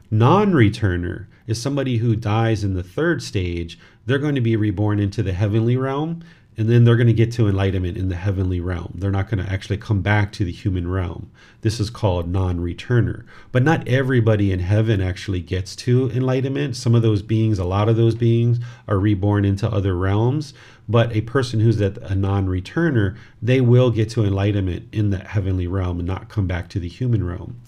Non 0.09 0.53
returner 0.53 1.27
is 1.47 1.61
somebody 1.61 1.97
who 1.97 2.15
dies 2.15 2.63
in 2.63 2.73
the 2.73 2.83
third 2.83 3.21
stage. 3.21 3.77
They're 4.05 4.17
going 4.19 4.35
to 4.35 4.41
be 4.41 4.55
reborn 4.55 4.99
into 4.99 5.21
the 5.21 5.33
heavenly 5.33 5.75
realm 5.75 6.23
and 6.57 6.67
then 6.67 6.83
they're 6.83 6.95
going 6.95 7.07
to 7.07 7.13
get 7.13 7.31
to 7.33 7.47
enlightenment 7.47 7.97
in 7.97 8.09
the 8.09 8.15
heavenly 8.15 8.59
realm. 8.59 8.93
They're 8.95 9.11
not 9.11 9.29
going 9.29 9.45
to 9.45 9.51
actually 9.51 9.77
come 9.77 10.01
back 10.01 10.31
to 10.33 10.43
the 10.43 10.51
human 10.51 10.89
realm. 10.89 11.29
This 11.61 11.79
is 11.79 11.91
called 11.91 12.31
non 12.31 12.59
returner. 12.59 13.25
But 13.51 13.61
not 13.61 13.87
everybody 13.87 14.51
in 14.51 14.59
heaven 14.59 14.99
actually 14.99 15.41
gets 15.41 15.75
to 15.77 16.09
enlightenment. 16.09 16.75
Some 16.75 16.95
of 16.95 17.03
those 17.03 17.21
beings, 17.21 17.59
a 17.59 17.63
lot 17.63 17.89
of 17.89 17.95
those 17.95 18.15
beings, 18.15 18.59
are 18.87 18.97
reborn 18.97 19.45
into 19.45 19.69
other 19.69 19.95
realms. 19.95 20.55
But 20.89 21.15
a 21.15 21.21
person 21.21 21.59
who's 21.59 21.79
at 21.79 21.97
a 21.99 22.15
non 22.15 22.47
returner, 22.47 23.15
they 23.39 23.61
will 23.61 23.91
get 23.91 24.09
to 24.11 24.25
enlightenment 24.25 24.87
in 24.91 25.11
the 25.11 25.19
heavenly 25.19 25.67
realm 25.67 25.99
and 25.99 26.07
not 26.07 26.27
come 26.29 26.47
back 26.47 26.69
to 26.69 26.79
the 26.79 26.89
human 26.89 27.23
realm. 27.23 27.61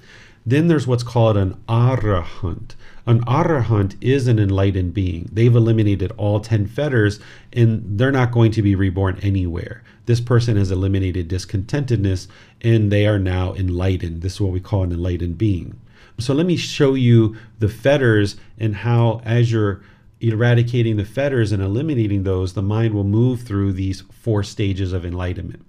Then 0.50 0.68
there's 0.68 0.88
what's 0.88 1.04
called 1.04 1.38
an 1.38 1.62
arahant. 1.70 2.72
An 3.06 3.24
arahant 3.26 3.96
is 4.02 4.28
an 4.28 4.40
enlightened 4.40 4.96
being. 4.96 5.30
They've 5.32 5.56
eliminated 5.56 6.12
all 6.18 6.40
10 6.40 6.66
fetters 6.66 7.20
and 7.54 8.00
they're 8.00 8.12
not 8.12 8.32
going 8.32 8.52
to 8.54 8.64
be 8.64 8.74
reborn 8.74 9.20
anywhere. 9.22 9.84
This 10.08 10.20
person 10.20 10.58
has 10.58 10.72
eliminated 10.72 11.28
discontentedness 11.28 12.28
and 12.62 12.92
they 12.92 13.06
are 13.06 13.20
now 13.20 13.54
enlightened. 13.54 14.24
This 14.24 14.34
is 14.34 14.42
what 14.42 14.52
we 14.52 14.60
call 14.60 14.82
an 14.82 14.92
enlightened 14.92 15.38
being. 15.38 15.80
So 16.18 16.34
let 16.34 16.48
me 16.48 16.58
show 16.58 16.96
you 16.96 17.38
the 17.60 17.70
fetters 17.70 18.36
and 18.58 18.78
how, 18.78 19.22
as 19.24 19.52
you're 19.52 19.84
eradicating 20.20 20.98
the 20.98 21.06
fetters 21.06 21.52
and 21.52 21.62
eliminating 21.62 22.24
those, 22.24 22.54
the 22.54 22.64
mind 22.64 22.96
will 22.96 23.04
move 23.04 23.44
through 23.44 23.74
these 23.74 24.02
four 24.10 24.42
stages 24.42 24.94
of 24.94 25.06
enlightenment. 25.06 25.64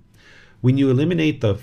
When 0.62 0.78
you 0.78 0.88
eliminate 0.88 1.42
the 1.42 1.60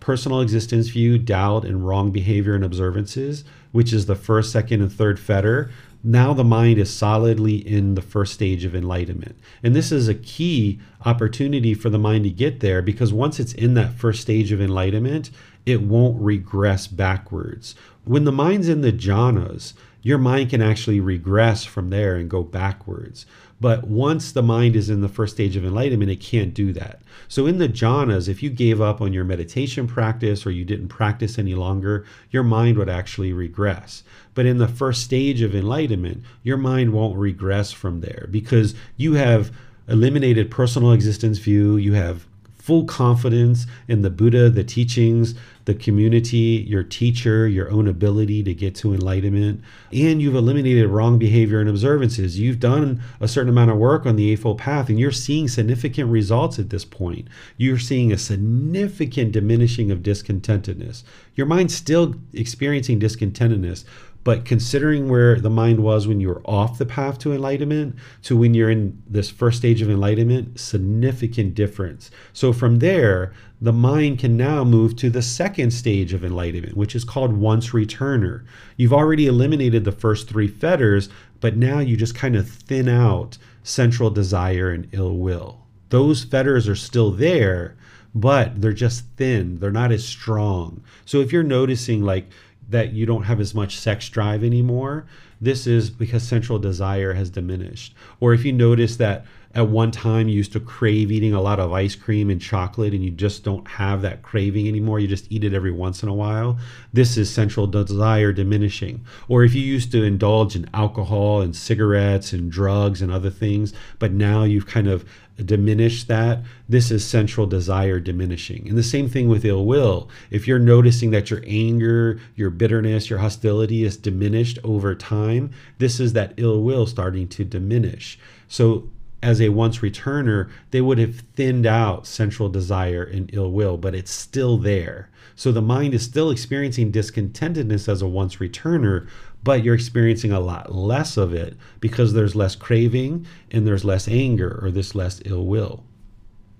personal 0.00 0.40
existence 0.40 0.88
view, 0.88 1.18
doubt, 1.18 1.64
and 1.64 1.86
wrong 1.86 2.10
behavior 2.10 2.54
and 2.54 2.64
observances, 2.64 3.44
which 3.72 3.92
is 3.92 4.06
the 4.06 4.16
first, 4.16 4.50
second, 4.50 4.80
and 4.80 4.92
third 4.92 5.20
fetter, 5.20 5.70
now 6.02 6.32
the 6.32 6.44
mind 6.44 6.78
is 6.78 6.92
solidly 6.92 7.56
in 7.56 7.94
the 7.94 8.02
first 8.02 8.32
stage 8.32 8.64
of 8.64 8.74
enlightenment. 8.74 9.38
And 9.62 9.76
this 9.76 9.92
is 9.92 10.08
a 10.08 10.14
key 10.14 10.80
opportunity 11.04 11.74
for 11.74 11.90
the 11.90 11.98
mind 11.98 12.24
to 12.24 12.30
get 12.30 12.60
there 12.60 12.80
because 12.80 13.12
once 13.12 13.38
it's 13.38 13.52
in 13.52 13.74
that 13.74 13.92
first 13.92 14.22
stage 14.22 14.50
of 14.50 14.62
enlightenment, 14.62 15.30
it 15.66 15.82
won't 15.82 16.20
regress 16.20 16.86
backwards. 16.86 17.74
When 18.04 18.24
the 18.24 18.32
mind's 18.32 18.68
in 18.68 18.80
the 18.80 18.92
jhanas, 18.92 19.74
your 20.02 20.16
mind 20.16 20.50
can 20.50 20.62
actually 20.62 21.00
regress 21.00 21.64
from 21.64 21.90
there 21.90 22.16
and 22.16 22.30
go 22.30 22.42
backwards. 22.42 23.26
But 23.60 23.86
once 23.86 24.32
the 24.32 24.42
mind 24.42 24.74
is 24.74 24.88
in 24.88 25.02
the 25.02 25.08
first 25.08 25.34
stage 25.34 25.54
of 25.54 25.64
enlightenment, 25.64 26.10
it 26.10 26.20
can't 26.20 26.54
do 26.54 26.72
that. 26.72 27.02
So, 27.28 27.46
in 27.46 27.58
the 27.58 27.68
jhanas, 27.68 28.28
if 28.28 28.42
you 28.42 28.48
gave 28.48 28.80
up 28.80 29.00
on 29.00 29.12
your 29.12 29.24
meditation 29.24 29.86
practice 29.86 30.46
or 30.46 30.50
you 30.50 30.64
didn't 30.64 30.88
practice 30.88 31.38
any 31.38 31.54
longer, 31.54 32.06
your 32.30 32.42
mind 32.42 32.78
would 32.78 32.88
actually 32.88 33.32
regress. 33.32 34.02
But 34.34 34.46
in 34.46 34.58
the 34.58 34.68
first 34.68 35.02
stage 35.02 35.42
of 35.42 35.54
enlightenment, 35.54 36.24
your 36.42 36.56
mind 36.56 36.92
won't 36.92 37.18
regress 37.18 37.70
from 37.70 38.00
there 38.00 38.26
because 38.30 38.74
you 38.96 39.14
have 39.14 39.52
eliminated 39.88 40.50
personal 40.50 40.92
existence 40.92 41.38
view, 41.38 41.76
you 41.76 41.92
have 41.92 42.26
full 42.60 42.84
confidence 42.84 43.66
in 43.88 44.02
the 44.02 44.10
Buddha, 44.10 44.50
the 44.50 44.64
teachings, 44.64 45.34
the 45.64 45.74
community, 45.74 46.64
your 46.68 46.82
teacher, 46.82 47.46
your 47.46 47.70
own 47.70 47.86
ability 47.86 48.42
to 48.42 48.52
get 48.52 48.74
to 48.74 48.92
enlightenment, 48.92 49.62
and 49.92 50.20
you've 50.20 50.34
eliminated 50.34 50.86
wrong 50.88 51.18
behavior 51.18 51.60
and 51.60 51.68
observances. 51.68 52.38
You've 52.38 52.60
done 52.60 53.02
a 53.20 53.28
certain 53.28 53.50
amount 53.50 53.70
of 53.70 53.76
work 53.76 54.04
on 54.04 54.16
the 54.16 54.30
Eightfold 54.30 54.58
Path, 54.58 54.88
and 54.88 54.98
you're 54.98 55.10
seeing 55.10 55.48
significant 55.48 56.10
results 56.10 56.58
at 56.58 56.70
this 56.70 56.84
point. 56.84 57.28
You're 57.56 57.78
seeing 57.78 58.12
a 58.12 58.18
significant 58.18 59.32
diminishing 59.32 59.90
of 59.90 60.00
discontentedness. 60.00 61.02
Your 61.34 61.46
mind's 61.46 61.74
still 61.74 62.14
experiencing 62.32 63.00
discontentedness, 63.00 63.84
but 64.22 64.44
considering 64.44 65.08
where 65.08 65.40
the 65.40 65.50
mind 65.50 65.80
was 65.80 66.06
when 66.06 66.20
you 66.20 66.28
were 66.28 66.42
off 66.44 66.78
the 66.78 66.86
path 66.86 67.18
to 67.18 67.32
enlightenment 67.32 67.96
to 68.22 68.36
when 68.36 68.52
you're 68.54 68.70
in 68.70 69.02
this 69.06 69.30
first 69.30 69.58
stage 69.58 69.80
of 69.80 69.90
enlightenment, 69.90 70.60
significant 70.60 71.54
difference. 71.54 72.10
So 72.32 72.52
from 72.52 72.80
there, 72.80 73.32
the 73.60 73.72
mind 73.72 74.18
can 74.18 74.36
now 74.36 74.64
move 74.64 74.96
to 74.96 75.10
the 75.10 75.22
second 75.22 75.70
stage 75.70 76.12
of 76.12 76.24
enlightenment, 76.24 76.76
which 76.76 76.94
is 76.94 77.04
called 77.04 77.32
once 77.34 77.70
returner. 77.70 78.44
You've 78.76 78.92
already 78.92 79.26
eliminated 79.26 79.84
the 79.84 79.92
first 79.92 80.28
three 80.28 80.48
fetters, 80.48 81.08
but 81.40 81.56
now 81.56 81.78
you 81.78 81.96
just 81.96 82.14
kind 82.14 82.36
of 82.36 82.48
thin 82.48 82.88
out 82.88 83.38
sensual 83.62 84.10
desire 84.10 84.70
and 84.70 84.88
ill 84.92 85.16
will. 85.16 85.66
Those 85.90 86.24
fetters 86.24 86.68
are 86.68 86.76
still 86.76 87.10
there, 87.10 87.76
but 88.14 88.60
they're 88.60 88.72
just 88.72 89.04
thin. 89.16 89.58
They're 89.58 89.70
not 89.70 89.92
as 89.92 90.04
strong. 90.06 90.82
So 91.04 91.20
if 91.20 91.32
you're 91.32 91.42
noticing 91.42 92.02
like 92.02 92.28
that 92.70 92.92
you 92.92 93.06
don't 93.06 93.24
have 93.24 93.40
as 93.40 93.54
much 93.54 93.78
sex 93.78 94.08
drive 94.08 94.42
anymore, 94.42 95.06
this 95.40 95.66
is 95.66 95.90
because 95.90 96.22
sensual 96.22 96.58
desire 96.58 97.14
has 97.14 97.30
diminished. 97.30 97.94
Or 98.20 98.32
if 98.32 98.44
you 98.44 98.52
notice 98.52 98.96
that 98.96 99.24
at 99.52 99.66
one 99.66 99.90
time 99.90 100.28
you 100.28 100.36
used 100.36 100.52
to 100.52 100.60
crave 100.60 101.10
eating 101.10 101.32
a 101.32 101.40
lot 101.40 101.58
of 101.58 101.72
ice 101.72 101.96
cream 101.96 102.30
and 102.30 102.40
chocolate 102.40 102.94
and 102.94 103.04
you 103.04 103.10
just 103.10 103.42
don't 103.42 103.66
have 103.66 104.00
that 104.02 104.22
craving 104.22 104.68
anymore 104.68 105.00
you 105.00 105.08
just 105.08 105.30
eat 105.30 105.42
it 105.42 105.52
every 105.52 105.72
once 105.72 106.02
in 106.02 106.08
a 106.08 106.14
while 106.14 106.56
this 106.92 107.16
is 107.16 107.28
sensual 107.28 107.66
desire 107.66 108.32
diminishing 108.32 109.04
or 109.28 109.42
if 109.42 109.54
you 109.54 109.62
used 109.62 109.90
to 109.90 110.04
indulge 110.04 110.54
in 110.54 110.70
alcohol 110.72 111.40
and 111.40 111.56
cigarettes 111.56 112.32
and 112.32 112.52
drugs 112.52 113.02
and 113.02 113.10
other 113.10 113.30
things 113.30 113.72
but 113.98 114.12
now 114.12 114.44
you've 114.44 114.66
kind 114.66 114.86
of 114.86 115.04
diminished 115.46 116.08
that 116.08 116.40
this 116.68 116.90
is 116.90 117.04
sensual 117.06 117.46
desire 117.46 118.00
diminishing. 118.00 118.68
And 118.68 118.76
the 118.76 118.82
same 118.82 119.08
thing 119.08 119.28
with 119.28 119.44
ill 119.44 119.64
will. 119.64 120.08
If 120.30 120.46
you're 120.46 120.58
noticing 120.58 121.10
that 121.10 121.30
your 121.30 121.42
anger 121.46 122.20
your 122.36 122.50
bitterness 122.50 123.10
your 123.10 123.18
hostility 123.18 123.84
is 123.84 123.96
diminished 123.96 124.58
over 124.64 124.94
time 124.94 125.50
this 125.78 126.00
is 126.00 126.12
that 126.12 126.34
ill 126.36 126.62
will 126.62 126.86
starting 126.86 127.28
to 127.28 127.44
diminish. 127.44 128.18
So 128.48 128.88
as 129.22 129.40
a 129.40 129.50
once 129.50 129.78
returner, 129.78 130.50
they 130.70 130.80
would 130.80 130.98
have 130.98 131.20
thinned 131.34 131.66
out 131.66 132.06
sensual 132.06 132.48
desire 132.48 133.02
and 133.02 133.28
ill 133.34 133.50
will, 133.50 133.76
but 133.76 133.94
it's 133.94 134.10
still 134.10 134.56
there. 134.56 135.10
So 135.36 135.52
the 135.52 135.62
mind 135.62 135.94
is 135.94 136.02
still 136.02 136.30
experiencing 136.30 136.92
discontentedness 136.92 137.88
as 137.88 138.02
a 138.02 138.08
once 138.08 138.36
returner, 138.36 139.08
but 139.42 139.64
you're 139.64 139.74
experiencing 139.74 140.32
a 140.32 140.40
lot 140.40 140.74
less 140.74 141.16
of 141.16 141.32
it 141.32 141.56
because 141.80 142.12
there's 142.12 142.36
less 142.36 142.54
craving 142.54 143.26
and 143.50 143.66
there's 143.66 143.84
less 143.84 144.06
anger 144.08 144.60
or 144.62 144.70
this 144.70 144.94
less 144.94 145.20
ill 145.24 145.46
will. 145.46 145.84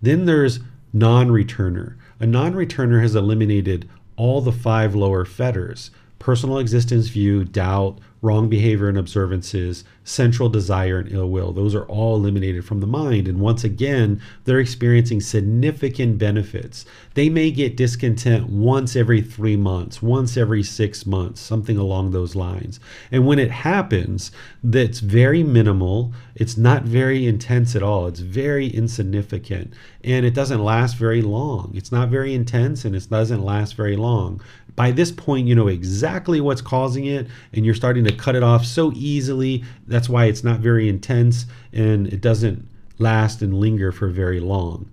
Then 0.01 0.24
there's 0.24 0.61
non 0.93 1.28
returner. 1.28 1.97
A 2.19 2.27
non 2.27 2.55
returner 2.55 3.02
has 3.02 3.15
eliminated 3.15 3.89
all 4.16 4.40
the 4.40 4.52
five 4.52 4.94
lower 4.94 5.24
fetters 5.24 5.90
personal 6.19 6.59
existence 6.59 7.09
view, 7.09 7.44
doubt, 7.44 7.98
wrong 8.23 8.48
behavior 8.48 8.89
and 8.89 8.98
observances, 8.98 9.85
sensual 10.10 10.48
desire, 10.48 10.98
and 10.98 11.12
ill 11.12 11.30
will. 11.30 11.52
Those 11.52 11.74
are 11.74 11.84
all 11.84 12.16
eliminated 12.16 12.64
from 12.64 12.80
the 12.80 12.86
mind. 12.86 13.28
And 13.28 13.40
once 13.40 13.64
again, 13.64 14.20
they're 14.44 14.60
experiencing 14.60 15.20
significant 15.20 16.18
benefits. 16.18 16.84
They 17.14 17.28
may 17.28 17.50
get 17.50 17.76
discontent 17.76 18.48
once 18.48 18.96
every 18.96 19.22
three 19.22 19.56
months, 19.56 20.02
once 20.02 20.36
every 20.36 20.62
six 20.62 21.06
months, 21.06 21.40
something 21.40 21.76
along 21.76 22.10
those 22.10 22.34
lines. 22.34 22.80
And 23.10 23.26
when 23.26 23.38
it 23.38 23.50
happens, 23.50 24.32
that's 24.62 25.00
very 25.00 25.42
minimal. 25.42 26.12
It's 26.34 26.56
not 26.56 26.82
very 26.82 27.26
intense 27.26 27.76
at 27.76 27.82
all. 27.82 28.06
It's 28.06 28.20
very 28.20 28.66
insignificant. 28.66 29.72
And 30.02 30.24
it 30.26 30.34
doesn't 30.34 30.64
last 30.64 30.96
very 30.96 31.22
long. 31.22 31.72
It's 31.74 31.92
not 31.92 32.08
very 32.08 32.34
intense 32.34 32.84
and 32.84 32.96
it 32.96 33.08
doesn't 33.08 33.44
last 33.44 33.74
very 33.74 33.96
long. 33.96 34.40
By 34.76 34.90
this 34.90 35.10
point, 35.10 35.47
you 35.47 35.55
know 35.55 35.68
exactly 35.68 36.40
what's 36.40 36.62
causing 36.62 37.06
it, 37.06 37.26
and 37.52 37.64
you're 37.64 37.74
starting 37.74 38.05
to 38.05 38.14
cut 38.14 38.36
it 38.36 38.42
off 38.42 38.64
so 38.64 38.92
easily. 38.94 39.64
That's 39.86 40.09
why 40.09 40.26
it's 40.26 40.44
not 40.44 40.60
very 40.60 40.88
intense 40.88 41.47
and 41.72 42.06
it 42.06 42.20
doesn't 42.20 42.68
last 42.98 43.42
and 43.42 43.55
linger 43.55 43.92
for 43.92 44.09
very 44.09 44.40
long. 44.40 44.90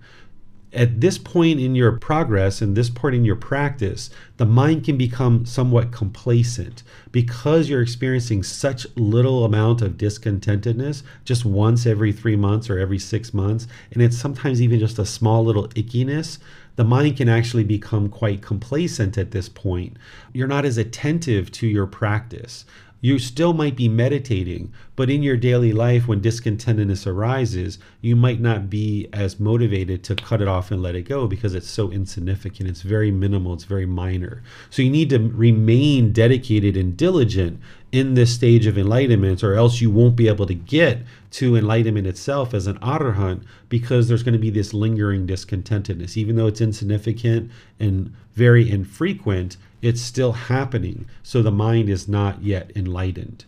At 0.72 1.00
this 1.00 1.16
point 1.16 1.60
in 1.60 1.74
your 1.74 1.92
progress 1.92 2.60
and 2.60 2.76
this 2.76 2.90
point 2.90 3.14
in 3.14 3.24
your 3.24 3.36
practice, 3.36 4.10
the 4.36 4.44
mind 4.44 4.84
can 4.84 4.98
become 4.98 5.46
somewhat 5.46 5.92
complacent 5.92 6.82
because 7.10 7.70
you're 7.70 7.80
experiencing 7.80 8.42
such 8.42 8.86
little 8.94 9.46
amount 9.46 9.80
of 9.80 9.96
discontentedness 9.96 11.02
just 11.24 11.46
once 11.46 11.86
every 11.86 12.12
three 12.12 12.36
months 12.36 12.68
or 12.68 12.78
every 12.78 12.98
six 12.98 13.32
months. 13.32 13.66
And 13.92 14.02
it's 14.02 14.18
sometimes 14.18 14.60
even 14.60 14.78
just 14.78 14.98
a 14.98 15.06
small 15.06 15.42
little 15.42 15.68
ickiness 15.68 16.38
the 16.78 16.84
mind 16.84 17.16
can 17.16 17.28
actually 17.28 17.64
become 17.64 18.08
quite 18.08 18.40
complacent 18.40 19.18
at 19.18 19.32
this 19.32 19.48
point. 19.48 19.96
You're 20.32 20.46
not 20.46 20.64
as 20.64 20.78
attentive 20.78 21.50
to 21.50 21.66
your 21.66 21.88
practice. 21.88 22.64
You 23.00 23.18
still 23.18 23.52
might 23.52 23.74
be 23.74 23.88
meditating, 23.88 24.72
but 24.94 25.10
in 25.10 25.24
your 25.24 25.36
daily 25.36 25.72
life, 25.72 26.06
when 26.06 26.20
discontentedness 26.20 27.04
arises, 27.04 27.80
you 28.00 28.14
might 28.14 28.40
not 28.40 28.70
be 28.70 29.08
as 29.12 29.40
motivated 29.40 30.04
to 30.04 30.14
cut 30.14 30.40
it 30.40 30.46
off 30.46 30.70
and 30.70 30.80
let 30.80 30.94
it 30.94 31.02
go 31.02 31.26
because 31.26 31.52
it's 31.52 31.68
so 31.68 31.90
insignificant. 31.90 32.68
It's 32.68 32.82
very 32.82 33.10
minimal, 33.10 33.54
it's 33.54 33.64
very 33.64 33.86
minor. 33.86 34.40
So 34.70 34.82
you 34.82 34.90
need 34.90 35.10
to 35.10 35.18
remain 35.18 36.12
dedicated 36.12 36.76
and 36.76 36.96
diligent 36.96 37.60
in 37.90 38.14
this 38.14 38.34
stage 38.34 38.66
of 38.66 38.76
enlightenment, 38.76 39.42
or 39.42 39.54
else 39.54 39.80
you 39.80 39.90
won't 39.90 40.16
be 40.16 40.28
able 40.28 40.46
to 40.46 40.54
get 40.54 40.98
to 41.30 41.56
enlightenment 41.56 42.06
itself 42.06 42.52
as 42.52 42.66
an 42.66 42.78
arahant 42.78 43.42
because 43.68 44.08
there's 44.08 44.22
going 44.22 44.34
to 44.34 44.38
be 44.38 44.50
this 44.50 44.74
lingering 44.74 45.26
discontentedness. 45.26 46.16
Even 46.16 46.36
though 46.36 46.46
it's 46.46 46.60
insignificant 46.60 47.50
and 47.80 48.14
very 48.34 48.68
infrequent, 48.70 49.56
it's 49.80 50.00
still 50.00 50.32
happening. 50.32 51.06
So 51.22 51.42
the 51.42 51.50
mind 51.50 51.88
is 51.88 52.08
not 52.08 52.42
yet 52.42 52.70
enlightened. 52.76 53.44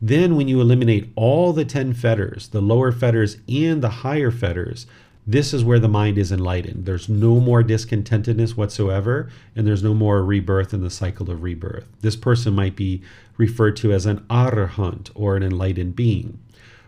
Then, 0.00 0.36
when 0.36 0.48
you 0.48 0.60
eliminate 0.60 1.10
all 1.14 1.52
the 1.52 1.64
10 1.64 1.94
fetters, 1.94 2.48
the 2.48 2.60
lower 2.60 2.92
fetters 2.92 3.38
and 3.48 3.82
the 3.82 3.88
higher 3.88 4.30
fetters, 4.30 4.86
this 5.26 5.54
is 5.54 5.64
where 5.64 5.78
the 5.78 5.88
mind 5.88 6.18
is 6.18 6.30
enlightened. 6.30 6.84
There's 6.84 7.08
no 7.08 7.40
more 7.40 7.62
discontentedness 7.62 8.56
whatsoever, 8.56 9.30
and 9.56 9.66
there's 9.66 9.82
no 9.82 9.94
more 9.94 10.22
rebirth 10.22 10.74
in 10.74 10.82
the 10.82 10.90
cycle 10.90 11.30
of 11.30 11.42
rebirth. 11.42 11.86
This 12.02 12.16
person 12.16 12.54
might 12.54 12.76
be 12.76 13.02
referred 13.36 13.76
to 13.76 13.92
as 13.92 14.04
an 14.06 14.20
arahant 14.30 15.10
or 15.14 15.36
an 15.36 15.42
enlightened 15.42 15.96
being. 15.96 16.38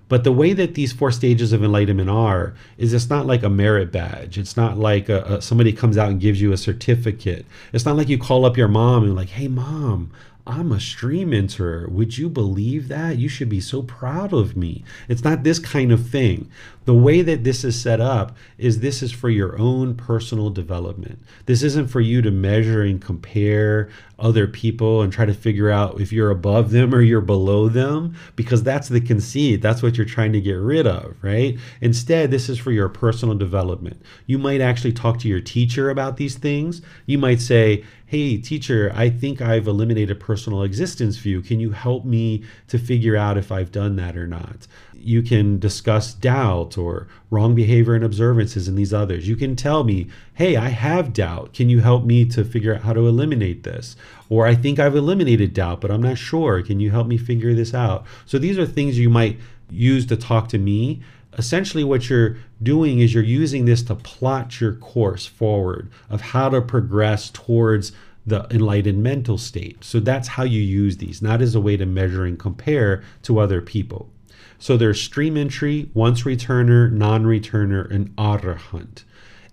But 0.09 0.23
the 0.23 0.33
way 0.33 0.53
that 0.53 0.75
these 0.75 0.93
four 0.93 1.11
stages 1.11 1.53
of 1.53 1.65
enlightenment 1.65 2.11
are 2.11 2.55
is 2.79 2.93
it's 2.93 3.11
not 3.11 3.27
like 3.27 3.43
a 3.43 3.49
merit 3.49 3.91
badge. 3.91 4.39
It's 4.39 4.57
not 4.57 4.79
like 4.79 5.09
a, 5.09 5.23
a, 5.23 5.43
somebody 5.43 5.73
comes 5.73 5.99
out 5.99 6.11
and 6.11 6.21
gives 6.21 6.41
you 6.41 6.53
a 6.53 6.57
certificate. 6.57 7.45
It's 7.73 7.85
not 7.85 7.97
like 7.97 8.09
you 8.09 8.19
call 8.19 8.45
up 8.45 8.57
your 8.57 8.69
mom 8.69 9.03
and 9.03 9.17
like, 9.17 9.31
"Hey, 9.31 9.49
mom, 9.49 10.13
I'm 10.49 10.71
a 10.71 10.79
stream 10.79 11.31
mentor. 11.31 11.89
Would 11.91 12.19
you 12.19 12.29
believe 12.29 12.87
that? 12.87 13.19
You 13.19 13.29
should 13.29 13.49
be 13.49 13.61
so 13.61 13.83
proud 13.83 14.33
of 14.33 14.57
me. 14.57 14.85
It's 15.09 15.25
not 15.25 15.43
this 15.43 15.59
kind 15.59 15.91
of 15.91 16.09
thing. 16.09 16.49
The 16.85 16.95
way 16.95 17.21
that 17.23 17.43
this 17.43 17.65
is 17.65 17.81
set 17.81 18.01
up 18.01 18.37
is 18.57 18.79
this 18.79 19.03
is 19.03 19.11
for 19.11 19.29
your 19.29 19.59
own 19.59 19.97
personal 19.97 20.51
development. 20.51 21.19
This 21.47 21.65
isn't 21.65 21.89
for 21.89 22.01
you 22.01 22.23
to 22.23 22.31
measure 22.31 22.83
and 22.83 23.03
compare 23.03 23.89
other 24.21 24.47
people 24.47 25.03
and 25.03 25.13
try 25.13 25.27
to 25.27 25.35
figure 25.35 25.69
out 25.69 26.01
if 26.01 26.13
you're 26.13 26.31
above 26.31 26.71
them 26.71 26.95
or 26.95 27.01
you're 27.01 27.21
below 27.21 27.69
them, 27.69 28.15
because 28.37 28.63
that's 28.63 28.89
the 28.89 29.01
conceit. 29.01 29.61
That's 29.61 29.83
what 29.83 29.97
you're 29.97 30.07
trying 30.07 30.33
to 30.35 30.41
get 30.41 30.53
rid 30.53 30.87
of, 30.87 31.17
right? 31.23 31.59
Instead, 31.81 32.31
this 32.31 32.49
is 32.49 32.59
for 32.59 32.71
your 32.71 32.89
personal 32.89 33.35
development. 33.35 34.01
You 34.27 34.39
might 34.39 34.61
actually 34.61 34.93
talk 34.93 35.19
to 35.19 35.29
your 35.29 35.41
teacher 35.41 35.91
about 35.91 36.19
these 36.19 36.37
things. 36.37 36.83
You 37.05 37.19
might 37.19 37.41
say, 37.41 37.85
Hey, 38.09 38.37
teacher, 38.37 38.93
I 38.95 39.11
think 39.11 39.41
I've 39.41 39.67
eliminated 39.67 40.21
personal 40.21 40.63
existence 40.63 41.17
view. 41.17 41.43
Can 41.43 41.59
you 41.59 41.73
help 41.73 42.05
me 42.05 42.45
to 42.69 42.79
figure 42.79 43.17
out 43.17 43.37
if 43.37 43.51
I've 43.51 43.73
done 43.73 43.97
that 43.97 44.17
or 44.17 44.29
not? 44.29 44.69
You 44.95 45.23
can 45.23 45.59
discuss 45.59 46.15
doubt 46.15 46.79
or 46.79 47.09
wrong 47.33 47.57
behavior 47.57 47.97
and 47.97 48.05
observances 48.05 48.69
in 48.69 48.77
these 48.77 48.95
others. 48.95 49.27
You 49.27 49.35
can 49.35 49.57
tell 49.57 49.83
me, 49.83 50.07
hey, 50.35 50.55
I 50.55 50.69
have 50.69 51.13
doubt. 51.13 51.53
Can 51.53 51.69
you 51.69 51.81
help 51.81 52.05
me 52.05 52.25
to 52.27 52.45
figure 52.45 52.77
out 52.77 52.83
how 52.83 52.93
to 52.93 53.09
eliminate 53.09 53.65
this? 53.65 53.97
Or 54.29 54.47
I 54.47 54.55
think 54.55 54.79
I've 54.79 54.95
eliminated 54.95 55.53
doubt, 55.53 55.81
but 55.81 55.91
I'm 55.91 56.03
not 56.03 56.17
sure. 56.17 56.63
Can 56.63 56.79
you 56.79 56.93
help 56.93 57.09
me 57.09 57.19
figure 57.19 57.55
this 57.55 57.75
out? 57.75 58.07
So 58.25 58.39
these 58.39 58.57
are 58.57 58.67
things 58.67 59.01
you 59.01 59.11
might 59.11 59.41
use 59.69 60.07
to 60.07 60.17
talk 60.17 60.49
to 60.51 60.59
me 60.59 61.03
essentially 61.39 61.85
what 61.85 62.09
you're 62.09 62.37
doing 62.63 63.01
is 63.01 63.13
you're 63.13 63.23
using 63.23 63.65
this 63.65 63.83
to 63.85 63.95
plot 63.95 64.61
your 64.61 64.75
course 64.75 65.27
forward 65.27 65.91
of 66.09 66.21
how 66.21 66.49
to 66.49 66.61
progress 66.61 67.31
towards 67.31 67.93
the 68.27 68.47
enlightened 68.51 69.03
mental 69.03 69.39
state. 69.39 69.85
So 69.85 70.01
that's 70.01 70.29
how 70.29 70.43
you 70.43 70.61
use 70.61 70.97
these, 70.97 71.23
not 71.23 71.41
as 71.41 71.55
a 71.55 71.61
way 71.61 71.77
to 71.77 71.87
measure 71.87 72.25
and 72.25 72.39
compare 72.39 73.05
to 73.23 73.39
other 73.39 73.61
people. 73.61 74.11
So 74.59 74.77
there's 74.77 75.01
stream 75.01 75.37
entry, 75.37 75.91
once 75.95 76.23
returner, 76.23 76.91
non 76.91 77.25
returner, 77.25 77.89
and 77.91 78.15
arahant. 78.17 79.05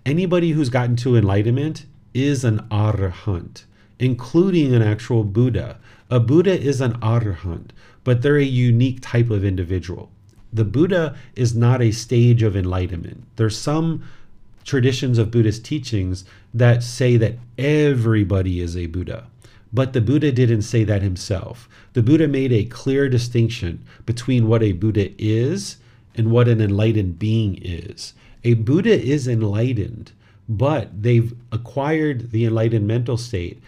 Anybody 0.04 0.52
who's 0.52 0.70
gotten 0.70 0.96
to 0.96 1.16
enlightenment 1.16 1.86
is 2.14 2.44
an 2.44 2.60
arahant, 2.70 3.64
including 3.98 4.74
an 4.74 4.82
actual 4.82 5.24
Buddha. 5.24 5.78
A 6.10 6.18
Buddha 6.20 6.58
is 6.58 6.80
an 6.80 6.94
arahant, 7.00 7.70
but 8.02 8.22
they're 8.22 8.38
a 8.38 8.44
unique 8.44 9.00
type 9.02 9.30
of 9.30 9.44
individual 9.44 10.10
the 10.54 10.64
Buddha 10.64 11.16
is 11.34 11.54
not 11.54 11.82
a 11.82 11.90
stage 11.90 12.42
of 12.42 12.56
enlightenment. 12.56 13.24
There's 13.36 13.58
some 13.58 14.04
traditions 14.64 15.18
of 15.18 15.32
Buddhist 15.32 15.64
teachings 15.64 16.24
that 16.54 16.82
say 16.82 17.16
that 17.16 17.34
everybody 17.58 18.60
is 18.60 18.76
a 18.76 18.86
Buddha. 18.86 19.26
But 19.72 19.92
the 19.92 20.00
Buddha 20.00 20.30
didn't 20.30 20.62
say 20.62 20.84
that 20.84 21.02
himself. 21.02 21.68
The 21.94 22.02
Buddha 22.02 22.28
made 22.28 22.52
a 22.52 22.64
clear 22.64 23.08
distinction 23.08 23.84
between 24.06 24.46
what 24.46 24.62
a 24.62 24.72
Buddha 24.72 25.10
is 25.18 25.78
and 26.14 26.30
what 26.30 26.46
an 26.46 26.60
enlightened 26.60 27.18
being 27.18 27.58
is. 27.60 28.14
A 28.44 28.54
Buddha 28.54 28.96
is 28.96 29.26
enlightened, 29.26 30.12
but 30.48 31.02
they've 31.02 31.34
acquired 31.50 32.30
the 32.30 32.44
enlightened 32.44 32.86
mental 32.86 33.16
state 33.16 33.60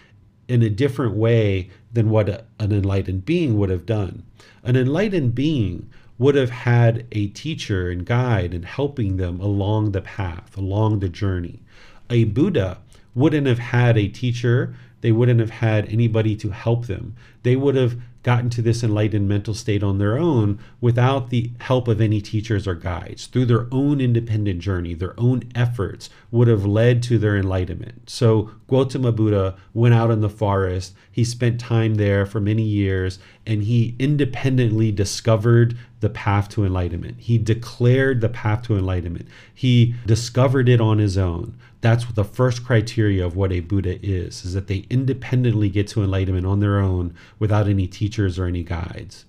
in 0.47 0.63
a 0.63 0.71
different 0.71 1.17
way 1.17 1.69
than 1.93 2.11
what 2.11 2.29
a, 2.29 2.45
an 2.61 2.71
enlightened 2.71 3.25
being 3.25 3.59
would 3.59 3.71
have 3.71 3.85
done. 3.85 4.23
An 4.63 4.77
enlightened 4.77 5.35
being 5.35 5.91
would 6.19 6.35
have 6.35 6.51
had 6.51 7.07
a 7.13 7.27
teacher 7.29 7.91
and 7.91 8.07
guide 8.07 8.55
and 8.55 8.65
helping 8.65 9.17
them 9.17 9.41
along 9.41 9.93
the 9.93 10.01
path, 10.01 10.57
along 10.57 10.99
the 10.99 11.09
journey. 11.09 11.61
A 12.09 12.25
Buddha 12.25 12.79
wouldn't 13.15 13.47
have 13.47 13.59
had 13.59 13.99
a 13.99 14.09
teacher, 14.09 14.75
they 15.01 15.13
wouldn't 15.13 15.41
have 15.41 15.51
had 15.51 15.89
anybody 15.89 16.35
to 16.37 16.51
help 16.51 16.87
them. 16.87 17.15
They 17.43 17.57
would 17.57 17.75
have 17.75 17.97
gotten 18.27 18.51
to 18.51 18.61
this 18.61 18.83
enlightened 18.83 19.29
mental 19.29 19.55
state 19.55 19.85
on 19.85 19.99
their 19.99 20.19
own 20.19 20.59
without 20.81 21.31
the 21.31 21.49
help 21.61 21.87
of 21.87 22.01
any 22.01 22.21
teachers 22.21 22.67
or 22.67 22.75
guides. 22.75 23.27
Through 23.27 23.47
their 23.47 23.69
own 23.71 24.01
independent 24.01 24.59
journey, 24.59 24.95
their 24.95 25.15
own 25.17 25.45
efforts 25.55 26.11
would 26.33 26.49
have 26.49 26.67
led 26.67 27.05
to 27.05 27.19
their 27.19 27.37
enlightenment. 27.37 28.11
So 28.11 28.51
Gautama 28.67 29.13
Buddha 29.13 29.55
went 29.73 29.95
out 29.95 30.11
in 30.11 30.23
the 30.23 30.29
forest. 30.29 30.93
He 31.13 31.23
spent 31.23 31.61
time 31.61 31.95
there 31.95 32.27
for 32.27 32.41
many 32.41 32.65
years 32.65 33.21
and 33.47 33.63
he 33.63 33.95
independently 34.01 34.91
discovered 34.91 35.79
the 36.01 36.11
path 36.11 36.49
to 36.49 36.65
enlightenment. 36.65 37.19
He 37.21 37.39
declared 37.39 38.21
the 38.21 38.29
path 38.29 38.63
to 38.63 38.77
enlightenment. 38.77 39.29
He 39.55 39.95
discovered 40.05 40.69
it 40.69 40.81
on 40.81 40.99
his 40.99 41.17
own. 41.17 41.57
That's 41.87 42.05
the 42.05 42.25
first 42.25 42.65
criteria 42.65 43.25
of 43.25 43.37
what 43.37 43.53
a 43.53 43.61
Buddha 43.61 44.05
is, 44.05 44.45
is 44.45 44.55
that 44.55 44.67
they 44.67 44.87
independently 44.91 45.69
get 45.69 45.87
to 45.89 46.03
enlightenment 46.03 46.45
on 46.45 46.59
their 46.59 46.81
own 46.81 47.15
without 47.39 47.69
any 47.69 47.87
teachers 47.87 48.41
or 48.41 48.47
any 48.47 48.65
guides. 48.65 49.25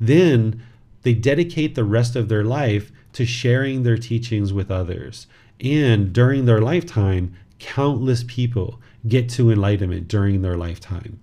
Then 0.00 0.62
they 1.02 1.12
dedicate 1.12 1.74
the 1.74 1.84
rest 1.84 2.16
of 2.16 2.30
their 2.30 2.42
life 2.42 2.90
to 3.12 3.26
sharing 3.26 3.82
their 3.82 3.98
teachings 3.98 4.50
with 4.50 4.70
others. 4.70 5.26
And 5.60 6.10
during 6.10 6.46
their 6.46 6.62
lifetime, 6.62 7.34
countless 7.58 8.24
people 8.26 8.80
get 9.06 9.28
to 9.32 9.50
enlightenment 9.50 10.08
during 10.08 10.40
their 10.40 10.56
lifetime. 10.56 11.20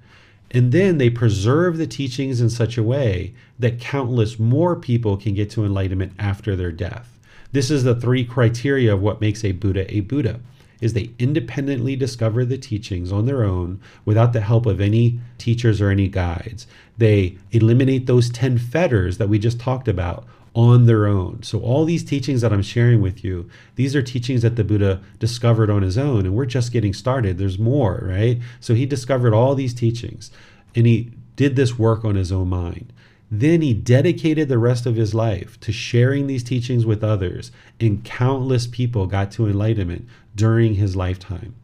And 0.52 0.72
then 0.72 1.00
they 1.00 1.10
preserve 1.10 1.80
the 1.80 1.88
teachings 1.88 2.40
in 2.40 2.52
such 2.52 2.78
a 2.78 2.84
way 2.84 3.34
that 3.58 3.80
countless 3.80 4.38
more 4.38 4.76
people 4.76 5.18
can 5.18 5.34
get 5.34 5.50
to 5.52 5.66
enlightenment 5.66 6.14
after 6.20 6.56
their 6.56 6.72
death. 6.72 7.18
This 7.52 7.72
is 7.72 7.84
the 7.84 7.96
three 7.96 8.24
criteria 8.24 8.94
of 8.94 9.02
what 9.02 9.22
makes 9.22 9.44
a 9.44 9.54
Buddha 9.54 9.92
a 9.92 10.02
Buddha 10.02 10.40
is 10.82 10.94
they 10.94 11.12
independently 11.20 11.96
discover 11.96 12.46
the 12.46 12.58
teachings 12.58 13.12
on 13.12 13.26
their 13.26 13.44
own 13.44 13.80
without 14.06 14.34
the 14.34 14.42
help 14.42 14.66
of 14.66 14.80
any 14.82 15.20
teachers 15.38 15.82
or 15.82 15.90
any 15.90 16.08
guides. 16.08 16.68
They 16.98 17.38
eliminate 17.52 18.06
those 18.06 18.30
10 18.30 18.58
fetters 18.58 19.18
that 19.18 19.30
we 19.30 19.40
just 19.40 19.60
talked 19.60 19.88
about 19.88 20.26
on 20.56 20.88
their 20.88 21.06
own. 21.06 21.44
So, 21.44 21.60
all 21.60 21.86
these 21.86 22.04
teachings 22.04 22.42
that 22.42 22.52
I'm 22.52 22.64
sharing 22.64 23.00
with 23.00 23.24
you, 23.24 23.48
these 23.76 23.96
are 23.96 24.02
teachings 24.02 24.42
that 24.42 24.56
the 24.56 24.64
Buddha 24.64 25.02
discovered 25.20 25.70
on 25.70 25.84
his 25.84 26.00
own, 26.00 26.26
and 26.26 26.34
we're 26.34 26.48
just 26.48 26.72
getting 26.72 26.94
started. 26.94 27.38
There's 27.38 27.60
more, 27.60 28.02
right? 28.04 28.40
So, 28.60 28.74
he 28.74 28.88
discovered 28.88 29.36
all 29.36 29.54
these 29.54 29.76
teachings 29.76 30.32
and 30.78 30.86
he 30.86 31.12
did 31.36 31.56
this 31.56 31.80
work 31.80 32.06
on 32.06 32.16
his 32.16 32.32
own 32.32 32.50
mind. 32.50 32.94
Then 33.30 33.62
he 33.62 33.74
dedicated 33.74 34.48
the 34.48 34.60
rest 34.60 34.86
of 34.86 34.96
his 34.96 35.16
life 35.16 35.60
to 35.62 35.72
sharing 35.72 36.28
these 36.28 36.44
teachings 36.44 36.86
with 36.86 37.04
others, 37.04 37.52
and 37.80 38.04
countless 38.06 38.68
people 38.68 39.08
got 39.08 39.32
to 39.32 39.48
enlightenment 39.48 40.08
during 40.38 40.76
his 40.76 40.96
lifetime. 40.96 41.56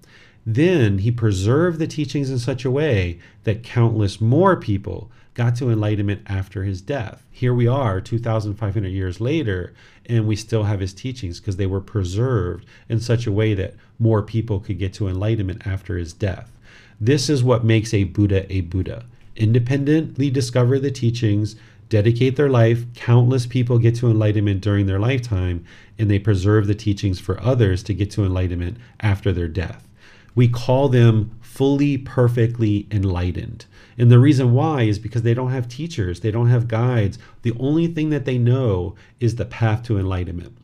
Then 0.46 0.98
he 0.98 1.12
preserved 1.12 1.80
the 1.80 1.88
teachings 1.88 2.30
in 2.30 2.40
such 2.40 2.66
a 2.66 2.72
way 2.72 3.20
that 3.46 3.64
countless 3.64 4.20
more 4.20 4.58
people 4.58 5.10
got 5.36 5.56
to 5.56 5.70
enlightenment 5.70 6.22
after 6.28 6.64
his 6.64 6.82
death. 6.82 7.24
Here 7.32 7.54
we 7.54 7.68
are, 7.68 8.02
2,500 8.02 8.88
years 8.90 9.22
later, 9.22 9.74
and 10.06 10.28
we 10.28 10.36
still 10.36 10.64
have 10.64 10.82
his 10.82 10.94
teachings 10.94 11.40
because 11.40 11.56
they 11.56 11.66
were 11.66 11.80
preserved 11.80 12.66
in 12.90 13.00
such 13.00 13.26
a 13.26 13.32
way 13.32 13.54
that 13.54 13.76
more 13.98 14.22
people 14.22 14.60
could 14.60 14.78
get 14.78 14.94
to 14.96 15.08
enlightenment 15.08 15.66
after 15.66 15.98
his 15.98 16.12
death. 16.12 16.52
This 17.00 17.30
is 17.30 17.44
what 17.44 17.64
makes 17.64 17.94
a 17.94 18.04
Buddha 18.04 18.52
a 18.54 18.62
Buddha 18.62 19.06
independently 19.36 20.30
discover 20.30 20.80
the 20.80 20.92
teachings, 20.92 21.56
dedicate 21.90 22.36
their 22.36 22.50
life. 22.50 22.86
Countless 22.96 23.46
people 23.46 23.78
get 23.80 23.96
to 23.96 24.10
enlightenment 24.10 24.62
during 24.62 24.86
their 24.86 25.00
lifetime, 25.00 25.66
and 25.98 26.10
they 26.10 26.20
preserve 26.20 26.68
the 26.68 26.76
teachings 26.76 27.20
for 27.20 27.42
others 27.42 27.84
to 27.84 27.94
get 27.94 28.12
to 28.12 28.26
enlightenment 28.26 28.78
after 29.00 29.32
their 29.32 29.48
death. 29.48 29.88
We 30.36 30.48
call 30.48 30.90
them 30.90 31.38
fully, 31.42 31.98
perfectly 31.98 32.88
enlightened. 32.90 33.66
And 33.98 34.12
the 34.12 34.20
reason 34.20 34.54
why 34.54 34.84
is 34.84 34.98
because 34.98 35.22
they 35.22 35.36
don't 35.36 35.52
have 35.52 35.68
teachers, 35.68 36.22
they 36.22 36.32
don't 36.32 36.50
have 36.50 36.68
guides. 36.68 37.20
The 37.44 37.54
only 37.60 37.88
thing 37.88 38.10
that 38.10 38.26
they 38.26 38.40
know 38.40 38.96
is 39.20 39.36
the 39.36 39.46
path 39.46 39.84
to 39.84 40.00
enlightenment. 40.00 40.58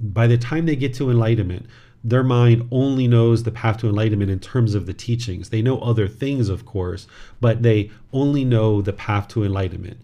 By 0.00 0.26
the 0.26 0.38
time 0.38 0.64
they 0.64 0.76
get 0.76 0.94
to 0.94 1.10
enlightenment, 1.10 1.66
their 2.02 2.22
mind 2.22 2.66
only 2.70 3.06
knows 3.06 3.42
the 3.42 3.50
path 3.50 3.76
to 3.78 3.88
enlightenment 3.88 4.30
in 4.30 4.38
terms 4.38 4.74
of 4.74 4.86
the 4.86 4.94
teachings. 4.94 5.50
They 5.50 5.60
know 5.60 5.78
other 5.80 6.08
things, 6.08 6.48
of 6.48 6.64
course, 6.64 7.06
but 7.42 7.62
they 7.62 7.90
only 8.12 8.42
know 8.42 8.80
the 8.80 8.94
path 8.94 9.28
to 9.28 9.44
enlightenment. 9.44 9.98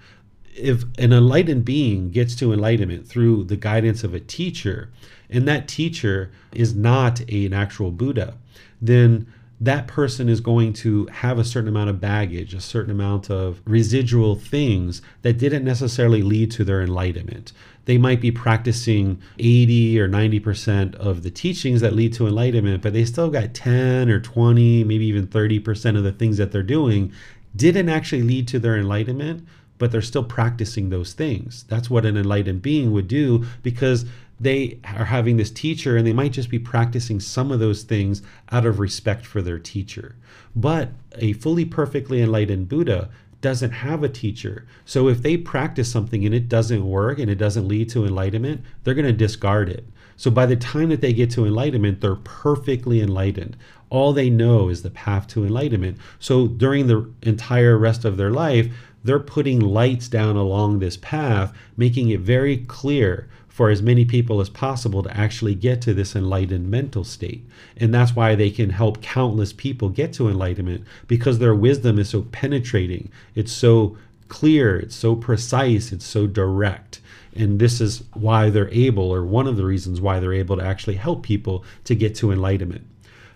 If 0.57 0.85
an 0.99 1.13
enlightened 1.13 1.65
being 1.65 2.11
gets 2.11 2.35
to 2.37 2.53
enlightenment 2.53 3.07
through 3.07 3.45
the 3.45 3.57
guidance 3.57 4.05
of 4.05 4.15
a 4.15 4.21
teacher, 4.21 4.91
and 5.29 5.47
that 5.47 5.69
teacher 5.69 6.31
is 6.53 6.75
not 6.75 7.21
a, 7.29 7.47
an 7.47 7.53
actual 7.53 7.91
Buddha, 7.91 8.35
then 8.81 9.27
that 9.61 9.87
person 9.87 10.29
is 10.29 10.41
going 10.41 10.73
to 10.73 11.07
have 11.07 11.39
a 11.39 11.45
certain 11.45 11.69
amount 11.69 11.89
of 11.89 12.01
baggage, 12.01 12.53
a 12.53 12.61
certain 12.61 12.91
amount 12.91 13.31
of 13.31 13.63
residual 13.65 14.37
things 14.37 15.01
that 15.23 15.39
didn't 15.39 15.65
necessarily 15.65 16.23
lead 16.23 16.51
to 16.51 16.65
their 16.65 16.83
enlightenment. 16.83 17.53
They 17.87 17.97
might 17.97 18.21
be 18.21 18.31
practicing 18.31 19.21
80 19.39 19.99
or 20.01 20.09
90% 20.09 20.95
of 20.97 21.23
the 21.23 21.31
teachings 21.31 21.81
that 21.81 21.95
lead 21.95 22.13
to 22.15 22.27
enlightenment, 22.27 22.83
but 22.83 22.93
they 22.93 23.05
still 23.07 23.31
got 23.31 23.55
10 23.55 24.11
or 24.11 24.21
20, 24.21 24.85
maybe 24.85 25.07
even 25.07 25.27
30% 25.27 25.97
of 25.97 26.05
the 26.05 26.13
things 26.13 26.37
that 26.37 26.53
they're 26.53 26.63
doing 26.63 27.13
didn't 27.55 27.89
actually 27.89 28.23
lead 28.23 28.47
to 28.49 28.59
their 28.59 28.77
enlightenment, 28.77 29.47
but 29.79 29.93
they're 29.93 30.03
still 30.03 30.25
practicing 30.25 30.89
those 30.89 31.13
things. 31.13 31.65
That's 31.69 31.91
what 31.91 32.07
an 32.07 32.17
enlightened 32.17 32.63
being 32.63 32.93
would 32.93 33.09
do 33.09 33.45
because 33.63 34.05
they 34.39 34.79
are 34.85 35.07
having 35.07 35.37
this 35.37 35.51
teacher 35.51 35.97
and 35.97 36.07
they 36.07 36.13
might 36.13 36.33
just 36.33 36.51
be 36.51 36.59
practicing 36.59 37.21
some 37.21 37.51
of 37.51 37.61
those 37.61 37.83
things 37.83 38.23
out 38.53 38.67
of 38.67 38.79
respect 38.79 39.25
for 39.25 39.41
their 39.41 39.59
teacher. 39.59 40.15
But 40.55 40.91
a 41.17 41.33
fully 41.35 41.65
perfectly 41.65 42.21
enlightened 42.21 42.69
Buddha 42.69 43.11
doesn't 43.41 43.71
have 43.71 44.03
a 44.03 44.09
teacher. 44.09 44.67
So 44.85 45.09
if 45.09 45.23
they 45.23 45.37
practice 45.37 45.91
something 45.91 46.25
and 46.25 46.35
it 46.35 46.49
doesn't 46.49 46.87
work 46.87 47.19
and 47.19 47.31
it 47.31 47.37
doesn't 47.37 47.69
lead 47.69 47.89
to 47.91 48.05
enlightenment, 48.05 48.63
they're 48.83 48.95
going 48.95 49.07
to 49.07 49.13
discard 49.13 49.69
it. 49.69 49.87
So 50.17 50.31
by 50.31 50.47
the 50.47 50.57
time 50.57 50.89
that 50.89 51.03
they 51.03 51.13
get 51.13 51.31
to 51.33 51.45
enlightenment, 51.45 52.01
they're 52.01 52.17
perfectly 52.17 53.01
enlightened. 53.01 53.57
All 53.91 54.13
they 54.13 54.31
know 54.31 54.69
is 54.69 54.83
the 54.83 54.91
path 54.91 55.29
to 55.29 55.45
enlightenment. 55.45 55.99
So 56.19 56.47
during 56.47 56.87
the 56.87 57.11
entire 57.23 57.77
rest 57.77 58.05
of 58.05 58.17
their 58.17 58.31
life, 58.31 58.69
they're 59.07 59.19
putting 59.19 59.61
lights 59.61 60.09
down 60.09 60.37
along 60.37 60.79
this 60.79 60.97
path, 60.97 61.53
making 61.77 62.11
it 62.11 62.21
very 62.21 62.59
clear 62.59 63.29
for 63.49 63.71
as 63.71 63.81
many 63.81 64.05
people 64.05 64.43
as 64.43 64.51
possible 64.51 65.03
to 65.03 65.17
actually 65.17 65.55
get 65.55 65.81
to 65.81 65.95
this 65.95 66.15
enlightened 66.15 66.71
mental 66.71 67.05
state. 67.05 67.43
And 67.79 67.95
that's 67.95 68.15
why 68.15 68.35
they 68.35 68.51
can 68.51 68.69
help 68.69 69.01
countless 69.01 69.55
people 69.55 69.89
get 69.89 70.13
to 70.15 70.29
enlightenment 70.29 70.85
because 71.07 71.39
their 71.39 71.55
wisdom 71.55 71.99
is 71.99 72.11
so 72.11 72.23
penetrating, 72.23 73.11
it's 73.35 73.53
so 73.53 73.97
clear, 74.29 74.79
it's 74.79 74.95
so 74.95 75.17
precise, 75.17 75.91
it's 75.91 76.05
so 76.05 76.27
direct. 76.27 77.01
And 77.35 77.59
this 77.59 77.81
is 77.81 78.03
why 78.13 78.51
they're 78.51 78.69
able, 78.69 79.11
or 79.11 79.25
one 79.25 79.47
of 79.47 79.57
the 79.57 79.65
reasons 79.65 80.03
why 80.03 80.21
they're 80.21 80.33
able 80.35 80.57
to 80.59 80.65
actually 80.65 80.97
help 80.97 81.23
people 81.23 81.65
to 81.85 81.95
get 81.95 82.15
to 82.17 82.33
enlightenment. 82.33 82.87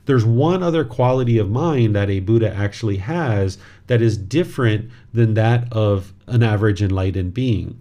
There's 0.06 0.24
one 0.24 0.62
other 0.62 0.84
quality 0.84 1.38
of 1.38 1.50
mind 1.50 1.94
that 1.94 2.10
a 2.10 2.20
Buddha 2.20 2.52
actually 2.54 2.98
has 2.98 3.58
that 3.86 4.02
is 4.02 4.16
different 4.16 4.90
than 5.12 5.34
that 5.34 5.72
of 5.72 6.12
an 6.26 6.42
average 6.42 6.82
enlightened 6.82 7.34
being 7.34 7.80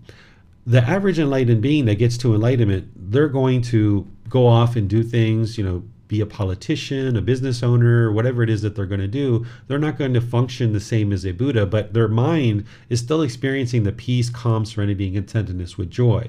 the 0.70 0.84
average 0.84 1.18
enlightened 1.18 1.64
being 1.64 1.86
that 1.86 1.96
gets 1.96 2.16
to 2.16 2.36
enlightenment, 2.36 2.88
they're 2.96 3.28
going 3.28 3.60
to 3.60 4.08
go 4.30 4.46
off 4.46 4.76
and 4.76 4.88
do 4.88 5.02
things, 5.02 5.58
you 5.58 5.64
know, 5.64 5.84
be 6.08 6.22
a 6.22 6.28
politician, 6.28 7.18
a 7.18 7.22
business 7.22 7.64
owner, 7.64 8.12
whatever 8.12 8.44
it 8.44 8.52
is 8.52 8.62
that 8.62 8.76
they're 8.76 8.86
going 8.86 9.00
to 9.00 9.08
do, 9.08 9.46
they're 9.68 9.80
not 9.80 9.98
going 9.98 10.14
to 10.14 10.22
function 10.22 10.72
the 10.72 10.80
same 10.80 11.12
as 11.12 11.26
a 11.26 11.32
Buddha, 11.32 11.66
but 11.66 11.94
their 11.94 12.08
mind 12.08 12.66
is 12.88 13.00
still 13.00 13.24
experiencing 13.24 13.82
the 13.82 13.92
peace, 13.92 14.30
calm, 14.30 14.64
serenity, 14.64 15.08
and 15.08 15.28
contentedness 15.28 15.76
with 15.76 15.90
joy. 15.90 16.28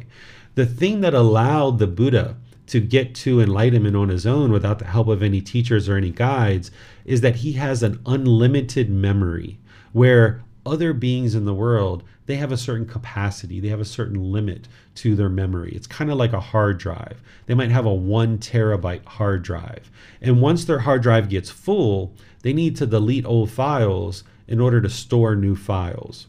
The 0.54 0.64
thing 0.64 1.02
that 1.02 1.12
allowed 1.12 1.78
the 1.78 1.86
Buddha 1.86 2.36
to 2.70 2.80
get 2.80 3.14
to 3.16 3.40
enlightenment 3.40 3.96
on 3.96 4.08
his 4.08 4.26
own 4.26 4.52
without 4.52 4.78
the 4.78 4.84
help 4.84 5.08
of 5.08 5.22
any 5.22 5.40
teachers 5.40 5.88
or 5.88 5.96
any 5.96 6.10
guides 6.10 6.70
is 7.04 7.20
that 7.20 7.36
he 7.36 7.52
has 7.52 7.82
an 7.82 8.00
unlimited 8.06 8.88
memory 8.88 9.58
where 9.92 10.42
other 10.64 10.92
beings 10.92 11.34
in 11.34 11.44
the 11.44 11.54
world 11.54 12.04
they 12.30 12.36
have 12.36 12.52
a 12.52 12.56
certain 12.56 12.86
capacity, 12.86 13.58
they 13.58 13.70
have 13.70 13.80
a 13.80 13.84
certain 13.84 14.30
limit 14.30 14.68
to 14.94 15.16
their 15.16 15.28
memory. 15.28 15.72
It's 15.74 15.88
kind 15.88 16.12
of 16.12 16.16
like 16.16 16.32
a 16.32 16.38
hard 16.38 16.78
drive. 16.78 17.20
They 17.46 17.54
might 17.54 17.72
have 17.72 17.86
a 17.86 17.92
one 17.92 18.38
terabyte 18.38 19.04
hard 19.04 19.42
drive. 19.42 19.90
And 20.22 20.40
once 20.40 20.64
their 20.64 20.78
hard 20.78 21.02
drive 21.02 21.28
gets 21.28 21.50
full, 21.50 22.14
they 22.42 22.52
need 22.52 22.76
to 22.76 22.86
delete 22.86 23.26
old 23.26 23.50
files 23.50 24.22
in 24.46 24.60
order 24.60 24.80
to 24.80 24.88
store 24.88 25.34
new 25.34 25.56
files. 25.56 26.28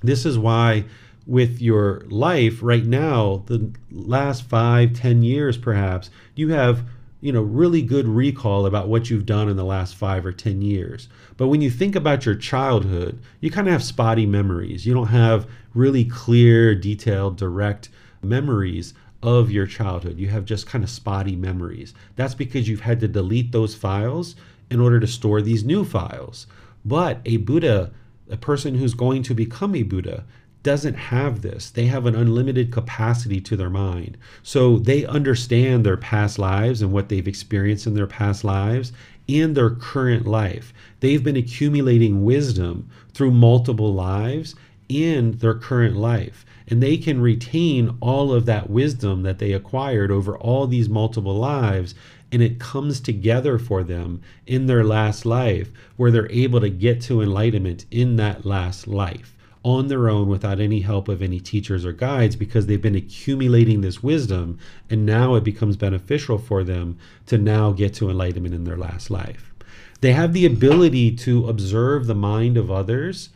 This 0.00 0.24
is 0.24 0.38
why 0.38 0.84
with 1.26 1.60
your 1.60 2.02
life 2.08 2.58
right 2.62 2.84
now, 2.84 3.44
the 3.46 3.70
last 3.90 4.42
five, 4.44 4.94
ten 4.94 5.22
years 5.22 5.56
perhaps, 5.56 6.10
you 6.34 6.48
have 6.50 6.84
you 7.20 7.32
know 7.32 7.42
really 7.42 7.82
good 7.82 8.08
recall 8.08 8.66
about 8.66 8.88
what 8.88 9.08
you've 9.08 9.26
done 9.26 9.48
in 9.48 9.56
the 9.56 9.64
last 9.64 9.94
five 9.94 10.26
or 10.26 10.32
ten 10.32 10.60
years. 10.60 11.08
But 11.36 11.48
when 11.48 11.62
you 11.62 11.70
think 11.70 11.94
about 11.94 12.26
your 12.26 12.34
childhood 12.34 13.20
you 13.40 13.50
kind 13.50 13.68
of 13.68 13.72
have 13.72 13.84
spotty 13.84 14.26
memories. 14.26 14.86
You 14.86 14.94
don't 14.94 15.08
have 15.08 15.48
really 15.74 16.04
clear 16.04 16.74
detailed 16.74 17.36
direct 17.36 17.88
memories 18.22 18.94
of 19.22 19.50
your 19.50 19.66
childhood. 19.66 20.18
You 20.18 20.28
have 20.28 20.44
just 20.44 20.66
kind 20.66 20.82
of 20.82 20.90
spotty 20.90 21.36
memories. 21.36 21.94
That's 22.16 22.34
because 22.34 22.68
you've 22.68 22.80
had 22.80 23.00
to 23.00 23.08
delete 23.08 23.52
those 23.52 23.74
files 23.74 24.34
in 24.70 24.80
order 24.80 24.98
to 24.98 25.06
store 25.06 25.40
these 25.40 25.64
new 25.64 25.84
files. 25.84 26.46
But 26.84 27.20
a 27.24 27.36
buddha 27.36 27.92
a 28.30 28.36
person 28.36 28.76
who's 28.76 28.94
going 28.94 29.22
to 29.24 29.34
become 29.34 29.74
a 29.74 29.82
buddha 29.82 30.24
doesn't 30.62 30.94
have 30.94 31.42
this. 31.42 31.70
They 31.70 31.86
have 31.86 32.06
an 32.06 32.14
unlimited 32.14 32.70
capacity 32.70 33.40
to 33.40 33.56
their 33.56 33.70
mind. 33.70 34.16
So 34.42 34.78
they 34.78 35.04
understand 35.04 35.84
their 35.84 35.96
past 35.96 36.38
lives 36.38 36.82
and 36.82 36.92
what 36.92 37.08
they've 37.08 37.26
experienced 37.26 37.86
in 37.86 37.94
their 37.94 38.06
past 38.06 38.44
lives 38.44 38.92
and 39.28 39.56
their 39.56 39.70
current 39.70 40.26
life. 40.26 40.72
They've 41.00 41.22
been 41.22 41.36
accumulating 41.36 42.24
wisdom 42.24 42.88
through 43.12 43.32
multiple 43.32 43.92
lives 43.92 44.54
in 44.88 45.38
their 45.38 45.54
current 45.54 45.96
life. 45.96 46.44
And 46.68 46.82
they 46.82 46.96
can 46.96 47.20
retain 47.20 47.96
all 48.00 48.32
of 48.32 48.46
that 48.46 48.70
wisdom 48.70 49.22
that 49.22 49.38
they 49.38 49.52
acquired 49.52 50.10
over 50.10 50.36
all 50.38 50.66
these 50.66 50.88
multiple 50.88 51.34
lives. 51.34 51.94
And 52.30 52.40
it 52.40 52.60
comes 52.60 53.00
together 53.00 53.58
for 53.58 53.82
them 53.82 54.22
in 54.46 54.66
their 54.66 54.84
last 54.84 55.26
life 55.26 55.70
where 55.96 56.10
they're 56.10 56.30
able 56.30 56.60
to 56.60 56.70
get 56.70 57.00
to 57.02 57.20
enlightenment 57.20 57.84
in 57.90 58.16
that 58.16 58.46
last 58.46 58.86
life 58.86 59.31
on 59.64 59.88
their 59.88 60.08
own 60.08 60.28
without 60.28 60.60
any 60.60 60.80
help 60.80 61.08
of 61.08 61.22
any 61.22 61.38
teachers 61.38 61.84
or 61.84 61.92
guides 61.92 62.34
because 62.34 62.66
they've 62.66 62.82
been 62.82 62.96
accumulating 62.96 63.80
this 63.80 64.02
wisdom 64.02 64.58
and 64.90 65.06
now 65.06 65.34
it 65.34 65.44
becomes 65.44 65.76
beneficial 65.76 66.38
for 66.38 66.64
them 66.64 66.98
to 67.26 67.38
now 67.38 67.70
get 67.70 67.94
to 67.94 68.10
enlightenment 68.10 68.54
in 68.54 68.64
their 68.64 68.76
last 68.76 69.10
life. 69.10 69.52
They 70.00 70.12
have 70.12 70.32
the 70.32 70.46
ability 70.46 71.14
to 71.16 71.48
observe 71.48 72.06
the 72.06 72.14
mind 72.14 72.56
of 72.56 72.70
others 72.70 73.30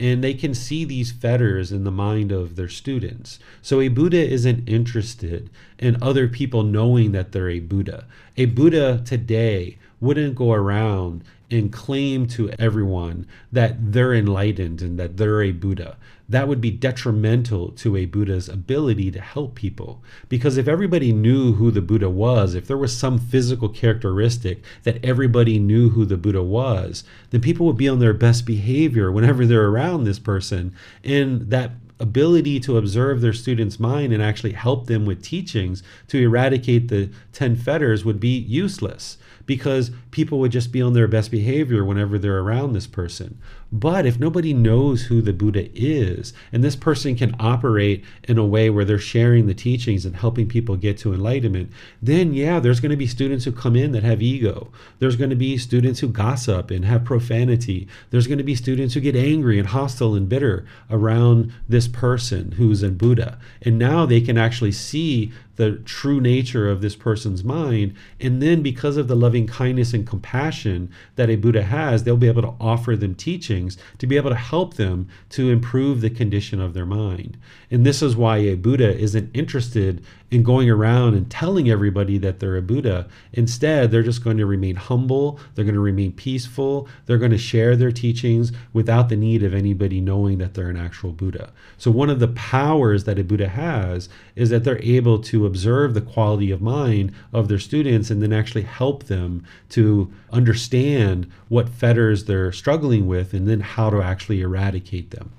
and 0.00 0.22
they 0.22 0.34
can 0.34 0.54
see 0.54 0.84
these 0.84 1.10
fetters 1.10 1.72
in 1.72 1.84
the 1.84 1.90
mind 1.90 2.30
of 2.30 2.56
their 2.56 2.68
students. 2.68 3.38
So 3.62 3.80
a 3.80 3.88
Buddha 3.88 4.28
isn't 4.28 4.68
interested 4.68 5.50
in 5.78 6.00
other 6.02 6.28
people 6.28 6.62
knowing 6.62 7.12
that 7.12 7.32
they're 7.32 7.50
a 7.50 7.60
Buddha. 7.60 8.06
A 8.36 8.46
Buddha 8.46 9.02
today 9.04 9.78
wouldn't 10.00 10.36
go 10.36 10.52
around 10.52 11.24
and 11.50 11.72
claim 11.72 12.26
to 12.26 12.50
everyone 12.58 13.26
that 13.50 13.92
they're 13.92 14.14
enlightened 14.14 14.82
and 14.82 14.98
that 14.98 15.16
they're 15.16 15.42
a 15.42 15.52
Buddha. 15.52 15.96
That 16.28 16.46
would 16.46 16.60
be 16.60 16.70
detrimental 16.70 17.70
to 17.72 17.96
a 17.96 18.04
Buddha's 18.04 18.50
ability 18.50 19.10
to 19.12 19.20
help 19.20 19.54
people. 19.54 20.02
Because 20.28 20.58
if 20.58 20.68
everybody 20.68 21.10
knew 21.10 21.54
who 21.54 21.70
the 21.70 21.80
Buddha 21.80 22.10
was, 22.10 22.54
if 22.54 22.66
there 22.66 22.76
was 22.76 22.94
some 22.94 23.18
physical 23.18 23.70
characteristic 23.70 24.62
that 24.82 25.02
everybody 25.02 25.58
knew 25.58 25.90
who 25.90 26.04
the 26.04 26.18
Buddha 26.18 26.42
was, 26.42 27.02
then 27.30 27.40
people 27.40 27.64
would 27.66 27.78
be 27.78 27.88
on 27.88 27.98
their 27.98 28.12
best 28.12 28.44
behavior 28.44 29.10
whenever 29.10 29.46
they're 29.46 29.68
around 29.68 30.04
this 30.04 30.18
person. 30.18 30.74
And 31.02 31.50
that 31.50 31.70
ability 32.00 32.60
to 32.60 32.76
observe 32.76 33.20
their 33.20 33.32
students' 33.32 33.80
mind 33.80 34.12
and 34.12 34.22
actually 34.22 34.52
help 34.52 34.86
them 34.86 35.06
with 35.06 35.22
teachings 35.22 35.82
to 36.08 36.18
eradicate 36.18 36.88
the 36.88 37.10
10 37.32 37.56
fetters 37.56 38.04
would 38.04 38.20
be 38.20 38.36
useless 38.38 39.16
because 39.48 39.90
people 40.10 40.38
would 40.38 40.52
just 40.52 40.70
be 40.70 40.82
on 40.82 40.92
their 40.92 41.08
best 41.08 41.30
behavior 41.30 41.82
whenever 41.82 42.18
they're 42.18 42.38
around 42.38 42.74
this 42.74 42.86
person. 42.86 43.40
But 43.72 44.04
if 44.04 44.20
nobody 44.20 44.52
knows 44.52 45.04
who 45.04 45.22
the 45.22 45.32
Buddha 45.32 45.70
is, 45.74 46.34
and 46.52 46.62
this 46.62 46.76
person 46.76 47.16
can 47.16 47.34
operate 47.40 48.04
in 48.24 48.36
a 48.36 48.44
way 48.44 48.68
where 48.68 48.84
they're 48.84 48.98
sharing 48.98 49.46
the 49.46 49.54
teachings 49.54 50.04
and 50.04 50.16
helping 50.16 50.48
people 50.48 50.76
get 50.76 50.98
to 50.98 51.14
enlightenment, 51.14 51.70
then 52.02 52.34
yeah, 52.34 52.60
there's 52.60 52.80
going 52.80 52.90
to 52.90 52.96
be 52.96 53.06
students 53.06 53.46
who 53.46 53.52
come 53.52 53.74
in 53.74 53.92
that 53.92 54.02
have 54.02 54.20
ego. 54.20 54.70
There's 54.98 55.16
going 55.16 55.30
to 55.30 55.36
be 55.36 55.56
students 55.56 56.00
who 56.00 56.08
gossip 56.08 56.70
and 56.70 56.84
have 56.84 57.04
profanity. 57.04 57.88
There's 58.10 58.26
going 58.26 58.38
to 58.38 58.44
be 58.44 58.54
students 58.54 58.92
who 58.92 59.00
get 59.00 59.16
angry 59.16 59.58
and 59.58 59.68
hostile 59.68 60.14
and 60.14 60.28
bitter 60.28 60.66
around 60.90 61.54
this 61.66 61.88
person 61.88 62.52
who's 62.52 62.82
a 62.82 62.90
Buddha. 62.90 63.38
And 63.62 63.78
now 63.78 64.04
they 64.04 64.20
can 64.20 64.36
actually 64.36 64.72
see 64.72 65.32
the 65.58 65.72
true 65.84 66.20
nature 66.20 66.70
of 66.70 66.80
this 66.80 66.94
person's 66.94 67.42
mind. 67.42 67.92
And 68.20 68.40
then, 68.40 68.62
because 68.62 68.96
of 68.96 69.08
the 69.08 69.16
loving 69.16 69.46
kindness 69.48 69.92
and 69.92 70.06
compassion 70.06 70.90
that 71.16 71.28
a 71.28 71.36
Buddha 71.36 71.64
has, 71.64 72.04
they'll 72.04 72.16
be 72.16 72.28
able 72.28 72.42
to 72.42 72.54
offer 72.60 72.96
them 72.96 73.16
teachings 73.16 73.76
to 73.98 74.06
be 74.06 74.16
able 74.16 74.30
to 74.30 74.36
help 74.36 74.74
them 74.74 75.08
to 75.30 75.50
improve 75.50 76.00
the 76.00 76.10
condition 76.10 76.60
of 76.60 76.74
their 76.74 76.86
mind. 76.86 77.36
And 77.72 77.84
this 77.84 78.02
is 78.02 78.16
why 78.16 78.38
a 78.38 78.54
Buddha 78.54 78.96
isn't 78.96 79.30
interested 79.34 80.02
in 80.30 80.42
going 80.42 80.68
around 80.68 81.14
and 81.14 81.30
telling 81.30 81.70
everybody 81.70 82.18
that 82.18 82.38
they're 82.38 82.56
a 82.56 82.62
Buddha. 82.62 83.08
Instead, 83.32 83.90
they're 83.90 84.02
just 84.02 84.22
going 84.22 84.36
to 84.36 84.46
remain 84.46 84.76
humble, 84.76 85.40
they're 85.54 85.64
going 85.64 85.74
to 85.74 85.80
remain 85.80 86.12
peaceful, 86.12 86.88
they're 87.06 87.18
going 87.18 87.30
to 87.30 87.38
share 87.38 87.76
their 87.76 87.92
teachings 87.92 88.52
without 88.72 89.08
the 89.08 89.16
need 89.16 89.42
of 89.42 89.54
anybody 89.54 90.00
knowing 90.00 90.38
that 90.38 90.54
they're 90.54 90.68
an 90.68 90.76
actual 90.76 91.12
Buddha. 91.12 91.52
So, 91.78 91.90
one 91.90 92.10
of 92.10 92.20
the 92.20 92.28
powers 92.28 93.04
that 93.04 93.18
a 93.18 93.24
Buddha 93.24 93.48
has 93.48 94.08
is 94.36 94.50
that 94.50 94.64
they're 94.64 94.82
able 94.82 95.18
to 95.20 95.46
observe 95.46 95.94
the 95.94 96.00
quality 96.00 96.50
of 96.50 96.60
mind 96.60 97.12
of 97.32 97.48
their 97.48 97.58
students 97.58 98.10
and 98.10 98.22
then 98.22 98.32
actually 98.32 98.62
help 98.62 99.04
them 99.04 99.44
to 99.70 100.12
understand 100.30 101.30
what 101.48 101.68
fetters 101.68 102.24
they're 102.24 102.52
struggling 102.52 103.06
with 103.06 103.32
and 103.32 103.48
then 103.48 103.60
how 103.60 103.88
to 103.88 104.02
actually 104.02 104.42
eradicate 104.42 105.10
them. 105.10 105.32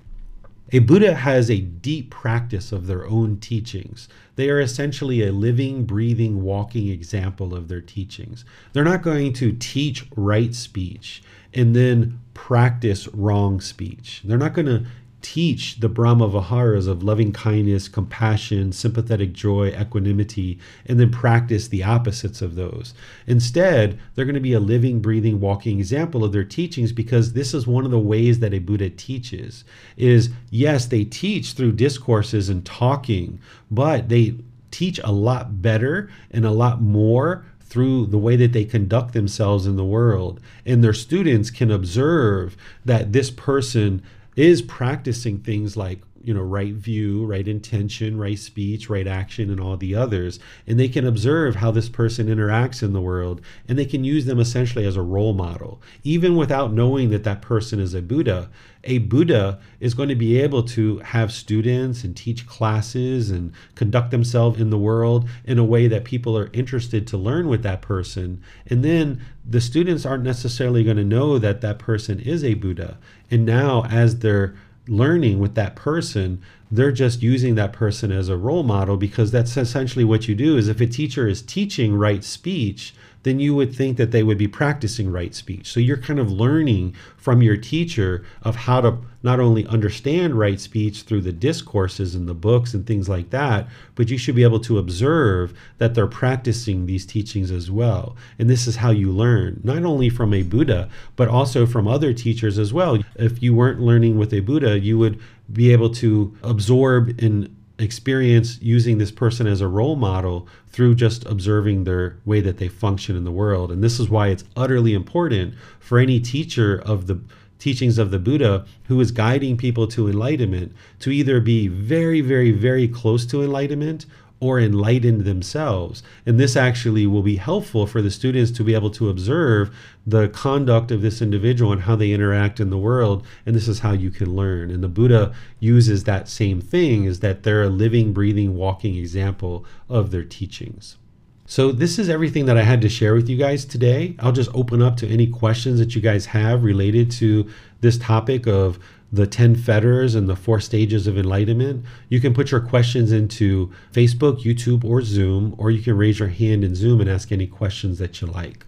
A 0.72 0.80
Buddha 0.80 1.16
has 1.16 1.50
a 1.50 1.62
deep 1.62 2.12
practice 2.12 2.72
of 2.72 2.86
their 2.86 3.08
own 3.08 3.38
teachings. 3.38 4.08
They 4.36 4.50
are 4.50 4.60
essentially 4.60 5.24
a 5.24 5.32
living, 5.32 5.86
breathing, 5.86 6.44
walking 6.44 6.90
example 6.90 7.56
of 7.56 7.68
their 7.68 7.82
teachings. 7.82 8.46
They're 8.74 8.84
not 8.84 9.02
going 9.02 9.34
to 9.34 9.52
teach 9.52 10.06
right 10.16 10.54
speech 10.54 11.24
and 11.56 11.76
then 11.76 12.20
practice 12.36 13.08
wrong 13.08 13.62
speech. 13.62 14.22
They're 14.24 14.38
not 14.38 14.54
going 14.54 14.68
to 14.68 14.86
teach 15.22 15.80
the 15.80 15.90
Brahma 15.90 16.28
Viharas 16.28 16.88
of 16.88 17.04
loving 17.04 17.32
kindness, 17.32 17.88
compassion, 17.88 18.72
sympathetic 18.72 19.34
joy, 19.34 19.68
equanimity, 19.70 20.60
and 20.86 21.00
then 21.00 21.12
practice 21.12 21.68
the 21.68 21.84
opposites 21.84 22.42
of 22.42 22.56
those. 22.56 22.94
Instead, 23.28 24.00
they're 24.16 24.26
going 24.26 24.36
to 24.36 24.42
be 24.42 24.54
a 24.54 24.60
living, 24.60 25.02
breathing, 25.02 25.40
walking 25.40 25.80
example 25.80 26.24
of 26.24 26.32
their 26.32 26.44
teachings 26.44 26.92
because 26.92 27.34
this 27.34 27.54
is 27.54 27.68
one 27.68 27.86
of 27.86 27.92
the 27.92 28.00
ways 28.00 28.40
that 28.40 28.54
a 28.54 28.60
Buddha 28.60 28.90
teaches. 28.90 29.64
Is 29.98 30.30
yes, 30.50 30.86
they 30.86 31.04
teach 31.04 31.54
through 31.54 31.74
discourses 31.74 32.50
and 32.50 32.66
talking, 32.66 33.40
but 33.70 34.10
they 34.10 34.36
teach 34.72 35.00
a 35.04 35.12
lot 35.12 35.62
better 35.62 36.10
and 36.32 36.46
a 36.46 36.52
lot 36.52 36.82
more 36.82 37.46
through 37.62 38.08
the 38.08 38.18
way 38.18 38.36
that 38.36 38.52
they 38.52 38.66
conduct 38.66 39.14
themselves 39.14 39.68
in 39.68 39.76
the 39.76 39.86
world. 39.86 40.40
And 40.66 40.84
their 40.84 40.94
students 40.94 41.52
can 41.52 41.70
observe 41.70 42.58
that 42.84 43.14
this 43.14 43.30
person 43.30 44.02
is 44.36 44.62
practicing 44.62 45.40
things 45.40 45.76
like 45.76 46.02
you 46.24 46.34
know 46.34 46.42
right 46.42 46.74
view 46.74 47.26
right 47.26 47.48
intention 47.48 48.18
right 48.18 48.38
speech 48.38 48.90
right 48.90 49.08
action 49.08 49.50
and 49.50 49.60
all 49.60 49.78
the 49.78 49.96
others. 49.96 50.40
And 50.68 50.80
they 50.80 50.90
can 50.90 51.06
observe 51.06 51.56
how 51.56 51.72
this 51.72 51.90
person 51.90 52.28
interacts 52.28 52.84
in 52.84 52.94
the 52.94 53.02
world 53.02 53.42
and 53.68 53.78
they 53.78 53.86
can 53.86 54.04
use 54.04 54.26
them 54.26 54.40
essentially 54.40 54.86
as 54.86 54.98
a 54.98 55.02
role 55.02 55.34
model. 55.34 55.82
Even 56.04 56.36
without 56.36 56.74
knowing 56.74 57.10
that 57.10 57.24
that 57.24 57.42
person 57.42 57.80
is 57.80 57.94
a 57.94 58.02
buddha 58.02 58.50
a 58.86 59.00
buddha 59.00 59.60
is 59.80 59.94
going 59.94 60.10
to 60.10 60.16
be 60.16 60.40
able 60.40 60.64
to 60.64 61.00
have 61.00 61.32
students 61.32 62.04
and 62.04 62.16
teach 62.16 62.48
classes 62.48 63.30
and 63.30 63.52
conduct 63.76 64.12
themselves 64.12 64.60
in 64.60 64.70
the 64.70 64.78
world 64.78 65.28
in 65.44 65.60
a 65.60 65.66
way 65.66 65.88
that 65.88 66.06
people 66.06 66.38
are 66.38 66.50
interested 66.54 67.06
to 67.06 67.18
learn 67.18 67.50
with 67.50 67.62
that 67.64 67.82
person. 67.82 68.42
And 68.68 68.84
then 68.84 69.22
the 69.44 69.60
students 69.60 70.06
aren't 70.06 70.24
necessarily 70.24 70.84
going 70.84 70.98
to 70.98 71.04
know 71.04 71.38
that 71.40 71.62
that 71.62 71.80
person 71.80 72.20
is 72.20 72.44
a 72.44 72.54
buddha 72.54 72.98
and 73.32 73.46
now 73.46 73.84
as 73.86 74.20
they're 74.20 74.56
learning 74.88 75.40
with 75.40 75.56
that 75.56 75.76
person 75.76 76.42
they're 76.72 76.92
just 76.92 77.22
using 77.22 77.56
that 77.56 77.74
person 77.74 78.12
as 78.12 78.30
a 78.30 78.38
role 78.38 78.64
model 78.64 78.98
because 78.98 79.32
that's 79.32 79.58
essentially 79.58 80.06
what 80.06 80.28
you 80.28 80.36
do 80.36 80.58
is 80.58 80.68
if 80.68 80.80
a 80.82 80.88
teacher 80.88 81.28
is 81.28 81.42
teaching 81.42 81.96
right 81.96 82.24
speech 82.24 82.94
then 83.24 83.40
you 83.40 83.54
would 83.54 83.76
think 83.76 83.98
that 83.98 84.12
they 84.12 84.24
would 84.24 84.38
be 84.38 84.48
practicing 84.48 85.12
right 85.12 85.36
speech. 85.36 85.72
So 85.72 85.80
you're 85.80 85.98
kind 85.98 86.20
of 86.20 86.32
learning 86.32 86.96
from 87.18 87.42
your 87.42 87.58
teacher 87.58 88.24
of 88.44 88.56
how 88.56 88.82
to 88.82 88.98
not 89.22 89.40
only 89.40 89.66
understand 89.68 90.36
right 90.36 90.60
speech 90.60 91.02
through 91.02 91.22
the 91.22 91.34
discourses 91.34 92.16
and 92.16 92.28
the 92.30 92.34
books 92.34 92.74
and 92.74 92.88
things 92.88 93.10
like 93.10 93.30
that, 93.32 93.68
but 93.96 94.10
you 94.10 94.18
should 94.18 94.36
be 94.36 94.44
able 94.44 94.62
to 94.62 94.78
observe 94.78 95.54
that 95.78 95.94
they're 95.94 96.08
practicing 96.08 96.86
these 96.86 97.06
teachings 97.06 97.52
as 97.52 97.70
well. 97.70 98.16
And 98.38 98.50
this 98.50 98.68
is 98.68 98.78
how 98.78 98.92
you 98.92 99.12
learn, 99.12 99.60
not 99.64 99.84
only 99.84 100.10
from 100.10 100.34
a 100.34 100.44
Buddha, 100.44 100.90
but 101.18 101.28
also 101.28 101.66
from 101.66 101.88
other 101.88 102.14
teachers 102.14 102.58
as 102.58 102.72
well. 102.72 103.00
If 103.16 103.44
you 103.44 103.54
weren't 103.54 103.82
learning 103.82 104.18
with 104.18 104.34
a 104.34 104.40
Buddha, 104.40 104.80
you 104.80 104.98
would 104.98 105.20
be 105.52 105.74
able 105.74 105.90
to 105.90 106.38
absorb 106.44 107.22
and 107.22 107.54
experience 107.80 108.62
using 108.62 108.98
this 108.98 109.12
person 109.12 109.48
as 109.48 109.62
a 109.62 109.68
role 109.68 109.96
model 109.96 110.48
through 110.68 110.96
just 110.96 111.26
observing 111.26 111.86
their 111.86 112.18
way 112.26 112.42
that 112.42 112.58
they 112.58 112.68
function 112.68 113.16
in 113.16 113.24
the 113.24 113.32
world. 113.32 113.72
And 113.72 113.84
this 113.84 114.00
is 114.00 114.10
why 114.10 114.28
it's 114.28 114.44
utterly 114.56 114.94
important 114.94 115.56
for 115.80 115.98
any 115.98 116.20
teacher 116.20 116.82
of 116.86 117.08
the 117.08 117.20
teachings 117.58 117.98
of 117.98 118.12
the 118.12 118.20
Buddha 118.20 118.66
who 118.88 119.00
is 119.02 119.12
guiding 119.12 119.58
people 119.58 119.88
to 119.88 120.08
enlightenment 120.08 120.74
to 121.00 121.12
either 121.12 121.40
be 121.40 121.68
very, 121.68 122.22
very, 122.22 122.52
very 122.52 122.88
close 122.88 123.26
to 123.28 123.44
enlightenment 123.44 124.06
or 124.40 124.60
enlightened 124.60 125.22
themselves. 125.22 126.02
And 126.26 126.40
this 126.40 126.56
actually 126.56 127.06
will 127.06 127.22
be 127.22 127.36
helpful 127.36 127.86
for 127.86 128.02
the 128.02 128.12
students 128.12 128.52
to 128.52 128.64
be 128.64 128.74
able 128.74 128.90
to 128.92 129.10
observe 129.10 129.76
the 130.08 130.30
conduct 130.30 130.92
of 130.92 131.02
this 131.02 131.22
individual 131.22 131.72
and 131.72 131.82
how 131.82 131.96
they 131.96 132.12
interact 132.12 132.60
in 132.60 132.70
the 132.70 132.78
world. 132.78 133.26
And 133.46 133.56
this 133.56 133.68
is 133.68 133.80
how 133.80 133.92
you 133.92 134.12
can 134.12 134.36
learn. 134.36 134.72
And 134.72 134.84
the 134.84 134.88
Buddha 134.88 135.34
uses 135.60 136.06
that 136.06 136.30
same 136.30 136.62
thing 136.62 137.04
is 137.06 137.20
that 137.20 137.44
they're 137.44 137.64
a 137.64 137.70
living, 137.70 138.14
breathing, 138.14 138.56
walking 138.56 138.96
example 138.96 139.66
of 139.90 140.12
their 140.12 140.24
teachings. 140.24 140.98
So, 141.46 141.72
this 141.72 141.98
is 141.98 142.10
everything 142.10 142.46
that 142.46 142.60
I 142.60 142.62
had 142.62 142.80
to 142.82 142.90
share 142.90 143.16
with 143.16 143.28
you 143.28 143.36
guys 143.36 143.66
today. 143.66 144.16
I'll 144.20 144.32
just 144.32 144.52
open 144.54 144.84
up 144.84 144.98
to 144.98 145.08
any 145.08 145.26
questions 145.26 145.80
that 145.80 145.96
you 145.96 146.02
guys 146.02 146.28
have 146.28 146.64
related 146.64 147.10
to 147.14 147.50
this 147.82 147.98
topic 147.98 148.46
of 148.46 148.78
the 149.12 149.26
10 149.26 149.56
fetters 149.56 150.14
and 150.16 150.30
the 150.30 150.36
four 150.36 150.60
stages 150.60 151.08
of 151.08 151.18
enlightenment, 151.18 151.84
you 152.10 152.20
can 152.20 152.34
put 152.34 152.52
your 152.52 152.62
questions 152.62 153.12
into 153.12 153.72
Facebook, 153.92 154.44
YouTube, 154.44 154.84
or 154.84 155.02
Zoom, 155.02 155.56
or 155.58 155.72
you 155.72 155.82
can 155.82 155.98
raise 155.98 156.20
your 156.20 156.28
hand 156.28 156.64
in 156.64 156.76
Zoom 156.76 157.02
and 157.02 157.10
ask 157.10 157.32
any 157.32 157.48
questions 157.48 157.98
that 158.00 158.22
you 158.22 158.28
like. 158.28 158.66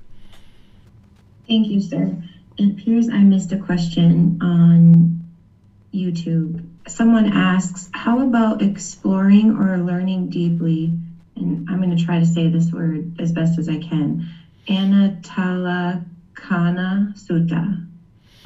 Thank 1.47 1.67
you, 1.67 1.79
sir. 1.81 2.15
It 2.57 2.71
appears 2.71 3.09
I 3.09 3.19
missed 3.19 3.51
a 3.51 3.57
question 3.57 4.39
on 4.41 5.21
YouTube. 5.93 6.65
Someone 6.87 7.31
asks, 7.31 7.89
How 7.93 8.21
about 8.27 8.61
exploring 8.61 9.57
or 9.57 9.77
learning 9.77 10.29
deeply? 10.29 10.93
And 11.35 11.69
I'm 11.69 11.77
going 11.81 11.95
to 11.95 12.03
try 12.03 12.19
to 12.19 12.25
say 12.25 12.49
this 12.49 12.71
word 12.71 13.19
as 13.19 13.31
best 13.31 13.59
as 13.59 13.69
I 13.69 13.77
can. 13.77 14.27
Anatalakkhana 14.67 16.03
Sutta. 17.17 17.87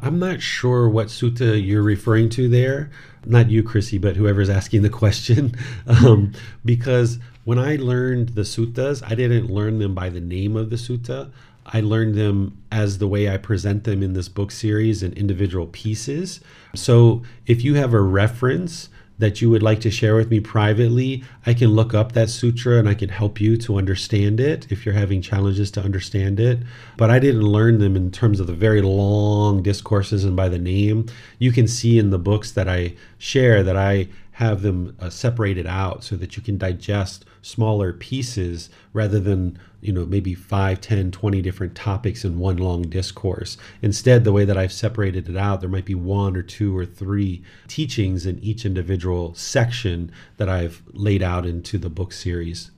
I'm 0.01 0.19
not 0.19 0.41
sure 0.41 0.89
what 0.89 1.07
sutta 1.07 1.63
you're 1.63 1.81
referring 1.81 2.29
to 2.31 2.49
there. 2.49 2.91
Not 3.25 3.49
you, 3.49 3.63
Chrissy, 3.63 3.97
but 3.97 4.15
whoever's 4.15 4.49
asking 4.49 4.81
the 4.81 4.89
question. 4.89 5.55
um, 5.87 6.33
because 6.63 7.19
when 7.43 7.59
I 7.59 7.77
learned 7.77 8.29
the 8.29 8.41
suttas, 8.41 9.03
I 9.05 9.15
didn't 9.15 9.49
learn 9.49 9.79
them 9.79 9.95
by 9.95 10.09
the 10.09 10.19
name 10.19 10.55
of 10.55 10.69
the 10.69 10.75
sutta. 10.75 11.31
I 11.65 11.81
learned 11.81 12.15
them 12.15 12.61
as 12.71 12.99
the 12.99 13.07
way 13.07 13.29
I 13.29 13.37
present 13.37 13.85
them 13.85 14.03
in 14.03 14.13
this 14.13 14.29
book 14.29 14.51
series 14.51 15.01
in 15.01 15.13
individual 15.13 15.67
pieces. 15.67 16.39
So 16.75 17.23
if 17.47 17.63
you 17.63 17.75
have 17.75 17.93
a 17.93 18.01
reference 18.01 18.89
that 19.17 19.41
you 19.41 19.49
would 19.49 19.63
like 19.63 19.79
to 19.81 19.91
share 19.91 20.15
with 20.15 20.29
me 20.29 20.39
privately, 20.39 21.23
I 21.45 21.53
can 21.53 21.69
look 21.69 21.93
up 21.93 22.11
that 22.11 22.29
sutra 22.29 22.77
and 22.77 22.89
I 22.89 22.93
can 22.93 23.09
help 23.09 23.39
you 23.39 23.57
to 23.57 23.77
understand 23.77 24.39
it 24.39 24.71
if 24.71 24.85
you're 24.85 24.95
having 24.95 25.21
challenges 25.21 25.71
to 25.71 25.81
understand 25.81 26.39
it. 26.39 26.59
But 26.97 27.09
I 27.09 27.19
didn't 27.19 27.43
learn 27.43 27.79
them 27.79 27.95
in 27.95 28.11
terms 28.11 28.39
of 28.39 28.47
the 28.47 28.53
very 28.53 28.81
long 28.81 29.63
discourses 29.63 30.23
and 30.25 30.35
by 30.35 30.49
the 30.49 30.59
name. 30.59 31.05
You 31.39 31.51
can 31.51 31.67
see 31.67 31.97
in 31.97 32.09
the 32.09 32.19
books 32.19 32.51
that 32.51 32.67
I 32.67 32.95
share 33.17 33.63
that 33.63 33.77
I 33.77 34.09
have 34.35 34.63
them 34.63 34.93
uh, 34.99 35.09
separated 35.09 35.65
out 35.65 36.03
so 36.03 36.17
that 36.17 36.35
you 36.35 36.43
can 36.43 36.57
digest 36.57 37.23
smaller 37.41 37.93
pieces 37.93 38.69
rather 38.91 39.17
than 39.17 39.57
you 39.79 39.93
know 39.93 40.05
maybe 40.05 40.33
5 40.33 40.81
10 40.81 41.11
20 41.11 41.41
different 41.41 41.73
topics 41.73 42.25
in 42.25 42.37
one 42.37 42.57
long 42.57 42.81
discourse. 42.81 43.55
Instead 43.81 44.25
the 44.25 44.33
way 44.33 44.43
that 44.43 44.57
i've 44.57 44.73
separated 44.73 45.29
it 45.29 45.37
out 45.37 45.61
there 45.61 45.69
might 45.69 45.85
be 45.85 45.95
one 45.95 46.35
or 46.35 46.41
two 46.41 46.77
or 46.77 46.85
three 46.85 47.43
teachings 47.69 48.25
in 48.25 48.37
each 48.39 48.65
individual 48.65 49.33
section 49.35 50.11
that 50.35 50.49
i've 50.49 50.83
laid 50.91 51.23
out 51.23 51.45
into 51.45 51.77
the 51.77 51.89
book 51.89 52.11
series. 52.11 52.71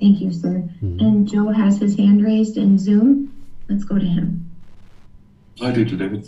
Thank 0.00 0.22
you 0.22 0.32
sir. 0.32 0.66
Mm-hmm. 0.82 1.00
and 1.00 1.28
joe 1.28 1.50
has 1.50 1.78
his 1.80 1.98
hand 1.98 2.24
raised 2.24 2.56
in 2.56 2.78
zoom. 2.78 3.30
Let's 3.68 3.84
go 3.84 3.98
to 3.98 4.06
him. 4.06 4.50
Hi 5.60 5.70
dr 5.70 5.96
david. 5.96 6.26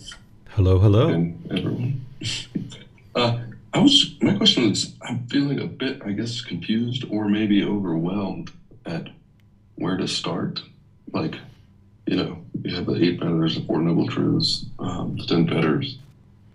Hello 0.51 0.79
hello. 0.79 1.09
And 1.09 1.51
everyone. 1.51 2.05
Uh, 3.15 3.41
I 3.75 3.79
was 3.79 4.15
my 4.21 4.37
question 4.37 4.71
is 4.71 4.95
I'm 5.03 5.27
feeling 5.29 5.61
a 5.61 5.67
bit 5.67 6.03
I 6.05 6.13
guess 6.13 6.43
confused 6.43 7.05
or 7.09 7.27
maybe 7.29 7.65
overwhelmed 7.65 8.51
at 8.85 9.09
where 9.77 9.97
to 9.97 10.07
start. 10.07 10.61
Like, 11.13 11.37
you 12.07 12.17
know, 12.17 12.45
you 12.63 12.75
have 12.75 12.87
the 12.87 13.03
eight 13.03 13.19
fetters, 13.19 13.55
the 13.55 13.63
four 13.63 13.81
noble 13.81 14.09
truths, 14.09 14.67
um, 14.79 15.17
the 15.17 15.27
ten 15.27 15.47
fetters. 15.47 15.99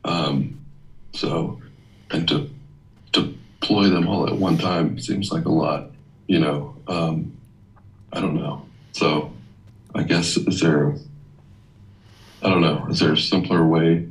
Um, 0.04 0.60
so, 1.14 1.62
and 2.12 2.28
to 2.28 2.50
deploy 3.12 3.90
them 3.90 4.08
all 4.08 4.28
at 4.28 4.36
one 4.36 4.58
time 4.58 5.00
seems 5.00 5.32
like 5.32 5.46
a 5.46 5.52
lot. 5.52 5.92
You 6.28 6.40
know, 6.40 6.76
um, 6.88 7.36
I 8.14 8.22
don't 8.22 8.36
know. 8.36 8.66
So, 8.92 9.34
I 9.96 10.04
guess 10.04 10.38
is 10.38 10.60
there? 10.60 10.96
I 12.44 12.50
don't 12.50 12.62
know. 12.62 12.86
Is 12.90 13.00
there 13.00 13.14
a 13.14 13.18
simpler 13.18 13.66
way, 13.66 14.08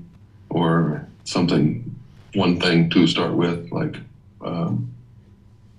or 0.51 1.09
something 1.25 1.76
one 2.37 2.61
thing 2.61 2.91
to 2.91 3.07
start 3.07 3.35
with. 3.35 3.71
Like, 3.73 3.97
um, 4.43 4.93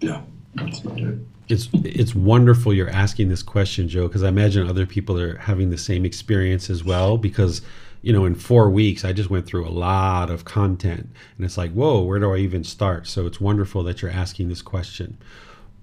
yeah, 0.02 0.22
that's 0.56 0.80
about 0.80 1.00
it. 1.00 1.18
It's 1.48 1.70
it's 1.74 2.14
wonderful 2.14 2.74
you're 2.74 2.90
asking 2.90 3.30
this 3.30 3.44
question, 3.44 3.88
Joe, 3.88 4.08
because 4.08 4.24
I 4.24 4.28
imagine 4.28 4.68
other 4.68 4.86
people 4.86 5.20
are 5.20 5.38
having 5.38 5.70
the 5.70 5.78
same 5.78 6.04
experience 6.04 6.70
as 6.70 6.84
well. 6.84 7.18
Because 7.18 7.62
you 8.02 8.12
know, 8.12 8.26
in 8.26 8.36
four 8.36 8.70
weeks, 8.70 9.06
I 9.06 9.14
just 9.14 9.30
went 9.30 9.46
through 9.46 9.68
a 9.68 9.72
lot 9.72 10.30
of 10.30 10.44
content, 10.44 11.10
and 11.38 11.46
it's 11.46 11.58
like, 11.58 11.72
whoa, 11.72 12.02
where 12.02 12.20
do 12.20 12.34
I 12.34 12.38
even 12.38 12.64
start? 12.64 13.08
So 13.08 13.26
it's 13.26 13.40
wonderful 13.40 13.84
that 13.84 14.02
you're 14.02 14.12
asking 14.12 14.50
this 14.50 14.62
question. 14.62 15.18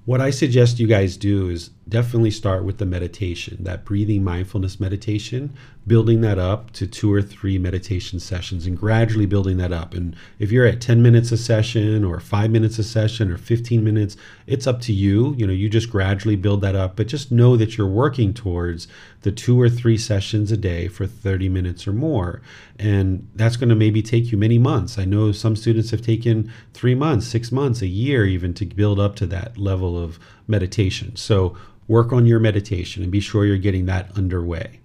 What 0.06 0.20
I 0.20 0.28
suggest 0.28 0.78
you 0.78 0.86
guys 0.86 1.16
do 1.16 1.48
is 1.48 1.70
definitely 1.88 2.30
start 2.30 2.62
with 2.62 2.76
the 2.76 2.84
meditation, 2.84 3.64
that 3.64 3.86
breathing 3.86 4.22
mindfulness 4.22 4.78
meditation 4.78 5.54
building 5.86 6.22
that 6.22 6.38
up 6.38 6.70
to 6.72 6.86
two 6.86 7.12
or 7.12 7.20
three 7.20 7.58
meditation 7.58 8.18
sessions 8.18 8.66
and 8.66 8.76
gradually 8.76 9.26
building 9.26 9.58
that 9.58 9.72
up. 9.72 9.94
And 9.94 10.16
if 10.38 10.50
you're 10.50 10.66
at 10.66 10.80
10 10.80 11.02
minutes 11.02 11.30
a 11.32 11.36
session 11.36 12.04
or 12.04 12.20
five 12.20 12.50
minutes 12.50 12.78
a 12.78 12.84
session 12.84 13.30
or 13.30 13.36
15 13.36 13.84
minutes, 13.84 14.16
it's 14.46 14.66
up 14.66 14.80
to 14.82 14.92
you. 14.92 15.34
You 15.36 15.46
know, 15.46 15.52
you 15.52 15.68
just 15.68 15.90
gradually 15.90 16.36
build 16.36 16.62
that 16.62 16.74
up, 16.74 16.96
but 16.96 17.06
just 17.06 17.30
know 17.30 17.56
that 17.56 17.76
you're 17.76 17.86
working 17.86 18.32
towards 18.32 18.88
the 19.24 19.32
two 19.32 19.58
or 19.58 19.70
three 19.70 19.96
sessions 19.96 20.52
a 20.52 20.56
day 20.56 20.86
for 20.86 21.06
30 21.06 21.48
minutes 21.48 21.88
or 21.88 21.94
more. 21.94 22.42
And 22.78 23.26
that's 23.34 23.56
going 23.56 23.70
to 23.70 23.74
maybe 23.74 24.02
take 24.02 24.30
you 24.30 24.36
many 24.36 24.58
months. 24.58 24.98
I 24.98 25.06
know 25.06 25.32
some 25.32 25.56
students 25.56 25.90
have 25.92 26.02
taken 26.02 26.52
three 26.74 26.94
months, 26.94 27.26
six 27.26 27.50
months, 27.50 27.80
a 27.80 27.86
year 27.86 28.26
even 28.26 28.52
to 28.54 28.66
build 28.66 29.00
up 29.00 29.16
to 29.16 29.26
that 29.26 29.56
level 29.56 29.98
of 29.98 30.18
meditation. 30.46 31.16
So 31.16 31.56
work 31.88 32.12
on 32.12 32.26
your 32.26 32.38
meditation 32.38 33.02
and 33.02 33.10
be 33.10 33.20
sure 33.20 33.46
you're 33.46 33.56
getting 33.56 33.86
that 33.86 34.14
underway. 34.14 34.80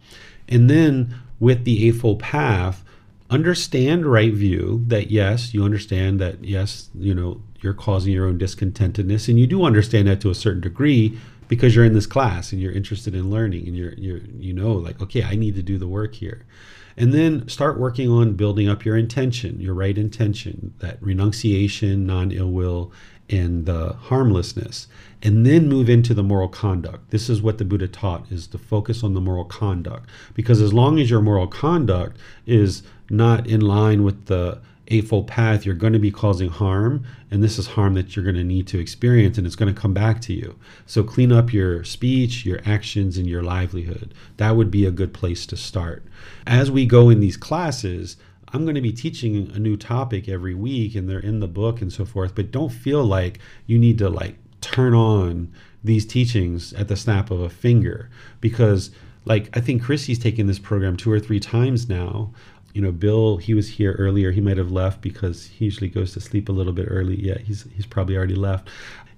And 0.47 0.69
then 0.69 1.15
with 1.41 1.65
the 1.65 1.85
Eightfold 1.85 2.19
Path, 2.19 2.83
understand 3.29 4.05
right 4.05 4.33
view 4.33 4.85
that 4.87 5.11
yes, 5.11 5.53
you 5.53 5.65
understand 5.65 6.21
that 6.21 6.45
yes, 6.45 6.89
you 6.97 7.13
know, 7.13 7.41
you're 7.59 7.73
causing 7.73 8.13
your 8.13 8.25
own 8.25 8.39
discontentedness, 8.39 9.27
and 9.27 9.37
you 9.37 9.45
do 9.45 9.65
understand 9.65 10.07
that 10.07 10.21
to 10.21 10.29
a 10.29 10.35
certain 10.35 10.61
degree 10.61 11.19
because 11.49 11.75
you're 11.75 11.83
in 11.83 11.93
this 11.93 12.05
class 12.05 12.53
and 12.53 12.61
you're 12.61 12.71
interested 12.71 13.13
in 13.13 13.29
learning 13.29 13.67
and 13.67 13.75
you're 13.75 13.93
you're 13.93 14.21
you 14.39 14.53
know 14.53 14.71
like 14.71 15.01
okay, 15.01 15.23
I 15.23 15.35
need 15.35 15.55
to 15.55 15.63
do 15.63 15.77
the 15.77 15.87
work 15.87 16.15
here. 16.15 16.45
And 16.95 17.13
then 17.13 17.47
start 17.47 17.79
working 17.79 18.09
on 18.09 18.33
building 18.33 18.67
up 18.67 18.83
your 18.85 18.97
intention, 18.97 19.59
your 19.59 19.73
right 19.73 19.97
intention, 19.97 20.73
that 20.79 21.01
renunciation, 21.01 22.05
non 22.05 22.31
ill 22.31 22.51
will, 22.51 22.91
and 23.29 23.65
the 23.65 23.93
harmlessness. 23.93 24.87
And 25.21 25.45
then 25.45 25.67
move 25.67 25.89
into 25.89 26.13
the 26.13 26.23
moral 26.23 26.47
conduct. 26.47 27.11
This 27.11 27.29
is 27.29 27.41
what 27.41 27.57
the 27.57 27.65
buddha 27.65 27.87
taught 27.87 28.31
is 28.31 28.47
to 28.47 28.57
focus 28.57 29.03
on 29.03 29.13
the 29.13 29.21
moral 29.21 29.45
conduct. 29.45 30.09
Because 30.33 30.61
as 30.61 30.73
long 30.73 30.99
as 30.99 31.09
your 31.09 31.21
moral 31.21 31.47
conduct 31.47 32.17
is 32.45 32.83
not 33.09 33.47
in 33.47 33.61
line 33.61 34.03
with 34.03 34.25
the 34.25 34.61
eightfold 34.89 35.27
path 35.27 35.65
you're 35.65 35.75
going 35.75 35.93
to 35.93 35.99
be 35.99 36.11
causing 36.11 36.49
harm 36.49 37.05
and 37.31 37.43
this 37.43 37.57
is 37.57 37.67
harm 37.67 37.93
that 37.93 38.15
you're 38.15 38.25
going 38.25 38.35
to 38.35 38.43
need 38.43 38.67
to 38.67 38.79
experience 38.79 39.37
and 39.37 39.45
it's 39.45 39.55
going 39.55 39.73
to 39.73 39.81
come 39.81 39.93
back 39.93 40.19
to 40.21 40.33
you. 40.33 40.55
So 40.85 41.03
clean 41.03 41.31
up 41.31 41.53
your 41.53 41.83
speech 41.83 42.45
your 42.45 42.59
actions 42.65 43.17
and 43.17 43.27
your 43.27 43.43
livelihood. 43.43 44.13
That 44.37 44.55
would 44.55 44.71
be 44.71 44.85
a 44.85 44.91
good 44.91 45.13
place 45.13 45.45
to 45.47 45.57
start. 45.57 46.03
As 46.45 46.71
we 46.71 46.85
go 46.85 47.09
in 47.09 47.19
these 47.19 47.37
classes 47.37 48.17
I'm 48.51 48.63
going 48.63 48.75
to 48.75 48.81
be 48.81 48.91
teaching 48.91 49.51
a 49.53 49.59
new 49.59 49.77
topic 49.77 50.27
every 50.27 50.55
week 50.55 50.95
and 50.95 51.07
they're 51.07 51.19
in 51.19 51.39
the 51.39 51.47
book 51.47 51.81
and 51.81 51.93
so 51.93 52.03
forth, 52.05 52.33
but 52.33 52.51
don't 52.51 52.71
feel 52.71 53.03
like 53.03 53.39
you 53.67 53.77
need 53.77 53.97
to 53.99 54.09
like 54.09 54.37
turn 54.61 54.93
on 54.93 55.53
these 55.83 56.05
teachings 56.05 56.73
at 56.73 56.87
the 56.87 56.95
snap 56.95 57.31
of 57.31 57.39
a 57.39 57.49
finger. 57.49 58.09
Because 58.41 58.91
like 59.25 59.55
I 59.55 59.61
think 59.61 59.83
Chrissy's 59.83 60.19
taken 60.19 60.47
this 60.47 60.59
program 60.59 60.97
two 60.97 61.11
or 61.11 61.19
three 61.19 61.39
times 61.39 61.87
now. 61.87 62.33
You 62.73 62.81
know, 62.81 62.91
Bill, 62.91 63.37
he 63.37 63.53
was 63.53 63.67
here 63.67 63.95
earlier. 63.97 64.31
He 64.31 64.41
might 64.41 64.57
have 64.57 64.71
left 64.71 65.01
because 65.01 65.47
he 65.47 65.65
usually 65.65 65.89
goes 65.89 66.13
to 66.13 66.19
sleep 66.19 66.49
a 66.49 66.51
little 66.51 66.73
bit 66.73 66.87
early. 66.89 67.19
Yeah, 67.19 67.37
he's 67.39 67.65
he's 67.75 67.85
probably 67.85 68.17
already 68.17 68.35
left. 68.35 68.69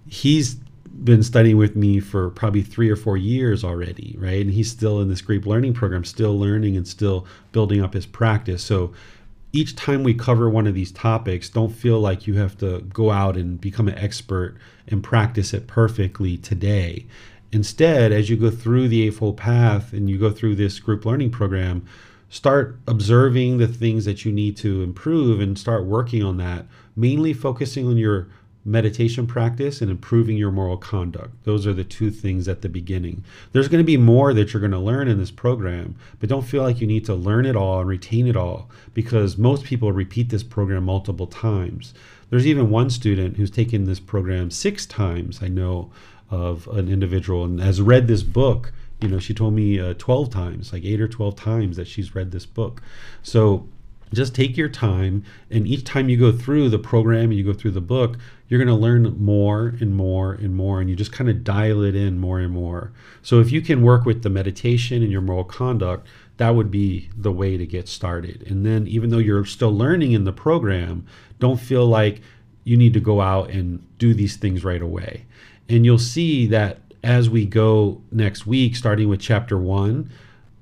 He's 0.08 0.56
been 1.04 1.24
studying 1.24 1.58
with 1.58 1.76
me 1.76 2.00
for 2.00 2.30
probably 2.32 2.62
three 2.62 2.90
or 2.90 2.96
four 2.96 3.18
years 3.18 3.64
already, 3.64 4.16
right? 4.20 4.42
And 4.42 4.52
he's 4.52 4.70
still 4.70 5.00
in 5.00 5.10
this 5.10 5.22
group 5.22 5.46
learning 5.46 5.74
program, 5.74 6.04
still 6.04 6.38
learning 6.38 6.76
and 6.76 6.88
still 6.88 7.26
building 7.52 7.82
up 7.82 7.94
his 7.94 8.06
practice. 8.06 8.64
So 8.64 8.94
each 9.54 9.76
time 9.76 10.04
we 10.04 10.14
cover 10.14 10.50
one 10.50 10.68
of 10.68 10.74
these 10.74 10.92
topics, 10.92 11.50
don't 11.50 11.74
feel 11.74 12.00
like 12.00 12.28
you 12.28 12.36
have 12.36 12.58
to 12.60 12.82
go 12.82 13.12
out 13.12 13.36
and 13.36 13.60
become 13.60 13.88
an 13.88 13.98
expert 13.98 14.58
and 14.88 15.04
practice 15.04 15.54
it 15.54 15.68
perfectly 15.68 16.38
today. 16.38 17.06
Instead, 17.52 18.12
as 18.12 18.30
you 18.30 18.38
go 18.38 18.50
through 18.50 18.88
the 18.88 19.02
Eightfold 19.04 19.38
Path 19.38 19.92
and 19.92 20.10
you 20.10 20.18
go 20.18 20.32
through 20.32 20.56
this 20.56 20.80
group 20.80 21.06
learning 21.06 21.32
program, 21.32 21.86
start 22.32 22.80
observing 22.88 23.58
the 23.58 23.68
things 23.68 24.06
that 24.06 24.24
you 24.24 24.32
need 24.32 24.56
to 24.58 24.82
improve 24.82 25.42
and 25.42 25.60
start 25.60 25.86
working 25.86 26.24
on 26.24 26.38
that, 26.38 26.66
mainly 26.96 27.34
focusing 27.34 27.86
on 27.86 27.98
your 27.98 28.30
meditation 28.64 29.28
practice 29.28 29.82
and 29.82 29.92
improving 29.92 30.38
your 30.38 30.52
moral 30.52 30.78
conduct. 30.78 31.32
Those 31.44 31.68
are 31.68 31.74
the 31.74 31.84
two 31.84 32.10
things 32.10 32.48
at 32.48 32.62
the 32.62 32.70
beginning. 32.70 33.24
There's 33.52 33.68
going 33.68 33.84
to 33.84 33.86
be 33.86 33.98
more 33.98 34.34
that 34.34 34.54
you're 34.54 34.62
going 34.62 34.72
to 34.72 34.80
learn 34.80 35.10
in 35.10 35.18
this 35.18 35.32
program, 35.32 35.96
but 36.20 36.30
don't 36.30 36.44
feel 36.44 36.64
like 36.64 36.80
you 36.80 36.88
need 36.88 37.04
to 37.06 37.16
learn 37.16 37.46
it 37.46 37.56
all 37.56 37.82
and 37.82 37.90
retain 37.90 38.28
it 38.28 38.38
all 38.38 38.70
because 38.94 39.38
most 39.38 39.66
people 39.66 39.92
repeat 39.92 40.30
this 40.30 40.44
program 40.44 40.86
multiple 40.86 41.28
times. 41.28 41.94
There's 42.30 42.48
even 42.48 42.70
one 42.70 42.90
student 42.90 43.36
who's 43.36 43.52
taken 43.52 43.84
this 43.84 44.00
program 44.00 44.52
six 44.52 44.86
times, 44.86 45.44
I 45.44 45.50
know 45.50 45.92
of 46.30 46.66
an 46.70 46.88
individual, 46.88 47.44
and 47.44 47.60
has 47.60 47.82
read 47.82 48.08
this 48.08 48.24
book. 48.24 48.72
You 49.02 49.08
know, 49.08 49.20
she 49.20 49.34
told 49.34 49.54
me 49.54 49.80
uh, 49.80 49.96
12 49.96 50.30
times, 50.30 50.72
like 50.72 50.86
eight 50.86 51.02
or 51.02 51.08
12 51.08 51.36
times 51.36 51.78
that 51.78 51.88
she's 51.88 52.14
read 52.14 52.32
this 52.32 52.46
book. 52.46 52.82
So 53.24 53.68
just 54.14 54.36
take 54.36 54.58
your 54.58 54.70
time 54.70 55.24
and 55.50 55.68
each 55.68 55.84
time 55.84 56.10
you 56.10 56.18
go 56.18 56.32
through 56.32 56.70
the 56.70 56.80
program 56.80 57.26
and 57.26 57.36
you 57.36 57.44
go 57.44 57.54
through 57.54 57.72
the 57.72 57.82
book 57.82 58.18
you're 58.48 58.58
going 58.58 58.68
to 58.68 58.74
learn 58.74 59.16
more 59.18 59.76
and 59.80 59.96
more 59.96 60.34
and 60.34 60.54
more 60.54 60.82
and 60.82 60.90
you 60.90 60.96
just 60.96 61.14
kind 61.14 61.30
of 61.30 61.44
dial 61.44 61.82
it 61.84 61.96
in 61.96 62.20
more 62.20 62.40
and 62.40 62.52
more. 62.52 62.92
So 63.22 63.40
if 63.40 63.52
you 63.52 63.62
can 63.62 63.82
work 63.82 64.06
with 64.06 64.24
the 64.24 64.30
meditation 64.30 65.02
and 65.02 65.12
your 65.12 65.22
moral 65.22 65.46
conduct 65.46 66.08
that 66.38 66.56
would 66.56 66.72
be 66.72 67.10
the 67.16 67.32
way 67.32 67.56
to 67.56 67.66
get 67.66 67.88
started. 67.88 68.44
And 68.48 68.66
then 68.66 68.88
even 68.88 69.10
though 69.10 69.20
you're 69.20 69.46
still 69.46 69.76
learning 69.76 70.12
in 70.12 70.26
the 70.26 70.34
program 70.34 71.06
don't 71.40 71.60
feel 71.60 71.86
like 71.86 72.22
you 72.64 72.78
need 72.78 72.94
to 72.94 73.00
go 73.00 73.22
out 73.22 73.50
and 73.50 73.82
do 73.98 74.14
these 74.14 74.36
things 74.36 74.64
right 74.64 74.82
away. 74.82 75.26
And 75.70 75.86
you'll 75.86 75.98
see 75.98 76.48
that 76.48 76.80
as 77.04 77.30
we 77.30 77.46
go 77.46 78.02
next 78.12 78.46
week 78.46 78.76
starting 78.76 79.10
with 79.10 79.20
chapter 79.20 79.58
1 79.58 80.12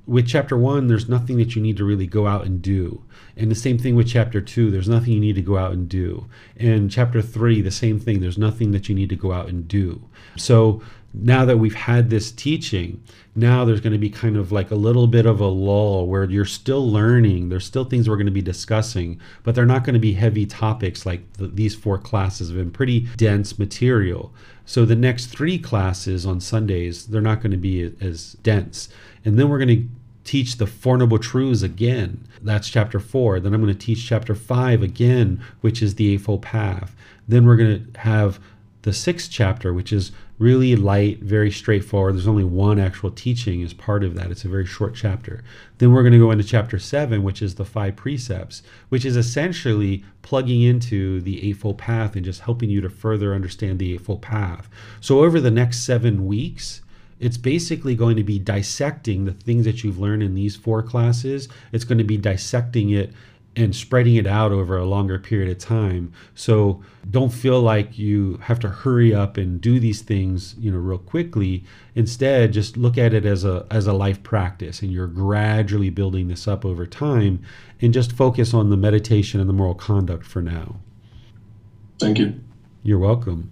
with 0.05 0.27
chapter 0.27 0.57
1 0.57 0.87
there's 0.87 1.09
nothing 1.09 1.37
that 1.37 1.55
you 1.55 1.61
need 1.61 1.77
to 1.77 1.83
really 1.83 2.07
go 2.07 2.27
out 2.27 2.45
and 2.45 2.61
do 2.61 3.03
and 3.39 3.49
the 3.49 3.55
same 3.55 3.77
thing 3.77 3.95
with 3.95 4.09
chapter 4.09 4.41
two. 4.41 4.69
There's 4.69 4.89
nothing 4.89 5.13
you 5.13 5.19
need 5.19 5.35
to 5.35 5.41
go 5.41 5.57
out 5.57 5.71
and 5.71 5.87
do. 5.87 6.25
And 6.57 6.91
chapter 6.91 7.21
three, 7.21 7.61
the 7.61 7.71
same 7.71 7.97
thing. 7.97 8.19
There's 8.19 8.37
nothing 8.37 8.71
that 8.71 8.89
you 8.89 8.95
need 8.95 9.09
to 9.09 9.15
go 9.15 9.31
out 9.31 9.47
and 9.47 9.65
do. 9.65 10.03
So 10.35 10.81
now 11.13 11.45
that 11.45 11.57
we've 11.57 11.73
had 11.73 12.09
this 12.09 12.33
teaching, 12.33 13.01
now 13.35 13.63
there's 13.63 13.79
going 13.79 13.93
to 13.93 13.99
be 13.99 14.09
kind 14.09 14.35
of 14.35 14.51
like 14.51 14.71
a 14.71 14.75
little 14.75 15.07
bit 15.07 15.25
of 15.25 15.39
a 15.39 15.47
lull 15.47 16.05
where 16.05 16.25
you're 16.25 16.43
still 16.43 16.91
learning. 16.91 17.47
There's 17.47 17.65
still 17.65 17.85
things 17.85 18.09
we're 18.09 18.17
going 18.17 18.25
to 18.25 18.31
be 18.31 18.41
discussing, 18.41 19.21
but 19.43 19.55
they're 19.55 19.65
not 19.65 19.85
going 19.85 19.93
to 19.93 19.99
be 19.99 20.13
heavy 20.13 20.45
topics 20.45 21.05
like 21.05 21.33
the, 21.33 21.47
these 21.47 21.73
four 21.73 21.97
classes 21.97 22.49
have 22.49 22.57
been 22.57 22.71
pretty 22.71 23.07
dense 23.15 23.57
material. 23.57 24.33
So 24.69 24.85
the 24.85 24.95
next 24.95 25.25
three 25.25 25.57
classes 25.57 26.27
on 26.27 26.39
Sundays, 26.39 27.07
they're 27.07 27.21
not 27.21 27.41
going 27.41 27.49
to 27.49 27.57
be 27.57 27.91
as 27.99 28.33
dense. 28.43 28.87
And 29.25 29.39
then 29.39 29.49
we're 29.49 29.57
going 29.57 29.67
to 29.67 29.87
teach 30.25 30.57
the 30.57 30.67
Four 30.67 30.99
Noble 30.99 31.17
Truths 31.17 31.63
again. 31.63 32.27
That's 32.39 32.69
chapter 32.69 32.99
four. 32.99 33.39
Then 33.39 33.55
I'm 33.55 33.63
going 33.63 33.73
to 33.73 33.85
teach 33.85 34.07
chapter 34.07 34.35
five 34.35 34.83
again, 34.83 35.43
which 35.61 35.81
is 35.81 35.95
the 35.95 36.13
Eightfold 36.13 36.43
Path. 36.43 36.95
Then 37.27 37.47
we're 37.47 37.55
going 37.55 37.91
to 37.91 37.99
have 38.01 38.39
the 38.83 38.93
sixth 38.93 39.31
chapter, 39.31 39.73
which 39.73 39.91
is 39.91 40.11
really 40.39 40.75
light, 40.75 41.19
very 41.19 41.51
straightforward. 41.51 42.15
There's 42.15 42.27
only 42.27 42.45
one 42.45 42.79
actual 42.79 43.11
teaching 43.11 43.61
as 43.61 43.73
part 43.73 44.03
of 44.03 44.15
that. 44.15 44.31
It's 44.31 44.45
a 44.45 44.49
very 44.49 44.65
short 44.65 44.95
chapter. 44.95 45.43
Then 45.77 45.91
we're 45.91 46.01
going 46.01 46.13
to 46.13 46.19
go 46.19 46.31
into 46.31 46.45
chapter 46.45 46.79
seven, 46.79 47.23
which 47.23 47.41
is 47.41 47.55
the 47.55 47.65
five 47.65 47.97
precepts, 47.97 48.63
which 48.87 49.05
is 49.05 49.17
essentially 49.17 50.03
plugging 50.21 50.61
into 50.61 51.19
the 51.21 51.47
Eightfold 51.47 51.77
Path 51.77 52.15
and 52.15 52.23
just 52.23 52.41
helping 52.41 52.69
you 52.69 52.79
to 52.81 52.89
further 52.89 53.35
understand 53.35 53.79
the 53.79 53.93
Eightfold 53.93 54.21
Path. 54.21 54.69
So 55.01 55.19
over 55.19 55.41
the 55.41 55.51
next 55.51 55.83
seven 55.83 56.25
weeks, 56.25 56.81
it's 57.19 57.37
basically 57.37 57.95
going 57.95 58.15
to 58.15 58.23
be 58.23 58.39
dissecting 58.39 59.25
the 59.25 59.33
things 59.33 59.65
that 59.65 59.83
you've 59.83 59.99
learned 59.99 60.23
in 60.23 60.35
these 60.35 60.55
four 60.55 60.81
classes. 60.81 61.49
It's 61.73 61.83
going 61.83 61.97
to 61.97 62.05
be 62.05 62.17
dissecting 62.17 62.91
it 62.91 63.11
and 63.55 63.75
spreading 63.75 64.15
it 64.15 64.27
out 64.27 64.51
over 64.51 64.77
a 64.77 64.85
longer 64.85 65.19
period 65.19 65.49
of 65.49 65.57
time. 65.57 66.13
So 66.35 66.81
don't 67.09 67.31
feel 67.31 67.61
like 67.61 67.97
you 67.97 68.37
have 68.43 68.59
to 68.59 68.69
hurry 68.69 69.13
up 69.13 69.37
and 69.37 69.59
do 69.59 69.79
these 69.79 70.01
things, 70.01 70.55
you 70.59 70.71
know, 70.71 70.77
real 70.77 70.99
quickly. 70.99 71.63
Instead, 71.95 72.53
just 72.53 72.77
look 72.77 72.97
at 72.97 73.13
it 73.13 73.25
as 73.25 73.43
a 73.43 73.65
as 73.71 73.87
a 73.87 73.93
life 73.93 74.21
practice 74.23 74.81
and 74.81 74.91
you're 74.91 75.07
gradually 75.07 75.89
building 75.89 76.27
this 76.27 76.47
up 76.47 76.63
over 76.63 76.85
time 76.85 77.41
and 77.81 77.93
just 77.93 78.11
focus 78.11 78.53
on 78.53 78.69
the 78.69 78.77
meditation 78.77 79.39
and 79.39 79.49
the 79.49 79.53
moral 79.53 79.75
conduct 79.75 80.25
for 80.25 80.41
now. 80.41 80.77
Thank 81.99 82.19
you. 82.19 82.39
You're 82.83 82.99
welcome. 82.99 83.51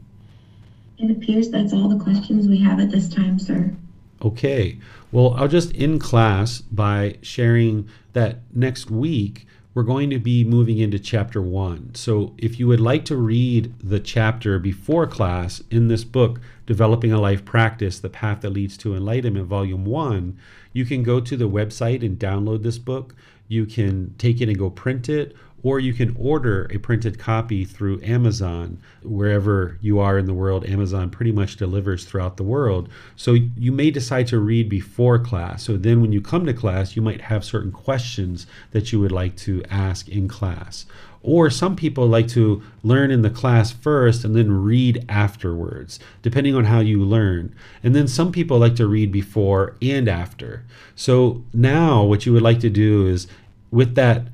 It 0.98 1.12
appears 1.12 1.50
that's 1.50 1.74
all 1.74 1.90
the 1.90 2.02
questions 2.02 2.48
we 2.48 2.60
have 2.60 2.80
at 2.80 2.92
this 2.92 3.10
time, 3.10 3.38
sir. 3.40 3.76
Okay. 4.24 4.80
Well, 5.12 5.34
I'll 5.36 5.48
just 5.48 5.76
end 5.76 6.02
class 6.02 6.62
by 6.62 7.18
sharing 7.22 7.88
that 8.14 8.40
next 8.54 8.90
week 8.90 9.46
we're 9.78 9.84
going 9.84 10.10
to 10.10 10.18
be 10.18 10.44
moving 10.44 10.80
into 10.80 10.98
chapter 10.98 11.40
one. 11.40 11.94
So 11.94 12.34
if 12.40 12.60
you 12.60 12.68
would 12.68 12.80
like 12.80 13.06
to 13.06 13.16
read 13.16 13.72
the 13.80 14.00
chapter 14.00 14.58
before 14.58 15.06
class 15.06 15.62
in 15.70 15.88
this 15.88 16.04
book, 16.04 16.42
Developing 16.66 17.12
a 17.12 17.22
Life 17.22 17.46
Practice 17.46 18.00
The 18.00 18.10
Path 18.10 18.42
That 18.42 18.50
Leads 18.50 18.76
to 18.78 18.96
Enlightenment, 18.96 19.46
Volume 19.46 19.86
One, 19.86 20.36
you 20.74 20.84
can 20.84 21.04
go 21.04 21.20
to 21.20 21.38
the 21.38 21.48
website 21.48 22.04
and 22.04 22.18
download 22.18 22.64
this 22.64 22.80
book. 22.80 23.14
You 23.48 23.68
can 23.68 24.16
take 24.18 24.42
it 24.42 24.50
and 24.50 24.58
go 24.58 24.72
print 24.72 25.10
it, 25.10 25.36
or 25.64 25.80
you 25.80 25.94
can 25.94 26.16
order 26.20 26.70
a 26.72 26.78
printed 26.78 27.18
copy 27.18 27.66
through 27.66 28.02
Amazon. 28.04 28.80
Wherever 29.02 29.78
you 29.82 30.00
are 30.00 30.18
in 30.18 30.26
the 30.26 30.34
world, 30.34 30.66
Amazon 30.66 31.10
pretty 31.10 31.32
much 31.32 31.58
delivers 31.58 32.06
throughout 32.06 32.38
the 32.38 32.44
world. 32.44 32.90
So 33.16 33.34
you 33.34 33.72
may 33.72 33.90
decide 33.90 34.28
to 34.28 34.40
read 34.40 34.70
before 34.70 35.18
class. 35.20 35.64
So 35.64 35.76
then 35.76 36.02
when 36.02 36.14
you 36.14 36.22
come 36.22 36.46
to 36.46 36.54
class, 36.54 36.96
you 36.96 37.02
might 37.02 37.22
have 37.22 37.44
certain 37.44 37.72
questions 37.72 38.46
that 38.72 38.92
you 38.92 39.00
would 39.00 39.12
like 39.12 39.36
to 39.38 39.64
ask 39.70 40.08
in 40.08 40.28
class. 40.28 40.86
Or 41.24 41.50
some 41.50 41.76
people 41.76 42.08
like 42.08 42.28
to 42.30 42.62
learn 42.84 43.12
in 43.12 43.24
the 43.24 43.30
class 43.30 43.72
first 43.72 44.24
and 44.24 44.36
then 44.36 44.64
read 44.64 45.04
afterwards, 45.10 46.00
depending 46.22 46.56
on 46.56 46.66
how 46.66 46.80
you 46.80 47.04
learn. 47.04 47.54
And 47.84 47.96
then 47.96 48.08
some 48.08 48.32
people 48.32 48.60
like 48.60 48.76
to 48.76 48.88
read 48.88 49.12
before 49.12 49.76
and 49.82 50.08
after. 50.08 50.64
So 50.96 51.44
now, 51.54 52.04
what 52.04 52.26
you 52.26 52.34
would 52.34 52.44
like 52.44 52.60
to 52.60 52.70
do 52.70 53.08
is 53.08 53.28
with 53.72 53.96
that 53.96 54.28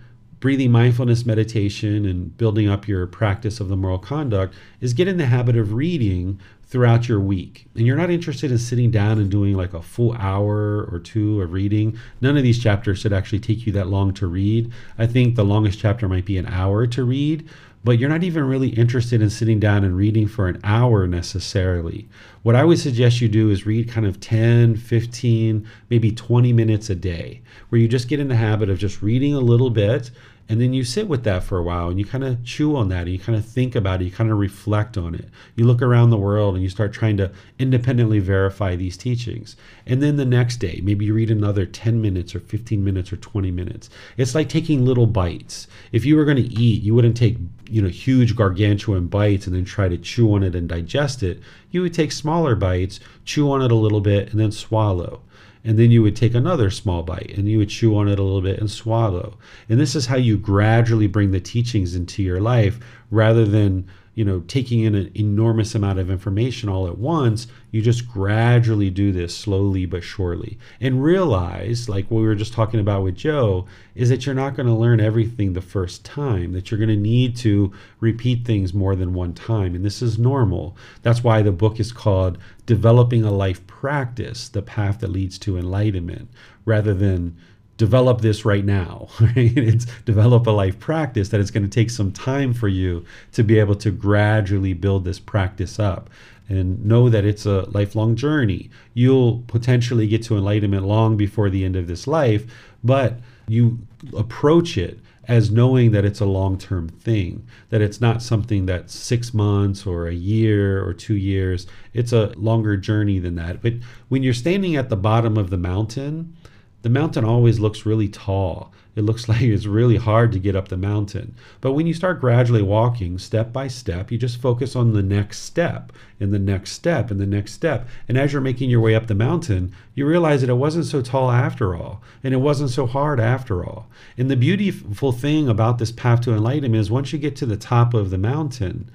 breathing 0.43 0.73
mindfulness 0.73 1.25
meditation 1.25 2.05
and 2.05 2.37
building 2.37 2.67
up 2.67 2.85
your 2.85 3.07
practice 3.07 3.61
of 3.61 3.69
the 3.69 3.77
moral 3.77 3.97
conduct 3.97 4.53
is 4.81 4.93
get 4.93 5.07
in 5.07 5.15
the 5.15 5.25
habit 5.25 5.55
of 5.55 5.71
reading 5.71 6.37
throughout 6.65 7.07
your 7.07 7.21
week. 7.21 7.65
And 7.75 7.87
you're 7.87 7.95
not 7.95 8.09
interested 8.09 8.51
in 8.51 8.57
sitting 8.57 8.91
down 8.91 9.19
and 9.19 9.31
doing 9.31 9.55
like 9.55 9.73
a 9.73 9.81
full 9.81 10.11
hour 10.17 10.83
or 10.91 10.99
two 10.99 11.41
of 11.41 11.53
reading. 11.53 11.97
None 12.19 12.35
of 12.35 12.43
these 12.43 12.61
chapters 12.61 12.99
should 12.99 13.13
actually 13.13 13.39
take 13.39 13.65
you 13.65 13.71
that 13.71 13.87
long 13.87 14.13
to 14.15 14.27
read. 14.27 14.69
I 14.97 15.07
think 15.07 15.35
the 15.35 15.45
longest 15.45 15.79
chapter 15.79 16.09
might 16.09 16.25
be 16.25 16.37
an 16.37 16.47
hour 16.47 16.87
to 16.87 17.05
read, 17.05 17.47
but 17.85 17.97
you're 17.97 18.09
not 18.09 18.23
even 18.23 18.43
really 18.43 18.69
interested 18.69 19.21
in 19.21 19.29
sitting 19.29 19.61
down 19.61 19.85
and 19.85 19.95
reading 19.95 20.27
for 20.27 20.49
an 20.49 20.59
hour 20.65 21.07
necessarily. 21.07 22.09
What 22.41 22.55
I 22.55 22.65
would 22.65 22.79
suggest 22.79 23.21
you 23.21 23.29
do 23.29 23.49
is 23.49 23.65
read 23.65 23.89
kind 23.89 24.05
of 24.05 24.19
10, 24.19 24.75
15, 24.75 25.65
maybe 25.89 26.11
20 26.11 26.51
minutes 26.51 26.89
a 26.89 26.95
day, 26.95 27.41
where 27.69 27.79
you 27.79 27.87
just 27.87 28.09
get 28.09 28.19
in 28.19 28.27
the 28.27 28.35
habit 28.35 28.69
of 28.69 28.77
just 28.77 29.01
reading 29.01 29.33
a 29.33 29.39
little 29.39 29.69
bit 29.69 30.11
and 30.49 30.59
then 30.59 30.73
you 30.73 30.83
sit 30.83 31.07
with 31.07 31.23
that 31.23 31.43
for 31.43 31.57
a 31.57 31.63
while 31.63 31.87
and 31.87 31.97
you 31.97 32.05
kind 32.05 32.23
of 32.23 32.43
chew 32.43 32.75
on 32.75 32.89
that 32.89 33.03
and 33.03 33.11
you 33.11 33.19
kind 33.19 33.37
of 33.37 33.45
think 33.45 33.75
about 33.75 34.01
it, 34.01 34.05
you 34.05 34.11
kind 34.11 34.29
of 34.29 34.37
reflect 34.37 34.97
on 34.97 35.15
it. 35.15 35.29
You 35.55 35.65
look 35.65 35.81
around 35.81 36.09
the 36.09 36.17
world 36.17 36.55
and 36.55 36.63
you 36.63 36.69
start 36.69 36.91
trying 36.91 37.15
to 37.17 37.31
independently 37.59 38.19
verify 38.19 38.75
these 38.75 38.97
teachings. 38.97 39.55
And 39.85 40.03
then 40.03 40.17
the 40.17 40.25
next 40.25 40.57
day, 40.57 40.81
maybe 40.83 41.05
you 41.05 41.13
read 41.13 41.31
another 41.31 41.65
10 41.65 42.01
minutes 42.01 42.35
or 42.35 42.41
15 42.41 42.83
minutes 42.83 43.13
or 43.13 43.17
20 43.17 43.51
minutes. 43.51 43.89
It's 44.17 44.35
like 44.35 44.49
taking 44.49 44.85
little 44.85 45.07
bites. 45.07 45.67
If 45.93 46.03
you 46.03 46.17
were 46.17 46.25
going 46.25 46.37
to 46.37 46.53
eat, 46.53 46.83
you 46.83 46.93
wouldn't 46.93 47.17
take, 47.17 47.37
you 47.69 47.81
know, 47.81 47.87
huge 47.87 48.35
gargantuan 48.35 49.07
bites 49.07 49.47
and 49.47 49.55
then 49.55 49.65
try 49.65 49.87
to 49.87 49.97
chew 49.97 50.33
on 50.33 50.43
it 50.43 50.55
and 50.55 50.67
digest 50.67 51.23
it. 51.23 51.39
You 51.71 51.81
would 51.83 51.93
take 51.93 52.11
smaller 52.11 52.55
bites, 52.55 52.99
chew 53.23 53.49
on 53.49 53.61
it 53.61 53.71
a 53.71 53.75
little 53.75 54.01
bit 54.01 54.31
and 54.31 54.39
then 54.41 54.51
swallow 54.51 55.21
and 55.63 55.79
then 55.79 55.91
you 55.91 56.01
would 56.01 56.15
take 56.15 56.33
another 56.33 56.69
small 56.69 57.03
bite 57.03 57.33
and 57.37 57.47
you 57.47 57.57
would 57.57 57.69
chew 57.69 57.95
on 57.95 58.07
it 58.07 58.19
a 58.19 58.23
little 58.23 58.41
bit 58.41 58.59
and 58.59 58.69
swallow. 58.69 59.37
And 59.69 59.79
this 59.79 59.95
is 59.95 60.07
how 60.07 60.17
you 60.17 60.37
gradually 60.37 61.07
bring 61.07 61.31
the 61.31 61.39
teachings 61.39 61.95
into 61.95 62.21
your 62.21 62.41
life. 62.41 62.79
Rather 63.09 63.45
than 63.45 63.87
you 64.15 64.23
know 64.23 64.41
taking 64.41 64.81
in 64.81 64.93
an 64.95 65.11
enormous 65.15 65.73
amount 65.73 65.99
of 65.99 66.09
information 66.11 66.69
all 66.69 66.87
at 66.87 66.97
once 66.97 67.47
you 67.71 67.81
just 67.81 68.07
gradually 68.07 68.91
do 68.91 69.11
this 69.11 69.35
slowly 69.35 69.85
but 69.87 70.03
surely. 70.03 70.59
And 70.79 71.03
realize 71.03 71.89
like 71.89 72.09
what 72.11 72.19
we 72.19 72.27
were 72.27 72.35
just 72.35 72.53
talking 72.53 72.79
about 72.79 73.01
with 73.01 73.15
joe 73.15 73.65
is 73.95 74.09
that 74.09 74.25
you're 74.25 74.35
not 74.35 74.55
going 74.55 74.67
to 74.67 74.73
learn 74.73 74.99
everything 74.99 75.53
the 75.53 75.61
first 75.61 76.05
time 76.05 76.53
that 76.53 76.69
you're 76.69 76.77
going 76.77 76.89
to 76.89 76.95
need 76.95 77.35
to 77.37 77.71
repeat 77.99 78.45
things 78.45 78.73
more 78.73 78.95
than 78.95 79.13
one 79.13 79.33
time. 79.33 79.73
And 79.73 79.83
this 79.83 80.01
is 80.01 80.19
normal. 80.19 80.77
That's 81.01 81.23
why 81.23 81.41
the 81.41 81.51
book 81.51 81.79
is 81.79 81.91
called 81.91 82.37
developing 82.65 83.23
a 83.23 83.31
life 83.31 83.65
practice 83.67 84.47
the 84.49 84.61
path 84.61 84.99
that 84.99 85.09
leads 85.09 85.37
to 85.39 85.57
enlightenment 85.57 86.29
rather 86.65 86.93
than 86.93 87.35
develop 87.75 88.21
this 88.21 88.45
right 88.45 88.63
now 88.63 89.07
right? 89.19 89.57
It's 89.57 89.85
develop 90.05 90.47
a 90.47 90.51
life 90.51 90.79
practice 90.79 91.29
that 91.29 91.39
it's 91.39 91.51
going 91.51 91.63
to 91.63 91.69
take 91.69 91.89
some 91.89 92.11
time 92.11 92.53
for 92.53 92.67
you 92.67 93.05
to 93.33 93.43
be 93.43 93.59
able 93.59 93.75
to 93.75 93.91
gradually 93.91 94.73
build 94.73 95.05
this 95.05 95.19
practice 95.19 95.79
up. 95.79 96.09
And 96.49 96.85
know 96.85 97.09
that 97.09 97.23
it's 97.23 97.45
a 97.45 97.61
lifelong 97.71 98.17
journey. 98.17 98.69
You'll 98.93 99.43
potentially 99.47 100.07
get 100.07 100.23
to 100.23 100.35
enlightenment 100.35 100.85
long 100.85 101.15
before 101.15 101.49
the 101.49 101.63
end 101.63 101.75
of 101.75 101.87
this 101.87 102.05
life 102.05 102.45
but 102.83 103.19
you 103.47 103.79
approach 104.15 104.77
it 104.77 104.99
as 105.27 105.49
knowing 105.49 105.91
that 105.91 106.05
it's 106.05 106.19
a 106.19 106.25
long 106.25 106.57
term 106.57 106.89
thing, 106.89 107.47
that 107.69 107.81
it's 107.81 108.01
not 108.01 108.21
something 108.21 108.65
that's 108.65 108.93
six 108.93 109.33
months 109.33 109.85
or 109.85 110.07
a 110.07 110.13
year 110.13 110.83
or 110.83 110.93
two 110.93 111.15
years. 111.15 111.65
It's 111.93 112.11
a 112.11 112.33
longer 112.35 112.75
journey 112.77 113.19
than 113.19 113.35
that. 113.35 113.61
But 113.61 113.73
when 114.09 114.23
you're 114.23 114.33
standing 114.33 114.75
at 114.75 114.89
the 114.89 114.97
bottom 114.97 115.37
of 115.37 115.49
the 115.49 115.57
mountain, 115.57 116.35
the 116.83 116.89
mountain 116.89 117.25
always 117.25 117.59
looks 117.59 117.85
really 117.85 118.09
tall. 118.09 118.71
It 118.95 119.01
looks 119.01 119.27
like 119.29 119.41
it's 119.41 119.65
really 119.65 119.95
hard 119.95 120.31
to 120.33 120.39
get 120.39 120.55
up 120.55 120.67
the 120.67 120.77
mountain. 120.77 121.33
But 121.61 121.71
when 121.71 121.87
you 121.87 121.93
start 121.93 122.21
gradually 122.21 122.61
walking 122.61 123.17
step 123.17 123.51
by 123.51 123.67
step, 123.69 124.11
you 124.11 124.17
just 124.17 124.41
focus 124.41 124.75
on 124.75 124.93
the 124.93 125.01
next 125.01 125.39
step 125.39 125.91
and 126.19 126.33
the 126.33 126.39
next 126.39 126.71
step 126.71 127.09
and 127.09 127.19
the 127.19 127.25
next 127.25 127.53
step. 127.53 127.87
And 128.07 128.17
as 128.17 128.31
you're 128.31 128.41
making 128.41 128.69
your 128.69 128.81
way 128.81 128.95
up 128.95 129.07
the 129.07 129.15
mountain, 129.15 129.73
you 129.95 130.05
realize 130.05 130.41
that 130.41 130.49
it 130.49 130.55
wasn't 130.55 130.85
so 130.85 131.01
tall 131.01 131.31
after 131.31 131.75
all, 131.75 132.01
and 132.23 132.33
it 132.33 132.37
wasn't 132.37 132.69
so 132.69 132.85
hard 132.85 133.19
after 133.19 133.65
all. 133.65 133.87
And 134.17 134.29
the 134.29 134.35
beautiful 134.35 135.11
thing 135.11 135.47
about 135.47 135.77
this 135.77 135.91
path 135.91 136.21
to 136.21 136.33
enlightenment 136.33 136.81
is 136.81 136.91
once 136.91 137.13
you 137.13 137.19
get 137.19 137.35
to 137.37 137.45
the 137.45 137.57
top 137.57 137.93
of 137.93 138.09
the 138.09 138.17
mountain, 138.17 138.91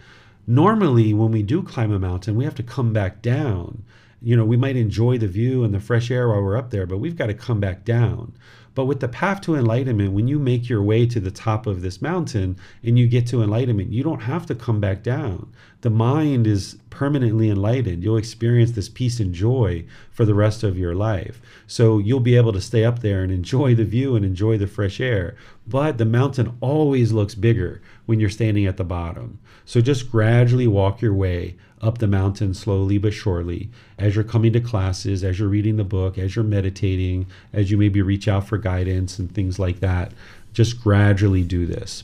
normally 0.46 1.12
when 1.14 1.32
we 1.32 1.42
do 1.42 1.62
climb 1.62 1.92
a 1.92 1.98
mountain, 1.98 2.36
we 2.36 2.44
have 2.44 2.54
to 2.56 2.62
come 2.62 2.92
back 2.92 3.22
down 3.22 3.82
you 4.20 4.36
know, 4.36 4.44
we 4.44 4.56
might 4.56 4.76
enjoy 4.76 5.18
the 5.18 5.28
view 5.28 5.64
and 5.64 5.72
the 5.72 5.80
fresh 5.80 6.10
air 6.10 6.28
while 6.28 6.42
we're 6.42 6.56
up 6.56 6.70
there, 6.70 6.86
but 6.86 6.98
we've 6.98 7.16
got 7.16 7.26
to 7.26 7.34
come 7.34 7.60
back 7.60 7.84
down. 7.84 8.32
But 8.74 8.86
with 8.86 9.00
the 9.00 9.08
path 9.08 9.40
to 9.42 9.56
enlightenment, 9.56 10.12
when 10.12 10.28
you 10.28 10.38
make 10.38 10.68
your 10.68 10.82
way 10.82 11.06
to 11.06 11.18
the 11.18 11.30
top 11.32 11.66
of 11.66 11.82
this 11.82 12.00
mountain 12.00 12.56
and 12.82 12.98
you 12.98 13.08
get 13.08 13.26
to 13.28 13.42
enlightenment, 13.42 13.92
you 13.92 14.04
don't 14.04 14.22
have 14.22 14.46
to 14.46 14.54
come 14.54 14.80
back 14.80 15.02
down. 15.02 15.52
The 15.80 15.90
mind 15.90 16.46
is 16.46 16.78
permanently 16.98 17.48
enlightened. 17.48 18.02
You'll 18.02 18.16
experience 18.16 18.72
this 18.72 18.88
peace 18.88 19.20
and 19.20 19.32
joy 19.32 19.84
for 20.10 20.24
the 20.24 20.34
rest 20.34 20.64
of 20.64 20.76
your 20.76 20.96
life. 20.96 21.40
So 21.68 21.98
you'll 21.98 22.18
be 22.18 22.34
able 22.34 22.52
to 22.52 22.60
stay 22.60 22.84
up 22.84 23.02
there 23.02 23.22
and 23.22 23.30
enjoy 23.30 23.76
the 23.76 23.84
view 23.84 24.16
and 24.16 24.24
enjoy 24.24 24.58
the 24.58 24.66
fresh 24.66 25.00
air. 25.00 25.36
But 25.64 25.98
the 25.98 26.04
mountain 26.04 26.58
always 26.60 27.12
looks 27.12 27.36
bigger 27.36 27.80
when 28.06 28.18
you're 28.18 28.28
standing 28.28 28.66
at 28.66 28.78
the 28.78 28.84
bottom. 28.84 29.38
So 29.64 29.80
just 29.80 30.10
gradually 30.10 30.66
walk 30.66 31.00
your 31.00 31.14
way 31.14 31.54
up 31.80 31.98
the 31.98 32.08
mountain 32.08 32.52
slowly 32.52 32.98
but 32.98 33.14
surely 33.14 33.70
as 33.96 34.16
you're 34.16 34.24
coming 34.24 34.52
to 34.54 34.60
classes, 34.60 35.22
as 35.22 35.38
you're 35.38 35.46
reading 35.46 35.76
the 35.76 35.84
book, 35.84 36.18
as 36.18 36.34
you're 36.34 36.44
meditating, 36.44 37.26
as 37.52 37.70
you 37.70 37.78
maybe 37.78 38.02
reach 38.02 38.26
out 38.26 38.48
for 38.48 38.58
guidance 38.58 39.20
and 39.20 39.32
things 39.32 39.60
like 39.60 39.78
that. 39.78 40.10
Just 40.52 40.82
gradually 40.82 41.44
do 41.44 41.64
this. 41.64 42.02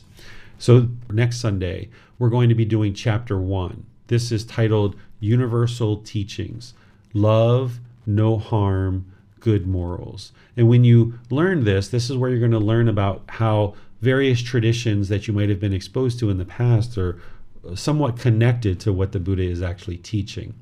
So, 0.57 0.87
next 1.11 1.41
Sunday, 1.41 1.89
we're 2.17 2.29
going 2.29 2.47
to 2.47 2.55
be 2.55 2.63
doing 2.63 2.93
chapter 2.93 3.37
one. 3.37 3.85
This 4.07 4.31
is 4.31 4.43
titled 4.43 4.95
Universal 5.19 5.97
Teachings 5.97 6.73
Love, 7.13 7.79
No 8.05 8.37
Harm, 8.37 9.11
Good 9.39 9.65
Morals. 9.65 10.31
And 10.57 10.67
when 10.67 10.83
you 10.83 11.19
learn 11.29 11.63
this, 11.63 11.87
this 11.87 12.09
is 12.09 12.17
where 12.17 12.29
you're 12.29 12.39
going 12.39 12.51
to 12.51 12.59
learn 12.59 12.87
about 12.87 13.23
how 13.27 13.73
various 14.01 14.41
traditions 14.41 15.09
that 15.09 15.27
you 15.27 15.33
might 15.33 15.49
have 15.49 15.59
been 15.59 15.73
exposed 15.73 16.19
to 16.19 16.29
in 16.29 16.37
the 16.37 16.45
past 16.45 16.97
are 16.97 17.19
uh, 17.67 17.75
somewhat 17.75 18.19
connected 18.19 18.79
to 18.81 18.93
what 18.93 19.11
the 19.11 19.19
Buddha 19.19 19.43
is 19.43 19.61
actually 19.61 19.97
teaching. 19.97 20.53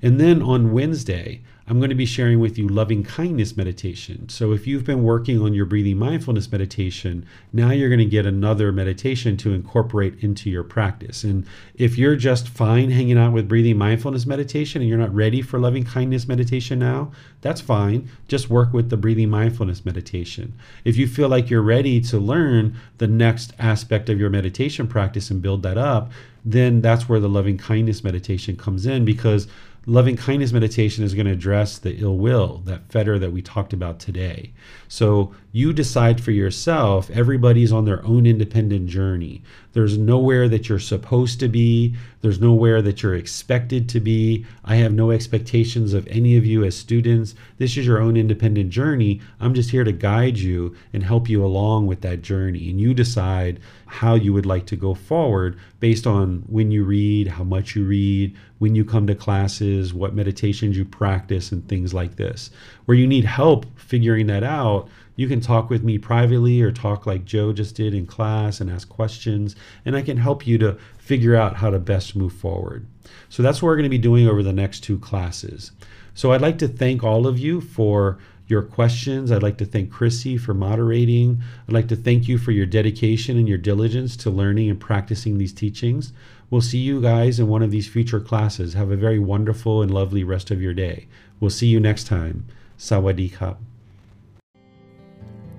And 0.00 0.20
then 0.20 0.42
on 0.42 0.72
Wednesday, 0.72 1.42
I'm 1.68 1.78
going 1.78 1.90
to 1.90 1.96
be 1.96 2.06
sharing 2.06 2.38
with 2.38 2.56
you 2.56 2.68
loving 2.68 3.02
kindness 3.02 3.56
meditation. 3.56 4.28
So 4.28 4.52
if 4.52 4.68
you've 4.68 4.84
been 4.84 5.02
working 5.02 5.42
on 5.42 5.52
your 5.52 5.66
breathing 5.66 5.98
mindfulness 5.98 6.52
meditation, 6.52 7.26
now 7.52 7.72
you're 7.72 7.88
going 7.88 7.98
to 7.98 8.04
get 8.04 8.24
another 8.24 8.70
meditation 8.70 9.36
to 9.38 9.52
incorporate 9.52 10.22
into 10.22 10.48
your 10.48 10.62
practice. 10.62 11.24
And 11.24 11.44
if 11.74 11.98
you're 11.98 12.14
just 12.14 12.48
fine 12.48 12.90
hanging 12.90 13.18
out 13.18 13.32
with 13.32 13.48
breathing 13.48 13.78
mindfulness 13.78 14.26
meditation 14.26 14.80
and 14.80 14.88
you're 14.88 14.96
not 14.96 15.12
ready 15.12 15.42
for 15.42 15.58
loving 15.58 15.82
kindness 15.82 16.28
meditation 16.28 16.78
now, 16.78 17.10
that's 17.40 17.60
fine. 17.60 18.08
Just 18.28 18.48
work 18.48 18.72
with 18.72 18.88
the 18.88 18.96
breathing 18.96 19.30
mindfulness 19.30 19.84
meditation. 19.84 20.52
If 20.84 20.96
you 20.96 21.08
feel 21.08 21.28
like 21.28 21.50
you're 21.50 21.62
ready 21.62 22.00
to 22.02 22.18
learn 22.18 22.76
the 22.98 23.08
next 23.08 23.52
aspect 23.58 24.08
of 24.08 24.20
your 24.20 24.30
meditation 24.30 24.86
practice 24.86 25.32
and 25.32 25.42
build 25.42 25.64
that 25.64 25.78
up, 25.78 26.12
then 26.44 26.80
that's 26.80 27.08
where 27.08 27.18
the 27.18 27.28
loving 27.28 27.58
kindness 27.58 28.04
meditation 28.04 28.56
comes 28.56 28.86
in 28.86 29.04
because 29.04 29.48
loving 29.86 30.16
kindness 30.16 30.52
meditation 30.52 31.04
is 31.04 31.14
going 31.14 31.26
to 31.26 31.32
address 31.32 31.78
the 31.78 31.96
ill 31.98 32.18
will, 32.18 32.58
that 32.64 32.90
fetter 32.90 33.18
that 33.18 33.32
we 33.32 33.40
talked 33.40 33.72
about 33.72 34.00
today. 34.00 34.52
So 34.88 35.34
you 35.52 35.72
decide 35.72 36.22
for 36.22 36.32
yourself, 36.32 37.10
everybody's 37.10 37.72
on 37.72 37.84
their 37.84 38.04
own 38.04 38.26
independent 38.26 38.88
journey. 38.88 39.42
There's 39.72 39.96
nowhere 39.98 40.48
that 40.48 40.68
you're 40.68 40.78
supposed 40.78 41.40
to 41.40 41.48
be, 41.48 41.94
there's 42.20 42.40
nowhere 42.40 42.82
that 42.82 43.02
you're 43.02 43.14
expected 43.14 43.88
to 43.90 44.00
be. 44.00 44.44
I 44.64 44.76
have 44.76 44.92
no 44.92 45.10
expectations 45.10 45.94
of 45.94 46.06
any 46.08 46.36
of 46.36 46.44
you 46.44 46.64
as 46.64 46.76
students. 46.76 47.34
This 47.58 47.76
is 47.76 47.86
your 47.86 48.00
own 48.00 48.16
independent 48.16 48.70
journey. 48.70 49.20
I'm 49.38 49.54
just 49.54 49.70
here 49.70 49.84
to 49.84 49.92
guide 49.92 50.36
you 50.38 50.74
and 50.92 51.02
help 51.02 51.28
you 51.28 51.44
along 51.44 51.86
with 51.86 52.00
that 52.00 52.22
journey. 52.22 52.68
And 52.68 52.80
you 52.80 52.94
decide 52.94 53.60
how 53.86 54.14
you 54.14 54.32
would 54.32 54.46
like 54.46 54.66
to 54.66 54.76
go 54.76 54.92
forward 54.94 55.58
based 55.78 56.06
on 56.06 56.42
when 56.48 56.70
you 56.70 56.84
read, 56.84 57.28
how 57.28 57.44
much 57.44 57.76
you 57.76 57.84
read, 57.84 58.36
when 58.58 58.74
you 58.74 58.84
come 58.84 59.06
to 59.06 59.14
classes, 59.14 59.94
what 59.94 60.14
meditations 60.14 60.76
you 60.76 60.84
practice, 60.84 61.52
and 61.52 61.66
things 61.68 61.94
like 61.94 62.16
this. 62.16 62.50
Where 62.86 62.96
you 62.96 63.06
need 63.06 63.24
help 63.24 63.66
figuring 63.78 64.26
that 64.26 64.42
out, 64.42 64.85
You 65.16 65.26
can 65.26 65.40
talk 65.40 65.70
with 65.70 65.82
me 65.82 65.98
privately 65.98 66.60
or 66.62 66.70
talk 66.70 67.06
like 67.06 67.24
Joe 67.24 67.52
just 67.52 67.74
did 67.74 67.94
in 67.94 68.06
class 68.06 68.60
and 68.60 68.70
ask 68.70 68.88
questions, 68.88 69.56
and 69.84 69.96
I 69.96 70.02
can 70.02 70.18
help 70.18 70.46
you 70.46 70.58
to 70.58 70.78
figure 70.98 71.34
out 71.34 71.56
how 71.56 71.70
to 71.70 71.78
best 71.78 72.14
move 72.14 72.34
forward. 72.34 72.86
So 73.28 73.42
that's 73.42 73.62
what 73.62 73.68
we're 73.68 73.76
going 73.76 73.84
to 73.84 73.90
be 73.90 73.98
doing 73.98 74.28
over 74.28 74.42
the 74.42 74.52
next 74.52 74.80
two 74.80 74.98
classes. 74.98 75.72
So 76.14 76.32
I'd 76.32 76.42
like 76.42 76.58
to 76.58 76.68
thank 76.68 77.02
all 77.02 77.26
of 77.26 77.38
you 77.38 77.60
for 77.60 78.18
your 78.46 78.62
questions. 78.62 79.32
I'd 79.32 79.42
like 79.42 79.58
to 79.58 79.64
thank 79.64 79.90
Chrissy 79.90 80.36
for 80.36 80.54
moderating. 80.54 81.42
I'd 81.66 81.74
like 81.74 81.88
to 81.88 81.96
thank 81.96 82.28
you 82.28 82.38
for 82.38 82.52
your 82.52 82.66
dedication 82.66 83.36
and 83.36 83.48
your 83.48 83.58
diligence 83.58 84.16
to 84.18 84.30
learning 84.30 84.70
and 84.70 84.78
practicing 84.78 85.38
these 85.38 85.52
teachings. 85.52 86.12
We'll 86.48 86.60
see 86.60 86.78
you 86.78 87.00
guys 87.00 87.40
in 87.40 87.48
one 87.48 87.62
of 87.62 87.72
these 87.72 87.88
future 87.88 88.20
classes. 88.20 88.74
Have 88.74 88.90
a 88.90 88.96
very 88.96 89.18
wonderful 89.18 89.82
and 89.82 89.92
lovely 89.92 90.22
rest 90.22 90.50
of 90.50 90.62
your 90.62 90.74
day. 90.74 91.08
We'll 91.40 91.50
see 91.50 91.66
you 91.66 91.80
next 91.80 92.04
time. 92.04 92.46
Sawadee 92.78 93.32